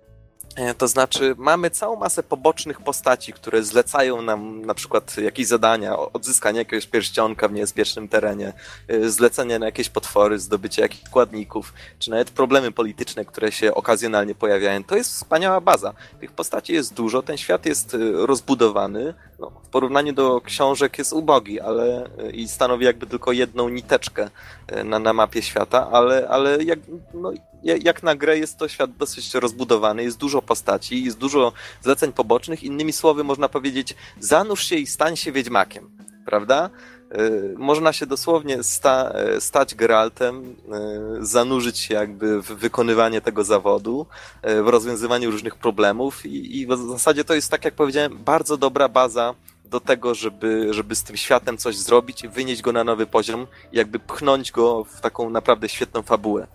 E, 0.56 0.74
to 0.74 0.88
znaczy, 0.88 1.36
mamy 1.38 1.70
całą 1.70 1.96
masę 1.96 2.24
pobocznych 2.24 2.82
postaci, 2.82 3.34
które 3.34 3.64
zlecają 3.64 4.22
nam 4.22 4.66
na 4.66 4.74
przykład 4.74 5.18
jakieś 5.18 5.48
zadania, 5.48 5.98
odzyskanie 5.98 6.60
jakiegoś 6.60 6.88
pierścionka 6.88 7.48
w 7.48 7.54
niebezpiecznym 7.54 8.08
terenie, 8.08 8.54
e, 8.88 9.10
zlecenie 9.10 9.60
na 9.60 9.66
jakieś 9.66 9.90
potwory, 9.90 10.40
zdobycie 10.40 10.82
jakichś 10.82 11.04
składników, 11.04 11.74
czy 12.00 12.10
nawet 12.12 12.32
problemy 12.32 12.72
polityczne, 12.72 13.26
które 13.26 13.52
się 13.52 13.74
okazjonalnie 13.74 14.36
pojawiają. 14.36 14.84
To 14.84 14.96
jest 14.96 15.12
wspaniała 15.12 15.62
baza. 15.62 15.94
Tych 16.20 16.32
postaci 16.32 16.74
jest 16.74 16.94
dużo, 16.94 17.22
ten 17.22 17.38
świat 17.38 17.66
jest 17.66 17.94
e, 17.94 17.98
rozbudowany. 18.02 19.14
No, 19.40 19.52
w 19.64 19.70
porównaniu 19.70 20.14
do 20.14 20.42
książek 20.42 20.98
jest 20.98 21.14
ubogi, 21.14 21.60
ale 21.60 22.10
i 22.34 22.48
stanowi 22.48 22.86
jakby 22.86 23.08
tylko 23.08 23.32
jedną 23.32 23.70
niteczkę 23.70 24.30
na, 24.86 25.00
na 25.00 25.14
mapie 25.14 25.42
świata, 25.42 25.90
ale, 25.92 26.28
ale 26.28 26.64
jak, 26.64 26.80
no, 27.14 27.32
jak 27.64 28.04
na 28.04 28.16
grę 28.16 28.38
jest 28.38 28.58
to 28.58 28.68
świat 28.68 28.98
dosyć 28.98 29.34
rozbudowany, 29.34 30.04
jest 30.04 30.18
dużo 30.18 30.42
postaci, 30.42 31.04
jest 31.04 31.18
dużo 31.18 31.54
zleceń 31.82 32.14
pobocznych. 32.14 32.64
Innymi 32.64 32.94
słowy, 32.94 33.24
można 33.24 33.50
powiedzieć, 33.50 33.96
zanurz 34.20 34.64
się 34.64 34.76
i 34.76 34.88
stań 34.88 35.16
się 35.16 35.32
wiedźmakiem, 35.32 35.90
prawda? 36.26 36.70
Y, 37.18 37.56
można 37.58 37.94
się 37.94 38.06
dosłownie 38.06 38.64
sta, 38.64 39.14
stać 39.40 39.76
Geraltem, 39.76 40.56
y, 41.22 41.26
zanurzyć 41.26 41.80
się 41.80 41.94
jakby 41.94 42.42
w 42.42 42.46
wykonywanie 42.46 43.22
tego 43.22 43.44
zawodu, 43.44 44.06
y, 44.50 44.64
w 44.64 44.68
rozwiązywaniu 44.68 45.32
różnych 45.32 45.56
problemów 45.56 46.26
i, 46.26 46.60
i 46.60 46.68
w 46.68 46.78
zasadzie 46.78 47.24
to 47.24 47.34
jest, 47.34 47.52
tak 47.52 47.66
jak 47.66 47.74
powiedziałem, 47.74 48.18
bardzo 48.18 48.58
dobra 48.58 48.90
baza 48.90 49.36
do 49.66 49.80
tego, 49.80 50.16
żeby, 50.16 50.68
żeby 50.72 50.96
z 50.96 51.04
tym 51.04 51.18
światem 51.18 51.58
coś 51.58 51.78
zrobić 51.78 52.28
wynieść 52.28 52.62
go 52.62 52.72
na 52.72 52.84
nowy 52.84 53.06
poziom, 53.06 53.48
jakby 53.72 54.00
pchnąć 54.00 54.52
go 54.52 54.84
w 54.84 55.02
taką 55.02 55.30
naprawdę 55.30 55.70
świetną 55.70 56.02
fabułę. 56.02 56.48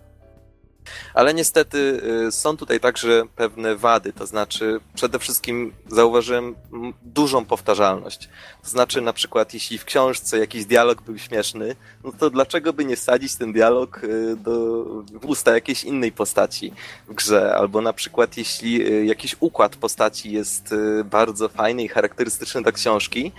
Ale 1.13 1.33
niestety 1.33 2.01
y, 2.27 2.31
są 2.31 2.57
tutaj 2.57 2.79
także 2.79 3.23
pewne 3.35 3.75
wady, 3.75 4.13
to 4.13 4.25
znaczy 4.25 4.79
przede 4.95 5.19
wszystkim 5.19 5.73
zauważyłem 5.87 6.55
dużą 7.01 7.45
powtarzalność. 7.45 8.29
To 8.63 8.69
znaczy 8.69 9.01
na 9.01 9.13
przykład 9.13 9.53
jeśli 9.53 9.77
w 9.77 9.85
książce 9.85 10.39
jakiś 10.39 10.65
dialog 10.65 11.01
był 11.01 11.17
śmieszny, 11.17 11.75
no 12.03 12.11
to 12.19 12.29
dlaczego 12.29 12.73
by 12.73 12.85
nie 12.85 12.95
wsadzić 12.95 13.35
ten 13.35 13.53
dialog 13.53 14.03
y, 14.03 14.35
do, 14.35 14.85
usta 15.21 15.53
jakiejś 15.53 15.83
innej 15.83 16.11
postaci 16.11 16.73
w 17.07 17.13
grze? 17.13 17.55
Albo 17.55 17.81
na 17.81 17.93
przykład 17.93 18.37
jeśli 18.37 18.91
y, 18.91 19.05
jakiś 19.05 19.35
układ 19.39 19.75
postaci 19.75 20.31
jest 20.31 20.75
bardzo 21.05 21.49
fajny 21.49 21.83
i 21.83 21.87
charakterystyczny 21.87 22.61
dla 22.61 22.71
książki, 22.71 23.31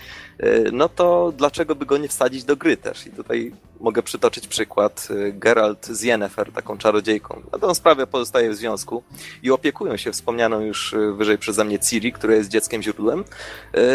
no 0.72 0.88
to 0.88 1.32
dlaczego 1.36 1.74
by 1.74 1.86
go 1.86 1.98
nie 1.98 2.08
wsadzić 2.08 2.44
do 2.44 2.56
gry 2.56 2.76
też? 2.76 3.06
I 3.06 3.10
tutaj 3.10 3.52
mogę 3.80 4.02
przytoczyć 4.02 4.48
przykład. 4.48 5.08
Geralt 5.32 5.86
z 5.86 6.02
Yennefer, 6.02 6.52
taką 6.52 6.78
czarodziejką, 6.78 7.42
na 7.52 7.58
tą 7.58 7.74
sprawę 7.74 8.06
pozostaje 8.06 8.50
w 8.50 8.56
związku 8.56 9.02
i 9.42 9.50
opiekują 9.50 9.96
się 9.96 10.12
wspomnianą 10.12 10.60
już 10.60 10.92
y, 10.92 11.12
wyżej 11.12 11.38
przeze 11.38 11.64
mnie 11.64 11.78
Ciri, 11.78 12.12
która 12.12 12.34
jest 12.34 12.48
dzieckiem 12.50 12.82
źródłem. 12.82 13.24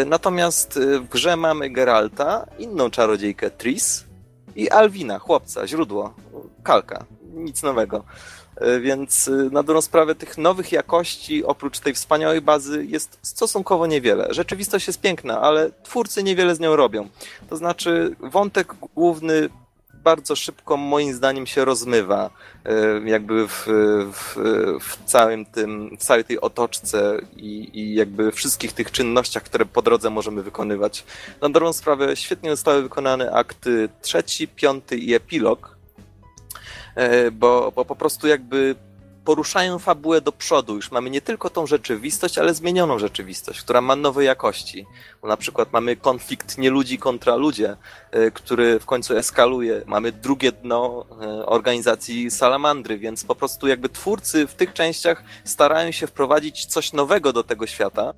Natomiast 0.06 0.80
w 1.00 1.08
grze 1.08 1.36
mamy 1.36 1.70
Geralta, 1.70 2.46
inną 2.58 2.90
czarodziejkę 2.90 3.50
Tris 3.50 4.04
i 4.56 4.70
Alwina, 4.70 5.18
chłopca, 5.18 5.66
źródło, 5.66 6.14
kalka, 6.62 7.04
nic 7.34 7.62
nowego. 7.62 8.04
Więc 8.80 9.30
na 9.52 9.62
dobrą 9.62 9.80
sprawę 9.82 10.14
tych 10.14 10.38
nowych 10.38 10.72
jakości, 10.72 11.44
oprócz 11.44 11.80
tej 11.80 11.94
wspaniałej 11.94 12.40
bazy, 12.40 12.86
jest 12.86 13.18
stosunkowo 13.22 13.86
niewiele. 13.86 14.28
Rzeczywistość 14.30 14.86
jest 14.86 15.00
piękna, 15.00 15.40
ale 15.40 15.70
twórcy 15.82 16.22
niewiele 16.22 16.54
z 16.54 16.60
nią 16.60 16.76
robią. 16.76 17.08
To 17.48 17.56
znaczy, 17.56 18.16
wątek 18.20 18.74
główny 18.94 19.48
bardzo 20.06 20.36
szybko 20.36 20.76
moim 20.76 21.14
zdaniem 21.14 21.46
się 21.46 21.64
rozmywa 21.64 22.30
e, 22.64 23.00
jakby 23.08 23.48
w, 23.48 23.66
w, 24.12 24.36
w 24.80 25.04
całym 25.04 25.46
tym, 25.46 25.96
w 25.98 26.04
całej 26.04 26.24
tej 26.24 26.40
otoczce 26.40 27.18
i, 27.36 27.70
i 27.80 27.94
jakby 27.94 28.32
wszystkich 28.32 28.72
tych 28.72 28.90
czynnościach, 28.90 29.42
które 29.42 29.64
po 29.66 29.82
drodze 29.82 30.10
możemy 30.10 30.42
wykonywać. 30.42 31.04
Na 31.40 31.48
dobrą 31.48 31.72
sprawę 31.72 32.16
świetnie 32.16 32.50
zostały 32.50 32.82
wykonane 32.82 33.32
akty 33.32 33.88
trzeci, 34.02 34.48
piąty 34.48 34.96
i 34.96 35.14
epilog, 35.14 35.70
e, 35.72 35.75
bo, 37.32 37.72
bo 37.76 37.84
po 37.84 37.96
prostu 37.96 38.28
jakby 38.28 38.76
poruszają 39.26 39.78
fabułę 39.78 40.20
do 40.20 40.32
przodu. 40.32 40.76
Już 40.76 40.90
mamy 40.90 41.10
nie 41.10 41.20
tylko 41.20 41.50
tą 41.50 41.66
rzeczywistość, 41.66 42.38
ale 42.38 42.54
zmienioną 42.54 42.98
rzeczywistość, 42.98 43.60
która 43.60 43.80
ma 43.80 43.96
nowe 43.96 44.24
jakości. 44.24 44.86
Bo 45.22 45.28
na 45.28 45.36
przykład 45.36 45.72
mamy 45.72 45.96
konflikt 45.96 46.58
nie 46.58 46.70
ludzi 46.70 46.98
kontra 46.98 47.36
ludzie, 47.36 47.76
e, 48.10 48.30
który 48.30 48.80
w 48.80 48.86
końcu 48.86 49.16
eskaluje. 49.16 49.82
Mamy 49.86 50.12
drugie 50.12 50.52
dno 50.52 51.06
e, 51.22 51.46
organizacji 51.46 52.30
Salamandry, 52.30 52.98
więc 52.98 53.24
po 53.24 53.34
prostu 53.34 53.68
jakby 53.68 53.88
twórcy 53.88 54.46
w 54.46 54.54
tych 54.54 54.72
częściach 54.72 55.24
starają 55.44 55.92
się 55.92 56.06
wprowadzić 56.06 56.66
coś 56.66 56.92
nowego 56.92 57.32
do 57.32 57.44
tego 57.44 57.66
świata. 57.66 58.14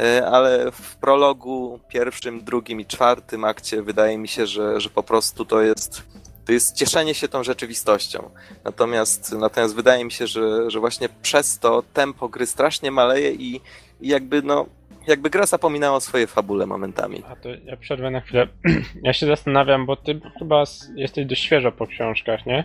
E, 0.00 0.26
ale 0.26 0.72
w 0.72 0.96
prologu 0.96 1.80
pierwszym, 1.88 2.44
drugim 2.44 2.80
i 2.80 2.86
czwartym 2.86 3.44
akcie 3.44 3.82
wydaje 3.82 4.18
mi 4.18 4.28
się, 4.28 4.46
że, 4.46 4.80
że 4.80 4.90
po 4.90 5.02
prostu 5.02 5.44
to 5.44 5.60
jest 5.62 6.02
to 6.46 6.52
jest 6.52 6.76
cieszenie 6.76 7.14
się 7.14 7.28
tą 7.28 7.44
rzeczywistością. 7.44 8.30
Natomiast, 8.64 9.32
natomiast 9.32 9.76
wydaje 9.76 10.04
mi 10.04 10.12
się, 10.12 10.26
że, 10.26 10.70
że 10.70 10.80
właśnie 10.80 11.08
przez 11.22 11.58
to 11.58 11.82
tempo 11.92 12.28
gry 12.28 12.46
strasznie 12.46 12.90
maleje 12.90 13.32
i, 13.32 13.60
i 14.00 14.08
jakby 14.08 14.42
no, 14.42 14.66
jakby 15.06 15.30
gra 15.30 15.46
zapominała 15.46 15.96
o 15.96 16.00
swojej 16.00 16.26
fabule 16.26 16.66
momentami. 16.66 17.22
A 17.28 17.36
to 17.36 17.48
ja 17.64 17.76
przerwę 17.76 18.10
na 18.10 18.20
chwilę. 18.20 18.48
Ja 19.02 19.12
się 19.12 19.26
zastanawiam, 19.26 19.86
bo 19.86 19.96
ty 19.96 20.20
chyba 20.38 20.64
jesteś 20.96 21.26
dość 21.26 21.42
świeżo 21.42 21.72
po 21.72 21.86
książkach, 21.86 22.46
nie? 22.46 22.64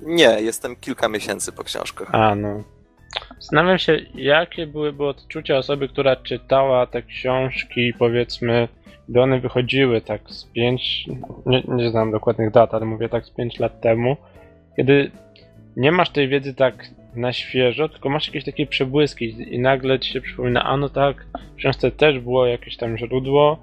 Nie, 0.00 0.36
jestem 0.40 0.76
kilka 0.76 1.08
miesięcy 1.08 1.52
po 1.52 1.64
książkach. 1.64 2.08
A, 2.12 2.34
no. 2.34 2.62
Zastanawiam 3.40 3.78
się, 3.78 4.00
jakie 4.14 4.66
byłyby 4.66 5.06
odczucia 5.06 5.56
osoby, 5.56 5.88
która 5.88 6.16
czytała 6.16 6.86
te 6.86 7.02
książki, 7.02 7.92
powiedzmy, 7.98 8.68
gdy 9.08 9.20
one 9.22 9.40
wychodziły 9.40 10.00
tak 10.00 10.30
z 10.30 10.44
5, 10.44 11.06
nie, 11.46 11.62
nie 11.68 11.90
znam 11.90 12.10
dokładnych 12.10 12.50
dat, 12.50 12.74
ale 12.74 12.86
mówię 12.86 13.08
tak 13.08 13.26
z 13.26 13.30
5 13.30 13.58
lat 13.58 13.80
temu, 13.80 14.16
kiedy 14.76 15.10
nie 15.76 15.92
masz 15.92 16.10
tej 16.10 16.28
wiedzy 16.28 16.54
tak 16.54 16.88
na 17.16 17.32
świeżo, 17.32 17.88
tylko 17.88 18.08
masz 18.08 18.26
jakieś 18.26 18.44
takie 18.44 18.66
przebłyski 18.66 19.54
i 19.54 19.58
nagle 19.58 19.98
ci 19.98 20.12
się 20.12 20.20
przypomina, 20.20 20.64
a 20.64 20.76
no 20.76 20.88
tak, 20.88 21.26
w 21.52 21.56
książce 21.56 21.90
też 21.90 22.18
było 22.18 22.46
jakieś 22.46 22.76
tam 22.76 22.98
źródło, 22.98 23.58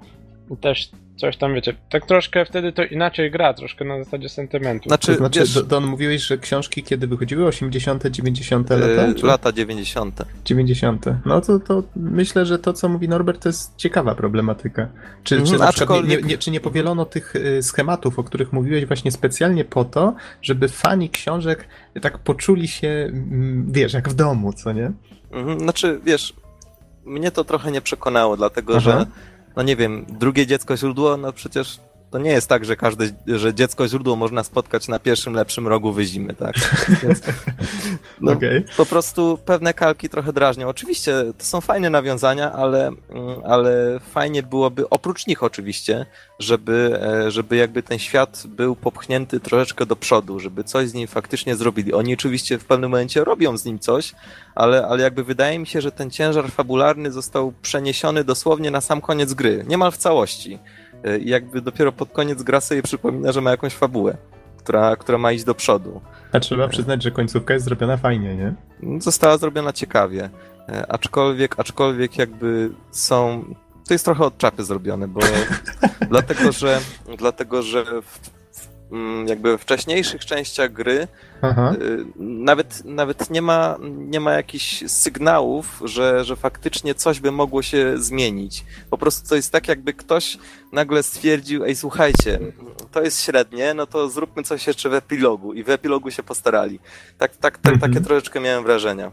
też 0.56 0.90
coś 1.16 1.36
tam, 1.36 1.54
wiecie, 1.54 1.74
tak 1.90 2.06
troszkę 2.06 2.44
wtedy 2.44 2.72
to 2.72 2.84
inaczej 2.84 3.30
gra, 3.30 3.54
troszkę 3.54 3.84
na 3.84 4.04
zasadzie 4.04 4.28
sentymentu. 4.28 4.88
Znaczy, 4.88 5.06
to 5.06 5.18
znaczy 5.18 5.40
wiesz, 5.40 5.62
Don, 5.62 5.86
mówiłeś, 5.86 6.22
że 6.22 6.38
książki 6.38 6.82
kiedy 6.82 7.06
wychodziły? 7.06 7.46
80., 7.46 8.06
90. 8.06 8.70
lata? 8.70 8.84
Yy, 8.86 9.14
lata 9.22 9.52
90. 9.52 10.22
90. 10.44 11.06
No 11.26 11.40
to, 11.40 11.60
to 11.60 11.82
myślę, 11.96 12.46
że 12.46 12.58
to, 12.58 12.72
co 12.72 12.88
mówi 12.88 13.08
Norbert, 13.08 13.42
to 13.42 13.48
jest 13.48 13.76
ciekawa 13.76 14.14
problematyka. 14.14 14.88
Czy, 15.24 15.42
czy, 15.42 15.58
na 15.58 15.72
przykład 15.72 16.04
nie, 16.06 16.16
nie, 16.16 16.38
czy 16.38 16.50
nie 16.50 16.60
powielono 16.60 17.04
tych 17.04 17.36
y, 17.36 17.62
schematów, 17.62 18.18
o 18.18 18.24
których 18.24 18.52
mówiłeś 18.52 18.86
właśnie 18.86 19.12
specjalnie 19.12 19.64
po 19.64 19.84
to, 19.84 20.14
żeby 20.42 20.68
fani 20.68 21.10
książek 21.10 21.68
tak 22.00 22.18
poczuli 22.18 22.68
się, 22.68 22.88
mm, 22.88 23.72
wiesz, 23.72 23.92
jak 23.92 24.08
w 24.08 24.14
domu, 24.14 24.52
co 24.52 24.72
nie? 24.72 24.92
Mhm, 25.32 25.60
znaczy, 25.60 26.00
wiesz, 26.04 26.34
mnie 27.04 27.30
to 27.30 27.44
trochę 27.44 27.72
nie 27.72 27.80
przekonało, 27.80 28.36
dlatego 28.36 28.72
Aha. 28.76 28.80
że 28.80 29.06
no 29.56 29.62
nie 29.62 29.76
wiem, 29.76 30.06
drugie 30.08 30.46
dziecko 30.46 30.76
źródło, 30.76 31.16
no 31.16 31.32
przecież 31.32 31.80
to 32.12 32.18
nie 32.18 32.30
jest 32.30 32.48
tak, 32.48 32.64
że 32.64 32.76
każde, 32.76 33.04
że 33.26 33.54
dziecko 33.54 33.88
źródło 33.88 34.16
można 34.16 34.44
spotkać 34.44 34.88
na 34.88 34.98
pierwszym 34.98 35.34
lepszym 35.34 35.68
rogu 35.68 35.92
wyzimy, 35.92 36.34
tak? 36.34 36.54
Więc, 37.02 37.22
no, 38.20 38.32
Okej. 38.32 38.64
po 38.76 38.86
prostu 38.86 39.38
pewne 39.44 39.74
kalki 39.74 40.08
trochę 40.08 40.32
drażnią. 40.32 40.68
Oczywiście 40.68 41.12
to 41.38 41.44
są 41.44 41.60
fajne 41.60 41.90
nawiązania, 41.90 42.52
ale, 42.52 42.86
mm, 42.86 42.96
ale 43.44 44.00
fajnie 44.00 44.42
byłoby, 44.42 44.88
oprócz 44.88 45.26
nich 45.26 45.42
oczywiście, 45.42 46.06
żeby, 46.38 47.00
e, 47.02 47.30
żeby 47.30 47.56
jakby 47.56 47.82
ten 47.82 47.98
świat 47.98 48.42
był 48.46 48.76
popchnięty 48.76 49.40
troszeczkę 49.40 49.86
do 49.86 49.96
przodu, 49.96 50.40
żeby 50.40 50.64
coś 50.64 50.88
z 50.88 50.94
nim 50.94 51.08
faktycznie 51.08 51.56
zrobili. 51.56 51.92
Oni 51.92 52.14
oczywiście 52.14 52.58
w 52.58 52.64
pewnym 52.64 52.90
momencie 52.90 53.24
robią 53.24 53.56
z 53.56 53.64
nim 53.64 53.78
coś, 53.78 54.12
ale, 54.54 54.86
ale 54.86 55.02
jakby 55.02 55.24
wydaje 55.24 55.58
mi 55.58 55.66
się, 55.66 55.80
że 55.80 55.92
ten 55.92 56.10
ciężar 56.10 56.50
fabularny 56.50 57.12
został 57.12 57.52
przeniesiony 57.62 58.24
dosłownie 58.24 58.70
na 58.70 58.80
sam 58.80 59.00
koniec 59.00 59.34
gry, 59.34 59.64
niemal 59.68 59.92
w 59.92 59.96
całości. 59.96 60.58
E, 61.04 61.18
I 61.18 61.28
jakby 61.28 61.60
dopiero 61.60 61.92
pod 61.92 62.10
koniec 62.12 62.42
gra 62.42 62.60
sobie 62.60 62.82
przypomina, 62.82 63.32
że 63.32 63.40
ma 63.40 63.50
jakąś 63.50 63.74
fabułę, 63.74 64.16
która, 64.58 64.96
która 64.96 65.18
ma 65.18 65.32
iść 65.32 65.44
do 65.44 65.54
przodu. 65.54 66.00
A 66.32 66.40
trzeba 66.40 66.68
przyznać, 66.68 67.02
że 67.02 67.10
końcówka 67.10 67.54
jest 67.54 67.64
zrobiona 67.66 67.96
fajnie, 67.96 68.36
nie? 68.36 68.54
została 69.00 69.38
zrobiona 69.38 69.72
ciekawie. 69.72 70.30
E, 70.68 70.92
Aczkolwiek, 70.92 71.60
aczkolwiek 71.60 72.18
jakby 72.18 72.70
są. 72.90 73.44
To 73.88 73.94
jest 73.94 74.04
trochę 74.04 74.24
od 74.24 74.38
czapy 74.38 74.64
zrobione, 74.64 75.08
bo 75.08 75.20
dlatego, 76.10 76.52
że 76.52 76.80
dlatego, 77.18 77.62
że 77.62 77.84
w, 78.02 78.20
jakby 79.26 79.58
w 79.58 79.60
wcześniejszych 79.60 80.24
częściach 80.24 80.72
gry 80.72 81.08
Aha. 81.42 81.74
y, 81.82 82.04
nawet, 82.16 82.84
nawet 82.84 83.30
nie 83.30 83.42
ma, 83.42 83.76
nie 83.82 84.20
ma 84.20 84.32
jakichś 84.32 84.84
sygnałów, 84.86 85.82
że, 85.84 86.24
że 86.24 86.36
faktycznie 86.36 86.94
coś 86.94 87.20
by 87.20 87.32
mogło 87.32 87.62
się 87.62 87.94
zmienić. 87.98 88.64
Po 88.90 88.98
prostu 88.98 89.28
to 89.28 89.34
jest 89.36 89.52
tak, 89.52 89.68
jakby 89.68 89.92
ktoś 89.92 90.38
nagle 90.72 91.02
stwierdził, 91.02 91.64
ej 91.64 91.76
słuchajcie, 91.76 92.38
to 92.92 93.02
jest 93.02 93.22
średnie, 93.22 93.74
no 93.74 93.86
to 93.86 94.08
zróbmy 94.08 94.42
coś 94.42 94.66
jeszcze 94.66 94.88
w 94.88 94.94
epilogu 94.94 95.52
i 95.52 95.64
w 95.64 95.70
epilogu 95.70 96.10
się 96.10 96.22
postarali. 96.22 96.80
Tak, 97.18 97.36
tak, 97.36 97.58
tak, 97.58 97.72
Mhm. 97.74 97.92
takie 97.92 98.04
troszeczkę 98.04 98.40
miałem 98.40 98.64
wrażenia. 98.64 99.12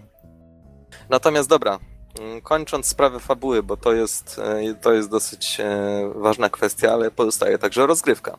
Natomiast 1.10 1.50
dobra, 1.50 1.80
mm, 2.20 2.42
kończąc 2.42 2.86
sprawę 2.86 3.20
fabuły, 3.20 3.64
bo 3.64 3.78
to 3.78 3.94
jest, 3.94 4.40
e, 4.40 4.74
to 4.74 4.94
jest 4.94 5.10
dosyć 5.10 5.60
e, 5.60 6.12
ważna 6.16 6.50
kwestia, 6.50 6.92
ale 6.94 7.12
pozostaje 7.12 7.58
także 7.58 7.88
rozgrywka. 7.88 8.38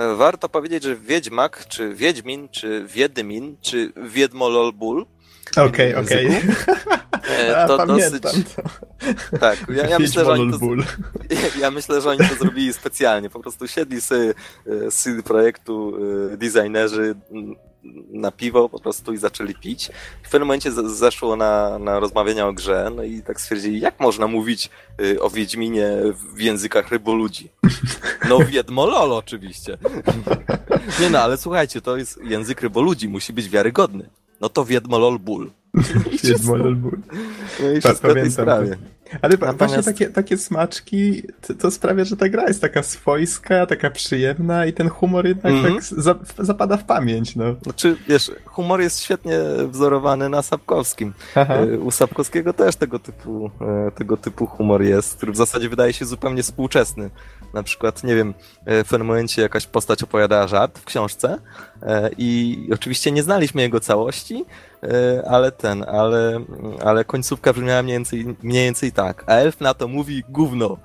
E, 0.00 0.14
Warto 0.14 0.48
powiedzieć, 0.48 0.82
że 0.82 0.96
Wiedźmak, 0.96 1.66
czy 1.68 1.94
Wiedźmin, 1.94 2.48
czy 2.48 2.84
Wiedymin, 2.88 3.56
czy 3.60 3.92
Wiedmololbul 3.96 5.06
Okej, 5.56 5.94
w 5.94 5.98
okej. 5.98 6.24
języku, 6.24 6.72
e, 7.28 7.66
to 7.66 7.86
dosyć... 7.86 8.22
to. 8.22 8.30
Tak, 9.38 9.58
ja, 9.74 9.86
ja 9.86 9.98
myślę, 9.98 10.24
że 10.24 10.30
oni 10.30 10.52
to, 10.52 10.58
ja 11.60 11.70
myślę, 11.70 12.00
że 12.00 12.10
oni 12.10 12.18
to 12.18 12.34
zrobili 12.34 12.72
specjalnie. 12.72 13.30
Po 13.30 13.40
prostu 13.40 13.68
siedli 13.68 13.98
e, 13.98 14.00
z 14.90 14.94
CD 14.94 15.22
Projektu 15.22 15.96
e, 16.32 16.36
designerzy 16.36 17.14
na 18.12 18.30
piwo 18.30 18.68
po 18.68 18.80
prostu 18.80 19.12
i 19.12 19.16
zaczęli 19.16 19.54
pić. 19.54 19.90
W 20.22 20.30
pewnym 20.30 20.46
momencie 20.46 20.72
zeszło 20.72 21.36
na, 21.36 21.78
na 21.78 22.00
rozmawiania 22.00 22.46
o 22.46 22.52
grze, 22.52 22.90
no 22.96 23.02
i 23.02 23.22
tak 23.22 23.40
stwierdzili, 23.40 23.80
jak 23.80 24.00
można 24.00 24.26
mówić 24.26 24.70
e, 25.16 25.20
o 25.20 25.30
Wiedźminie 25.30 25.88
w 26.34 26.40
językach 26.40 26.88
ryboludzi. 26.90 27.48
No 28.28 28.38
Wiedmolol 28.38 29.12
oczywiście. 29.12 29.78
Nie 31.00 31.10
no, 31.10 31.18
ale 31.18 31.36
słuchajcie, 31.36 31.80
to 31.80 31.96
jest 31.96 32.20
język 32.24 32.60
ryboludzi, 32.60 33.08
musi 33.08 33.32
być 33.32 33.48
wiarygodny. 33.48 34.10
No 34.40 34.48
to 34.48 34.64
Wiedmolol 34.64 35.18
ból. 35.18 35.50
Wiedmolol 36.24 36.76
ból. 36.76 36.98
No 37.62 37.70
i 37.70 37.80
wszystko 37.80 38.08
w 38.08 38.14
tej 38.14 38.30
sprawie. 38.30 38.76
Ale 39.22 39.34
Natomiast- 39.36 39.58
właśnie 39.58 39.82
takie, 39.82 40.06
takie 40.08 40.38
smaczki, 40.38 41.22
to, 41.46 41.54
to 41.54 41.70
sprawia, 41.70 42.04
że 42.04 42.16
ta 42.16 42.28
gra 42.28 42.48
jest 42.48 42.60
taka 42.60 42.82
swojska, 42.82 43.66
taka 43.66 43.90
przyjemna 43.90 44.66
i 44.66 44.72
ten 44.72 44.88
humor 44.88 45.26
jednak 45.26 45.52
Mhm. 45.52 45.74
tak 45.74 45.82
za, 45.84 46.14
zapada 46.38 46.76
w 46.76 46.84
pamięć, 46.84 47.36
no. 47.36 47.44
Znaczy, 47.62 47.96
wiesz, 48.08 48.30
humor 48.44 48.80
jest 48.80 49.00
świetnie 49.00 49.38
wzorowany 49.68 50.28
na 50.28 50.42
Sapkowskim. 50.42 51.12
Aha. 51.34 51.54
E, 51.54 51.78
U 51.78 51.90
Sapkowskiego 51.90 52.52
też 52.52 52.76
tego 52.76 52.98
typu, 52.98 53.50
e, 53.60 53.90
tego 53.90 54.16
typu 54.16 54.46
humor 54.46 54.82
jest, 54.82 55.16
który 55.16 55.32
w 55.32 55.36
zasadzie 55.36 55.68
wydaje 55.68 55.92
się 55.92 56.04
zupełnie 56.04 56.42
współczesny. 56.42 57.10
Na 57.54 57.62
przykład, 57.62 58.04
nie 58.04 58.14
wiem, 58.14 58.34
e, 58.64 58.84
w 58.84 58.88
pewnym 58.88 59.06
momencie 59.06 59.42
jakaś 59.42 59.66
postać 59.66 60.02
opowiadała 60.02 60.46
żart 60.46 60.78
w 60.78 60.84
książce 60.84 61.38
e, 61.82 62.10
i 62.18 62.58
oczywiście 62.74 63.12
nie 63.12 63.22
znaliśmy 63.22 63.62
jego 63.62 63.80
całości, 63.80 64.44
e, 64.82 65.28
ale 65.28 65.52
ten, 65.52 65.84
ale, 65.88 66.44
ale 66.84 67.04
końcówka 67.04 67.52
brzmiała 67.52 67.82
mniej 67.82 67.94
więcej, 67.94 68.36
mniej 68.42 68.64
więcej 68.64 68.92
tak. 68.92 69.24
A 69.26 69.32
elf 69.32 69.60
na 69.60 69.74
to 69.74 69.88
mówi 69.88 70.22
gówno. 70.28 70.76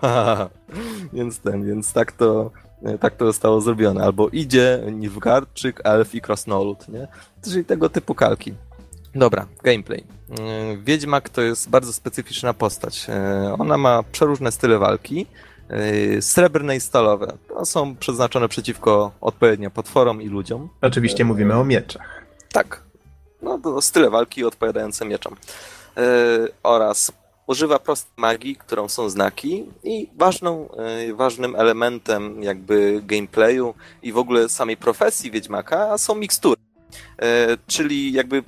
więc 1.13 1.39
ten, 1.39 1.65
więc 1.65 1.93
tak 1.93 2.11
to, 2.11 2.51
tak 2.99 3.15
to 3.15 3.25
zostało 3.25 3.61
zrobione. 3.61 4.03
Albo 4.03 4.29
idzie 4.29 4.83
Nilfgaardczyk, 4.91 5.81
elf 5.83 6.15
i 6.15 6.21
krasnolud, 6.21 6.89
nie? 6.89 7.07
Czyli 7.43 7.65
tego 7.65 7.89
typu 7.89 8.15
kalki. 8.15 8.53
Dobra, 9.15 9.45
gameplay. 9.63 10.03
Yy, 10.29 10.77
Wiedźmak 10.77 11.29
to 11.29 11.41
jest 11.41 11.69
bardzo 11.69 11.93
specyficzna 11.93 12.53
postać. 12.53 13.07
Ona 13.59 13.77
ma 13.77 14.03
przeróżne 14.03 14.51
style 14.51 14.77
walki. 14.79 15.27
Yy, 15.69 16.21
Srebrne 16.21 16.75
i 16.75 16.79
stalowe. 16.79 17.37
To 17.47 17.65
są 17.65 17.95
przeznaczone 17.95 18.49
przeciwko 18.49 19.11
odpowiednio 19.21 19.71
potworom 19.71 20.21
i 20.21 20.27
ludziom. 20.27 20.69
Oczywiście 20.81 21.25
mówimy 21.25 21.55
o 21.55 21.63
mieczach. 21.63 22.25
Tak. 22.51 22.83
No 23.41 23.59
to 23.59 23.81
style 23.81 24.09
walki 24.09 24.43
odpowiadające 24.43 25.05
mieczom. 25.05 25.35
Yy, 25.97 26.03
oraz 26.63 27.11
używa 27.47 27.79
prostej 27.79 28.13
magii, 28.17 28.55
którą 28.55 28.89
są 28.89 29.09
znaki 29.09 29.65
i 29.83 30.09
ważną, 30.17 30.69
yy, 31.07 31.15
ważnym 31.15 31.55
elementem 31.55 32.43
jakby 32.43 33.01
gameplayu 33.05 33.73
i 34.03 34.11
w 34.11 34.17
ogóle 34.17 34.49
samej 34.49 34.77
profesji 34.77 35.31
Wiedźmaka 35.31 35.97
są 35.97 36.15
mikstury. 36.15 36.61
Czyli 37.67 38.13
jakby 38.13 38.43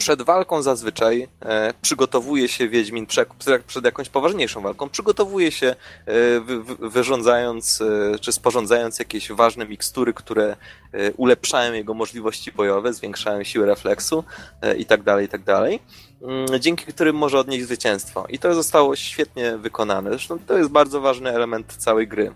przed 0.00 0.22
walką 0.22 0.62
zazwyczaj 0.62 1.28
e, 1.42 1.74
przygotowuje 1.82 2.48
się 2.48 2.68
Wiedźmin 2.68 3.06
przed, 3.06 3.28
przed 3.66 3.84
jakąś 3.84 4.08
poważniejszą 4.08 4.60
walką, 4.60 4.88
przygotowuje 4.88 5.52
się 5.52 5.66
e, 5.66 6.40
wy, 6.40 6.62
wy, 6.62 6.88
wyrządzając 6.88 7.80
e, 7.80 8.18
czy 8.18 8.32
sporządzając 8.32 8.98
jakieś 8.98 9.32
ważne 9.32 9.66
mikstury, 9.66 10.14
które 10.14 10.56
e, 10.92 11.12
ulepszają 11.12 11.72
jego 11.72 11.94
możliwości 11.94 12.52
bojowe, 12.52 12.92
zwiększają 12.92 13.44
siłę 13.44 13.66
refleksu 13.66 14.24
e, 14.62 14.76
i 14.76 14.84
tak 14.84 15.02
dalej, 15.02 15.26
i 15.26 15.28
tak 15.28 15.44
dalej. 15.44 15.80
Mm, 16.22 16.60
Dzięki 16.60 16.84
którym 16.84 17.16
może 17.16 17.38
odnieść 17.38 17.64
zwycięstwo. 17.64 18.26
I 18.28 18.38
to 18.38 18.54
zostało 18.54 18.96
świetnie 18.96 19.58
wykonane. 19.58 20.10
Zresztą 20.10 20.38
to 20.38 20.58
jest 20.58 20.70
bardzo 20.70 21.00
ważny 21.00 21.30
element 21.30 21.76
całej 21.76 22.08
gry 22.08 22.32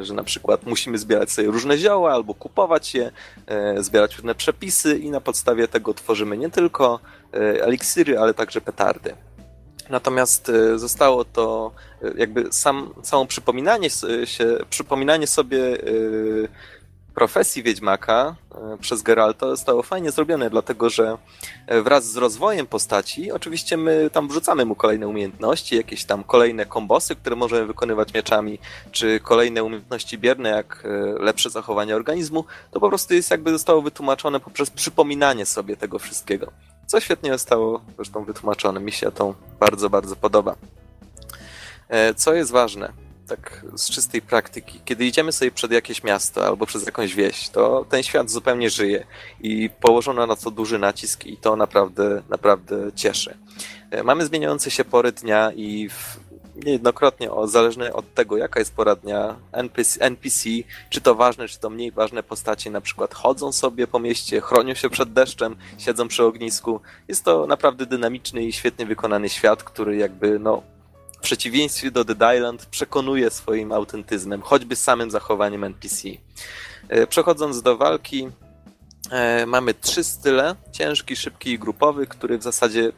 że 0.00 0.14
na 0.14 0.24
przykład 0.24 0.66
musimy 0.66 0.98
zbierać 0.98 1.32
sobie 1.32 1.48
różne 1.48 1.78
zioła 1.78 2.12
albo 2.12 2.34
kupować 2.34 2.94
je, 2.94 3.10
e, 3.46 3.82
zbierać 3.82 4.16
różne 4.16 4.34
przepisy 4.34 4.98
i 4.98 5.10
na 5.10 5.20
podstawie 5.20 5.68
tego 5.68 5.94
tworzymy 5.94 6.36
nie 6.36 6.50
tylko 6.50 7.00
e, 7.34 7.36
eliksiry, 7.64 8.18
ale 8.18 8.34
także 8.34 8.60
petardy. 8.60 9.14
Natomiast 9.90 10.48
e, 10.48 10.78
zostało 10.78 11.24
to 11.24 11.72
e, 12.02 12.12
jakby 12.16 12.52
sam, 12.52 12.94
samo 13.02 13.26
przypominanie 13.26 13.90
się, 14.24 14.58
przypominanie 14.70 15.26
sobie 15.26 15.58
e, 15.60 15.78
profesji 17.14 17.62
Wiedźmaka 17.62 18.36
e, 18.54 18.78
przez 18.78 19.02
Geralta 19.02 19.46
zostało 19.46 19.82
fajnie 19.82 20.10
zrobione, 20.10 20.50
dlatego 20.50 20.90
że 20.90 21.18
e, 21.66 21.82
wraz 21.82 22.12
z 22.12 22.16
rozwojem 22.16 22.66
postaci, 22.66 23.32
oczywiście 23.32 23.76
my 23.76 24.10
tam 24.12 24.28
wrzucamy 24.28 24.64
mu 24.64 24.74
kolejne 24.74 25.08
umiejętności, 25.08 25.76
jakieś 25.76 26.04
tam 26.04 26.24
kolejne 26.24 26.66
kombosy, 26.66 27.16
które 27.16 27.36
możemy 27.36 27.66
wykonywać 27.66 28.14
mieczami, 28.14 28.58
czy 28.92 29.20
kolejne 29.20 29.64
umiejętności 29.64 30.18
bierne, 30.18 30.48
jak 30.48 30.84
e, 30.84 30.88
lepsze 31.22 31.50
zachowanie 31.50 31.96
organizmu, 31.96 32.44
to 32.70 32.80
po 32.80 32.88
prostu 32.88 33.14
jest 33.14 33.30
jakby 33.30 33.50
zostało 33.50 33.82
wytłumaczone 33.82 34.40
poprzez 34.40 34.70
przypominanie 34.70 35.46
sobie 35.46 35.76
tego 35.76 35.98
wszystkiego. 35.98 36.52
Co 36.86 37.00
świetnie 37.00 37.32
zostało 37.32 37.80
zresztą 37.96 38.24
wytłumaczone. 38.24 38.80
Mi 38.80 38.92
się 38.92 39.10
to 39.12 39.34
bardzo, 39.60 39.90
bardzo 39.90 40.16
podoba. 40.16 40.56
Co 42.16 42.34
jest 42.34 42.50
ważne, 42.50 42.92
tak 43.28 43.66
z 43.74 43.90
czystej 43.90 44.22
praktyki, 44.22 44.80
kiedy 44.84 45.04
idziemy 45.04 45.32
sobie 45.32 45.50
przed 45.50 45.72
jakieś 45.72 46.04
miasto 46.04 46.46
albo 46.46 46.66
przez 46.66 46.86
jakąś 46.86 47.14
wieś, 47.14 47.48
to 47.48 47.86
ten 47.90 48.02
świat 48.02 48.30
zupełnie 48.30 48.70
żyje 48.70 49.06
i 49.40 49.70
położono 49.80 50.26
na 50.26 50.36
to 50.36 50.50
duży 50.50 50.78
nacisk 50.78 51.26
i 51.26 51.36
to 51.36 51.56
naprawdę, 51.56 52.22
naprawdę 52.28 52.76
cieszy. 52.94 53.36
E, 53.90 54.02
Mamy 54.02 54.26
zmieniające 54.26 54.70
się 54.70 54.84
pory 54.84 55.12
dnia 55.12 55.52
i 55.52 55.88
w, 55.88 56.18
niejednokrotnie 56.64 57.30
o, 57.30 57.46
zależnie 57.46 57.92
od 57.92 58.14
tego, 58.14 58.36
jaka 58.36 58.60
jest 58.60 58.74
pora 58.74 58.96
dnia, 58.96 59.36
NPC, 59.52 60.00
NPC, 60.00 60.48
czy 60.90 61.00
to 61.00 61.14
ważne, 61.14 61.48
czy 61.48 61.58
to 61.58 61.70
mniej 61.70 61.90
ważne 61.90 62.22
postacie, 62.22 62.70
na 62.70 62.80
przykład 62.80 63.14
chodzą 63.14 63.52
sobie 63.52 63.86
po 63.86 63.98
mieście, 63.98 64.40
chronią 64.40 64.74
się 64.74 64.90
przed 64.90 65.12
deszczem, 65.12 65.56
siedzą 65.78 66.08
przy 66.08 66.24
ognisku. 66.24 66.80
Jest 67.08 67.24
to 67.24 67.46
naprawdę 67.46 67.86
dynamiczny 67.86 68.42
i 68.44 68.52
świetnie 68.52 68.86
wykonany 68.86 69.28
świat, 69.28 69.62
który 69.62 69.96
jakby, 69.96 70.38
no, 70.38 70.62
przeciwieństwie 71.24 71.90
do 71.90 72.04
Dead 72.04 72.34
Island 72.36 72.66
przekonuje 72.66 73.30
swoim 73.30 73.72
autentyzmem, 73.72 74.42
choćby 74.42 74.76
samym 74.76 75.10
zachowaniem 75.10 75.64
NPC. 75.64 76.08
E, 76.88 77.06
Przechodząc 77.06 77.62
do 77.62 77.76
walki, 77.76 78.28
e, 79.10 79.46
mamy 79.46 79.74
trzy 79.74 80.04
style, 80.04 80.56
ciężki, 80.72 81.16
szybki 81.16 81.50
i 81.50 81.58
grupowy, 81.58 82.06
który 82.06 82.38
w 82.38 82.42
zasadzie 82.42 82.92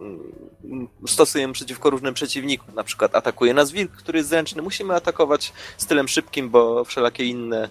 mm, 0.00 0.88
stosujemy 1.06 1.52
przeciwko 1.52 1.90
różnym 1.90 2.14
przeciwnikom. 2.14 2.74
Na 2.74 2.84
przykład 2.84 3.14
atakuje 3.14 3.54
nas 3.54 3.70
wilk, 3.70 3.92
który 3.92 4.18
jest 4.18 4.28
zręczny. 4.28 4.62
Musimy 4.62 4.94
atakować 4.94 5.52
stylem 5.76 6.08
szybkim, 6.08 6.50
bo 6.50 6.84
wszelakie 6.84 7.24
inne 7.24 7.68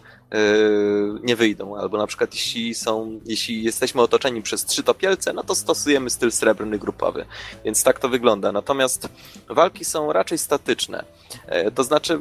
nie 1.23 1.35
wyjdą. 1.35 1.77
Albo 1.77 1.97
na 1.97 2.07
przykład 2.07 2.33
jeśli 2.33 2.75
są, 2.75 3.19
jeśli 3.25 3.63
jesteśmy 3.63 4.01
otoczeni 4.01 4.41
przez 4.41 4.65
trzy 4.65 4.83
topielce, 4.83 5.33
no 5.33 5.43
to 5.43 5.55
stosujemy 5.55 6.09
styl 6.09 6.31
srebrny 6.31 6.77
grupowy. 6.77 7.25
Więc 7.65 7.83
tak 7.83 7.99
to 7.99 8.09
wygląda. 8.09 8.51
Natomiast 8.51 9.09
walki 9.49 9.85
są 9.85 10.13
raczej 10.13 10.37
statyczne. 10.37 11.05
Yy, 11.51 11.71
to 11.71 11.83
znaczy, 11.83 12.19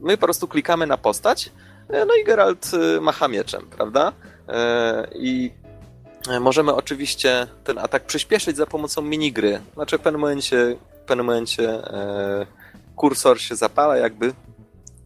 my 0.00 0.16
po 0.16 0.26
prostu 0.26 0.48
klikamy 0.48 0.86
na 0.86 0.96
postać, 0.96 1.50
yy, 1.90 2.06
no 2.06 2.14
i 2.14 2.24
Geralt 2.24 2.72
yy, 2.72 3.00
macha 3.00 3.28
mieczem, 3.28 3.66
prawda? 3.70 4.12
I 5.14 5.50
Możemy 6.40 6.74
oczywiście 6.74 7.46
ten 7.64 7.78
atak 7.78 8.06
przyspieszyć 8.06 8.56
za 8.56 8.66
pomocą 8.66 9.02
minigry. 9.02 9.60
Znaczy 9.74 9.98
w 9.98 10.00
pewnym 10.00 10.20
momencie, 10.20 10.76
w 11.02 11.06
pewnym 11.06 11.26
momencie 11.26 11.68
e, 11.70 12.46
kursor 12.96 13.40
się 13.40 13.56
zapala 13.56 13.96
jakby. 13.96 14.32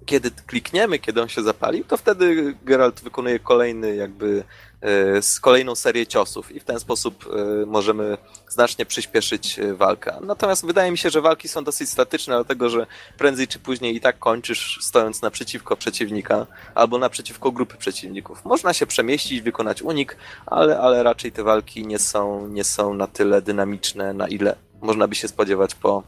Kiedy 0.07 0.31
klikniemy, 0.31 0.99
kiedy 0.99 1.23
on 1.23 1.29
się 1.29 1.43
zapali, 1.43 1.85
to 1.85 1.97
wtedy 1.97 2.55
Geralt 2.65 3.01
wykonuje 3.01 3.39
kolejny 3.39 3.97
jakby 3.97 4.45
E, 4.83 5.23
z 5.23 5.41
kolejną 5.41 5.75
serię 5.75 6.07
ciosów 6.07 6.53
i 6.53 6.61
w 6.61 6.65
ten 6.65 6.81
sposób 6.81 7.25
e, 7.27 7.67
możemy 7.67 8.19
znacznie 8.49 8.87
przyspieszyć 8.87 9.59
e, 9.59 9.75
walkę. 9.75 10.17
Natomiast 10.21 10.67
wydaje 10.67 10.91
mi 10.91 10.99
się, 10.99 11.11
że 11.11 11.21
walki 11.21 11.49
są 11.49 11.65
dosyć 11.65 11.91
statyczne, 11.91 12.35
dlatego 12.35 12.69
że 12.69 12.87
prędzej 13.19 13.49
czy 13.49 13.59
później 13.59 13.97
i 13.97 14.01
tak 14.01 14.19
kończysz 14.19 14.79
stojąc 14.83 15.23
naprzeciwko 15.23 15.77
przeciwnika 15.77 16.47
albo 16.75 16.99
naprzeciwko 16.99 17.53
grupy 17.53 17.77
przeciwników. 17.77 18.45
Można 18.45 18.73
się 18.73 18.87
przemieścić, 18.87 19.41
wykonać 19.41 19.83
unik, 19.83 20.17
ale, 20.47 20.81
ale 20.81 21.03
raczej 21.03 21.33
te 21.33 21.43
walki 21.43 21.87
nie 21.87 21.99
są, 21.99 22.49
nie 22.49 22.65
są 22.65 22.95
na 22.95 23.07
tyle 23.07 23.43
dynamiczne, 23.43 24.15
na 24.15 24.29
ile 24.29 24.57
można 24.81 25.09
by 25.09 25.15
się 25.15 25.29
spodziewać 25.29 25.75
po, 25.75 26.03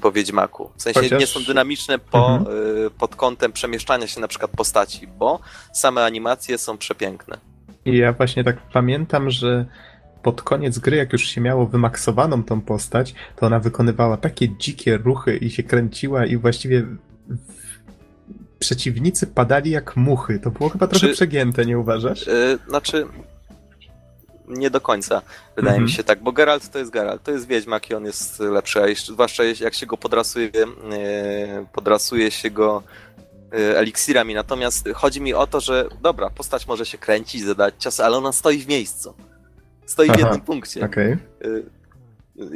po 0.00 0.12
Wiedźmaku. 0.12 0.70
W 0.76 0.82
sensie 0.82 1.00
Chociaż... 1.00 1.20
nie 1.20 1.26
są 1.26 1.40
dynamiczne 1.44 1.98
po, 1.98 2.36
mhm. 2.36 2.56
pod 2.98 3.16
kątem 3.16 3.52
przemieszczania 3.52 4.06
się 4.06 4.20
na 4.20 4.28
przykład 4.28 4.50
postaci, 4.50 5.06
bo 5.06 5.40
same 5.72 6.04
animacje 6.04 6.58
są 6.58 6.78
przepiękne. 6.78 7.38
I 7.84 7.96
ja 7.96 8.12
właśnie 8.12 8.44
tak 8.44 8.56
pamiętam, 8.72 9.30
że 9.30 9.66
pod 10.22 10.42
koniec 10.42 10.78
gry, 10.78 10.96
jak 10.96 11.12
już 11.12 11.24
się 11.24 11.40
miało 11.40 11.66
wymaksowaną 11.66 12.44
tą 12.44 12.60
postać, 12.60 13.14
to 13.36 13.46
ona 13.46 13.60
wykonywała 13.60 14.16
takie 14.16 14.48
dzikie 14.48 14.96
ruchy 14.96 15.36
i 15.36 15.50
się 15.50 15.62
kręciła 15.62 16.26
i 16.26 16.36
właściwie 16.36 16.86
przeciwnicy 18.58 19.26
padali 19.26 19.70
jak 19.70 19.96
muchy. 19.96 20.38
To 20.38 20.50
było 20.50 20.68
chyba 20.68 20.86
trochę 20.86 21.06
Czy, 21.06 21.12
przegięte, 21.12 21.66
nie 21.66 21.78
uważasz? 21.78 22.26
Yy, 22.26 22.58
znaczy, 22.68 23.06
nie 24.48 24.70
do 24.70 24.80
końca, 24.80 25.22
wydaje 25.56 25.76
mm 25.76 25.82
-hmm. 25.82 25.86
mi 25.86 25.90
mhm. 25.90 25.96
się 25.96 26.04
tak, 26.04 26.22
bo 26.22 26.32
Geralt 26.32 26.70
to 26.70 26.78
jest 26.78 26.90
Geralt, 26.90 27.22
to 27.22 27.30
jest 27.30 27.46
Wiedźmak 27.46 27.90
i 27.90 27.94
on 27.94 28.04
jest 28.04 28.40
lepszy, 28.40 28.82
a 28.82 28.88
jeszcze, 28.88 29.12
zwłaszcza 29.12 29.44
jak 29.44 29.74
się 29.74 29.86
go 29.86 29.96
podrasuje, 29.96 30.50
yy, 30.54 31.66
podrasuje 31.72 32.30
się 32.30 32.50
go 32.50 32.82
Y, 33.54 33.78
eliksirami, 33.78 34.34
natomiast 34.34 34.88
chodzi 34.94 35.20
mi 35.20 35.34
o 35.34 35.46
to, 35.46 35.60
że 35.60 35.88
dobra, 36.02 36.30
postać 36.30 36.66
może 36.66 36.86
się 36.86 36.98
kręcić, 36.98 37.42
zadać 37.42 37.74
cios, 37.78 38.00
ale 38.00 38.16
ona 38.16 38.32
stoi 38.32 38.58
w 38.58 38.68
miejscu. 38.68 39.14
Stoi 39.86 40.08
Aha, 40.10 40.18
w 40.18 40.20
jednym 40.20 40.40
punkcie. 40.40 40.84
Okay. 40.84 41.18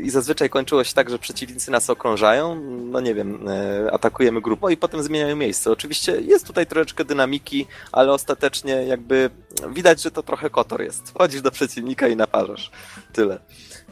I 0.03 0.11
zazwyczaj 0.11 0.51
kończyło 0.51 0.85
się 0.85 0.95
tak, 0.95 1.11
że 1.11 1.19
przeciwnicy 1.19 1.71
nas 1.71 1.91
okrążają, 1.91 2.61
no 2.65 3.01
nie 3.01 3.15
wiem, 3.15 3.49
y, 3.49 3.93
atakujemy 3.93 4.41
grupą 4.41 4.69
i 4.69 4.77
potem 4.77 5.03
zmieniają 5.03 5.37
miejsce. 5.37 5.71
Oczywiście 5.71 6.21
jest 6.21 6.47
tutaj 6.47 6.67
troszeczkę 6.67 7.05
dynamiki, 7.05 7.67
ale 7.93 8.13
ostatecznie 8.13 8.73
jakby 8.73 9.31
widać, 9.69 10.03
że 10.03 10.11
to 10.11 10.23
trochę 10.23 10.51
kotor 10.51 10.83
jest. 10.83 11.11
Wchodzisz 11.11 11.43
do 11.43 11.51
przeciwnika 11.51 12.09
i 12.09 12.17
naparzasz. 12.17 12.71
Tyle. 13.13 13.41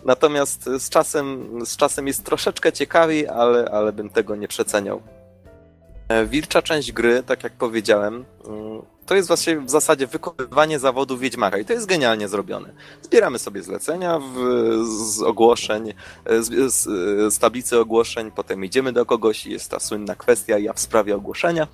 Natomiast 0.04 0.64
z 0.64 0.90
czasem, 0.90 1.48
z 1.66 1.76
czasem 1.76 2.06
jest 2.06 2.24
troszeczkę 2.24 2.72
ciekawiej, 2.72 3.28
ale, 3.28 3.70
ale 3.70 3.92
bym 3.92 4.10
tego 4.10 4.36
nie 4.36 4.48
przeceniał. 4.48 5.02
E, 6.08 6.26
wilcza 6.26 6.62
część 6.62 6.92
gry, 6.92 7.22
tak 7.22 7.44
jak 7.44 7.52
powiedziałem, 7.52 8.24
mm, 8.46 8.82
to 9.08 9.14
jest 9.14 9.28
właśnie 9.28 9.60
w 9.60 9.70
zasadzie 9.70 10.06
wykonywanie 10.06 10.78
zawodu 10.78 11.18
Wiedźmaka 11.18 11.58
i 11.58 11.64
to 11.64 11.72
jest 11.72 11.86
genialnie 11.86 12.28
zrobione. 12.28 12.72
Zbieramy 13.02 13.38
sobie 13.38 13.62
zlecenia 13.62 14.18
w, 14.18 14.34
z 14.86 15.22
ogłoszeń, 15.22 15.94
e, 16.24 16.42
z, 16.42 16.74
z, 16.74 16.84
z, 17.34 17.38
tablicy 17.38 17.78
ogłoszeń, 17.78 18.30
potem 18.30 18.64
idziemy 18.64 18.92
do 18.92 19.06
kogoś 19.06 19.46
i 19.46 19.50
jest 19.50 19.70
ta 19.70 19.80
słynna 19.80 20.14
kwestia 20.14 20.58
ja 20.58 20.72
w 20.72 20.80
sprawie 20.80 21.16
ogłoszenia. 21.16 21.68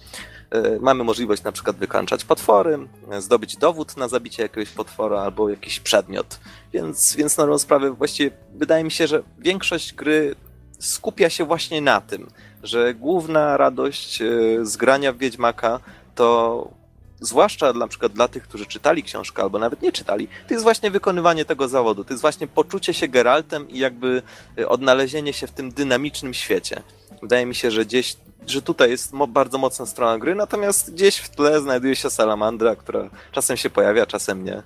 E, 0.50 0.78
mamy 0.80 1.04
możliwość 1.04 1.42
na 1.42 1.52
przykład 1.52 1.76
wykańczać 1.76 2.24
potwory, 2.24 2.78
zdobyć 3.18 3.56
dowód 3.56 3.96
na 3.96 4.08
zabicie 4.08 4.42
jakiegoś 4.42 4.70
potwora 4.70 5.20
albo 5.20 5.48
jakiś 5.48 5.80
przedmiot. 5.80 6.40
Więc, 6.72 7.16
więc 7.16 7.36
na 7.36 7.58
sprawę 7.58 7.90
właściwie 7.90 8.30
wydaje 8.54 8.84
mi 8.84 8.90
się, 8.90 9.06
że 9.06 9.22
większość 9.38 9.94
gry 9.94 10.34
skupia 10.78 11.30
się 11.30 11.44
właśnie 11.44 11.80
na 11.80 12.00
tym, 12.00 12.30
że 12.62 12.94
główna 12.94 13.56
radość 13.56 14.22
e, 14.22 14.26
z 14.62 14.76
grania 14.76 15.12
w 15.12 15.18
Wiedźmaka 15.18 15.80
to 16.14 16.83
zwłaszcza 17.20 17.72
na 17.72 17.88
przykład 17.88 18.12
dla 18.12 18.28
tych, 18.28 18.42
którzy 18.42 18.66
czytali 18.66 19.02
książkę 19.02 19.42
albo 19.42 19.58
nawet 19.58 19.82
nie 19.82 19.92
czytali, 19.92 20.28
to 20.48 20.54
jest 20.54 20.62
właśnie 20.62 20.90
wykonywanie 20.90 21.44
tego 21.44 21.68
zawodu. 21.68 22.04
To 22.04 22.12
jest 22.12 22.20
właśnie 22.20 22.46
poczucie 22.46 22.94
się 22.94 23.08
Geraltem 23.08 23.70
i 23.70 23.78
jakby 23.78 24.22
e, 24.58 24.68
odnalezienie 24.68 25.32
się 25.32 25.46
w 25.46 25.50
tym 25.50 25.70
dynamicznym 25.70 26.34
świecie. 26.34 26.82
Wydaje 27.22 27.46
mi 27.46 27.54
się, 27.54 27.70
że 27.70 27.84
gdzieś, 27.84 28.16
że 28.46 28.62
tutaj 28.62 28.90
jest 28.90 29.12
mo 29.12 29.26
bardzo 29.26 29.58
mocna 29.58 29.86
strona 29.86 30.18
gry, 30.18 30.34
natomiast 30.34 30.92
gdzieś 30.94 31.16
w 31.16 31.28
tle 31.28 31.60
znajduje 31.60 31.96
się 31.96 32.10
salamandra, 32.10 32.76
która 32.76 33.10
czasem 33.32 33.56
się 33.56 33.70
pojawia, 33.70 34.06
czasem 34.06 34.44
nie 34.44 34.62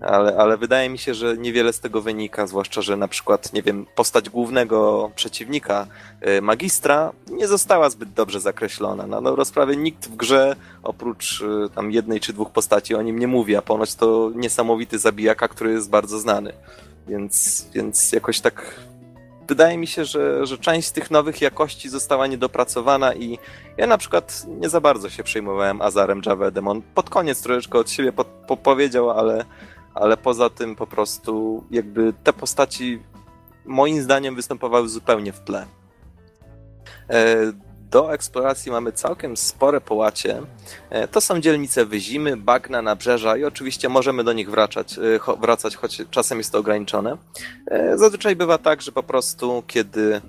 ale, 0.00 0.36
ale 0.36 0.56
wydaje 0.56 0.88
mi 0.88 0.98
się, 0.98 1.14
że 1.14 1.36
niewiele 1.38 1.72
z 1.72 1.80
tego 1.80 2.00
wynika, 2.00 2.46
zwłaszcza, 2.46 2.82
że 2.82 2.96
na 2.96 3.08
przykład, 3.08 3.52
nie 3.52 3.62
wiem, 3.62 3.86
postać 3.94 4.30
głównego 4.30 5.10
przeciwnika, 5.14 5.86
y, 6.28 6.42
magistra, 6.42 7.12
nie 7.30 7.48
została 7.48 7.90
zbyt 7.90 8.12
dobrze 8.12 8.40
zakreślona. 8.40 9.06
Na 9.06 9.22
dobrą 9.22 9.44
sprawę 9.44 9.76
nikt 9.76 10.08
w 10.08 10.16
grze, 10.16 10.56
oprócz 10.82 11.40
y, 11.40 11.68
tam 11.74 11.90
jednej 11.90 12.20
czy 12.20 12.32
dwóch 12.32 12.50
postaci, 12.50 12.94
o 12.94 13.02
nim 13.02 13.18
nie 13.18 13.28
mówi, 13.28 13.56
a 13.56 13.62
ponoć 13.62 13.94
to 13.94 14.30
niesamowity 14.34 14.98
zabijaka, 14.98 15.48
który 15.48 15.72
jest 15.72 15.90
bardzo 15.90 16.18
znany. 16.18 16.52
Więc, 17.08 17.66
więc 17.74 18.12
jakoś 18.12 18.40
tak 18.40 18.80
wydaje 19.48 19.78
mi 19.78 19.86
się, 19.86 20.04
że, 20.04 20.46
że 20.46 20.58
część 20.58 20.88
z 20.88 20.92
tych 20.92 21.10
nowych 21.10 21.40
jakości 21.40 21.88
została 21.88 22.26
niedopracowana 22.26 23.14
i 23.14 23.38
ja 23.76 23.86
na 23.86 23.98
przykład 23.98 24.44
nie 24.60 24.68
za 24.68 24.80
bardzo 24.80 25.10
się 25.10 25.22
przejmowałem 25.22 25.82
Azarem 25.82 26.22
Javedem. 26.26 26.68
On 26.68 26.82
pod 26.94 27.10
koniec 27.10 27.42
troszeczkę 27.42 27.78
od 27.78 27.90
siebie 27.90 28.12
po 28.46 28.56
powiedział, 28.56 29.10
ale 29.10 29.44
ale 29.94 30.16
poza 30.16 30.50
tym 30.50 30.76
po 30.76 30.86
prostu 30.86 31.64
jakby 31.70 32.12
te 32.24 32.32
postaci 32.32 33.02
moim 33.64 34.02
zdaniem 34.02 34.34
występowały 34.34 34.88
zupełnie 34.88 35.32
w 35.32 35.40
tle. 35.40 35.66
E, 37.90 38.00
do 38.00 38.14
eksploracji 38.14 38.72
mamy 38.72 38.92
całkiem 38.92 39.36
spore 39.36 39.80
połacie. 39.80 40.42
E, 40.90 41.08
to 41.08 41.20
są 41.20 41.40
dzielnice 41.40 41.86
Wyzimy, 41.86 42.36
Bagna, 42.36 42.82
Nabrzeża 42.82 43.36
i 43.36 43.44
oczywiście 43.44 43.88
możemy 43.88 44.24
do 44.24 44.32
nich 44.32 44.50
wracać, 44.50 44.98
e, 44.98 45.36
wracać, 45.40 45.76
choć 45.76 46.02
czasem 46.10 46.38
jest 46.38 46.52
to 46.52 46.58
ograniczone. 46.58 47.16
Zazwyczaj 47.94 48.36
bywa 48.36 48.58
tak, 48.58 48.82
że 48.82 48.92
po 48.92 49.02
prostu 49.02 49.62
kiedy, 49.66 50.20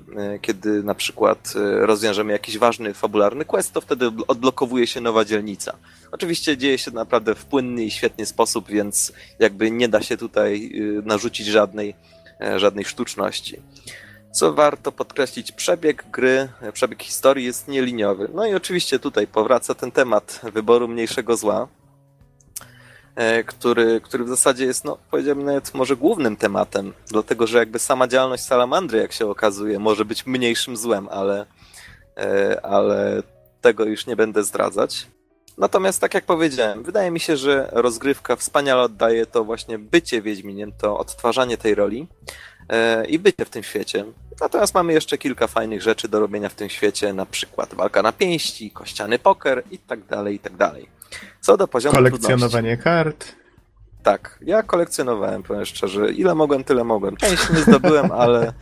kiedy 0.41 0.83
na 0.83 0.95
przykład 0.95 1.53
rozwiążemy 1.79 2.31
jakiś 2.31 2.57
ważny, 2.57 2.93
fabularny 2.93 3.45
quest, 3.45 3.73
to 3.73 3.81
wtedy 3.81 4.11
odblokowuje 4.27 4.87
się 4.87 5.01
nowa 5.01 5.25
dzielnica. 5.25 5.75
Oczywiście 6.11 6.57
dzieje 6.57 6.77
się 6.77 6.91
naprawdę 6.91 7.35
w 7.35 7.45
płynny 7.45 7.83
i 7.83 7.91
świetny 7.91 8.25
sposób, 8.25 8.67
więc 8.67 9.13
jakby 9.39 9.71
nie 9.71 9.89
da 9.89 10.01
się 10.01 10.17
tutaj 10.17 10.71
narzucić 11.05 11.47
żadnej, 11.47 11.95
e, 12.41 12.59
żadnej 12.59 12.85
sztuczności. 12.85 13.61
Co 14.31 14.53
warto 14.53 14.91
podkreślić, 14.91 15.51
przebieg 15.51 16.05
gry, 16.11 16.49
przebieg 16.73 17.03
historii 17.03 17.45
jest 17.45 17.67
nieliniowy. 17.67 18.29
No 18.33 18.45
i 18.45 18.55
oczywiście 18.55 18.99
tutaj 18.99 19.27
powraca 19.27 19.75
ten 19.75 19.91
temat 19.91 20.41
wyboru 20.43 20.87
mniejszego 20.87 21.37
zła, 21.37 21.67
e, 23.15 23.43
który, 23.43 24.01
który 24.01 24.23
w 24.23 24.29
zasadzie 24.29 24.65
jest, 24.65 24.85
no 24.85 24.97
powiedziałbym 25.11 25.45
nawet 25.45 25.73
może 25.73 25.95
głównym 25.95 26.37
tematem, 26.37 26.93
dlatego 27.07 27.47
że 27.47 27.57
jakby 27.57 27.79
sama 27.79 28.07
działalność 28.07 28.43
salamandry, 28.43 28.99
jak 28.99 29.11
się 29.11 29.27
okazuje, 29.27 29.79
może 29.79 30.05
być 30.05 30.25
mniejszym 30.25 30.77
złem, 30.77 31.09
ale, 31.09 31.45
e, 32.17 32.65
ale 32.65 33.23
tego 33.61 33.85
już 33.85 34.07
nie 34.07 34.15
będę 34.15 34.43
zdradzać. 34.43 35.07
Natomiast, 35.57 36.01
tak 36.01 36.13
jak 36.13 36.25
powiedziałem, 36.25 36.83
wydaje 36.83 37.11
mi 37.11 37.19
się, 37.19 37.37
że 37.37 37.69
rozgrywka 37.71 38.35
wspaniale 38.35 38.81
oddaje 38.81 39.25
to 39.25 39.43
właśnie 39.43 39.79
bycie 39.79 40.21
Wiedźminiem, 40.21 40.71
to 40.71 40.97
odtwarzanie 40.97 41.57
tej 41.57 41.75
roli 41.75 42.07
i 43.07 43.19
bycie 43.19 43.45
w 43.45 43.49
tym 43.49 43.63
świecie. 43.63 44.05
Natomiast 44.41 44.73
mamy 44.73 44.93
jeszcze 44.93 45.17
kilka 45.17 45.47
fajnych 45.47 45.81
rzeczy 45.81 46.07
do 46.07 46.19
robienia 46.19 46.49
w 46.49 46.55
tym 46.55 46.69
świecie, 46.69 47.13
na 47.13 47.25
przykład 47.25 47.73
walka 47.73 48.01
na 48.01 48.11
pięści, 48.11 48.71
kościany 48.71 49.19
poker 49.19 49.63
i 49.71 49.77
tak 49.77 50.05
dalej, 50.05 50.35
i 50.35 50.39
tak 50.39 50.57
dalej. 50.57 50.89
Co 51.41 51.57
do 51.57 51.67
poziomu 51.67 51.95
Kolekcjonowanie 51.95 52.77
trudności. 52.77 52.83
kart. 52.83 53.41
Tak, 54.03 54.37
ja 54.41 54.63
kolekcjonowałem, 54.63 55.43
powiem 55.43 55.65
szczerze. 55.65 56.11
Ile 56.11 56.35
mogłem, 56.35 56.63
tyle 56.63 56.83
mogłem. 56.83 57.17
Część 57.17 57.49
nie 57.49 57.59
zdobyłem, 57.59 58.11
ale, 58.21 58.53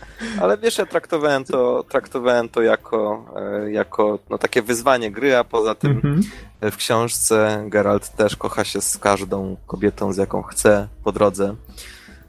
ale 0.41 0.57
wiesz, 0.57 0.77
ja 0.77 0.85
traktowałem 0.85 1.45
to, 1.45 1.83
traktowałem 1.89 2.49
to 2.49 2.61
jako, 2.61 3.25
e, 3.35 3.71
jako 3.71 4.19
no, 4.29 4.37
takie 4.37 4.61
wyzwanie 4.61 5.11
gry, 5.11 5.35
a 5.35 5.43
poza 5.43 5.75
tym 5.75 6.01
mm 6.03 6.21
-hmm. 6.21 6.71
w 6.71 6.77
książce 6.77 7.65
Geralt 7.67 8.09
też 8.09 8.35
kocha 8.35 8.63
się 8.63 8.81
z 8.81 8.97
każdą 8.97 9.57
kobietą, 9.67 10.13
z 10.13 10.17
jaką 10.17 10.43
chce 10.43 10.87
po 11.03 11.11
drodze. 11.11 11.55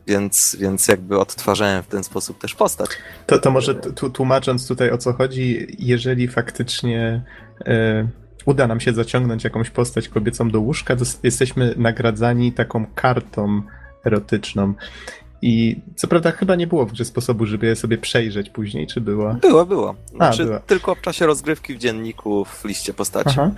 Więc, 0.06 0.56
więc 0.60 0.88
jakby 0.88 1.18
odtwarzałem 1.18 1.82
w 1.82 1.86
ten 1.86 2.04
sposób 2.04 2.38
też 2.38 2.54
postać. 2.54 2.90
To, 3.26 3.38
to 3.38 3.50
może 3.50 3.74
tłumacząc 4.14 4.68
tutaj 4.68 4.90
o 4.90 4.98
co 4.98 5.12
chodzi, 5.12 5.76
jeżeli 5.78 6.28
faktycznie 6.28 7.22
e, 7.66 8.08
uda 8.46 8.66
nam 8.66 8.80
się 8.80 8.92
zaciągnąć 8.92 9.44
jakąś 9.44 9.70
postać 9.70 10.08
kobiecą 10.08 10.50
do 10.50 10.60
łóżka, 10.60 10.96
to 10.96 11.04
jesteśmy 11.22 11.74
nagradzani 11.76 12.52
taką 12.52 12.86
kartą 12.94 13.62
erotyczną. 14.04 14.74
I 15.42 15.80
co 15.96 16.08
prawda 16.08 16.30
chyba 16.30 16.54
nie 16.54 16.66
było 16.66 16.86
w 16.86 16.92
grze 16.92 17.04
sposobu, 17.04 17.46
żeby 17.46 17.66
je 17.66 17.76
sobie 17.76 17.98
przejrzeć 17.98 18.50
później, 18.50 18.86
czy 18.86 19.00
było? 19.00 19.34
Było, 19.34 19.66
było. 19.66 19.94
Znaczy, 20.06 20.54
A. 20.54 20.60
Tylko 20.60 20.94
w 20.94 21.00
czasie 21.00 21.26
rozgrywki 21.26 21.74
w 21.74 21.78
dzienniku 21.78 22.44
w 22.44 22.64
liście 22.64 22.94
postaci. 22.94 23.30
Aha. 23.30 23.50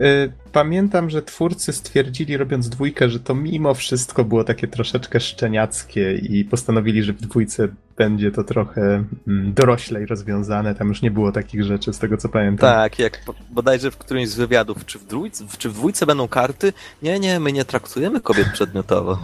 Y, 0.00 0.32
pamiętam, 0.52 1.10
że 1.10 1.22
twórcy 1.22 1.72
stwierdzili, 1.72 2.36
robiąc 2.36 2.68
dwójkę, 2.68 3.08
że 3.08 3.20
to 3.20 3.34
mimo 3.34 3.74
wszystko 3.74 4.24
było 4.24 4.44
takie 4.44 4.68
troszeczkę 4.68 5.20
szczeniackie 5.20 6.14
i 6.14 6.44
postanowili, 6.44 7.02
że 7.02 7.12
w 7.12 7.20
dwójce 7.20 7.68
będzie 7.96 8.30
to 8.30 8.44
trochę 8.44 9.04
mm, 9.28 9.54
doroślej 9.54 10.06
rozwiązane. 10.06 10.74
Tam 10.74 10.88
już 10.88 11.02
nie 11.02 11.10
było 11.10 11.32
takich 11.32 11.64
rzeczy, 11.64 11.92
z 11.92 11.98
tego 11.98 12.16
co 12.16 12.28
pamiętam. 12.28 12.70
Tak, 12.70 12.98
jak 12.98 13.20
bodajże 13.50 13.90
w 13.90 13.96
którymś 13.96 14.28
z 14.28 14.34
wywiadów, 14.34 14.86
czy 14.86 14.98
w, 14.98 15.04
dwójce, 15.04 15.44
czy 15.58 15.68
w 15.68 15.72
dwójce 15.72 16.06
będą 16.06 16.28
karty? 16.28 16.72
Nie, 17.02 17.20
nie, 17.20 17.40
my 17.40 17.52
nie 17.52 17.64
traktujemy 17.64 18.20
kobiet 18.20 18.48
przedmiotowo. 18.52 19.18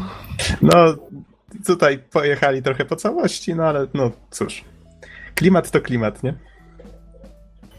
No, 0.62 0.94
tutaj 1.66 1.98
pojechali 1.98 2.62
trochę 2.62 2.84
po 2.84 2.96
całości, 2.96 3.54
no 3.54 3.64
ale 3.64 3.86
no 3.94 4.10
cóż. 4.30 4.64
Klimat 5.34 5.70
to 5.70 5.80
klimat, 5.80 6.22
nie? 6.22 6.34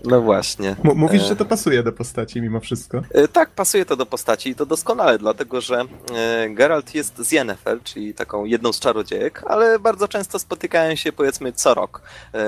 No 0.03 0.21
właśnie. 0.21 0.69
M 0.69 0.95
mówisz, 0.95 1.23
e... 1.23 1.25
że 1.25 1.35
to 1.35 1.45
pasuje 1.45 1.83
do 1.83 1.91
postaci 1.91 2.41
mimo 2.41 2.59
wszystko? 2.59 3.01
E, 3.11 3.27
tak, 3.27 3.49
pasuje 3.49 3.85
to 3.85 3.95
do 3.95 4.05
postaci 4.05 4.49
i 4.49 4.55
to 4.55 4.65
doskonale, 4.65 5.17
dlatego 5.17 5.61
że 5.61 5.85
e, 6.15 6.49
Geralt 6.49 6.95
jest 6.95 7.17
z 7.17 7.31
Yennefer, 7.31 7.83
czyli 7.83 8.13
taką 8.13 8.45
jedną 8.45 8.73
z 8.73 8.79
czarodziejek, 8.79 9.43
ale 9.47 9.79
bardzo 9.79 10.07
często 10.07 10.39
spotykają 10.39 10.95
się 10.95 11.11
powiedzmy 11.11 11.53
co 11.53 11.73
rok. 11.73 12.01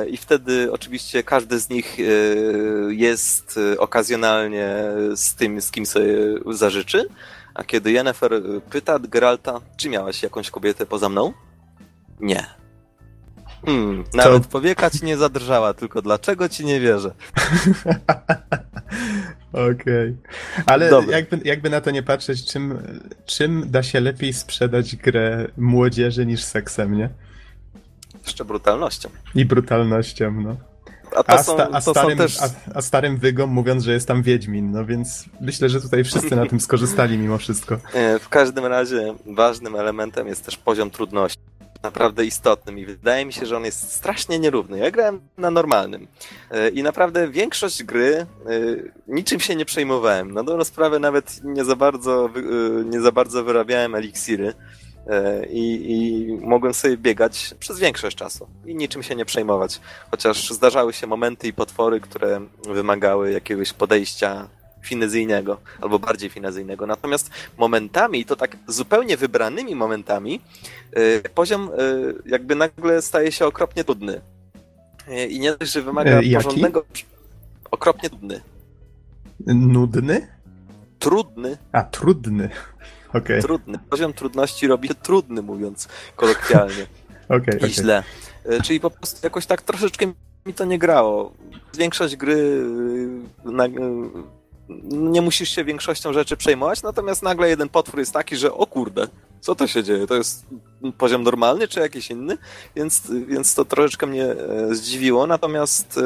I 0.09 0.17
wtedy 0.17 0.71
oczywiście 0.71 1.23
każdy 1.23 1.59
z 1.59 1.69
nich 1.69 1.97
jest 2.89 3.59
okazjonalnie 3.77 4.75
z 5.15 5.35
tym, 5.35 5.61
z 5.61 5.71
kim 5.71 5.85
sobie 5.85 6.15
zażyczy. 6.49 7.09
A 7.55 7.63
kiedy 7.63 7.91
Yennefer 7.91 8.31
pyta 8.69 8.99
Geralta, 8.99 9.61
czy 9.77 9.89
miałeś 9.89 10.23
jakąś 10.23 10.49
kobietę 10.51 10.85
poza 10.85 11.09
mną? 11.09 11.33
Nie. 12.19 12.45
Hmm, 13.65 14.03
nawet 14.13 14.43
to... 14.43 14.49
powieka 14.49 14.89
ci 14.89 15.05
nie 15.05 15.17
zadrżała, 15.17 15.73
tylko 15.73 16.01
dlaczego 16.01 16.49
ci 16.49 16.65
nie 16.65 16.79
wierzę? 16.79 17.11
Okej. 19.51 19.73
Okay. 19.73 20.15
Ale 20.65 20.91
jakby, 21.09 21.39
jakby 21.43 21.69
na 21.69 21.81
to 21.81 21.91
nie 21.91 22.03
patrzeć, 22.03 22.45
czym, 22.45 22.79
czym 23.25 23.71
da 23.71 23.83
się 23.83 23.99
lepiej 23.99 24.33
sprzedać 24.33 24.95
grę 24.95 25.47
młodzieży 25.57 26.25
niż 26.25 26.43
seksem, 26.43 26.97
nie? 26.97 27.09
Jeszcze 28.25 28.45
brutalnością. 28.45 29.09
I 29.35 29.45
brutalnością, 29.45 30.41
no. 30.41 30.55
A, 31.15 31.33
a, 31.33 31.43
są, 31.43 31.53
sta, 31.53 31.69
a, 31.71 31.81
starym, 31.81 32.17
też... 32.17 32.41
a, 32.41 32.49
a, 32.75 32.81
starym 32.81 33.17
wygom 33.17 33.49
mówiąc, 33.49 33.83
że 33.83 33.93
jest 33.93 34.07
tam 34.07 34.23
Wiedźmin, 34.23 34.71
no 34.71 34.85
więc 34.85 35.25
myślę, 35.41 35.69
że 35.69 35.81
tutaj 35.81 36.03
wszyscy 36.03 36.35
na 36.35 36.45
tym 36.45 36.59
skorzystali 36.59 37.17
mimo 37.17 37.37
wszystko. 37.37 37.77
W 38.25 38.29
każdym 38.29 38.65
razie 38.65 39.15
ważnym 39.25 39.75
elementem 39.75 40.27
jest 40.27 40.45
też 40.45 40.57
poziom 40.57 40.91
trudności. 40.91 41.39
Naprawdę 41.83 42.25
istotnym 42.25 42.79
i 42.79 42.85
wydaje 42.85 43.25
mi 43.25 43.33
się, 43.33 43.45
że 43.45 43.57
on 43.57 43.65
jest 43.65 43.91
strasznie 43.91 44.39
nierówny. 44.39 44.77
Ja 44.77 44.91
grałem 44.91 45.19
na 45.37 45.51
normalnym 45.51 46.07
e, 46.51 46.69
i 46.69 46.83
naprawdę 46.83 47.29
większość 47.29 47.83
gry 47.83 48.15
e, 48.15 48.25
niczym 49.07 49.39
się 49.39 49.55
nie 49.55 49.65
przejmowałem. 49.65 50.33
Na 50.33 50.43
dobrą 50.43 50.63
sprawę 50.63 50.99
nawet 50.99 51.43
nie 51.43 51.65
za 51.65 51.75
bardzo, 51.75 52.29
e, 52.35 52.85
nie 52.85 53.01
za 53.01 53.11
bardzo 53.11 53.43
wyrabiałem 53.43 53.95
eliksiry 53.95 54.53
E, 54.53 54.84
i, 55.49 55.91
i 55.91 56.33
mogłem 56.47 56.73
sobie 56.73 56.97
biegać 56.97 57.55
przez 57.59 57.79
większość 57.79 58.17
czasu 58.17 58.47
i 58.65 58.75
niczym 58.75 59.03
się 59.03 59.15
nie 59.15 59.25
przejmować. 59.25 59.81
Chociaż 60.11 60.49
zdarzały 60.49 60.93
się 60.93 61.07
momenty 61.07 61.47
i 61.47 61.53
potwory, 61.53 61.99
które 61.99 62.41
wymagały 62.73 63.31
jakiegoś 63.31 63.73
podejścia 63.73 64.47
finezyjnego, 64.85 65.57
albo 65.81 65.99
bardziej 65.99 66.29
finezyjnego. 66.29 66.87
Natomiast 66.87 67.29
momentami, 67.57 68.25
to 68.25 68.35
tak 68.35 68.57
zupełnie 68.67 69.17
wybranymi 69.17 69.75
momentami, 69.75 70.41
e, 70.93 71.29
poziom 71.29 71.69
e, 71.69 71.69
jakby 72.25 72.55
nagle 72.55 73.01
staje 73.01 73.31
się 73.31 73.45
okropnie 73.45 73.83
trudny. 73.83 74.21
I 75.29 75.39
nie 75.39 75.55
dość, 75.55 75.71
że 75.71 75.81
wymaga 75.81 76.11
Jaki? 76.11 76.33
porządnego... 76.35 76.85
Okropnie 77.71 78.09
trudny. 78.09 78.41
Nudny? 79.47 80.27
Trudny. 80.99 81.57
A, 81.71 81.83
trudny. 81.83 82.49
Okay. 83.17 83.41
Trudny. 83.41 83.79
Poziom 83.89 84.13
trudności 84.13 84.67
robi 84.67 84.87
się 84.87 84.95
trudny, 84.95 85.41
mówiąc 85.41 85.87
kolokwialnie. 86.15 86.87
okay, 87.29 87.53
I 87.53 87.57
okay. 87.57 87.69
źle. 87.69 88.03
E, 88.45 88.61
czyli 88.61 88.79
po 88.79 88.89
prostu 88.89 89.19
jakoś 89.23 89.45
tak 89.45 89.61
troszeczkę 89.61 90.05
mi 90.45 90.53
to 90.53 90.65
nie 90.65 90.79
grało. 90.79 91.33
Większość 91.77 92.15
gry 92.15 92.63
e, 93.45 93.51
na, 93.51 93.65
e, 93.65 93.71
nie 94.89 95.21
musisz 95.21 95.49
się 95.49 95.63
większością 95.63 96.13
rzeczy 96.13 96.37
przejmować, 96.37 96.83
natomiast 96.83 97.23
nagle 97.23 97.49
jeden 97.49 97.69
potwór 97.69 97.99
jest 97.99 98.13
taki, 98.13 98.35
że 98.35 98.53
o 98.53 98.67
kurde, 98.67 99.07
co 99.39 99.55
to 99.55 99.67
się 99.67 99.83
dzieje? 99.83 100.07
To 100.07 100.15
jest 100.15 100.45
poziom 100.97 101.23
normalny 101.23 101.67
czy 101.67 101.79
jakiś 101.79 102.11
inny? 102.11 102.37
Więc, 102.75 103.11
więc 103.27 103.55
to 103.55 103.65
troszeczkę 103.65 104.07
mnie 104.07 104.35
zdziwiło. 104.71 105.27
Natomiast 105.27 105.99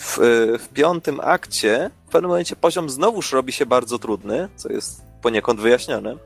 w, 0.00 0.18
w 0.58 0.68
piątym 0.68 1.20
akcie 1.20 1.90
w 2.06 2.10
pewnym 2.10 2.28
momencie 2.28 2.56
poziom 2.56 2.90
znowuż 2.90 3.32
robi 3.32 3.52
się 3.52 3.66
bardzo 3.66 3.98
trudny, 3.98 4.48
co 4.56 4.72
jest 4.72 5.02
poniekąd 5.22 5.60
wyjaśnione. 5.60 6.16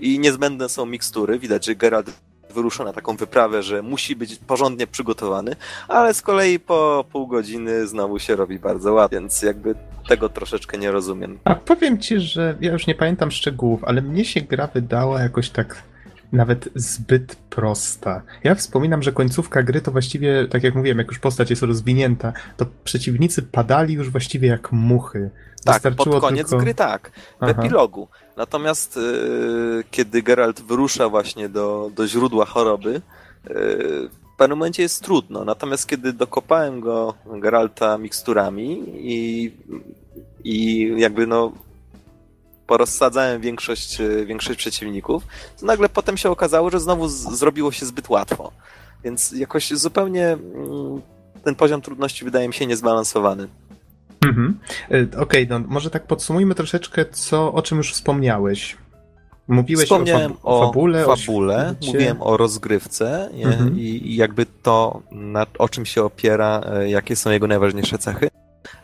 I 0.00 0.18
niezbędne 0.18 0.68
są 0.68 0.86
mikstury. 0.86 1.38
Widać, 1.38 1.66
że 1.66 1.74
Geralt 1.74 2.10
wyrusza 2.50 2.84
na 2.84 2.92
taką 2.92 3.16
wyprawę, 3.16 3.62
że 3.62 3.82
musi 3.82 4.16
być 4.16 4.36
porządnie 4.36 4.86
przygotowany, 4.86 5.56
ale 5.88 6.14
z 6.14 6.22
kolei 6.22 6.60
po 6.60 7.04
pół 7.12 7.26
godziny 7.26 7.86
znowu 7.86 8.18
się 8.18 8.36
robi 8.36 8.58
bardzo 8.58 8.92
łatwo, 8.92 9.16
więc 9.16 9.42
jakby 9.42 9.74
tego 10.08 10.28
troszeczkę 10.28 10.78
nie 10.78 10.90
rozumiem. 10.90 11.38
A 11.44 11.54
powiem 11.54 11.98
ci, 11.98 12.20
że 12.20 12.56
ja 12.60 12.72
już 12.72 12.86
nie 12.86 12.94
pamiętam 12.94 13.30
szczegółów, 13.30 13.84
ale 13.84 14.02
mnie 14.02 14.24
się 14.24 14.40
gra 14.40 14.66
wydała 14.66 15.20
jakoś 15.20 15.50
tak 15.50 15.82
nawet 16.32 16.68
zbyt 16.74 17.36
prosta. 17.36 18.22
Ja 18.44 18.54
wspominam, 18.54 19.02
że 19.02 19.12
końcówka 19.12 19.62
gry 19.62 19.80
to 19.80 19.90
właściwie, 19.90 20.48
tak 20.48 20.62
jak 20.62 20.74
mówiłem, 20.74 20.98
jak 20.98 21.08
już 21.08 21.18
postać 21.18 21.50
jest 21.50 21.62
rozwinięta, 21.62 22.32
to 22.56 22.66
przeciwnicy 22.84 23.42
padali 23.42 23.94
już 23.94 24.10
właściwie 24.10 24.48
jak 24.48 24.72
muchy. 24.72 25.30
Tak, 25.64 25.82
pod 25.96 26.20
koniec 26.20 26.48
tylko... 26.48 26.64
gry 26.64 26.74
tak, 26.74 27.10
w 27.40 27.44
Aha. 27.44 27.52
epilogu. 27.52 28.08
Natomiast 28.36 28.96
yy, 28.96 29.84
kiedy 29.90 30.22
Geralt 30.22 30.60
wyrusza 30.60 31.08
właśnie 31.08 31.48
do, 31.48 31.90
do 31.94 32.08
źródła 32.08 32.44
choroby, 32.44 32.92
yy, 32.92 33.00
w 34.34 34.36
pewnym 34.36 34.58
momencie 34.58 34.82
jest 34.82 35.02
trudno. 35.02 35.44
Natomiast 35.44 35.86
kiedy 35.86 36.12
dokopałem 36.12 36.80
go, 36.80 37.14
Geralta, 37.26 37.98
miksturami 37.98 38.84
i, 38.94 39.52
i 40.44 40.88
jakby 40.96 41.26
no 41.26 41.52
porozsadzałem 42.72 43.40
większość, 43.40 44.00
e, 44.00 44.26
większość 44.26 44.58
przeciwników, 44.58 45.26
to 45.60 45.66
nagle 45.66 45.88
potem 45.88 46.16
się 46.16 46.30
okazało, 46.30 46.70
że 46.70 46.80
znowu 46.80 47.08
zrobiło 47.08 47.72
się 47.72 47.86
zbyt 47.86 48.08
łatwo. 48.08 48.52
Więc 49.04 49.32
jakoś 49.32 49.70
zupełnie 49.70 50.26
mm, 50.26 51.00
ten 51.44 51.54
poziom 51.54 51.80
trudności 51.80 52.24
wydaje 52.24 52.48
mi 52.48 52.54
się 52.54 52.66
niezbalansowany. 52.66 53.48
Mhm. 54.26 54.58
E, 54.90 55.02
okej, 55.20 55.20
okay, 55.20 55.46
no 55.50 55.66
może 55.68 55.90
tak 55.90 56.06
podsumujmy 56.06 56.54
troszeczkę, 56.54 57.04
co, 57.06 57.52
o 57.52 57.62
czym 57.62 57.78
już 57.78 57.92
wspomniałeś. 57.92 58.76
Mówiłeś 59.48 59.84
Wspomniałem 59.84 60.32
o, 60.42 60.60
fab 60.60 60.68
fabule, 60.68 61.06
o 61.06 61.16
fabule 61.16 61.74
o 61.82 61.86
mówiłem 61.86 62.22
o 62.22 62.36
rozgrywce 62.36 63.30
mhm. 63.30 63.78
i, 63.78 63.82
i, 63.82 64.16
jakby 64.16 64.46
to, 64.62 65.02
na, 65.10 65.46
o 65.58 65.68
czym 65.68 65.86
się 65.86 66.04
opiera, 66.04 66.60
e, 66.66 66.90
jakie 66.90 67.16
są 67.16 67.30
jego 67.30 67.46
najważniejsze 67.46 67.98
cechy. 67.98 68.30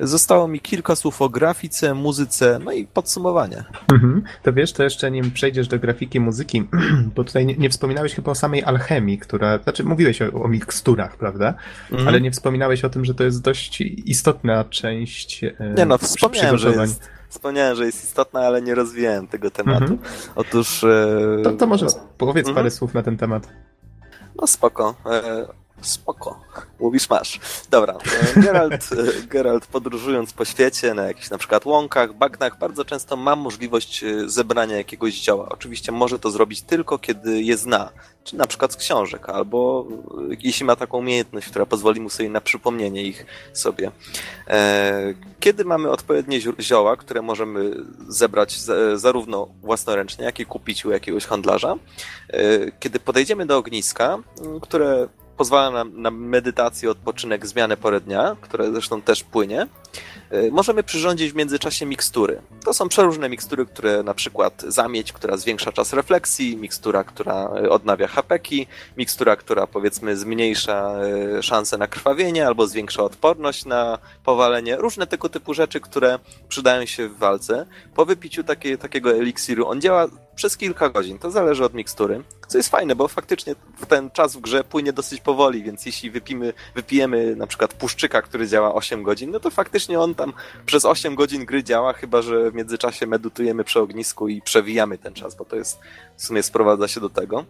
Zostało 0.00 0.48
mi 0.48 0.60
kilka 0.60 0.96
słów 0.96 1.22
o 1.22 1.28
grafice, 1.28 1.94
muzyce, 1.94 2.58
no 2.64 2.72
i 2.72 2.86
podsumowanie. 2.86 3.64
Mhm. 3.92 4.22
To 4.42 4.52
wiesz, 4.52 4.72
to 4.72 4.82
jeszcze 4.82 5.10
nim 5.10 5.30
przejdziesz 5.30 5.68
do 5.68 5.78
grafiki, 5.78 6.20
muzyki, 6.20 6.68
bo 7.16 7.24
tutaj 7.24 7.46
nie, 7.46 7.56
nie 7.56 7.70
wspominałeś 7.70 8.14
chyba 8.14 8.30
o 8.30 8.34
samej 8.34 8.64
alchemii, 8.64 9.18
która, 9.18 9.58
znaczy 9.58 9.84
mówiłeś 9.84 10.22
o, 10.22 10.32
o 10.32 10.48
miksturach, 10.48 11.16
prawda? 11.16 11.54
Mhm. 11.90 12.08
Ale 12.08 12.20
nie 12.20 12.30
wspominałeś 12.30 12.84
o 12.84 12.90
tym, 12.90 13.04
że 13.04 13.14
to 13.14 13.24
jest 13.24 13.42
dość 13.42 13.80
istotna 13.80 14.64
część 14.64 15.44
e, 15.44 15.54
Nie 15.76 15.86
no, 15.86 15.98
wspomniałem, 15.98 16.58
że 16.58 16.70
jest, 16.70 17.10
wspomniałem, 17.28 17.76
że 17.76 17.86
jest 17.86 18.04
istotna, 18.04 18.40
ale 18.40 18.62
nie 18.62 18.74
rozwijałem 18.74 19.26
tego 19.26 19.50
tematu. 19.50 19.92
Mhm. 19.92 19.98
Otóż... 20.34 20.84
E... 20.84 21.42
To, 21.44 21.52
to 21.52 21.66
może 21.66 21.86
powiedz 22.18 22.48
mhm. 22.48 22.54
parę 22.54 22.70
słów 22.70 22.94
na 22.94 23.02
ten 23.02 23.16
temat. 23.16 23.48
No 24.40 24.46
spoko. 24.46 24.94
Spoko. 25.82 26.40
Mówisz 26.80 27.10
masz. 27.10 27.40
Dobra. 27.70 27.98
e, 28.36 28.40
Geralt, 28.40 28.88
e, 28.92 29.26
Geralt 29.26 29.66
podróżując 29.66 30.32
po 30.32 30.44
świecie 30.44 30.94
na 30.94 31.02
jakichś 31.06 31.30
na 31.30 31.38
przykład 31.38 31.66
łąkach, 31.66 32.12
bagnach, 32.12 32.58
bardzo 32.58 32.84
często 32.84 33.16
ma 33.16 33.36
możliwość 33.36 34.04
e, 34.04 34.28
zebrania 34.28 34.76
jakiegoś 34.76 35.14
zioła. 35.14 35.48
Oczywiście 35.48 35.92
może 35.92 36.18
to 36.18 36.30
zrobić 36.30 36.62
tylko, 36.62 36.98
kiedy 36.98 37.42
je 37.42 37.56
zna. 37.56 37.90
Czy 38.24 38.36
na 38.36 38.46
przykład 38.46 38.72
z 38.72 38.76
książek, 38.76 39.28
albo 39.28 39.86
jeśli 40.42 40.66
ma 40.66 40.76
taką 40.76 40.98
umiejętność, 40.98 41.48
która 41.48 41.66
pozwoli 41.66 42.00
mu 42.00 42.10
sobie 42.10 42.28
na 42.28 42.40
przypomnienie 42.40 43.02
ich 43.02 43.26
sobie. 43.52 43.90
Kiedy 45.40 45.64
mamy 45.64 45.90
odpowiednie 45.90 46.40
zioła, 46.60 46.96
które 46.96 47.22
możemy 47.22 47.70
zebrać 48.08 48.60
za- 48.60 48.96
zarówno 48.96 49.48
własnoręcznie, 49.62 50.24
jak 50.24 50.40
i 50.40 50.46
kupić 50.46 50.84
u 50.84 50.90
jakiegoś 50.90 51.26
handlarza, 51.26 51.74
kiedy 52.80 53.00
podejdziemy 53.00 53.46
do 53.46 53.56
ogniska, 53.56 54.18
które 54.62 55.08
pozwala 55.38 55.70
nam 55.70 56.02
na 56.02 56.10
medytację, 56.10 56.90
odpoczynek, 56.90 57.46
zmianę 57.46 57.76
pory 57.76 58.00
dnia, 58.00 58.36
które 58.40 58.72
zresztą 58.72 59.02
też 59.02 59.24
płynie, 59.24 59.66
możemy 60.50 60.82
przyrządzić 60.82 61.32
w 61.32 61.36
międzyczasie 61.36 61.86
mikstury. 61.86 62.40
To 62.64 62.74
są 62.74 62.88
przeróżne 62.88 63.28
mikstury, 63.28 63.66
które 63.66 64.02
na 64.02 64.14
przykład 64.14 64.62
zamieć, 64.68 65.12
która 65.12 65.36
zwiększa 65.36 65.72
czas 65.72 65.92
refleksji, 65.92 66.56
mikstura, 66.56 67.04
która 67.04 67.34
e, 67.34 67.70
odnawia 67.70 68.06
hapeki, 68.06 68.66
mikstura, 68.96 69.36
która 69.36 69.66
powiedzmy 69.66 70.16
zmniejsza 70.16 70.94
e, 71.38 71.42
szanse 71.42 71.78
na 71.78 71.86
krwawienie 71.86 72.46
albo 72.46 72.66
zwiększa 72.66 73.02
odporność 73.02 73.64
na 73.64 73.98
powalenie. 74.24 74.76
Różne 74.76 75.06
tego 75.06 75.28
typu 75.28 75.54
rzeczy, 75.54 75.80
które 75.80 76.18
przydają 76.48 76.86
się 76.86 77.08
w 77.08 77.18
walce. 77.18 77.66
Po 77.94 78.04
wypiciu 78.04 78.44
takie, 78.44 78.78
takiego 78.78 79.12
eliksiru 79.12 79.66
on 79.68 79.80
działa 79.80 80.08
przez 80.34 80.56
kilka 80.56 80.88
godzin. 80.88 81.18
To 81.18 81.30
zależy 81.30 81.64
od 81.64 81.74
mikstury. 81.74 82.22
Co 82.48 82.58
jest 82.58 82.68
fajne, 82.68 82.96
bo 82.96 83.08
faktycznie 83.08 83.54
ten 83.88 84.10
czas 84.10 84.36
w 84.36 84.40
grze 84.40 84.64
płynie 84.64 84.92
dosyć 84.92 85.20
powoli, 85.20 85.62
więc 85.62 85.86
jeśli 85.86 86.10
wypijemy, 86.10 86.52
wypijemy 86.74 87.36
na 87.36 87.46
przykład 87.46 87.74
puszczyka, 87.74 88.22
który 88.22 88.48
działa 88.48 88.74
8 88.74 89.02
godzin, 89.02 89.30
no 89.30 89.40
to 89.40 89.50
faktycznie 89.50 90.00
on 90.00 90.14
tam 90.18 90.32
przez 90.66 90.84
8 90.84 91.14
godzin 91.14 91.44
gry 91.44 91.64
działa, 91.64 91.92
chyba 91.92 92.22
że 92.22 92.50
w 92.50 92.54
międzyczasie 92.54 93.06
medytujemy 93.06 93.64
przy 93.64 93.80
ognisku 93.80 94.28
i 94.28 94.42
przewijamy 94.42 94.98
ten 94.98 95.14
czas, 95.14 95.34
bo 95.34 95.44
to 95.44 95.56
jest 95.56 95.78
w 96.16 96.24
sumie 96.24 96.42
sprowadza 96.42 96.88
się 96.88 97.00
do 97.00 97.10
tego. 97.10 97.44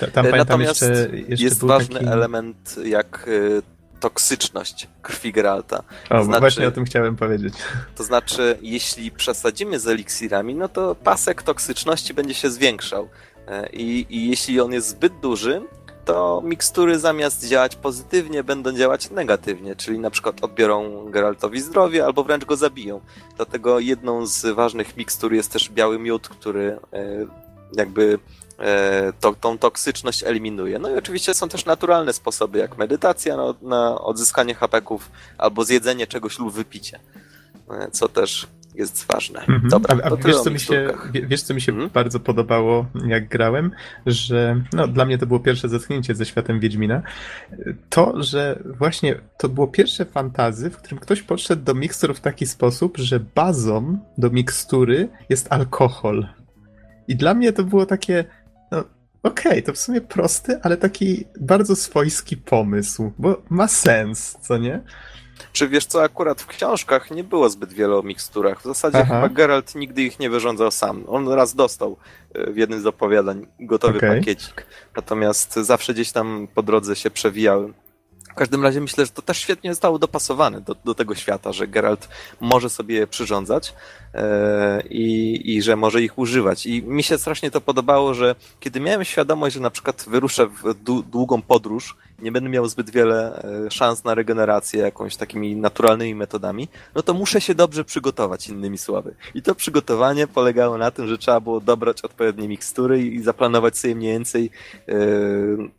Ta- 0.00 0.06
Tam 0.06 0.26
Natomiast 0.30 0.82
jeszcze, 0.82 1.16
jeszcze 1.16 1.44
jest 1.44 1.64
ważny 1.64 1.94
taki... 1.94 2.06
element 2.06 2.76
jak 2.84 3.28
y, 3.28 3.62
toksyczność 4.00 4.88
krwi 5.02 5.32
Geralta. 5.32 5.82
O, 6.10 6.24
znaczy- 6.24 6.40
właśnie 6.40 6.68
o 6.68 6.70
tym 6.70 6.84
chciałem 6.84 7.16
powiedzieć. 7.16 7.54
To 7.96 8.04
znaczy, 8.04 8.58
jeśli 8.62 9.10
przesadzimy 9.10 9.78
z 9.80 9.88
eliksirami, 9.88 10.54
no 10.54 10.68
to 10.68 10.94
pasek 10.94 11.42
toksyczności 11.42 12.14
będzie 12.14 12.34
się 12.34 12.50
zwiększał. 12.50 13.08
E, 13.48 13.68
I, 13.72 14.06
I 14.10 14.30
jeśli 14.30 14.60
on 14.60 14.72
jest 14.72 14.88
zbyt 14.88 15.20
duży, 15.20 15.62
to 16.08 16.42
mikstury 16.44 16.98
zamiast 16.98 17.48
działać 17.48 17.76
pozytywnie, 17.76 18.44
będą 18.44 18.72
działać 18.72 19.10
negatywnie, 19.10 19.76
czyli 19.76 19.98
na 19.98 20.10
przykład 20.10 20.44
odbiorą 20.44 21.04
Geraltowi 21.10 21.60
zdrowie 21.60 22.04
albo 22.04 22.24
wręcz 22.24 22.44
go 22.44 22.56
zabiją. 22.56 23.00
Dlatego 23.36 23.80
jedną 23.80 24.26
z 24.26 24.46
ważnych 24.46 24.96
mikstur 24.96 25.32
jest 25.32 25.52
też 25.52 25.70
biały 25.70 25.98
miód, 25.98 26.28
który 26.28 26.78
e, 26.92 27.26
jakby 27.76 28.18
e, 28.58 29.12
to, 29.20 29.34
tą 29.40 29.58
toksyczność 29.58 30.22
eliminuje. 30.22 30.78
No 30.78 30.90
i 30.90 30.94
oczywiście 30.94 31.34
są 31.34 31.48
też 31.48 31.64
naturalne 31.64 32.12
sposoby, 32.12 32.58
jak 32.58 32.78
medytacja 32.78 33.36
na, 33.36 33.54
na 33.62 34.00
odzyskanie 34.00 34.54
hapeków 34.54 35.10
albo 35.38 35.64
zjedzenie 35.64 36.06
czegoś 36.06 36.38
lub 36.38 36.52
wypicie, 36.52 37.00
e, 37.70 37.90
co 37.90 38.08
też 38.08 38.46
jest 38.78 39.06
ważne. 39.12 39.40
Mhm. 39.40 39.68
Dobra, 39.68 39.96
a, 40.04 40.06
a 40.06 40.16
wiesz, 40.16 40.40
co 40.40 40.50
mi 40.50 40.60
się, 40.60 40.88
wiesz, 41.12 41.42
co 41.42 41.54
mi 41.54 41.60
się 41.60 41.72
Mhm. 41.72 41.90
bardzo 41.90 42.20
podobało, 42.20 42.86
jak 43.06 43.28
grałem, 43.28 43.70
że 44.06 44.62
no, 44.72 44.88
dla 44.88 45.04
mnie 45.04 45.18
to 45.18 45.26
było 45.26 45.40
pierwsze 45.40 45.68
zetknięcie 45.68 46.14
ze 46.14 46.26
światem 46.26 46.60
Wiedźmina. 46.60 47.02
To, 47.88 48.22
że 48.22 48.62
właśnie 48.78 49.14
to 49.38 49.48
było 49.48 49.66
pierwsze 49.66 50.04
fantazy, 50.04 50.70
w 50.70 50.76
którym 50.76 50.98
ktoś 50.98 51.22
podszedł 51.22 51.64
do 51.64 51.74
mikstur 51.74 52.14
w 52.14 52.20
taki 52.20 52.46
sposób, 52.46 52.96
że 52.96 53.20
bazą 53.20 53.98
do 54.18 54.30
mikstury 54.30 55.08
jest 55.28 55.52
alkohol. 55.52 56.26
I 57.08 57.16
dla 57.16 57.34
mnie 57.34 57.52
to 57.52 57.64
było 57.64 57.86
takie, 57.86 58.24
no 58.70 58.84
okej, 59.22 59.62
to 59.62 59.72
w 59.72 59.78
sumie 59.78 60.00
prosty, 60.00 60.60
ale 60.62 60.76
taki 60.76 61.24
bardzo 61.40 61.76
swojski 61.76 62.36
pomysł, 62.36 63.12
bo 63.18 63.42
ma 63.48 63.68
sens, 63.68 64.38
co 64.40 64.58
nie? 64.58 64.80
Czy 65.52 65.68
wiesz 65.68 65.86
co, 65.86 66.02
akurat 66.02 66.42
w 66.42 66.46
książkach 66.46 67.10
nie 67.10 67.24
było 67.24 67.50
zbyt 67.50 67.72
wiele 67.72 67.96
o 67.96 68.02
miksturach. 68.02 68.60
W 68.60 68.64
zasadzie 68.64 68.98
Aha. 68.98 69.14
chyba 69.14 69.34
Geralt 69.34 69.74
nigdy 69.74 70.02
ich 70.02 70.18
nie 70.18 70.30
wyrządzał 70.30 70.70
sam. 70.70 71.04
On 71.08 71.28
raz 71.28 71.54
dostał 71.54 71.96
e, 72.34 72.50
w 72.52 72.56
jednym 72.56 72.82
z 72.82 72.86
opowiadań 72.86 73.46
gotowy 73.60 73.98
Okej. 73.98 74.18
pakiecik. 74.18 74.66
Natomiast 74.96 75.54
zawsze 75.54 75.94
gdzieś 75.94 76.12
tam 76.12 76.48
po 76.54 76.62
drodze 76.62 76.96
się 76.96 77.10
przewijały. 77.10 77.72
W 78.30 78.34
każdym 78.34 78.62
razie 78.62 78.80
myślę, 78.80 79.06
że 79.06 79.12
to 79.12 79.22
też 79.22 79.38
świetnie 79.38 79.72
zostało 79.72 79.98
dopasowane 79.98 80.60
do, 80.60 80.74
do 80.84 80.94
tego 80.94 81.14
świata, 81.14 81.52
że 81.52 81.68
Geralt 81.68 82.08
może 82.40 82.70
sobie 82.70 82.94
je 82.94 83.06
przyrządzać 83.06 83.74
i, 84.90 85.40
i 85.44 85.62
że 85.62 85.76
może 85.76 86.02
ich 86.02 86.18
używać. 86.18 86.66
I 86.66 86.82
mi 86.82 87.02
się 87.02 87.18
strasznie 87.18 87.50
to 87.50 87.60
podobało, 87.60 88.14
że 88.14 88.34
kiedy 88.60 88.80
miałem 88.80 89.04
świadomość, 89.04 89.54
że 89.54 89.60
na 89.60 89.70
przykład 89.70 90.04
wyruszę 90.08 90.46
w 90.46 90.62
dłu- 90.62 91.02
długą 91.02 91.42
podróż, 91.42 91.96
nie 92.22 92.32
będę 92.32 92.50
miał 92.50 92.68
zbyt 92.68 92.90
wiele 92.90 93.42
e, 93.66 93.70
szans 93.70 94.04
na 94.04 94.14
regenerację 94.14 94.80
jakąś 94.80 95.16
takimi 95.16 95.56
naturalnymi 95.56 96.14
metodami, 96.14 96.68
no 96.94 97.02
to 97.02 97.14
muszę 97.14 97.40
się 97.40 97.54
dobrze 97.54 97.84
przygotować, 97.84 98.48
innymi 98.48 98.78
słowy. 98.78 99.14
I 99.34 99.42
to 99.42 99.54
przygotowanie 99.54 100.26
polegało 100.26 100.78
na 100.78 100.90
tym, 100.90 101.06
że 101.08 101.18
trzeba 101.18 101.40
było 101.40 101.60
dobrać 101.60 102.02
odpowiednie 102.02 102.48
mikstury 102.48 103.02
i 103.02 103.22
zaplanować 103.22 103.78
sobie 103.78 103.94
mniej 103.94 104.12
więcej 104.12 104.50
e, 104.88 104.94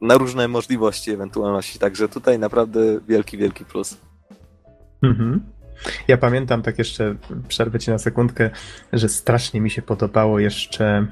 na 0.02 0.18
różne 0.18 0.48
możliwości, 0.48 1.12
ewentualności. 1.12 1.80
Także 1.80 2.10
tutaj 2.10 2.40
naprawdę 2.40 2.80
wielki, 3.08 3.38
wielki 3.38 3.66
plus. 3.66 3.98
Mhm. 5.04 5.59
Ja 6.08 6.18
pamiętam, 6.18 6.62
tak 6.62 6.78
jeszcze 6.78 7.16
przerwę 7.48 7.80
ci 7.80 7.92
na 7.92 7.98
sekundkę, 7.98 8.50
że 8.94 9.10
strasznie 9.10 9.62
mi 9.62 9.70
się 9.70 9.82
podobało 9.82 10.40
jeszcze 10.40 11.08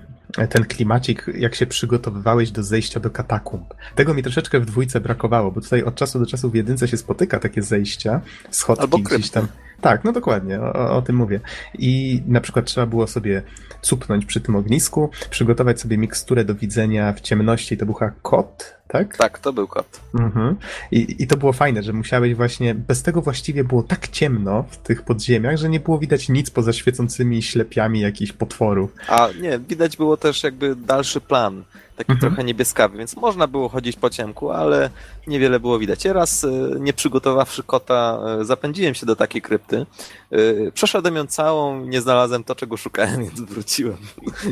ten 0.50 0.66
klimacik, 0.66 1.26
jak 1.38 1.56
się 1.56 1.66
przygotowywałeś 1.66 2.52
do 2.52 2.64
zejścia 2.64 3.00
do 3.00 3.10
katakumb. 3.10 3.74
Tego 3.96 4.14
mi 4.14 4.24
troszeczkę 4.24 4.60
w 4.60 4.66
dwójce 4.66 5.00
brakowało, 5.00 5.52
bo 5.52 5.62
tutaj 5.62 5.84
od 5.84 5.96
czasu 5.96 6.20
do 6.20 6.26
czasu 6.26 6.50
w 6.50 6.56
jedynce 6.56 6.88
się 6.88 6.98
spotyka 6.98 7.40
takie 7.40 7.62
zejścia, 7.62 8.22
schodki 8.50 8.82
Albo 8.82 8.98
gdzieś 8.98 9.30
tam. 9.30 9.48
Tak, 9.82 10.04
no 10.04 10.12
dokładnie, 10.12 10.62
o, 10.62 10.92
o- 10.96 11.02
tym 11.02 11.16
mówię. 11.16 11.40
I 11.80 12.24
na 12.28 12.42
przykład 12.42 12.66
trzeba 12.66 12.88
było 12.88 13.08
sobie 13.08 13.44
cupnąć 13.82 14.26
przy 14.26 14.42
tym 14.42 14.56
ognisku, 14.56 15.10
przygotować 15.30 15.82
sobie 15.82 15.98
miksturę 15.98 16.46
do 16.46 16.56
widzenia 16.56 17.14
w 17.14 17.22
ciemności, 17.22 17.78
to 17.78 17.86
był 17.86 17.96
kot, 18.22 18.76
tak? 18.88 19.18
Tak, 19.18 19.40
to 19.40 19.54
był 19.54 19.68
kot. 19.68 20.02
Mhm. 20.16 20.56
I, 20.92 21.16
I 21.20 21.28
to 21.28 21.38
było 21.38 21.54
fajne, 21.54 21.84
że 21.84 21.94
musiałeś 21.94 22.36
właśnie, 22.36 22.76
bez 22.76 23.04
tego 23.04 23.22
właściwie 23.22 23.64
było 23.64 23.84
tak 23.84 24.08
ciemno 24.08 24.64
w 24.70 24.78
tych 24.78 25.02
podziemiach, 25.02 25.58
że 25.58 25.70
nie 25.70 25.80
było 25.80 26.00
widać 26.00 26.30
nic 26.30 26.50
poza 26.50 26.74
świecącymi 26.74 27.44
ślepiami 27.44 28.00
jakichś 28.00 28.32
potworów. 28.32 28.92
A 29.08 29.30
nie, 29.42 29.60
widać 29.60 29.98
było 29.98 30.18
też 30.18 30.44
jakby 30.44 30.76
dalszy 30.76 31.22
plan, 31.22 31.64
taki 31.96 32.12
Mhm. 32.12 32.20
trochę 32.20 32.44
niebieskawy, 32.44 32.98
więc 32.98 33.16
można 33.16 33.48
było 33.48 33.70
chodzić 33.70 33.96
po 33.98 34.10
ciemku, 34.10 34.52
ale 34.52 34.90
niewiele 35.28 35.60
było 35.60 35.80
widać. 35.80 36.06
Ja 36.06 36.14
raz, 36.14 36.44
e, 36.44 36.50
nie 36.80 36.94
przygotowawszy 36.94 37.64
kota, 37.64 38.20
e, 38.42 38.46
zapędziłem 38.46 38.94
się 38.96 39.06
do 39.06 39.16
takiej 39.16 39.42
krypty. 39.42 39.86
E, 40.32 40.72
Przeszedłem 40.72 41.16
ją 41.16 41.28
całą, 41.28 41.86
nie 41.86 42.02
znalazłem 42.02 42.44
to, 42.44 42.56
czego 42.56 42.78
szukałem, 42.78 43.22
więc 43.26 43.40
wróciłem. 43.42 43.98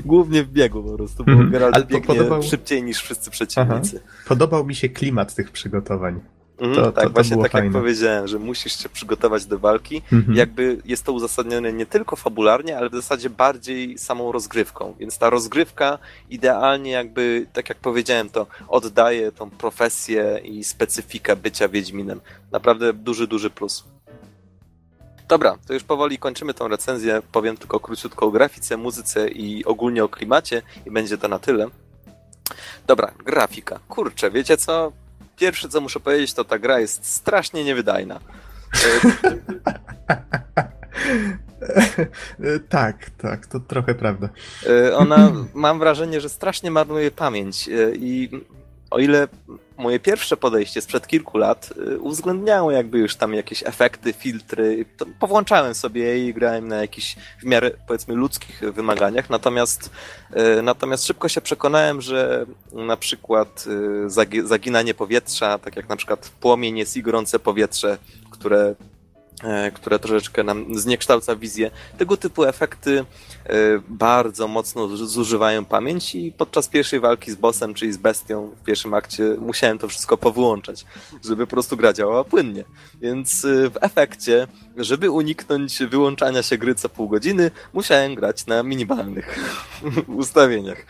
Głównie 0.06 0.44
w 0.44 0.48
biegu 0.48 0.84
po 0.84 0.98
prostu, 0.98 1.24
bo 1.24 1.32
Mhm. 1.32 1.52
Geralt 1.52 1.76
Ale 1.76 1.86
biegnie 1.86 2.08
podobał- 2.16 2.44
szybciej 2.44 2.84
niż 2.84 2.98
wszyscy 3.02 3.32
przeciwnicy. 3.32 4.02
Podobał 4.28 4.66
mi 4.66 4.76
się 4.76 4.90
klimat 4.90 5.36
tych 5.36 5.52
przygotowań. 5.52 6.20
Mhm, 6.60 6.76
To- 6.76 6.92
tak, 6.92 7.04
to- 7.04 7.10
to 7.10 7.14
właśnie 7.14 7.38
tak 7.42 7.52
fajne. 7.52 7.68
jak 7.68 7.74
powiedziałem, 7.74 8.28
że 8.28 8.40
musisz 8.40 8.80
się 8.84 8.90
przygotować 8.90 9.46
do 9.46 9.60
walki. 9.60 10.02
Mhm. 10.14 10.38
Jakby 10.38 10.78
jest 10.86 11.04
to 11.04 11.14
uzasadnione 11.14 11.74
nie 11.74 11.86
tylko 11.86 12.16
fabularnie, 12.16 12.78
ale 12.78 12.90
w 12.90 12.94
zasadzie 12.94 13.30
bardziej 13.30 13.98
samą 13.98 14.32
rozgrywką. 14.32 14.96
Więc 15.00 15.18
ta 15.18 15.30
rozgrywka 15.30 15.98
idealnie 16.30 16.92
jakby, 16.92 17.46
tak 17.54 17.70
jak 17.70 17.78
powiedziałem, 17.78 18.30
to 18.30 18.48
oddaje 18.68 19.32
tą 19.32 19.50
profesję 19.50 20.40
i 20.44 20.64
specyfikę 20.64 21.36
bycia 21.36 21.68
Wiedźminem. 21.70 22.22
Naprawdę 22.52 22.94
duży, 22.94 23.28
duży 23.28 23.50
plus. 23.50 23.84
Dobra, 25.28 25.58
to 25.68 25.74
już 25.74 25.84
powoli 25.84 26.18
kończymy 26.18 26.54
tą 26.54 26.68
recenzję. 26.68 27.22
Powiem 27.32 27.58
tylko 27.58 27.80
króciutko 27.80 28.26
o 28.26 28.32
grafice, 28.32 28.78
muzyce 28.78 29.28
i 29.30 29.66
ogólnie 29.66 30.04
o 30.04 30.10
klimacie 30.10 30.62
i 30.86 30.92
będzie 30.92 31.18
to 31.18 31.28
na 31.28 31.40
tyle. 31.40 31.68
Dobra, 32.88 33.12
grafika. 33.26 33.80
Kurczę, 33.90 34.32
wiecie 34.32 34.58
co? 34.58 34.92
Pierwsze 35.38 35.70
co 35.70 35.82
muszę 35.82 36.00
powiedzieć, 36.00 36.34
to 36.34 36.44
ta 36.44 36.60
gra 36.60 36.80
jest 36.80 37.06
strasznie 37.06 37.64
niewydajna. 37.64 38.20
Tak, 42.70 43.10
tak, 43.10 43.48
to 43.48 43.60
trochę 43.60 43.96
prawda. 43.96 44.30
E, 44.70 44.96
Ona, 44.98 45.32
mam 45.54 45.80
wrażenie, 45.80 46.22
że 46.22 46.30
strasznie 46.30 46.72
marnuje 46.72 47.12
pamięć 47.12 47.70
e, 47.70 47.96
i 47.96 48.30
o 48.92 49.00
ile 49.00 49.28
moje 49.78 50.00
pierwsze 50.00 50.38
podejście 50.38 50.82
sprzed 50.82 51.08
kilku 51.08 51.38
lat 51.38 51.70
y, 51.78 52.00
uwzględniało 52.00 52.72
jakby 52.72 52.98
już 53.00 53.16
tam 53.16 53.34
jakieś 53.34 53.64
efekty, 53.64 54.14
filtry, 54.14 54.86
to 54.98 55.06
powłączałem 55.20 55.76
sobie 55.76 56.28
i 56.28 56.34
grałem 56.34 56.68
na 56.68 56.76
jakichś 56.76 57.16
w 57.42 57.46
miarę 57.46 57.72
powiedzmy 57.88 58.16
ludzkich 58.16 58.60
wymaganiach, 58.74 59.30
natomiast, 59.30 59.90
y, 60.58 60.62
natomiast 60.62 61.06
szybko 61.06 61.30
się 61.30 61.42
przekonałem, 61.42 62.02
że 62.02 62.46
na 62.72 62.98
przykład 62.98 63.66
y, 63.68 64.10
zagi- 64.10 64.46
zaginanie 64.46 64.94
powietrza, 64.94 65.58
tak 65.58 65.76
jak 65.76 65.90
na 65.90 65.96
przykład 65.96 66.32
płomień 66.40 66.78
jest 66.78 66.98
i 66.98 67.02
gorące 67.02 67.40
powietrze, 67.40 67.98
które 68.32 68.76
które 69.74 70.00
troszeczkę 70.00 70.44
nam 70.44 70.80
zniekształca 70.80 71.36
wizję. 71.36 71.72
Tego 71.98 72.18
typu 72.18 72.46
efekty 72.46 73.00
e, 73.00 73.54
bardzo 73.88 74.48
mocno 74.48 74.88
zużywają 74.98 75.66
pamięć 75.66 76.16
i 76.16 76.32
podczas 76.32 76.68
pierwszej 76.68 77.00
walki 77.00 77.32
z 77.32 77.36
bossem, 77.36 77.74
czyli 77.74 77.94
z 77.94 77.98
bestią 77.98 78.52
w 78.62 78.64
pierwszym 78.64 78.94
akcie 78.94 79.24
musiałem 79.40 79.78
to 79.78 79.88
wszystko 79.88 80.18
powyłączać, 80.18 80.86
żeby 81.26 81.48
po 81.48 81.52
prostu 81.52 81.78
gra 81.78 81.94
działała 81.94 82.24
płynnie. 82.24 82.64
Więc 83.02 83.46
e, 83.46 83.70
w 83.70 83.78
efekcie, 83.82 84.48
żeby 84.78 85.12
uniknąć 85.12 85.80
wyłączania 85.80 86.44
się 86.44 86.58
gry 86.58 86.76
co 86.76 86.90
pół 86.90 87.10
godziny, 87.10 87.52
musiałem 87.74 88.16
grać 88.16 88.46
na 88.46 88.64
minimalnych 88.64 89.40
ustawieniach. 90.08 90.86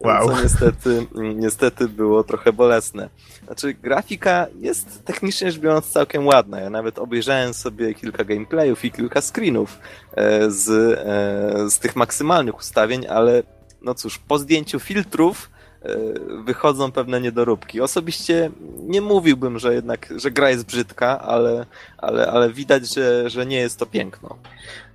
Wow. 0.00 0.28
Co 0.28 0.42
niestety, 0.42 1.06
niestety 1.14 1.88
było 1.88 2.24
trochę 2.24 2.52
bolesne. 2.52 3.08
Znaczy, 3.46 3.74
grafika 3.74 4.46
jest 4.60 5.04
technicznie 5.04 5.52
rzecz 5.52 5.60
biorąc 5.60 5.90
całkiem 5.90 6.26
ładna. 6.26 6.60
Ja 6.60 6.70
nawet 6.70 6.98
obejrzałem 6.98 7.54
sobie 7.54 7.94
kilka 7.94 8.24
gameplayów 8.24 8.84
i 8.84 8.92
kilka 8.92 9.20
screenów 9.20 9.78
e, 10.12 10.50
z, 10.50 10.68
e, 10.68 11.70
z 11.70 11.78
tych 11.78 11.96
maksymalnych 11.96 12.58
ustawień, 12.58 13.06
ale 13.06 13.42
no 13.82 13.94
cóż, 13.94 14.18
po 14.18 14.38
zdjęciu 14.38 14.80
filtrów 14.80 15.50
e, 15.82 15.96
wychodzą 16.44 16.92
pewne 16.92 17.20
niedoróbki. 17.20 17.80
Osobiście 17.80 18.50
nie 18.78 19.00
mówiłbym, 19.00 19.58
że 19.58 19.74
jednak, 19.74 20.14
że 20.16 20.30
gra 20.30 20.50
jest 20.50 20.66
brzydka, 20.66 21.20
ale, 21.20 21.66
ale, 21.98 22.26
ale 22.26 22.52
widać, 22.52 22.94
że, 22.94 23.30
że 23.30 23.46
nie 23.46 23.56
jest 23.56 23.78
to 23.78 23.86
piękno. 23.86 24.28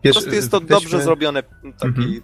Po 0.03 0.09
prostu 0.11 0.33
jest 0.33 0.51
to 0.51 0.59
dobrze 0.59 1.01
zrobione, 1.01 1.43
taki 1.79 1.85
Mhm. 1.85 2.21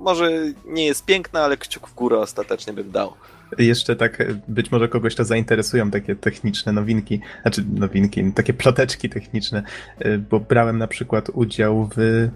Może 0.00 0.30
nie 0.66 0.86
jest 0.86 1.04
piękne, 1.04 1.40
ale 1.40 1.56
kciuk 1.56 1.88
w 1.88 1.94
górę 1.94 2.18
ostatecznie 2.18 2.72
bym 2.72 2.90
dał. 2.90 3.12
Jeszcze 3.58 3.96
tak, 3.96 4.22
być 4.48 4.70
może 4.70 4.88
kogoś 4.88 5.14
to 5.14 5.24
zainteresują 5.24 5.90
takie 5.90 6.16
techniczne 6.16 6.72
nowinki, 6.72 7.20
znaczy 7.42 7.64
nowinki, 7.74 8.32
takie 8.32 8.52
ploteczki 8.52 9.08
techniczne, 9.08 9.62
e, 9.98 10.18
bo 10.18 10.40
brałem 10.40 10.78
na 10.78 10.86
przykład 10.86 11.30
udział 11.30 11.90
w, 11.96 12.28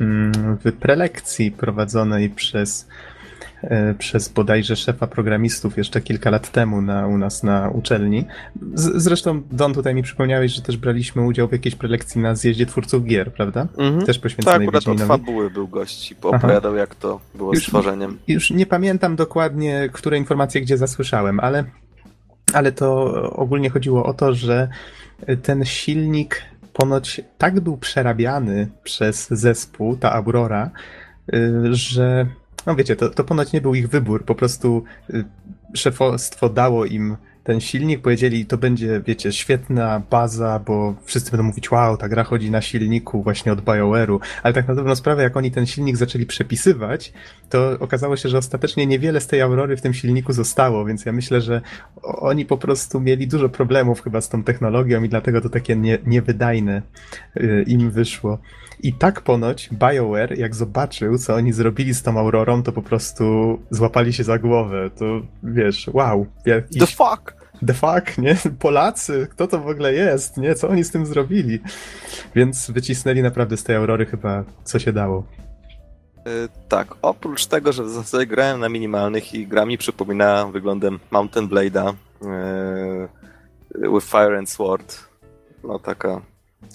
mm, 0.00 0.32
w 0.64 0.72
prelekcji 0.72 1.50
prowadzonej 1.50 2.30
przez, 2.30 2.88
przez 3.98 4.28
bodajże 4.28 4.76
szefa 4.76 5.06
programistów 5.06 5.76
jeszcze 5.76 6.00
kilka 6.00 6.30
lat 6.30 6.52
temu 6.52 6.82
na, 6.82 7.06
u 7.06 7.18
nas 7.18 7.42
na 7.42 7.70
uczelni. 7.70 8.24
Z, 8.74 9.02
zresztą, 9.02 9.42
Don, 9.52 9.74
tutaj 9.74 9.94
mi 9.94 10.02
przypomniałeś, 10.02 10.52
że 10.52 10.62
też 10.62 10.76
braliśmy 10.76 11.22
udział 11.22 11.48
w 11.48 11.52
jakiejś 11.52 11.74
prelekcji 11.74 12.20
na 12.20 12.34
zjeździe 12.34 12.66
twórców 12.66 13.04
gier, 13.04 13.32
prawda? 13.32 13.66
Mhm. 13.78 14.06
Też 14.06 14.16
Tak, 14.16 14.22
poświęconej 14.22 14.68
akurat 14.68 14.88
od 14.88 15.00
fabuły 15.00 15.50
był 15.50 15.68
gość 15.68 16.12
i 16.12 16.16
opowiadał, 16.22 16.76
jak 16.76 16.94
to 16.94 17.20
było 17.34 17.54
Już- 17.54 17.64
z 17.64 17.66
tworzeniem. 17.66 18.18
Już 18.28 18.50
nie 18.50 18.66
pamiętam 18.66 19.16
dokładnie, 19.16 19.88
które 19.92 20.18
informacje 20.18 20.60
gdzie 20.60 20.76
zasłyszałem, 20.76 21.40
ale, 21.40 21.64
ale 22.52 22.72
to 22.72 23.12
ogólnie 23.32 23.70
chodziło 23.70 24.06
o 24.06 24.14
to, 24.14 24.34
że 24.34 24.68
ten 25.42 25.64
silnik 25.64 26.42
ponoć 26.72 27.20
tak 27.38 27.60
był 27.60 27.76
przerabiany 27.76 28.68
przez 28.82 29.28
zespół, 29.30 29.96
ta 29.96 30.12
Aurora, 30.12 30.70
y, 31.34 31.74
że 31.74 32.26
no 32.68 32.76
wiecie, 32.76 32.96
to, 32.96 33.10
to 33.10 33.24
ponoć 33.24 33.52
nie 33.52 33.60
był 33.60 33.74
ich 33.74 33.88
wybór, 33.88 34.24
po 34.24 34.34
prostu 34.34 34.84
y, 35.10 35.24
szefostwo 35.74 36.48
dało 36.48 36.84
im 36.84 37.16
ten 37.44 37.60
silnik, 37.60 38.02
powiedzieli, 38.02 38.46
to 38.46 38.58
będzie, 38.58 39.00
wiecie, 39.06 39.32
świetna 39.32 40.02
baza, 40.10 40.60
bo 40.66 40.94
wszyscy 41.04 41.30
będą 41.30 41.44
mówić, 41.44 41.70
wow, 41.70 41.96
ta 41.96 42.08
gra 42.08 42.24
chodzi 42.24 42.50
na 42.50 42.60
silniku 42.60 43.22
właśnie 43.22 43.52
od 43.52 43.60
BioWare'u, 43.60 44.18
ale 44.42 44.54
tak 44.54 44.68
na 44.68 44.74
dobrą 44.74 44.96
sprawę, 44.96 45.22
jak 45.22 45.36
oni 45.36 45.50
ten 45.50 45.66
silnik 45.66 45.96
zaczęli 45.96 46.26
przepisywać, 46.26 47.12
to 47.50 47.76
okazało 47.80 48.16
się, 48.16 48.28
że 48.28 48.38
ostatecznie 48.38 48.86
niewiele 48.86 49.20
z 49.20 49.26
tej 49.26 49.40
Aurory 49.40 49.76
w 49.76 49.82
tym 49.82 49.94
silniku 49.94 50.32
zostało, 50.32 50.84
więc 50.84 51.04
ja 51.04 51.12
myślę, 51.12 51.40
że 51.40 51.60
oni 52.02 52.46
po 52.46 52.56
prostu 52.56 53.00
mieli 53.00 53.28
dużo 53.28 53.48
problemów 53.48 54.02
chyba 54.02 54.20
z 54.20 54.28
tą 54.28 54.42
technologią 54.42 55.02
i 55.02 55.08
dlatego 55.08 55.40
to 55.40 55.48
takie 55.48 55.76
nie, 55.76 55.98
niewydajne 56.06 56.82
y, 57.36 57.64
im 57.66 57.90
wyszło. 57.90 58.38
I 58.82 58.92
tak 58.92 59.20
ponoć 59.20 59.70
BioWare, 59.72 60.38
jak 60.38 60.54
zobaczył, 60.54 61.18
co 61.18 61.34
oni 61.34 61.52
zrobili 61.52 61.94
z 61.94 62.02
tą 62.02 62.18
Aurorą, 62.18 62.62
to 62.62 62.72
po 62.72 62.82
prostu 62.82 63.58
złapali 63.70 64.12
się 64.12 64.24
za 64.24 64.38
głowę. 64.38 64.90
To 64.98 65.20
wiesz, 65.42 65.90
wow, 65.92 66.26
The 66.78 66.86
fuck! 66.86 67.37
The 67.66 67.74
fuck, 67.74 68.18
nie? 68.18 68.36
Polacy, 68.58 69.26
kto 69.30 69.46
to 69.46 69.60
w 69.60 69.68
ogóle 69.68 69.94
jest, 69.94 70.36
nie? 70.36 70.54
Co 70.54 70.68
oni 70.68 70.84
z 70.84 70.90
tym 70.90 71.06
zrobili? 71.06 71.60
Więc 72.34 72.70
wycisnęli 72.70 73.22
naprawdę 73.22 73.56
z 73.56 73.64
tej 73.64 73.76
Aurory 73.76 74.06
chyba 74.06 74.44
co 74.64 74.78
się 74.78 74.92
dało. 74.92 75.24
Y, 76.18 76.48
tak, 76.68 76.94
oprócz 77.02 77.46
tego, 77.46 77.72
że 77.72 77.84
w 77.84 77.88
zasadzie 77.88 78.26
grałem 78.26 78.60
na 78.60 78.68
minimalnych 78.68 79.34
i 79.34 79.46
gra 79.46 79.66
mi 79.66 79.78
przypominała 79.78 80.46
wyglądem 80.46 80.98
Mountain 81.10 81.48
Blade'a 81.48 81.94
y, 83.74 83.90
with 83.94 84.06
Fire 84.06 84.38
and 84.38 84.50
Sword. 84.50 85.08
No 85.64 85.78
taka 85.78 86.20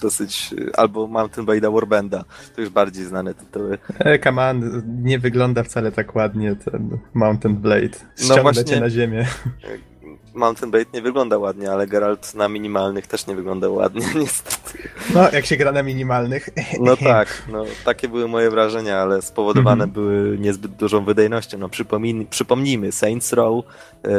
dosyć... 0.01 0.55
albo 0.77 1.07
Mountain 1.07 1.47
Blade'a 1.47 1.73
Warbanda. 1.73 2.23
To 2.55 2.61
już 2.61 2.69
bardziej 2.69 3.05
znane 3.05 3.33
tytuły. 3.33 3.77
E, 3.99 4.19
come 4.19 4.49
on, 4.49 4.83
nie 5.03 5.19
wygląda 5.19 5.63
wcale 5.63 5.91
tak 5.91 6.15
ładnie 6.15 6.55
ten 6.55 6.97
Mountain 7.13 7.55
Blade. 7.55 7.97
Ściągnę 8.15 8.41
właśnie. 8.41 8.65
cię 8.65 8.79
na 8.79 8.89
ziemię. 8.89 9.25
Mountain 10.33 10.71
Blade 10.71 10.85
nie 10.93 11.01
wygląda 11.01 11.37
ładnie, 11.37 11.71
ale 11.71 11.87
Geralt 11.87 12.35
na 12.35 12.49
minimalnych 12.49 13.07
też 13.07 13.27
nie 13.27 13.35
wygląda 13.35 13.69
ładnie, 13.69 14.05
niestety. 14.21 14.89
No, 15.13 15.31
jak 15.31 15.45
się 15.45 15.57
gra 15.57 15.71
na 15.71 15.83
minimalnych. 15.83 16.49
No 16.79 16.97
tak, 17.13 17.43
no 17.51 17.65
takie 17.85 18.07
były 18.09 18.27
moje 18.27 18.49
wrażenia, 18.49 18.97
ale 18.97 19.21
spowodowane 19.21 19.83
Mhm. 19.83 19.91
były 19.91 20.37
niezbyt 20.39 20.71
dużą 20.71 21.05
wydajnością. 21.05 21.57
No 21.57 21.69
przypomnij, 21.69 22.25
przypomnijmy, 22.29 22.91
Saints 22.91 23.33
Row 23.33 23.65
e, 24.03 24.09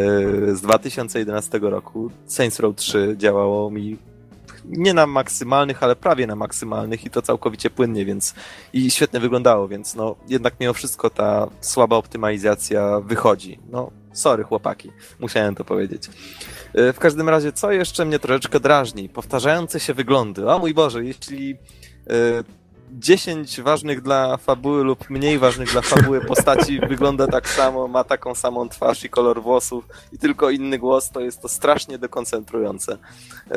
z 0.57 0.61
2011 0.61 1.59
roku, 1.62 2.11
Saints 2.27 2.61
Row 2.61 2.77
3 2.77 3.15
działało 3.19 3.70
mi 3.70 3.97
nie 4.65 4.95
na 4.95 5.07
maksymalnych, 5.07 5.82
ale 5.82 5.97
prawie 5.97 6.27
na 6.27 6.36
maksymalnych 6.36 7.05
i 7.05 7.11
to 7.11 7.23
całkowicie 7.23 7.70
płynnie, 7.70 8.05
więc 8.05 8.35
i 8.73 8.91
świetnie 8.91 9.20
wyglądało, 9.20 9.69
więc 9.69 9.95
no 9.95 10.16
jednak 10.28 10.55
mimo 10.61 10.73
wszystko 10.73 11.11
ta 11.11 11.49
słaba 11.61 11.97
optymalizacja 11.97 13.01
wychodzi. 13.01 13.59
No 13.70 13.91
sorry 14.15 14.45
chłopaki, 14.45 14.93
musiałem 15.20 15.55
to 15.55 15.65
powiedzieć. 15.65 16.11
E, 16.74 16.93
W 16.93 16.99
każdym 16.99 17.28
razie, 17.28 17.53
co 17.53 17.73
jeszcze 17.73 18.05
mnie 18.05 18.19
troszeczkę 18.19 18.61
drażni? 18.61 19.09
Powtarzające 19.09 19.81
się 19.81 19.95
wyglądy. 19.95 20.49
O 20.51 20.59
mój 20.59 20.74
Boże, 20.74 21.05
jeśli 21.05 21.51
e, 21.53 21.57
10 22.99 23.61
ważnych 23.61 24.01
dla 24.01 24.37
fabuły 24.37 24.85
lub 24.85 25.11
mniej 25.11 25.39
ważnych 25.39 25.73
dla 25.73 25.83
fabuły 25.83 26.21
postaci 26.21 26.81
wygląda 26.89 27.27
tak 27.27 27.49
samo, 27.49 27.89
ma 27.89 28.05
taką 28.05 28.35
samą 28.35 28.69
twarz 28.69 29.05
i 29.05 29.09
kolor 29.09 29.43
włosów 29.43 29.85
i 30.12 30.19
tylko 30.19 30.51
inny 30.51 30.79
głos, 30.79 31.11
to 31.11 31.21
jest 31.21 31.43
to 31.43 31.49
strasznie 31.49 31.99
dekoncentrujące. 31.99 32.99
E, 33.51 33.57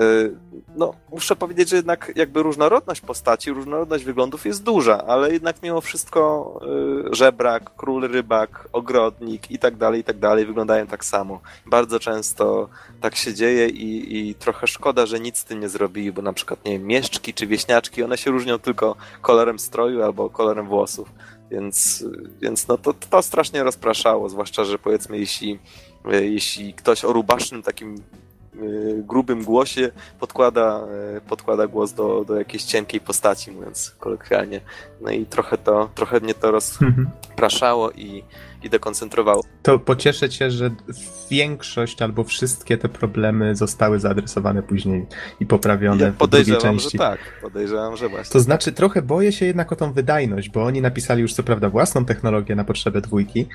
No, 0.76 0.94
muszę 1.12 1.36
powiedzieć, 1.36 1.70
że 1.70 1.76
jednak 1.76 2.12
jakby 2.16 2.44
różnorodność 2.44 3.02
postaci, 3.02 3.52
różnorodność 3.52 4.04
wyglądów 4.04 4.46
jest 4.46 4.64
duża, 4.64 5.06
ale 5.08 5.34
jednak 5.34 5.64
mimo 5.64 5.82
wszystko 5.82 6.52
e, 7.12 7.16
żebrak, 7.16 7.72
król 7.78 8.08
rybak, 8.08 8.70
ogrodnik 8.74 9.52
i 9.52 9.60
tak 9.60 9.76
dalej, 9.76 10.02
i 10.02 10.04
tak 10.04 10.20
dalej 10.20 10.46
wyglądają 10.46 10.88
tak 10.88 11.06
samo. 11.06 11.42
Bardzo 11.66 12.00
często 12.00 12.70
tak 13.02 13.16
się 13.16 13.34
dzieje 13.34 13.70
i, 13.70 14.18
i 14.30 14.36
trochę 14.36 14.68
szkoda, 14.68 15.06
że 15.06 15.20
nic 15.20 15.38
z 15.38 15.46
tym 15.46 15.60
nie 15.60 15.70
zrobili, 15.70 16.12
bo 16.12 16.22
na 16.22 16.34
przykład, 16.34 16.66
nie 16.66 16.72
wiem, 16.72 16.88
mieszczki 16.88 17.34
czy 17.34 17.48
wieśniaczki, 17.48 18.04
one 18.04 18.18
się 18.18 18.32
różnią 18.32 18.60
tylko 18.60 18.96
kolorem 19.28 19.60
stroju 19.60 20.04
albo 20.04 20.30
kolorem 20.30 20.68
włosów, 20.68 21.12
więc, 21.52 22.06
więc 22.41 22.68
no 22.68 22.78
to, 22.78 22.94
to 23.10 23.22
strasznie 23.22 23.64
rozpraszało, 23.64 24.30
zwłaszcza, 24.30 24.64
że 24.64 24.80
powiedzmy, 24.80 25.18
jeśli, 25.18 25.60
jeśli 26.12 26.74
ktoś 26.74 27.06
o 27.06 27.14
rubasznym 27.14 27.64
takim 27.64 27.95
e, 27.95 27.99
grubym 28.95 29.44
głosie 29.44 29.91
podkłada, 30.20 30.88
e, 31.18 31.22
podkłada 31.22 31.68
głos 31.68 31.94
do, 31.94 32.24
do 32.26 32.36
jakiejś 32.36 32.64
cienkiej 32.64 32.99
postaci, 33.02 33.52
mówiąc 33.52 33.95
kolokwialnie. 33.99 34.62
No 35.02 35.12
i 35.12 35.26
trochę 35.26 35.58
to, 35.58 35.90
trochę 35.95 36.20
mnie 36.20 36.34
to 36.34 36.52
rozpraszało 36.52 37.91
i, 37.91 38.24
i 38.64 38.70
dekoncentrowało. 38.70 39.44
To 39.64 39.80
pocieszę 39.80 40.30
cię, 40.30 40.52
że 40.52 40.70
większość 41.32 42.02
albo 42.02 42.24
wszystkie 42.24 42.78
te 42.78 42.90
problemy 42.90 43.56
zostały 43.56 44.00
zaadresowane 44.00 44.64
później 44.64 45.06
i 45.40 45.46
poprawione 45.46 46.06
Ja 46.06 46.12
w 46.12 46.18
drugiej 46.18 46.20
podejrzewam, 46.20 46.62
że 46.80 46.84
części. 46.84 46.98
tak. 46.98 47.20
Podejrzewam, 47.42 47.98
że 47.98 48.10
właśnie. 48.10 48.34
To 48.34 48.40
znaczy, 48.40 48.72
trochę 48.72 49.02
boję 49.02 49.32
się 49.32 49.46
jednak 49.46 49.72
o 49.72 49.76
tą 49.76 49.94
wydajność, 49.94 50.50
bo 50.50 50.64
oni 50.64 50.82
napisali 50.82 51.22
już 51.22 51.34
co 51.34 51.44
prawda 51.44 51.70
własną 51.70 52.06
technologię 52.06 52.56
na 52.56 52.64
potrzebę 52.64 53.02
dwójki, 53.02 53.48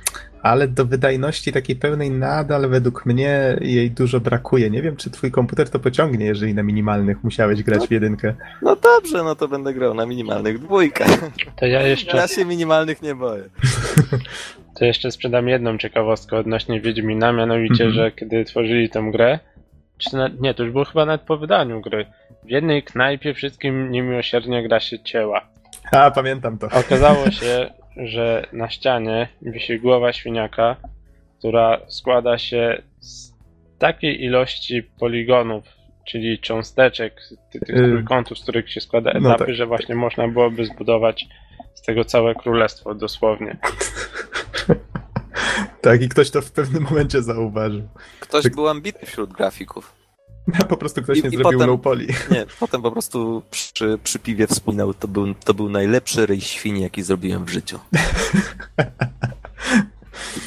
ale 0.43 0.69
do 0.69 0.85
wydajności 0.87 1.53
takiej 1.53 1.77
pełnej 1.77 2.11
nadal 2.11 2.69
według 2.69 3.07
mnie 3.07 3.57
jej 3.61 3.91
dużo 3.91 4.21
brakuje. 4.21 4.71
Nie 4.71 4.83
wiem, 4.83 4.97
czy 4.97 5.11
twój 5.11 5.31
komputer 5.31 5.71
to 5.71 5.79
pociągnie, 5.79 6.27
jeżeli 6.27 6.55
na 6.55 6.63
minimalnych 6.63 7.25
musiałeś 7.25 7.63
grać 7.63 7.89
w 7.89 7.91
jedynkę. 7.91 8.35
No 8.63 8.77
dobrze, 8.77 9.23
no 9.25 9.35
to 9.37 9.49
będę 9.49 9.75
grał 9.75 9.95
na 9.95 10.07
minimalnych 10.07 10.59
dwójkę. 10.59 11.05
To 11.57 11.67
ja 11.67 11.83
jeszcze 11.83 12.17
Ja 12.17 12.29
się 12.29 12.45
minimalnych 12.45 13.03
nie 13.03 13.15
boję. 13.15 13.45
To 14.79 14.85
jeszcze 14.85 15.11
sprzedam 15.11 15.49
jedną 15.49 15.79
ciekawostkę 15.79 16.37
odnośnie 16.37 16.81
Wiedźmina, 16.81 17.33
mianowicie, 17.33 17.85
Mhm. 17.85 17.93
że 17.93 18.13
kiedy 18.13 18.45
tworzyli 18.45 18.91
tę 18.91 19.09
grę, 19.13 19.39
czy 19.99 20.17
na, 20.17 20.29
nie, 20.41 20.55
to 20.55 20.63
już 20.63 20.73
było 20.73 20.85
chyba 20.85 21.05
nawet 21.07 21.21
po 21.23 21.37
wydaniu 21.37 21.81
gry, 21.81 22.07
w 22.45 22.51
jednej 22.51 22.83
knajpie 22.83 23.35
wszystkim 23.35 23.91
niemiłosiernie 23.91 24.69
gra 24.69 24.81
się 24.81 24.99
cięła. 24.99 25.49
A, 25.93 26.11
pamiętam 26.11 26.59
to. 26.59 26.67
Okazało 26.67 27.31
się, 27.41 27.71
że 27.97 28.47
na 28.53 28.71
ścianie 28.71 29.29
wisi 29.43 29.79
głowa 29.81 30.13
świniaka, 30.13 30.77
która 31.39 31.81
składa 31.89 32.39
się 32.39 32.83
z 33.01 33.33
takiej 33.79 34.25
ilości 34.25 34.83
poligonów, 34.83 35.65
czyli 36.09 36.39
cząsteczek, 36.39 37.21
ty- 37.51 37.61
tych 37.61 37.77
Y, 37.77 37.89
trójkątów, 37.89 38.39
z 38.39 38.43
których 38.43 38.71
się 38.73 38.81
składa 38.81 39.13
no 39.21 39.29
etapy, 39.29 39.47
tak. 39.47 39.55
że 39.55 39.67
właśnie 39.67 39.95
można 39.95 40.29
byłoby 40.29 40.65
zbudować 40.65 41.27
z 41.75 41.83
tego 41.83 42.05
całe 42.05 42.35
królestwo 42.35 42.95
dosłownie. 42.95 43.57
Tak, 45.83 46.03
i 46.03 46.09
ktoś 46.09 46.31
to 46.31 46.43
w 46.43 46.51
pewnym 46.51 46.83
momencie 46.83 47.23
zauważył. 47.23 47.83
Ktoś 48.21 48.43
Tak. 48.45 48.55
był 48.55 48.69
ambitny 48.69 49.07
wśród 49.07 49.33
grafików. 49.33 49.93
Po 50.69 50.77
prostu 50.77 51.03
ktoś 51.03 51.19
I- 51.19 51.23
nie 51.23 51.29
i 51.29 51.37
zrobił 51.37 51.59
potem- 51.59 51.71
low 51.71 51.81
poly. 51.81 52.07
Nie, 52.31 52.47
potem 52.61 52.83
po 52.83 52.93
prostu 52.93 53.43
przy, 53.51 53.99
przy 54.05 54.19
piwie 54.19 54.47
wspominał, 54.47 54.95
to 54.95 55.09
był, 55.09 55.35
to 55.35 55.55
był 55.55 55.69
najlepszy 55.71 56.27
rej 56.27 56.41
świni, 56.41 56.83
jaki 56.83 57.03
zrobiłem 57.03 57.45
w 57.45 57.49
życiu. 57.49 57.79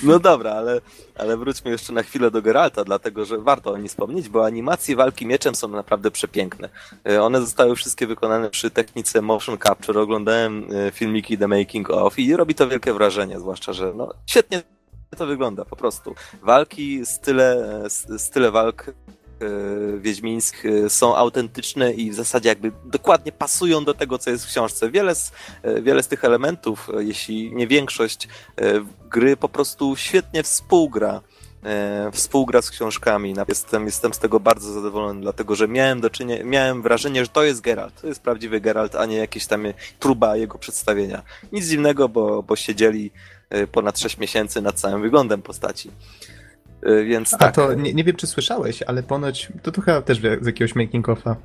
No 0.03 0.20
dobra, 0.20 0.52
ale, 0.52 0.82
ale 1.16 1.38
wróćmy 1.38 1.72
jeszcze 1.72 1.94
na 1.94 2.03
chwilę 2.03 2.32
do 2.32 2.41
Geralta, 2.41 2.84
dlatego 2.84 3.26
że 3.26 3.38
warto 3.38 3.72
o 3.72 3.78
nim 3.78 3.88
wspomnieć, 3.88 4.30
bo 4.30 4.45
animacje 4.45 4.95
walki 4.95 5.26
mieczem 5.26 5.56
są 5.56 5.68
naprawdę 5.68 6.12
przepiękne. 6.12 6.70
E, 7.10 7.22
One 7.24 7.41
zostały 7.41 7.76
wszystkie 7.76 8.07
wykonane 8.07 8.49
przy 8.49 8.72
technice 8.72 9.22
motion 9.22 9.57
capture. 9.57 9.99
Oglądałem 9.99 10.68
e, 10.88 10.91
filmiki 10.91 11.38
The 11.38 11.48
Making 11.48 11.90
of 11.90 12.20
i 12.20 12.36
robi 12.36 12.56
to 12.56 12.68
wielkie 12.68 12.94
wrażenie, 12.94 13.40
zwłaszcza, 13.40 13.74
że 13.74 13.94
no, 13.95 14.14
świetnie 14.26 14.64
to 15.18 15.26
wygląda 15.27 15.65
po 15.65 15.76
prostu. 15.76 16.15
Walki, 16.41 17.06
style, 17.06 17.82
e, 18.15 18.19
style 18.19 18.52
walk 18.52 18.90
e, 18.90 18.94
wiedźmińskich 19.99 20.65
e, 20.65 20.90
są 20.90 21.15
autentyczne 21.15 21.94
i 21.94 22.11
w 22.11 22.15
zasadzie 22.15 22.49
jakby 22.49 22.72
dokładnie 22.86 23.32
pasują 23.32 23.86
do 23.86 23.94
tego, 23.94 24.18
co 24.18 24.30
jest 24.30 24.45
w 24.45 24.49
książce. 24.49 24.91
Wiele 24.91 25.15
z, 25.15 25.32
wiele 25.82 26.03
z 26.03 26.07
tych 26.07 26.23
elementów, 26.23 26.90
jeśli 26.99 27.56
nie 27.56 27.68
większość, 27.68 28.27
gry 29.10 29.38
po 29.38 29.49
prostu 29.49 29.95
świetnie 29.95 30.44
współgra. 30.44 31.22
Współgra 32.11 32.61
z 32.61 32.69
książkami. 32.69 33.34
Jestem, 33.48 33.86
jestem 33.86 34.14
z 34.14 34.19
tego 34.19 34.40
bardzo 34.40 34.73
zadowolony, 34.73 35.22
dlatego 35.22 35.56
że 35.56 35.68
miałem 35.68 36.02
do 36.02 36.10
czynienia, 36.10 36.44
miałem 36.44 36.82
wrażenie, 36.82 37.26
że 37.26 37.27
to 37.27 37.44
jest 37.44 37.61
Geralt. 37.61 38.02
To 38.02 38.07
jest 38.07 38.22
prawdziwy 38.22 38.61
Geralt, 38.61 38.95
a 38.95 39.06
nie 39.06 39.15
jakieś 39.15 39.45
tam 39.45 39.65
próba 39.99 40.38
jego 40.38 40.57
przedstawienia. 40.57 41.22
Nic 41.52 41.65
dziwnego, 41.65 42.10
bo, 42.10 42.44
bo 42.44 42.56
siedzieli 42.56 43.11
ponad 43.72 43.99
6 43.99 44.17
miesięcy 44.17 44.61
nad 44.61 44.76
całym 44.76 45.01
wyglądem 45.01 45.41
postaci. 45.41 45.91
E, 46.84 47.03
Więc 47.03 47.34
A 47.34 47.38
tak. 47.38 47.55
to 47.55 47.73
nie, 47.73 47.93
nie 47.93 48.03
wiem, 48.03 48.15
czy 48.15 48.27
słyszałeś, 48.27 48.81
ale 48.84 49.03
ponoć, 49.03 49.47
to, 49.63 49.72
to 49.72 49.81
chyba 49.81 50.01
też 50.01 50.19
z 50.41 50.45
jakiegoś 50.45 50.76
making 50.76 51.09
offa, 51.09 51.35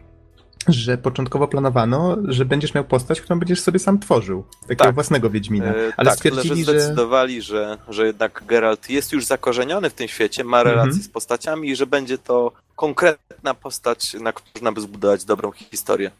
że 0.68 0.98
początkowo 0.98 1.48
planowano, 1.48 2.16
że 2.28 2.44
będziesz 2.44 2.74
miał 2.74 2.85
postać, 2.85 3.20
którą 3.20 3.39
będziesz 3.39 3.60
sobie 3.60 3.78
sam 3.78 3.98
tworzył. 3.98 4.44
Takiego 4.62 4.85
Tak. 4.85 4.94
własnego 4.94 5.31
Wiedźmina. 5.31 5.66
E, 5.66 5.93
Ale 5.97 6.09
tak, 6.10 6.16
stwierdzili, 6.16 6.64
że 6.64 6.72
że... 6.72 6.81
zdecydowali, 6.81 7.43
że... 7.43 7.78
Że, 7.89 8.06
jednak 8.06 8.43
Geralt 8.47 8.90
jest 8.90 9.12
już 9.12 9.24
zakorzeniony 9.24 9.90
w 9.90 9.94
tym 9.94 10.09
świecie, 10.09 10.44
ma 10.44 10.62
relacje 10.62 10.82
Mhm. 10.90 11.02
z 11.02 11.09
postaciami 11.09 11.68
i 11.70 11.77
że 11.77 11.86
będzie 11.86 12.18
to 12.18 12.52
konkretna 12.77 13.55
postać, 13.55 14.14
na 14.14 14.32
którą 14.32 14.51
można 14.55 14.72
by 14.72 14.81
zbudować 14.81 15.24
dobrą 15.24 15.52
historię. 15.52 16.10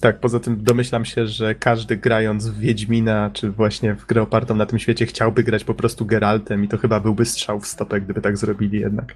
Tak, 0.00 0.20
poza 0.20 0.40
tym 0.40 0.62
domyślam 0.64 1.04
się, 1.04 1.26
że 1.26 1.54
każdy 1.54 1.96
grając 1.96 2.46
w 2.48 2.58
Wiedźmina, 2.58 3.30
czy 3.32 3.50
właśnie 3.50 3.94
w 3.94 4.06
grę 4.06 4.22
opartą 4.22 4.54
na 4.56 4.66
tym 4.66 4.78
świecie, 4.78 5.06
chciałby 5.06 5.42
grać 5.42 5.64
po 5.64 5.74
prostu 5.74 6.06
Geraltem 6.06 6.64
i 6.64 6.68
to 6.68 6.78
chyba 6.78 7.00
byłby 7.00 7.24
strzał 7.24 7.60
w 7.60 7.66
stopę, 7.66 8.00
gdyby 8.00 8.20
tak 8.20 8.36
zrobili 8.36 8.80
jednak. 8.80 9.14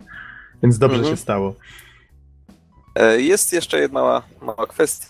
Więc 0.63 0.79
dobrze 0.79 0.97
Mhm. 0.97 1.17
się 1.17 1.21
stało. 1.23 1.55
E, 2.95 3.21
Jest 3.21 3.53
jeszcze 3.53 3.81
jedna 3.81 4.01
mała, 4.01 4.23
mała 4.43 4.67
kwestia. 4.67 5.07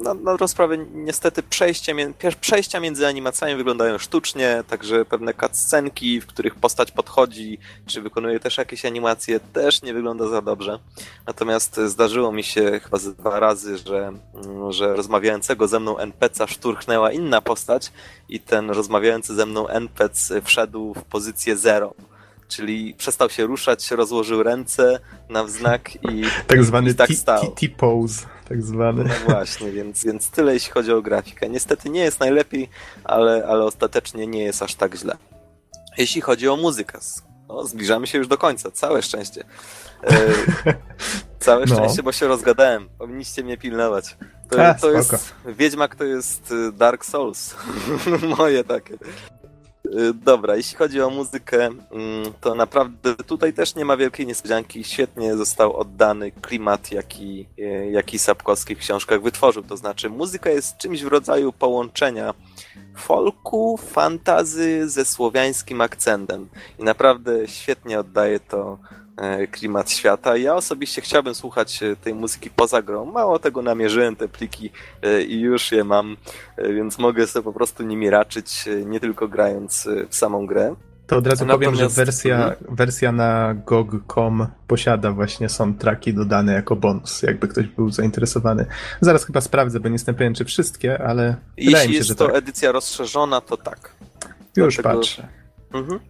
Na, 0.00 0.14
na 0.14 0.36
rozprawę 0.36 0.78
niestety 0.94 1.42
przejście, 1.42 1.94
przejścia 2.40 2.80
między 2.80 3.06
animacjami 3.06 3.54
wyglądają 3.54 3.98
sztucznie, 3.98 4.64
także 4.68 5.04
pewne 5.04 5.34
cutscenki, 5.34 6.20
w 6.20 6.26
których 6.26 6.54
postać 6.54 6.90
podchodzi, 6.92 7.58
czy 7.86 8.02
wykonuje 8.02 8.40
też 8.40 8.58
jakieś 8.58 8.84
animacje, 8.84 9.40
też 9.40 9.82
nie 9.82 9.94
wygląda 9.94 10.28
za 10.28 10.42
dobrze. 10.42 10.78
Natomiast 11.26 11.80
zdarzyło 11.86 12.32
mi 12.32 12.42
się 12.44 12.80
chyba 12.84 12.98
ze 12.98 13.12
dwa 13.12 13.40
razy, 13.40 13.78
że, 13.78 14.12
mm, 14.34 14.72
że 14.72 14.96
rozmawiającego 14.96 15.68
ze 15.68 15.80
mną 15.80 15.98
NPC 15.98 16.48
szturchnęła 16.48 17.12
inna 17.12 17.40
postać 17.40 17.92
i 18.28 18.40
ten 18.40 18.70
rozmawiający 18.70 19.34
ze 19.34 19.46
mną 19.46 19.68
NPC 19.68 20.42
wszedł 20.42 20.94
w 20.94 21.04
pozycję 21.04 21.56
zero. 21.56 21.94
Czyli 22.50 22.94
przestał 22.94 23.30
się 23.30 23.46
ruszać, 23.46 23.90
rozłożył 23.90 24.42
ręce 24.42 25.00
na 25.28 25.44
wznak 25.44 25.94
i 26.04 26.22
Tak 26.46 26.64
zwany 26.64 26.90
I 26.90 26.94
tak 26.94 27.10
T-pose, 27.60 28.26
tak 28.48 28.62
zwany. 28.62 29.04
no 29.04 29.10
właśnie, 29.32 29.70
więc, 29.72 30.04
więc 30.04 30.30
tyle 30.30 30.54
jeśli 30.54 30.72
chodzi 30.72 30.92
o 30.92 31.02
grafikę. 31.02 31.48
Niestety 31.48 31.90
nie 31.90 32.00
jest 32.00 32.20
najlepiej, 32.20 32.68
ale, 33.04 33.46
ale 33.48 33.64
ostatecznie 33.64 34.26
nie 34.26 34.42
jest 34.44 34.62
aż 34.62 34.74
tak 34.74 34.94
źle. 34.94 35.16
Jeśli 35.98 36.20
chodzi 36.20 36.48
o 36.48 36.56
muzykę, 36.56 36.98
no, 37.48 37.64
zbliżamy 37.64 38.06
się 38.06 38.18
już 38.18 38.28
do 38.28 38.38
końca, 38.38 38.70
całe 38.70 39.02
szczęście. 39.02 39.44
E, 40.04 40.16
całe 41.40 41.66
No. 41.66 41.74
szczęście, 41.74 42.02
bo 42.02 42.12
się 42.12 42.28
rozgadałem. 42.28 42.88
Powinniście 42.98 43.44
mnie 43.44 43.58
pilnować. 43.58 44.16
To, 44.50 44.66
A, 44.66 44.74
to 44.74 44.90
jest 44.90 45.34
Wiedźmak 45.46 45.94
to 45.96 46.04
jest 46.04 46.50
y, 46.52 46.72
Dark 46.72 47.04
Souls. 47.04 47.54
Moje 48.38 48.64
takie. 48.64 48.94
Y, 49.98 50.14
Dobra, 50.14 50.56
jeśli 50.56 50.76
chodzi 50.76 51.02
o 51.02 51.10
muzykę, 51.10 51.64
mm, 51.64 52.32
to 52.40 52.54
naprawdę 52.54 53.14
tutaj 53.14 53.52
też 53.52 53.74
nie 53.74 53.84
ma 53.84 53.96
wielkiej 53.96 54.26
niespodzianki. 54.26 54.84
Świetnie 54.84 55.36
został 55.36 55.76
oddany 55.76 56.30
klimat, 56.30 56.92
jaki, 56.92 57.46
y, 57.58 57.90
jaki 57.90 58.18
Sapkowski 58.18 58.74
w 58.74 58.78
książkach 58.78 59.22
wytworzył. 59.22 59.62
To 59.62 59.76
znaczy, 59.76 60.10
muzyka 60.10 60.50
jest 60.50 60.78
czymś 60.78 61.02
w 61.02 61.08
rodzaju 61.08 61.52
połączenia 61.52 62.34
folku, 62.96 63.76
fantazy 63.76 64.88
ze 64.88 65.04
słowiańskim 65.04 65.80
akcentem. 65.80 66.48
I 66.78 66.84
naprawdę 66.84 67.48
świetnie 67.48 68.00
oddaje 68.00 68.40
to 68.40 68.78
klimat 69.52 69.90
świata. 69.90 70.36
Ja 70.36 70.54
osobiście 70.54 71.00
chciałbym 71.02 71.34
słuchać 71.34 71.82
e, 71.82 71.96
tej 71.96 72.14
muzyki 72.14 72.50
poza 72.50 72.82
grą. 72.82 73.04
Mało 73.04 73.38
tego 73.38 73.62
namierzyłem 73.62 74.16
te 74.16 74.28
pliki 74.28 74.70
e, 75.02 75.22
i 75.22 75.40
już 75.40 75.72
je 75.72 75.84
mam, 75.84 76.16
e, 76.56 76.72
więc 76.72 76.98
mogę 76.98 77.26
sobie 77.26 77.44
po 77.44 77.52
prostu 77.52 77.82
nimi 77.82 78.10
raczyć, 78.10 78.68
e, 78.68 78.84
nie 78.84 79.00
tylko 79.00 79.28
grając 79.28 79.86
e, 79.86 80.06
w 80.08 80.14
samą 80.14 80.46
grę. 80.46 80.74
To 81.06 81.16
od 81.16 81.26
razu 81.26 81.46
powiem, 81.46 81.74
że 81.74 81.82
Natomiast- 81.82 81.96
wersja, 81.96 82.36
Mhm. 82.36 82.76
wersja 82.76 83.12
na 83.12 83.54
GOG.com 83.54 84.46
posiada 84.66 85.12
właśnie 85.12 85.48
soundtracki 85.48 86.14
dodane 86.14 86.52
jako 86.52 86.76
bonus, 86.76 87.22
jakby 87.22 87.48
ktoś 87.48 87.66
był 87.66 87.90
zainteresowany. 87.90 88.66
Zaraz 89.00 89.24
chyba 89.24 89.40
sprawdzę, 89.40 89.80
bo 89.80 89.88
nie 89.88 89.92
jestem 89.94 90.14
pewien, 90.14 90.34
czy 90.34 90.44
wszystkie, 90.44 91.02
ale 91.02 91.36
wydaje 91.58 91.70
Jeśli 91.70 91.88
mi 91.88 91.92
się, 91.94 91.98
jest 91.98 92.08
że 92.08 92.14
to 92.14 92.26
tak. 92.26 92.36
edycja 92.36 92.72
rozszerzona, 92.72 93.40
to 93.40 93.56
tak. 93.56 93.92
Już 94.56 94.74
dlatego- 94.76 94.98
patrzę. 95.00 95.28
Mhm. 95.74 96.00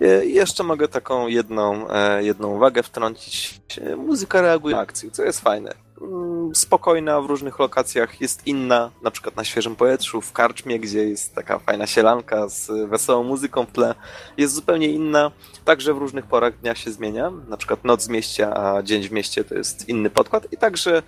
E, 0.00 0.26
Jeszcze 0.26 0.62
mogę 0.62 0.88
taką 0.88 1.26
jedną, 1.26 1.90
e, 1.90 2.24
jedną 2.24 2.48
uwagę 2.56 2.82
wtrącić. 2.82 3.60
E, 3.80 3.96
Muzyka 3.96 4.40
reaguje 4.40 4.74
na 4.76 4.82
akcję, 4.82 5.10
co 5.10 5.24
jest 5.24 5.40
fajne. 5.40 5.74
Mm, 6.00 6.54
Spokojna 6.54 7.20
w 7.20 7.26
różnych 7.26 7.58
lokacjach, 7.58 8.20
jest 8.20 8.46
inna, 8.46 8.90
na 9.02 9.10
przykład 9.10 9.36
na 9.36 9.44
świeżym 9.44 9.76
powietrzu, 9.76 10.20
w 10.20 10.32
karczmie, 10.32 10.80
gdzie 10.80 11.04
jest 11.08 11.34
taka 11.34 11.58
fajna 11.58 11.86
sielanka 11.86 12.48
z 12.48 12.88
wesołą 12.88 13.24
muzyką 13.24 13.66
w 13.66 13.72
tle, 13.72 13.94
jest 14.36 14.54
zupełnie 14.54 14.88
inna. 14.88 15.30
Także 15.64 15.94
w 15.94 15.98
różnych 15.98 16.26
porach 16.26 16.58
dnia 16.58 16.74
się 16.74 16.90
zmienia. 16.90 17.32
Na 17.48 17.56
przykład 17.56 17.84
noc 17.84 18.06
w 18.06 18.10
mieście, 18.10 18.58
a 18.58 18.82
dzień 18.82 19.02
w 19.02 19.12
mieście 19.12 19.44
to 19.44 19.54
jest 19.54 19.88
inny 19.88 20.10
podkład. 20.10 20.52
I 20.52 20.56
także 20.56 20.96
e, 20.96 21.02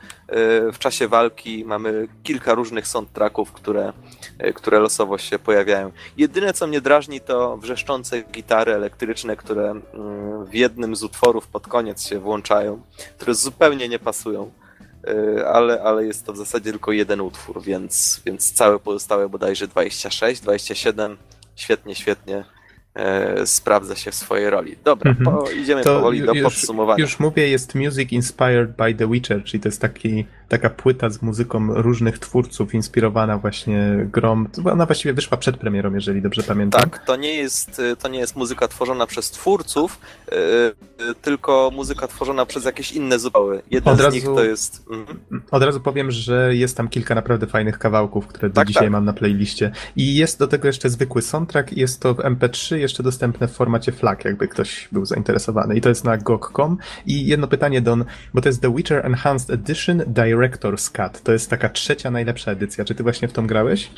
w 0.72 0.78
czasie 0.78 1.08
walki 1.08 1.64
mamy 1.64 2.08
kilka 2.22 2.54
różnych 2.54 2.86
soundtracków, 2.86 3.52
które, 3.52 3.92
e, 4.38 4.52
które 4.52 4.78
losowo 4.78 5.18
się 5.18 5.38
pojawiają. 5.38 5.92
Jedyne, 6.16 6.52
co 6.52 6.66
mnie 6.66 6.80
drażni, 6.80 7.20
to 7.20 7.56
wrzeszczące 7.56 8.22
gitary 8.22 8.74
elektryczne, 8.74 9.36
które 9.36 9.70
mm, 9.70 10.44
w 10.46 10.54
jednym 10.54 10.96
z 10.96 11.02
utworów 11.02 11.48
pod 11.48 11.66
koniec 11.66 12.06
się 12.06 12.18
włączają, 12.18 12.82
które 13.16 13.34
zupełnie 13.34 13.88
nie 13.88 13.98
pasują. 13.98 14.50
Y, 15.08 15.46
Ale, 15.46 15.82
ale 15.82 16.06
jest 16.06 16.26
to 16.26 16.32
w 16.32 16.36
zasadzie 16.36 16.70
tylko 16.70 16.92
jeden 16.92 17.20
utwór, 17.20 17.62
więc, 17.62 18.20
więc 18.26 18.52
całe 18.52 18.78
pozostałe 18.78 19.28
bodajże 19.28 19.68
26, 19.68 20.40
27 20.40 21.16
świetnie, 21.56 21.94
świetnie 21.94 22.44
e, 22.96 23.46
sprawdza 23.46 23.96
się 23.96 24.10
w 24.10 24.14
swojej 24.14 24.50
roli. 24.50 24.76
Dobra, 24.84 25.10
Mhm. 25.10 25.36
po, 25.36 25.50
idziemy 25.50 25.82
To 25.84 25.96
powoli 25.96 26.22
do 26.22 26.32
już- 26.32 26.42
podsumowania. 26.44 27.02
Już 27.02 27.20
mówię, 27.20 27.48
jest 27.48 27.74
Music 27.74 28.12
Inspired 28.12 28.70
by 28.76 28.94
The 28.94 29.10
Witcher, 29.10 29.44
czyli 29.44 29.60
to 29.60 29.68
jest 29.68 29.80
taki, 29.80 30.26
taka 30.48 30.70
płyta 30.70 31.10
z 31.10 31.22
muzyką 31.22 31.74
różnych 31.74 32.18
twórców, 32.18 32.74
inspirowana 32.74 33.38
właśnie 33.38 34.06
grą. 34.12 34.44
Ona 34.72 34.86
właściwie 34.86 35.14
wyszła 35.14 35.36
przed 35.38 35.56
premierą, 35.56 35.94
jeżeli 35.94 36.22
dobrze 36.22 36.42
pamiętam. 36.42 36.80
Tak, 36.80 37.04
to 37.06 37.16
nie 37.16 37.34
jest, 37.34 37.78
y, 37.78 37.96
to 37.96 38.08
nie 38.08 38.18
jest 38.18 38.36
muzyka 38.36 38.68
tworzona 38.68 39.06
przez 39.06 39.30
twórców, 39.30 39.98
y, 40.28 40.34
y, 41.10 41.14
tylko 41.22 41.70
muzyka 41.74 42.06
tworzona 42.08 42.46
przez 42.46 42.64
jakieś 42.64 42.92
inne 42.92 43.18
zupeły. 43.18 43.62
Jeden 43.70 43.92
Od 43.92 43.98
z 43.98 44.02
razu- 44.02 44.14
nich 44.16 44.24
to 44.24 44.44
jest. 44.44 44.82
Mhm. 44.90 45.18
Od 45.50 45.62
razu 45.62 45.80
powiem, 45.80 46.10
że 46.10 46.54
jest 46.56 46.76
tam 46.76 46.88
kilka 46.88 47.14
naprawdę 47.14 47.46
fajnych 47.46 47.78
kawałków, 47.78 48.26
które 48.26 48.48
do 48.48 48.54
Tak, 48.54 48.68
dzisiaj 48.68 48.82
tak. 48.82 48.92
mam 48.92 49.04
na 49.04 49.12
playliście. 49.12 49.72
I 49.96 50.14
jest 50.16 50.38
do 50.38 50.46
tego 50.48 50.66
jeszcze 50.66 50.90
zwykły 50.90 51.22
soundtrack, 51.22 51.72
jest 51.72 52.00
to 52.00 52.14
w 52.14 52.18
MP3, 52.18 52.76
jeszcze 52.86 53.02
dostępne 53.02 53.48
w 53.48 53.52
formacie 53.52 53.92
FLAC, 53.92 54.24
jakby 54.24 54.48
ktoś 54.48 54.88
był 54.92 55.04
zainteresowany. 55.06 55.76
I 55.76 55.80
to 55.80 55.88
jest 55.88 56.04
na 56.04 56.16
GOG.com. 56.16 56.78
I 57.06 57.26
jedno 57.26 57.46
pytanie, 57.48 57.80
Don, 57.80 58.04
bo 58.34 58.40
to 58.40 58.48
jest 58.48 58.62
The 58.62 58.74
Witcher 58.74 59.06
Enhanced 59.06 59.50
Edition 59.50 59.98
Director's 59.98 60.90
Cut. 60.96 61.22
To 61.22 61.32
jest 61.32 61.50
taka 61.50 61.68
trzecia 61.68 62.10
najlepsza 62.10 62.50
edycja. 62.50 62.84
Czy 62.84 62.94
ty 62.94 63.02
właśnie 63.02 63.28
w 63.28 63.32
tą 63.32 63.46
grałeś? 63.46 63.90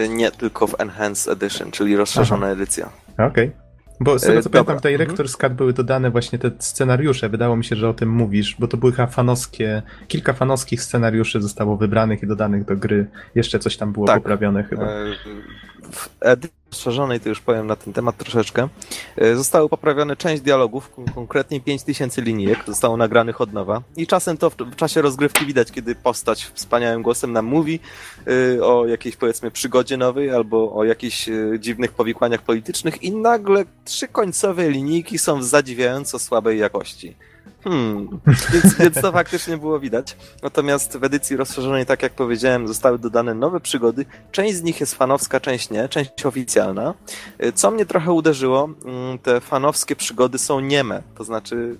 Y, 0.00 0.08
Nie, 0.08 0.30
tylko 0.30 0.66
w 0.66 0.80
Enhanced 0.80 1.32
Edition, 1.42 1.70
czyli 1.70 1.96
rozszerzona 1.96 2.48
edycja. 2.48 2.90
Okej. 3.18 3.52
Bo 4.00 4.18
z 4.18 4.22
tego 4.22 4.38
E, 4.38 4.42
co 4.42 4.50
pamiętam, 4.50 4.78
w. 4.78 4.80
Director's 4.80 5.36
Cut 5.36 5.52
były 5.52 5.72
dodane 5.72 6.10
właśnie 6.10 6.38
te 6.38 6.50
scenariusze. 6.58 7.28
Wydało 7.28 7.56
mi 7.56 7.64
się, 7.64 7.76
że 7.76 7.88
o 7.88 7.94
tym 7.94 8.08
mówisz, 8.10 8.56
bo 8.58 8.68
to 8.68 8.76
były 8.76 8.92
chyba 8.92 9.06
fanowskie, 9.06 9.82
kilka 10.08 10.32
fanowskich 10.32 10.82
scenariuszy 10.82 11.42
zostało 11.42 11.76
wybranych 11.76 12.22
i 12.22 12.26
dodanych 12.26 12.64
do 12.64 12.76
gry. 12.76 13.06
Jeszcze 13.34 13.58
coś 13.58 13.76
tam 13.76 13.92
było 13.92 14.06
Tak. 14.06 14.16
poprawione 14.22 14.64
chyba. 14.64 14.88
W 15.92 16.08
edycji 16.20 16.56
rozszerzonej, 16.70 17.20
to 17.20 17.28
już 17.28 17.40
powiem 17.40 17.66
na 17.66 17.76
ten 17.76 17.92
temat 17.92 18.16
troszeczkę, 18.16 18.68
e, 19.16 19.36
zostały 19.36 19.68
poprawione 19.68 20.16
część 20.16 20.42
dialogów, 20.42 20.90
kon- 20.90 21.04
konkretnie 21.14 21.60
5000 21.60 22.22
linijek, 22.22 22.58
zostało 22.66 22.96
nagranych 22.96 23.40
od 23.40 23.52
nowa 23.52 23.82
i 23.96 24.06
czasem 24.06 24.36
to 24.36 24.50
w, 24.50 24.56
w 24.56 24.76
czasie 24.76 25.02
rozgrywki 25.02 25.46
widać, 25.46 25.72
kiedy 25.72 25.94
postać 25.94 26.44
wspaniałym 26.44 27.02
głosem 27.02 27.32
nam 27.32 27.44
mówi 27.44 27.80
e, 28.56 28.64
o 28.64 28.86
jakiejś 28.86 29.16
powiedzmy 29.16 29.50
przygodzie 29.50 29.96
nowej 29.96 30.30
albo 30.30 30.74
o 30.74 30.84
jakichś 30.84 31.28
e, 31.28 31.32
dziwnych 31.58 31.92
powikłaniach 31.92 32.42
politycznych 32.42 33.02
i 33.02 33.10
nagle 33.10 33.64
trzy 33.84 34.08
końcowe 34.08 34.70
linijki 34.70 35.18
są 35.18 35.38
w 35.38 35.44
zadziwiająco 35.44 36.18
słabej 36.18 36.58
jakości. 36.58 37.16
Hmm, 37.68 38.08
więc, 38.52 38.74
więc 38.74 39.00
to 39.00 39.12
faktycznie 39.12 39.56
było 39.56 39.80
widać. 39.80 40.16
Natomiast 40.42 40.96
w 40.96 41.04
edycji 41.04 41.36
rozszerzonej, 41.36 41.86
tak 41.86 42.02
jak 42.02 42.12
powiedziałem, 42.12 42.68
zostały 42.68 42.98
dodane 42.98 43.34
nowe 43.34 43.60
przygody. 43.60 44.06
Część 44.32 44.54
z 44.54 44.62
nich 44.62 44.80
jest 44.80 44.94
fanowska, 44.94 45.40
część 45.40 45.70
nie, 45.70 45.88
część 45.88 46.26
oficjalna. 46.26 46.94
Y, 47.44 47.52
Co 47.52 47.70
mnie 47.70 47.86
trochę 47.86 48.12
uderzyło, 48.12 48.68
mm, 48.84 49.18
te 49.18 49.40
fanowskie 49.40 49.96
przygody 49.96 50.38
są 50.38 50.60
nieme, 50.60 51.02
to 51.14 51.24
znaczy 51.24 51.76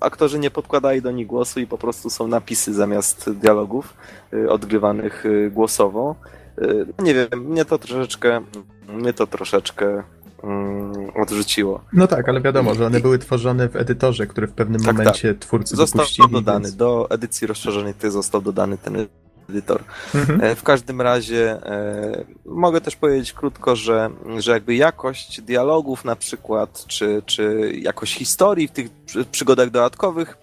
aktorzy 0.00 0.38
nie 0.38 0.50
podkładali 0.50 1.02
do 1.02 1.10
nich 1.10 1.26
głosu 1.26 1.60
i 1.60 1.66
po 1.66 1.78
prostu 1.78 2.10
są 2.10 2.28
napisy 2.28 2.74
zamiast 2.74 3.30
dialogów 3.30 3.94
y, 4.32 4.50
odgrywanych 4.50 5.26
y, 5.26 5.50
głosowo. 5.50 6.16
Y, 6.58 6.86
Nie 7.02 7.14
wiem, 7.14 7.28
mnie 7.40 7.64
to 7.64 7.78
troszeczkę, 7.78 8.40
mnie 8.88 9.12
to 9.12 9.26
troszeczkę 9.26 10.02
mm, 10.46 11.10
odrzuciło. 11.22 11.84
No 11.92 12.06
tak, 12.06 12.28
ale 12.28 12.40
wiadomo, 12.40 12.74
że 12.74 12.86
one 12.86 13.00
były 13.00 13.18
tworzone 13.18 13.68
w 13.68 13.76
edytorze, 13.76 14.26
który 14.26 14.46
w 14.46 14.52
pewnym 14.52 14.80
Tak, 14.82 14.96
momencie 14.96 15.34
twórcy 15.34 15.76
Został 15.76 15.98
wypuścili. 15.98 16.30
dodany, 16.32 16.64
Więc... 16.64 16.76
do 16.76 17.06
edycji 17.10 17.46
rozszerzonej 17.46 17.94
ty 17.94 18.10
został 18.10 18.42
dodany 18.42 18.78
ten 18.78 19.06
edytor. 19.50 19.82
Mhm. 20.14 20.40
E, 20.44 20.54
W 20.54 20.62
każdym 20.62 21.00
razie 21.00 21.50
e, 21.66 22.24
mogę 22.44 22.80
też 22.80 22.96
powiedzieć 22.96 23.32
krótko, 23.32 23.76
że, 23.76 24.10
że 24.38 24.50
jakby 24.52 24.74
jakość 24.74 25.40
dialogów 25.40 26.04
na 26.04 26.16
przykład, 26.16 26.84
czy, 26.86 27.22
czy 27.26 27.72
jakość 27.80 28.14
historii 28.14 28.68
w 28.68 28.70
tych 28.70 28.90
przy- 28.90 29.24
przygodach 29.24 29.70
dodatkowych 29.70 30.38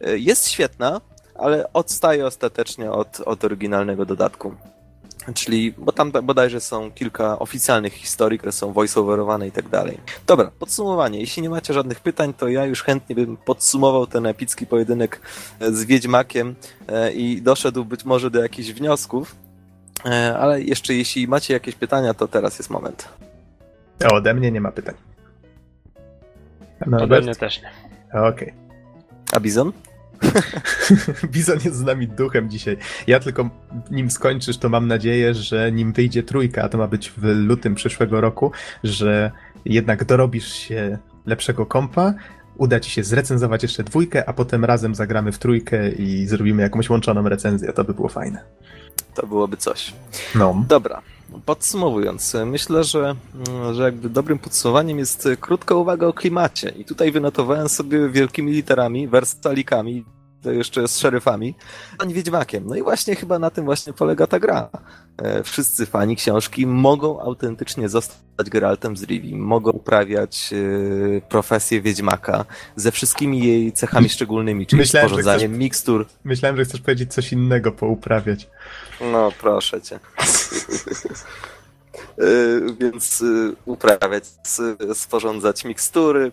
e, 0.00 0.18
jest 0.18 0.48
świetna, 0.48 1.00
ale 1.34 1.72
odstaje 1.72 2.26
ostatecznie 2.26 2.90
od, 2.92 3.20
od 3.20 3.44
oryginalnego 3.44 4.06
dodatku. 4.06 4.54
Czyli, 5.34 5.74
bo 5.78 5.92
tam 5.92 6.12
bodajże 6.22 6.60
są 6.60 6.90
kilka 6.90 7.38
oficjalnych 7.38 7.92
historii, 7.92 8.38
które 8.38 8.52
są 8.52 8.72
voiceoverowane 8.72 9.48
i 9.48 9.52
tak 9.52 9.68
dalej. 9.68 9.98
Dobra, 10.26 10.50
podsumowanie. 10.58 11.20
Jeśli 11.20 11.42
nie 11.42 11.50
macie 11.50 11.74
żadnych 11.74 12.00
pytań, 12.00 12.34
to 12.34 12.48
ja 12.48 12.64
już 12.64 12.82
chętnie 12.82 13.16
bym 13.16 13.36
podsumował 13.36 14.06
ten 14.06 14.26
epicki 14.26 14.66
pojedynek 14.66 15.20
e, 15.60 15.72
z 15.72 15.84
Wiedźmakiem 15.84 16.54
e, 16.88 17.12
i 17.12 17.42
doszedł 17.42 17.84
być 17.84 18.04
może 18.04 18.30
do 18.30 18.42
jakichś 18.42 18.68
wniosków. 18.68 19.36
E, 20.04 20.38
Ale 20.38 20.62
jeszcze 20.62 20.94
jeśli 20.94 21.28
macie 21.28 21.54
jakieś 21.54 21.74
pytania, 21.74 22.14
to 22.14 22.28
teraz 22.28 22.58
jest 22.58 22.70
moment. 22.70 23.08
A 24.04 24.08
ode 24.14 24.34
mnie 24.34 24.50
nie 24.52 24.60
ma 24.60 24.72
pytań. 24.72 24.94
No, 26.86 27.02
Ode 27.02 27.20
mnie 27.20 27.34
też 27.34 27.62
nie. 27.62 27.70
Okej. 28.22 28.54
A 29.32 29.40
Bizon? 29.40 29.72
Bizon 31.32 31.58
jest 31.64 31.76
z 31.76 31.82
nami 31.82 32.08
duchem 32.08 32.50
dzisiaj. 32.50 32.76
Ja 33.06 33.20
tylko 33.20 33.50
nim 33.90 34.10
skończysz, 34.10 34.58
to 34.58 34.68
mam 34.68 34.88
nadzieję, 34.88 35.34
że 35.34 35.72
nim 35.72 35.92
wyjdzie 35.92 36.22
trójka, 36.22 36.62
a 36.62 36.68
to 36.68 36.78
ma 36.78 36.86
być 36.86 37.10
w 37.10 37.22
lutym 37.22 37.74
przyszłego 37.74 38.20
roku, 38.20 38.52
że 38.84 39.30
jednak 39.64 40.04
dorobisz 40.04 40.52
się 40.52 40.98
lepszego 41.26 41.66
kompa, 41.66 42.14
uda 42.56 42.80
ci 42.80 42.90
się 42.90 43.04
zrecenzować 43.04 43.62
jeszcze 43.62 43.84
dwójkę, 43.84 44.28
a 44.28 44.32
potem 44.32 44.64
razem 44.64 44.94
zagramy 44.94 45.32
w 45.32 45.38
trójkę 45.38 45.90
i 45.90 46.26
zrobimy 46.26 46.62
jakąś 46.62 46.90
łączoną 46.90 47.28
recenzję. 47.28 47.72
To 47.72 47.84
by 47.84 47.94
było 47.94 48.08
fajne. 48.08 48.44
To 49.14 49.26
byłoby 49.26 49.56
coś. 49.56 49.92
No. 50.34 50.64
Dobra, 50.68 51.02
podsumowując, 51.46 52.36
myślę, 52.46 52.84
że, 52.84 53.14
mm, 53.48 53.74
że 53.74 53.82
jakby 53.82 54.08
dobrym 54.08 54.38
podsumowaniem 54.38 54.98
jest 54.98 55.28
krótka 55.40 55.74
uwaga 55.74 56.06
o 56.06 56.12
klimacie. 56.12 56.68
I 56.68 56.84
tutaj 56.84 57.12
wynotowałem 57.12 57.68
sobie 57.68 58.08
wielkimi 58.08 58.52
literami, 58.52 59.08
wersalikami, 59.08 60.04
to 60.46 60.52
jeszcze 60.52 60.88
z 60.88 60.98
szeryfami, 60.98 61.54
a 61.98 62.04
nie 62.04 62.14
Wiedźmakiem. 62.14 62.66
No 62.66 62.76
i 62.76 62.82
właśnie 62.82 63.16
chyba 63.16 63.38
na 63.38 63.50
tym 63.50 63.64
właśnie 63.64 63.92
polega 63.92 64.26
ta 64.26 64.40
gra. 64.40 64.68
E, 65.18 65.42
Wszyscy 65.42 65.86
fani 65.86 66.16
książki 66.16 66.66
mogą 66.66 67.20
autentycznie 67.20 67.88
zostać 67.88 68.50
Geraltem 68.50 68.96
z 68.96 69.02
Rivii, 69.02 69.36
mogą 69.36 69.70
uprawiać 69.70 70.50
e, 70.52 71.20
profesję 71.20 71.80
Wiedźmaka 71.80 72.44
ze 72.76 72.92
wszystkimi 72.92 73.46
jej 73.46 73.72
cechami 73.72 74.08
szczególnymi, 74.08 74.66
czyli 74.66 74.80
Myślałem, 74.80 75.08
sporządzaniem 75.08 75.58
mikstur, 75.58 76.06
Myślałem, 76.24 76.56
że 76.56 76.64
chcesz 76.64 76.80
powiedzieć 76.80 77.14
coś 77.14 77.32
innego, 77.32 77.72
pouprawiać. 77.72 78.48
No, 79.12 79.32
proszę 79.40 79.82
cię. 79.82 79.98
Y, 82.20 82.74
Więc 82.80 83.20
y, 83.20 83.56
uprawiać, 83.64 84.24
sporządzać 84.94 85.64
mikstury 85.64 86.32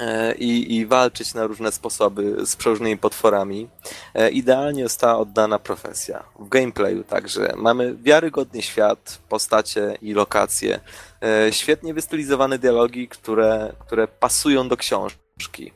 e, 0.00 0.34
i, 0.34 0.76
i 0.76 0.86
walczyć 0.86 1.34
na 1.34 1.46
różne 1.46 1.72
sposoby 1.72 2.46
z 2.46 2.56
przeróżnymi 2.56 2.96
potworami. 2.98 3.68
E, 4.14 4.30
Idealnie 4.30 4.82
została 4.82 5.18
oddana 5.18 5.58
profesja. 5.58 6.24
W 6.38 6.48
gameplayu 6.48 7.04
także. 7.04 7.52
Mamy 7.56 7.94
wiarygodny 7.94 8.62
świat, 8.62 9.18
postacie 9.28 9.98
i 10.02 10.12
lokacje. 10.12 10.80
E, 11.22 11.52
Świetnie 11.52 11.94
wystylizowane 11.94 12.58
dialogi, 12.58 13.08
które, 13.08 13.72
które 13.86 14.08
pasują 14.08 14.68
do 14.68 14.76
książki. 14.76 15.72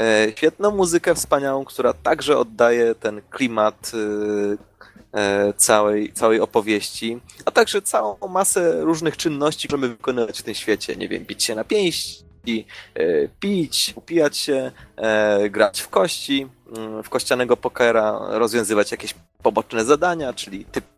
E, 0.00 0.32
Świetną 0.36 0.70
muzykę 0.70 1.14
wspaniałą, 1.14 1.64
która 1.64 1.92
także 1.92 2.38
oddaje 2.38 2.94
ten 2.94 3.22
klimat 3.30 3.92
e, 3.94 4.73
całej, 5.56 6.12
całej 6.12 6.40
opowieści, 6.40 7.20
a 7.44 7.50
także 7.50 7.82
całą 7.82 8.16
masę 8.28 8.80
różnych 8.80 9.16
czynności, 9.16 9.68
które 9.68 9.80
możemy 9.80 9.96
wykonywać 9.96 10.40
w 10.40 10.42
tym 10.42 10.54
świecie. 10.54 10.96
Nie 10.96 11.08
wiem, 11.08 11.24
bić 11.24 11.44
się 11.44 11.54
na 11.54 11.64
pięści, 11.64 12.24
e, 12.94 13.28
pić, 13.40 13.92
upijać 13.96 14.36
się, 14.36 14.72
e, 14.96 15.50
grać 15.50 15.80
w 15.80 15.88
kości, 15.88 16.46
mm, 16.76 17.02
w 17.02 17.08
kościanego 17.08 17.56
pokera, 17.56 18.20
rozwiązywać 18.30 18.90
jakieś 18.90 19.14
poboczne 19.42 19.84
zadania, 19.84 20.32
czyli 20.32 20.64
typy 20.64 20.94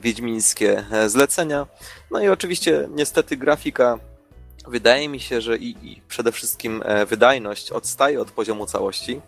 wiedźmińskie 0.00 0.84
e, 0.92 1.08
zlecenia. 1.08 1.66
No 2.10 2.20
i 2.20 2.28
oczywiście 2.28 2.88
niestety 2.90 3.36
grafika 3.36 3.98
wydaje 4.66 5.08
mi 5.08 5.20
się, 5.20 5.40
że 5.40 5.56
i, 5.56 5.76
i 5.82 6.02
przede 6.08 6.32
wszystkim 6.32 6.82
e, 6.84 7.06
wydajność 7.06 7.72
odstaje 7.72 8.20
od 8.20 8.30
poziomu 8.30 8.66
całości 8.66 9.20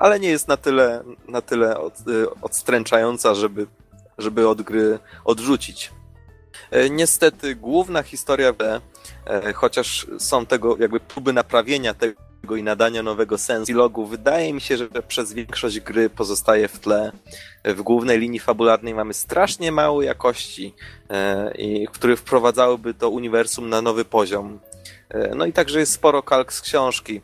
ale 0.00 0.20
nie 0.20 0.28
jest 0.28 0.48
na 0.48 0.56
tyle, 0.56 1.04
na 1.28 1.40
tyle 1.40 1.78
od, 1.78 1.94
y, 2.08 2.30
odstręczająca, 2.42 3.34
żeby, 3.34 3.66
żeby 4.18 4.48
od 4.48 4.62
gry 4.62 4.98
odrzucić. 5.24 5.90
E, 6.70 6.90
Niestety 6.90 7.54
główna 7.54 8.02
historia 8.02 8.52
e, 9.26 9.52
chociaż 9.52 10.06
są 10.18 10.46
tego 10.46 10.76
jakby 10.76 11.00
próby 11.00 11.32
naprawienia 11.32 11.94
tego 11.94 12.56
i 12.56 12.62
nadania 12.62 13.02
nowego 13.02 13.38
sensu 13.38 13.72
logu, 13.72 14.06
wydaje 14.06 14.52
mi 14.54 14.60
się, 14.60 14.76
że 14.76 14.88
przez 15.08 15.32
większość 15.32 15.80
gry 15.80 16.10
pozostaje 16.10 16.68
w 16.68 16.78
tle. 16.78 17.12
E, 17.62 17.74
W 17.74 17.82
głównej 17.82 18.18
linii 18.18 18.40
fabularnej 18.40 18.94
mamy 18.94 19.14
strasznie 19.14 19.72
mało 19.72 20.02
jakości, 20.02 20.74
które 21.92 22.16
wprowadzałyby 22.16 22.94
to 22.94 23.10
uniwersum 23.10 23.68
na 23.68 23.82
nowy 23.82 24.04
poziom. 24.04 24.60
No 25.36 25.46
i 25.46 25.52
także 25.52 25.80
jest 25.80 25.92
sporo 25.92 26.22
kalk 26.22 26.52
z 26.52 26.60
książki 26.60 27.20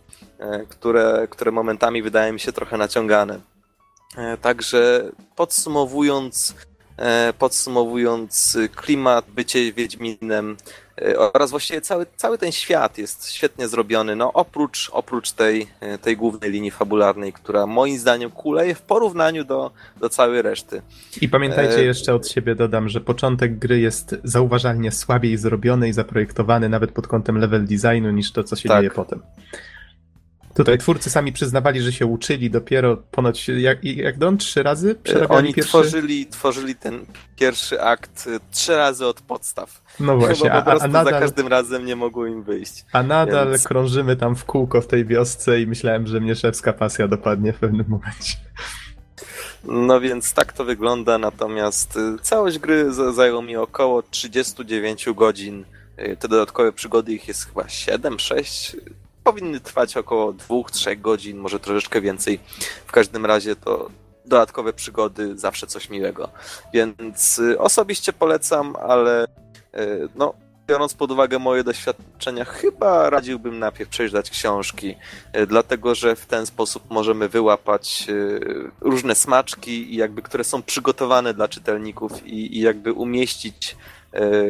które, 0.69 1.27
które 1.31 1.51
momentami 1.51 2.03
wydają 2.03 2.33
mi 2.33 2.41
się 2.41 2.53
trochę 2.53 2.77
naciągane. 2.77 3.41
E, 4.17 4.37
Także 4.37 5.11
podsumowując, 5.37 6.55
e, 6.97 7.33
podsumowując 7.39 8.59
klimat, 8.77 9.25
bycie 9.29 9.73
Wiedźminem 9.73 10.57
e, 11.03 11.19
oraz 11.19 11.51
właściwie 11.51 11.81
cały, 11.81 12.07
cały 12.17 12.39
ten 12.39 12.53
świat 12.53 12.99
jest 12.99 13.31
świetnie 13.33 13.69
zrobiony, 13.69 14.17
no 14.17 14.33
oprócz, 14.33 14.91
oprócz 14.93 15.33
tej, 15.33 15.67
e, 15.81 15.99
tej 15.99 16.17
głównej 16.17 16.51
linii 16.51 16.71
fabularnej, 16.71 17.33
która 17.33 17.67
moim 17.67 17.99
zdaniem 17.99 18.31
kuleje 18.31 18.75
w 18.75 18.83
porównaniu 18.83 19.45
do, 19.45 19.71
do 20.01 20.09
całej 20.09 20.43
reszty. 20.43 20.83
I 21.21 21.29
pamiętajcie, 21.29 21.77
E, 21.79 21.85
jeszcze 21.85 22.15
od 22.15 22.29
siebie 22.29 22.55
dodam, 22.55 22.89
że 22.89 23.01
początek 23.01 23.59
gry 23.59 23.81
jest 23.81 24.17
zauważalnie 24.25 24.93
słabiej 24.93 25.37
zrobiony 25.37 25.89
i 25.89 25.93
zaprojektowany 25.93 26.69
nawet 26.69 26.93
pod 26.93 27.07
kątem 27.07 27.39
level 27.39 27.67
designu 27.67 28.11
niż 28.11 28.33
to, 28.33 28.45
co 28.45 28.57
się 28.57 28.69
Tak. 28.69 28.79
dzieje 28.79 28.91
potem. 28.91 29.23
Tutaj 30.57 30.79
twórcy 30.79 31.11
sami 31.11 31.33
przyznawali, 31.33 31.81
że 31.83 31.93
się 31.93 32.07
uczyli 32.07 32.51
dopiero 32.51 32.97
ponoć, 32.97 33.49
jak, 33.49 33.85
jak 33.85 34.19
Don, 34.19 34.39
trzy 34.39 34.63
razy 34.63 34.91
E, 34.91 34.95
przerabiali 34.95 35.39
Oni 35.47 35.55
pierwszy... 35.55 35.69
tworzyli, 35.71 36.27
tworzyli 36.27 36.75
ten 36.75 37.07
pierwszy 37.37 37.83
akt 37.83 38.29
e, 38.37 38.41
trzy 38.51 38.77
razy 38.77 39.07
od 39.07 39.21
podstaw. 39.21 39.83
No 40.01 40.17
właśnie, 40.17 40.51
Chyba 40.51 40.53
a, 40.53 40.63
po 40.63 40.69
a, 40.69 40.71
prostu 40.71 40.85
a, 40.85 40.89
nadal, 40.89 41.15
za 41.15 41.21
każdym 41.21 41.49
razem 41.49 41.87
nie 41.87 41.97
mogło 41.97 42.27
im 42.27 42.43
wyjść. 42.43 42.85
a 42.93 43.03
nadal 43.03 43.51
więc- 43.51 43.65
krążymy 43.65 44.17
tam 44.17 44.37
w 44.37 44.45
kółko 44.45 44.81
w 44.81 44.87
tej 44.87 45.05
wiosce 45.07 45.61
i 45.61 45.67
myślałem, 45.67 46.07
że 46.07 46.21
mnie 46.21 46.35
szewska 46.35 46.73
pasja 46.73 47.09
dopadnie 47.09 47.53
w 47.53 47.57
pewnym 47.59 47.87
momencie. 47.89 48.37
No 49.65 50.01
więc 50.01 50.33
tak 50.35 50.53
to 50.53 50.65
wygląda, 50.65 51.19
natomiast 51.19 51.97
y, 51.97 52.01
całość 52.23 52.59
gry 52.59 52.93
zajęło 53.15 53.43
mi 53.43 53.57
około 53.57 54.03
39 54.03 55.07
godzin. 55.15 55.65
Y, 55.99 56.17
Te 56.21 56.29
dodatkowe 56.29 56.73
przygody, 56.73 57.13
ich 57.13 57.29
jest 57.29 57.47
chyba 57.47 57.69
7, 57.69 58.19
6. 58.19 58.77
Powinny 59.27 59.61
trwać 59.61 59.97
około 59.97 60.33
2-3 60.33 61.01
godzin, 61.01 61.39
może 61.39 61.61
troszeczkę 61.61 62.01
więcej. 62.01 62.41
W 62.87 62.93
każdym 62.93 63.27
razie 63.27 63.57
to 63.57 63.91
dodatkowe 64.25 64.73
przygody 64.73 65.39
zawsze 65.39 65.67
coś 65.67 65.91
miłego. 65.91 66.29
Więc 66.73 67.39
y, 67.39 67.59
osobiście 67.59 68.13
polecam, 68.13 68.77
ale 68.77 69.25
y, 69.25 70.09
no, 70.15 70.35
biorąc 70.67 70.95
pod 70.95 71.11
uwagę 71.11 71.39
moje 71.39 71.65
doświadczenia, 71.65 72.45
chyba 72.45 73.11
radziłbym 73.11 73.59
najpierw 73.59 73.91
przeczytać 73.91 74.31
książki, 74.31 74.95
y, 75.37 75.47
dlatego 75.47 75.95
że 75.95 76.17
w 76.17 76.27
ten 76.27 76.47
sposób 76.47 76.91
możemy 76.91 77.29
wyłapać 77.29 78.07
różne 78.81 79.15
smaczki, 79.15 79.97
jakby, 79.97 80.23
które 80.23 80.45
są 80.45 80.63
przygotowane 80.63 81.35
dla 81.35 81.49
czytelników 81.49 82.27
i, 82.27 82.57
i 82.57 82.61
jakby 82.61 82.93
umieścić, 82.93 83.77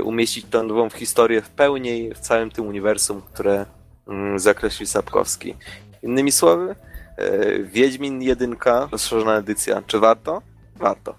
umieścić 0.04 0.46
tę 0.50 0.62
nową 0.62 0.90
historię 0.90 1.42
w 1.42 1.50
pełni 1.50 2.14
w 2.14 2.18
całym 2.18 2.50
tym 2.50 2.66
uniwersum, 2.66 3.22
które 3.32 3.66
zakreślił 4.36 4.86
Sapkowski. 4.86 5.54
Innymi 6.02 6.32
słowy, 6.32 6.74
y, 7.18 7.68
Wiedźmin 7.72 8.22
1, 8.22 8.56
rozszerzona 8.92 9.36
edycja. 9.36 9.82
Czy 9.86 9.98
warto? 9.98 10.42
Warto. 10.76 11.14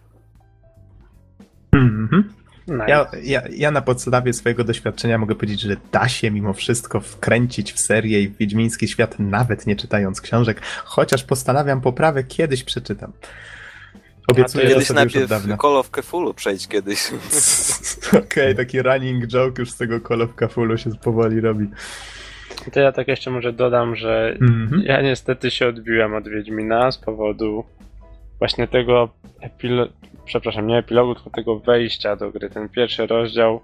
Mhm. 1.71 2.33
Nice. 2.67 2.85
Ja, 2.87 3.11
ja, 3.23 3.41
ja 3.51 3.71
na 3.71 3.81
podstawie 3.81 4.33
swojego 4.33 4.63
doświadczenia 4.63 5.17
mogę 5.17 5.35
powiedzieć, 5.35 5.61
że 5.61 5.75
da 5.91 6.07
się 6.07 6.31
mimo 6.31 6.53
wszystko 6.53 7.01
wkręcić 7.01 7.73
w 7.73 7.79
serię 7.79 8.21
i 8.21 8.27
w 8.27 8.37
Wiedźmiński 8.37 8.87
świat, 8.87 9.15
nawet 9.19 9.67
nie 9.67 9.75
czytając 9.75 10.21
książek, 10.21 10.61
chociaż 10.85 11.23
postanawiam 11.23 11.81
poprawę, 11.81 12.23
kiedyś 12.23 12.63
przeczytam. 12.63 13.13
Obiecuję 14.27 14.63
to 14.63 14.73
Kiedyś 14.73 14.89
najpierw 14.89 15.29
dawna. 15.29 15.57
Call 15.57 15.77
of 15.77 15.91
Cthulhu 15.91 16.33
przejdź 16.33 16.67
kiedyś. 16.67 17.11
Okej, 18.23 18.55
taki 18.55 18.81
running 18.81 19.27
joke 19.27 19.61
już 19.61 19.71
z 19.71 19.77
tego 19.77 19.99
Call 19.99 20.21
of 20.21 20.29
Cthulhu 20.35 20.77
się 20.77 20.89
powoli 20.95 21.41
robi. 21.41 21.67
To 22.73 22.79
ja 22.79 22.91
tak 22.91 23.07
jeszcze 23.07 23.31
może 23.31 23.53
dodam, 23.53 23.95
że 23.95 24.35
Mhm. 24.41 24.81
ja 24.85 25.01
niestety 25.01 25.51
się 25.51 25.67
odbiłem 25.67 26.15
od 26.15 26.27
Wiedźmina 26.27 26.91
z 26.91 26.97
powodu 26.97 27.63
właśnie 28.39 28.67
tego 28.67 29.09
epilo... 29.41 29.87
przepraszam, 30.25 30.67
nie 30.67 30.77
epilogu, 30.77 31.15
tylko 31.15 31.29
tego 31.29 31.59
wejścia 31.59 32.15
do 32.15 32.31
gry. 32.31 32.49
Ten 32.49 32.69
pierwszy 32.69 33.07
rozdział. 33.07 33.61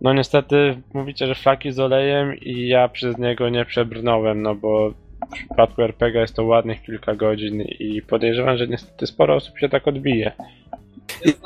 No 0.00 0.12
niestety 0.12 0.80
mówicie, 0.94 1.26
że 1.26 1.34
flaki 1.34 1.72
z 1.72 1.78
olejem 1.80 2.36
i 2.36 2.68
ja 2.68 2.88
przez 2.88 3.18
niego 3.18 3.48
nie 3.48 3.64
przebrnąłem, 3.64 4.42
no 4.42 4.54
bo 4.54 4.90
w 4.90 5.44
przypadku 5.48 5.82
RPG 5.82 6.20
jest 6.20 6.36
to 6.36 6.44
ładnych 6.44 6.82
kilka 6.82 7.14
godzin 7.14 7.62
i 7.62 8.02
podejrzewam, 8.02 8.56
że 8.56 8.66
niestety 8.66 9.06
sporo 9.06 9.34
osób 9.34 9.58
się 9.58 9.68
tak 9.68 9.88
odbije. 9.88 10.32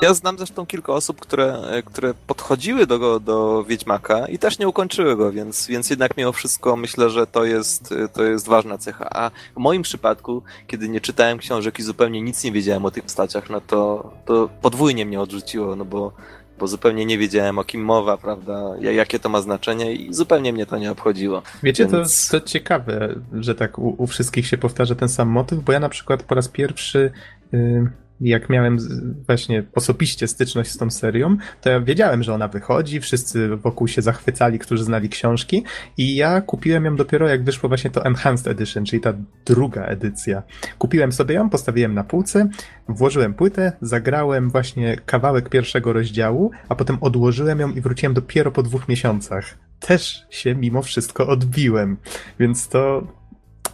Ja 0.02 0.14
znam 0.14 0.36
zresztą 0.38 0.66
kilka 0.66 0.92
osób, 0.92 1.20
które, 1.20 1.62
które 1.84 2.14
podchodziły 2.26 2.86
do, 2.86 3.20
do 3.20 3.64
Wiedźmaka 3.64 4.26
i 4.26 4.38
też 4.38 4.58
nie 4.58 4.68
ukończyły 4.68 5.16
go, 5.16 5.32
więc, 5.32 5.66
więc 5.66 5.90
jednak 5.90 6.16
mimo 6.16 6.32
wszystko 6.32 6.76
myślę, 6.76 7.10
że 7.10 7.26
to 7.26 7.44
jest, 7.44 7.94
to 8.12 8.22
jest 8.24 8.46
ważna 8.48 8.78
cecha. 8.78 9.08
A 9.10 9.30
w 9.30 9.58
moim 9.58 9.82
przypadku, 9.82 10.42
kiedy 10.66 10.88
nie 10.88 11.00
czytałem 11.00 11.38
książek 11.38 11.78
i 11.78 11.82
zupełnie 11.82 12.22
nic 12.22 12.44
nie 12.44 12.52
wiedziałem 12.52 12.84
o 12.84 12.90
tych 12.90 13.02
postaciach, 13.02 13.50
no 13.50 13.60
to, 13.60 14.12
to 14.26 14.48
podwójnie 14.62 15.06
mnie 15.06 15.20
odrzuciło, 15.20 15.76
no 15.76 15.84
bo, 15.84 16.12
bo 16.58 16.66
zupełnie 16.66 17.06
nie 17.06 17.18
wiedziałem 17.18 17.58
o 17.58 17.64
kim 17.64 17.84
mowa, 17.84 18.16
prawda, 18.16 18.62
ja- 18.80 18.92
jakie 18.92 19.18
to 19.18 19.28
ma 19.28 19.40
znaczenie 19.40 19.92
i 19.94 20.14
zupełnie 20.14 20.52
mnie 20.52 20.66
to 20.66 20.78
nie 20.78 20.90
obchodziło. 20.92 21.42
Wiecie, 21.62 21.86
to, 21.86 21.96
Więc- 21.96 22.28
to 22.28 22.40
ciekawe, 22.40 23.14
że 23.32 23.54
tak 23.54 23.78
u, 23.78 23.94
u 23.98 24.06
wszystkich 24.06 24.46
się 24.46 24.58
powtarza 24.58 24.94
ten 24.94 25.08
sam 25.08 25.28
motyw, 25.28 25.58
bo 25.60 25.72
ja 25.72 25.80
na 25.80 25.88
przykład 25.88 26.22
po 26.22 26.34
raz 26.34 26.48
pierwszy, 26.48 27.12
y, 27.54 27.90
jak 28.20 28.50
miałem 28.50 28.78
właśnie 29.26 29.64
osobiście 29.74 30.28
styczność 30.28 30.70
z 30.70 30.76
tą 30.76 30.90
serią, 30.90 31.36
to 31.60 31.70
ja 31.70 31.80
wiedziałem, 31.80 32.22
że 32.22 32.34
ona 32.34 32.48
wychodzi, 32.48 33.00
wszyscy 33.00 33.56
wokół 33.56 33.88
się 33.88 34.02
zachwycali, 34.02 34.58
którzy 34.58 34.84
znali 34.84 35.08
książki 35.08 35.64
i 35.96 36.16
ja 36.16 36.40
kupiłem 36.40 36.84
ją 36.84 36.96
dopiero 36.96 37.28
jak 37.28 37.44
wyszło 37.44 37.68
właśnie 37.68 37.90
to 37.90 38.04
Enhanced 38.04 38.46
Edition, 38.46 38.84
czyli 38.84 39.02
ta 39.02 39.12
druga 39.46 39.84
edycja. 39.84 40.42
Kupiłem 40.78 41.12
sobie 41.12 41.34
ją, 41.34 41.50
postawiłem 41.50 41.94
na 41.94 42.04
półce, 42.04 42.48
włożyłem 42.88 43.34
płytę, 43.34 43.72
zagrałem 43.80 44.50
właśnie 44.50 44.96
kawałek 45.06 45.48
pierwszego 45.48 45.92
rozdziału, 45.92 46.50
a 46.68 46.74
potem 46.74 46.98
odłożyłem 47.00 47.60
ją 47.60 47.70
i 47.70 47.80
wróciłem 47.80 48.14
dopiero 48.14 48.52
po 48.52 48.62
dwóch 48.62 48.88
miesiącach. 48.88 49.58
Też 49.80 50.26
się 50.30 50.54
mimo 50.54 50.82
wszystko 50.82 51.26
odbiłem, 51.26 51.96
więc 52.38 52.68
to 52.68 53.06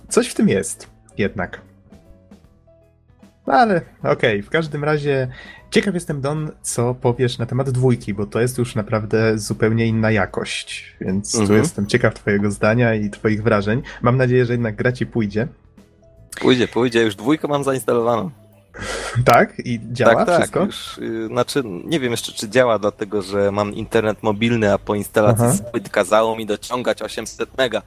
coś 0.08 0.28
w 0.28 0.34
tym 0.34 0.48
jest 0.48 0.90
jednak. 1.18 1.69
No 3.50 3.56
ale 3.56 3.80
okej, 4.02 4.42
w 4.42 4.50
każdym 4.50 4.84
razie 4.84 5.28
ciekaw 5.70 5.94
jestem, 5.94 6.20
Don, 6.20 6.50
co 6.62 6.94
powiesz 6.94 7.38
na 7.38 7.46
temat 7.46 7.70
dwójki, 7.70 8.14
bo 8.14 8.26
to 8.26 8.40
jest 8.40 8.58
już 8.58 8.74
naprawdę 8.74 9.38
zupełnie 9.38 9.86
inna 9.86 10.10
jakość, 10.10 10.96
więc 11.00 11.32
tu 11.32 11.40
Mhm. 11.40 11.58
jestem 11.58 11.86
ciekaw 11.86 12.14
twojego 12.14 12.50
zdania 12.50 12.94
i 12.94 13.10
twoich 13.10 13.42
wrażeń. 13.42 13.82
Mam 14.02 14.16
nadzieję, 14.16 14.46
że 14.46 14.52
jednak 14.52 14.76
gra 14.76 14.92
ci 14.92 15.06
pójdzie. 15.06 15.48
Pójdzie, 16.40 16.68
pójdzie, 16.68 17.02
już 17.02 17.14
dwójkę 17.14 17.48
mam 17.48 17.64
zainstalowaną. 17.64 18.30
Tak? 19.24 19.58
I 19.64 19.80
działa 19.92 20.14
tak, 20.14 20.26
tak, 20.26 20.36
wszystko? 20.36 20.64
już, 20.64 20.98
y, 20.98 21.26
znaczy 21.26 21.62
nie 21.84 22.00
wiem 22.00 22.10
jeszcze 22.10 22.32
czy 22.32 22.48
działa, 22.48 22.78
dlatego 22.78 23.22
że 23.22 23.52
mam 23.52 23.74
internet 23.74 24.22
mobilny, 24.22 24.72
a 24.72 24.78
po 24.78 24.94
instalacji 24.94 25.44
Aha. 25.74 25.80
kazało 25.90 26.36
mi 26.36 26.46
dociągać 26.46 27.02
800 27.02 27.58
mega. 27.58 27.82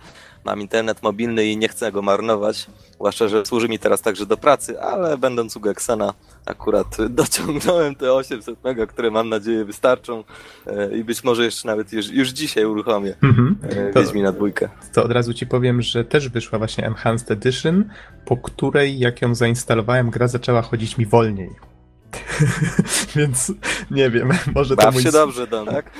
Mam 0.45 0.61
internet 0.61 1.03
mobilny 1.03 1.45
i 1.45 1.57
nie 1.57 1.68
chcę 1.68 1.91
go 1.91 2.02
marnować, 2.02 2.68
zwłaszcza, 2.94 3.28
że 3.28 3.45
służy 3.45 3.70
mi 3.70 3.80
teraz 3.80 4.02
także 4.02 4.26
do 4.26 4.38
pracy, 4.38 4.82
ale 4.82 5.18
będąc 5.18 5.56
u 5.57 5.60
Gexena 5.60 6.14
akurat 6.45 6.98
dociągnąłem 7.10 7.95
te 7.95 8.14
800 8.14 8.64
mega, 8.64 8.86
które 8.86 9.11
mam 9.11 9.30
nadzieję 9.30 9.65
wystarczą 9.65 10.24
e, 10.68 10.98
i 10.98 11.03
być 11.03 11.24
może 11.24 11.45
jeszcze 11.45 11.68
nawet 11.68 11.94
już, 11.94 12.10
już 12.10 12.30
dzisiaj 12.30 12.65
uruchomię 12.65 13.15
Mhm. 13.24 13.57
e, 13.70 13.91
Wiedźmina 13.94 14.32
dwójkę. 14.32 14.70
To 14.94 15.03
od 15.03 15.11
razu 15.11 15.34
ci 15.34 15.48
powiem, 15.48 15.82
że 15.82 16.06
też 16.06 16.30
wyszła 16.30 16.60
właśnie 16.60 16.86
Enhanced 16.88 17.32
Edition, 17.32 17.86
po 18.26 18.38
której 18.38 18.99
jak 18.99 19.22
ją 19.22 19.36
zainstalowałem, 19.36 20.10
gra 20.10 20.28
zaczęła 20.28 20.61
chodzić 20.61 20.98
mi 20.98 21.06
wolniej. 21.06 21.49
Więc 23.15 23.53
nie 23.91 24.10
wiem, 24.10 24.30
może 24.56 24.76
to, 24.76 24.84
Baw 24.84 24.94
mój, 24.94 25.03
się 25.03 25.11
dobrze, 25.11 25.48
Don, 25.48 25.65
tak? 25.65 25.91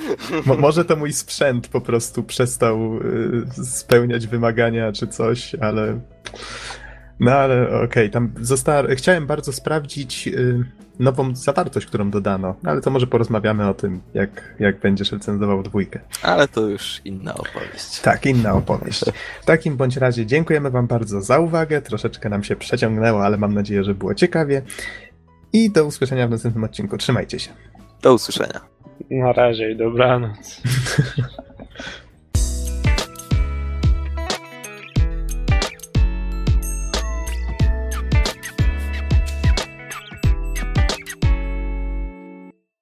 mo, 0.46 0.56
może 0.56 0.86
to 0.86 0.96
mój 0.96 1.14
sprzęt 1.14 1.68
po 1.68 1.82
prostu 1.82 2.24
przestał 2.24 2.98
y, 2.98 3.66
spełniać 3.66 4.28
wymagania 4.28 4.92
czy 4.92 5.08
coś, 5.08 5.56
ale. 5.56 6.00
No 7.20 7.32
ale 7.32 7.82
okej, 7.82 8.10
tam 8.10 8.34
została. 8.42 8.96
Chciałem 8.96 9.28
bardzo 9.28 9.54
sprawdzić 9.54 10.28
y, 10.28 10.64
nową 11.00 11.36
zawartość, 11.36 11.86
którą 11.86 12.12
dodano, 12.12 12.56
ale 12.64 12.82
to 12.82 12.90
może 12.90 13.08
porozmawiamy 13.08 13.70
o 13.70 13.74
tym, 13.74 14.02
jak, 14.14 14.56
jak 14.60 14.80
będziesz 14.80 15.12
recenzował 15.12 15.64
dwójkę. 15.64 16.00
Ale 16.22 16.48
to 16.48 16.62
już 16.62 17.02
inna 17.06 17.34
opowieść. 17.34 18.02
Tak, 18.02 18.26
inna 18.26 18.54
opowieść. 18.54 19.06
W 19.42 19.46
takim 19.46 19.78
bądź 19.78 19.98
razie 19.98 20.26
dziękujemy 20.26 20.70
Wam 20.72 20.88
bardzo 20.88 21.22
za 21.22 21.40
uwagę. 21.40 21.82
Troszeczkę 21.82 22.30
nam 22.30 22.44
się 22.44 22.56
przeciągnęło, 22.56 23.26
ale 23.26 23.38
mam 23.38 23.54
nadzieję, 23.54 23.84
że 23.84 23.96
było 23.96 24.16
ciekawie. 24.16 24.62
I 25.54 25.72
do 25.72 25.86
usłyszenia 25.86 26.28
w 26.28 26.32
następnym 26.32 26.64
odcinku. 26.64 26.98
Trzymajcie 26.98 27.40
się. 27.40 27.52
Do 28.02 28.14
usłyszenia. 28.14 28.62
Na 29.10 29.34
razie 29.34 29.72
i 29.72 29.76
dobranoc. 29.76 30.62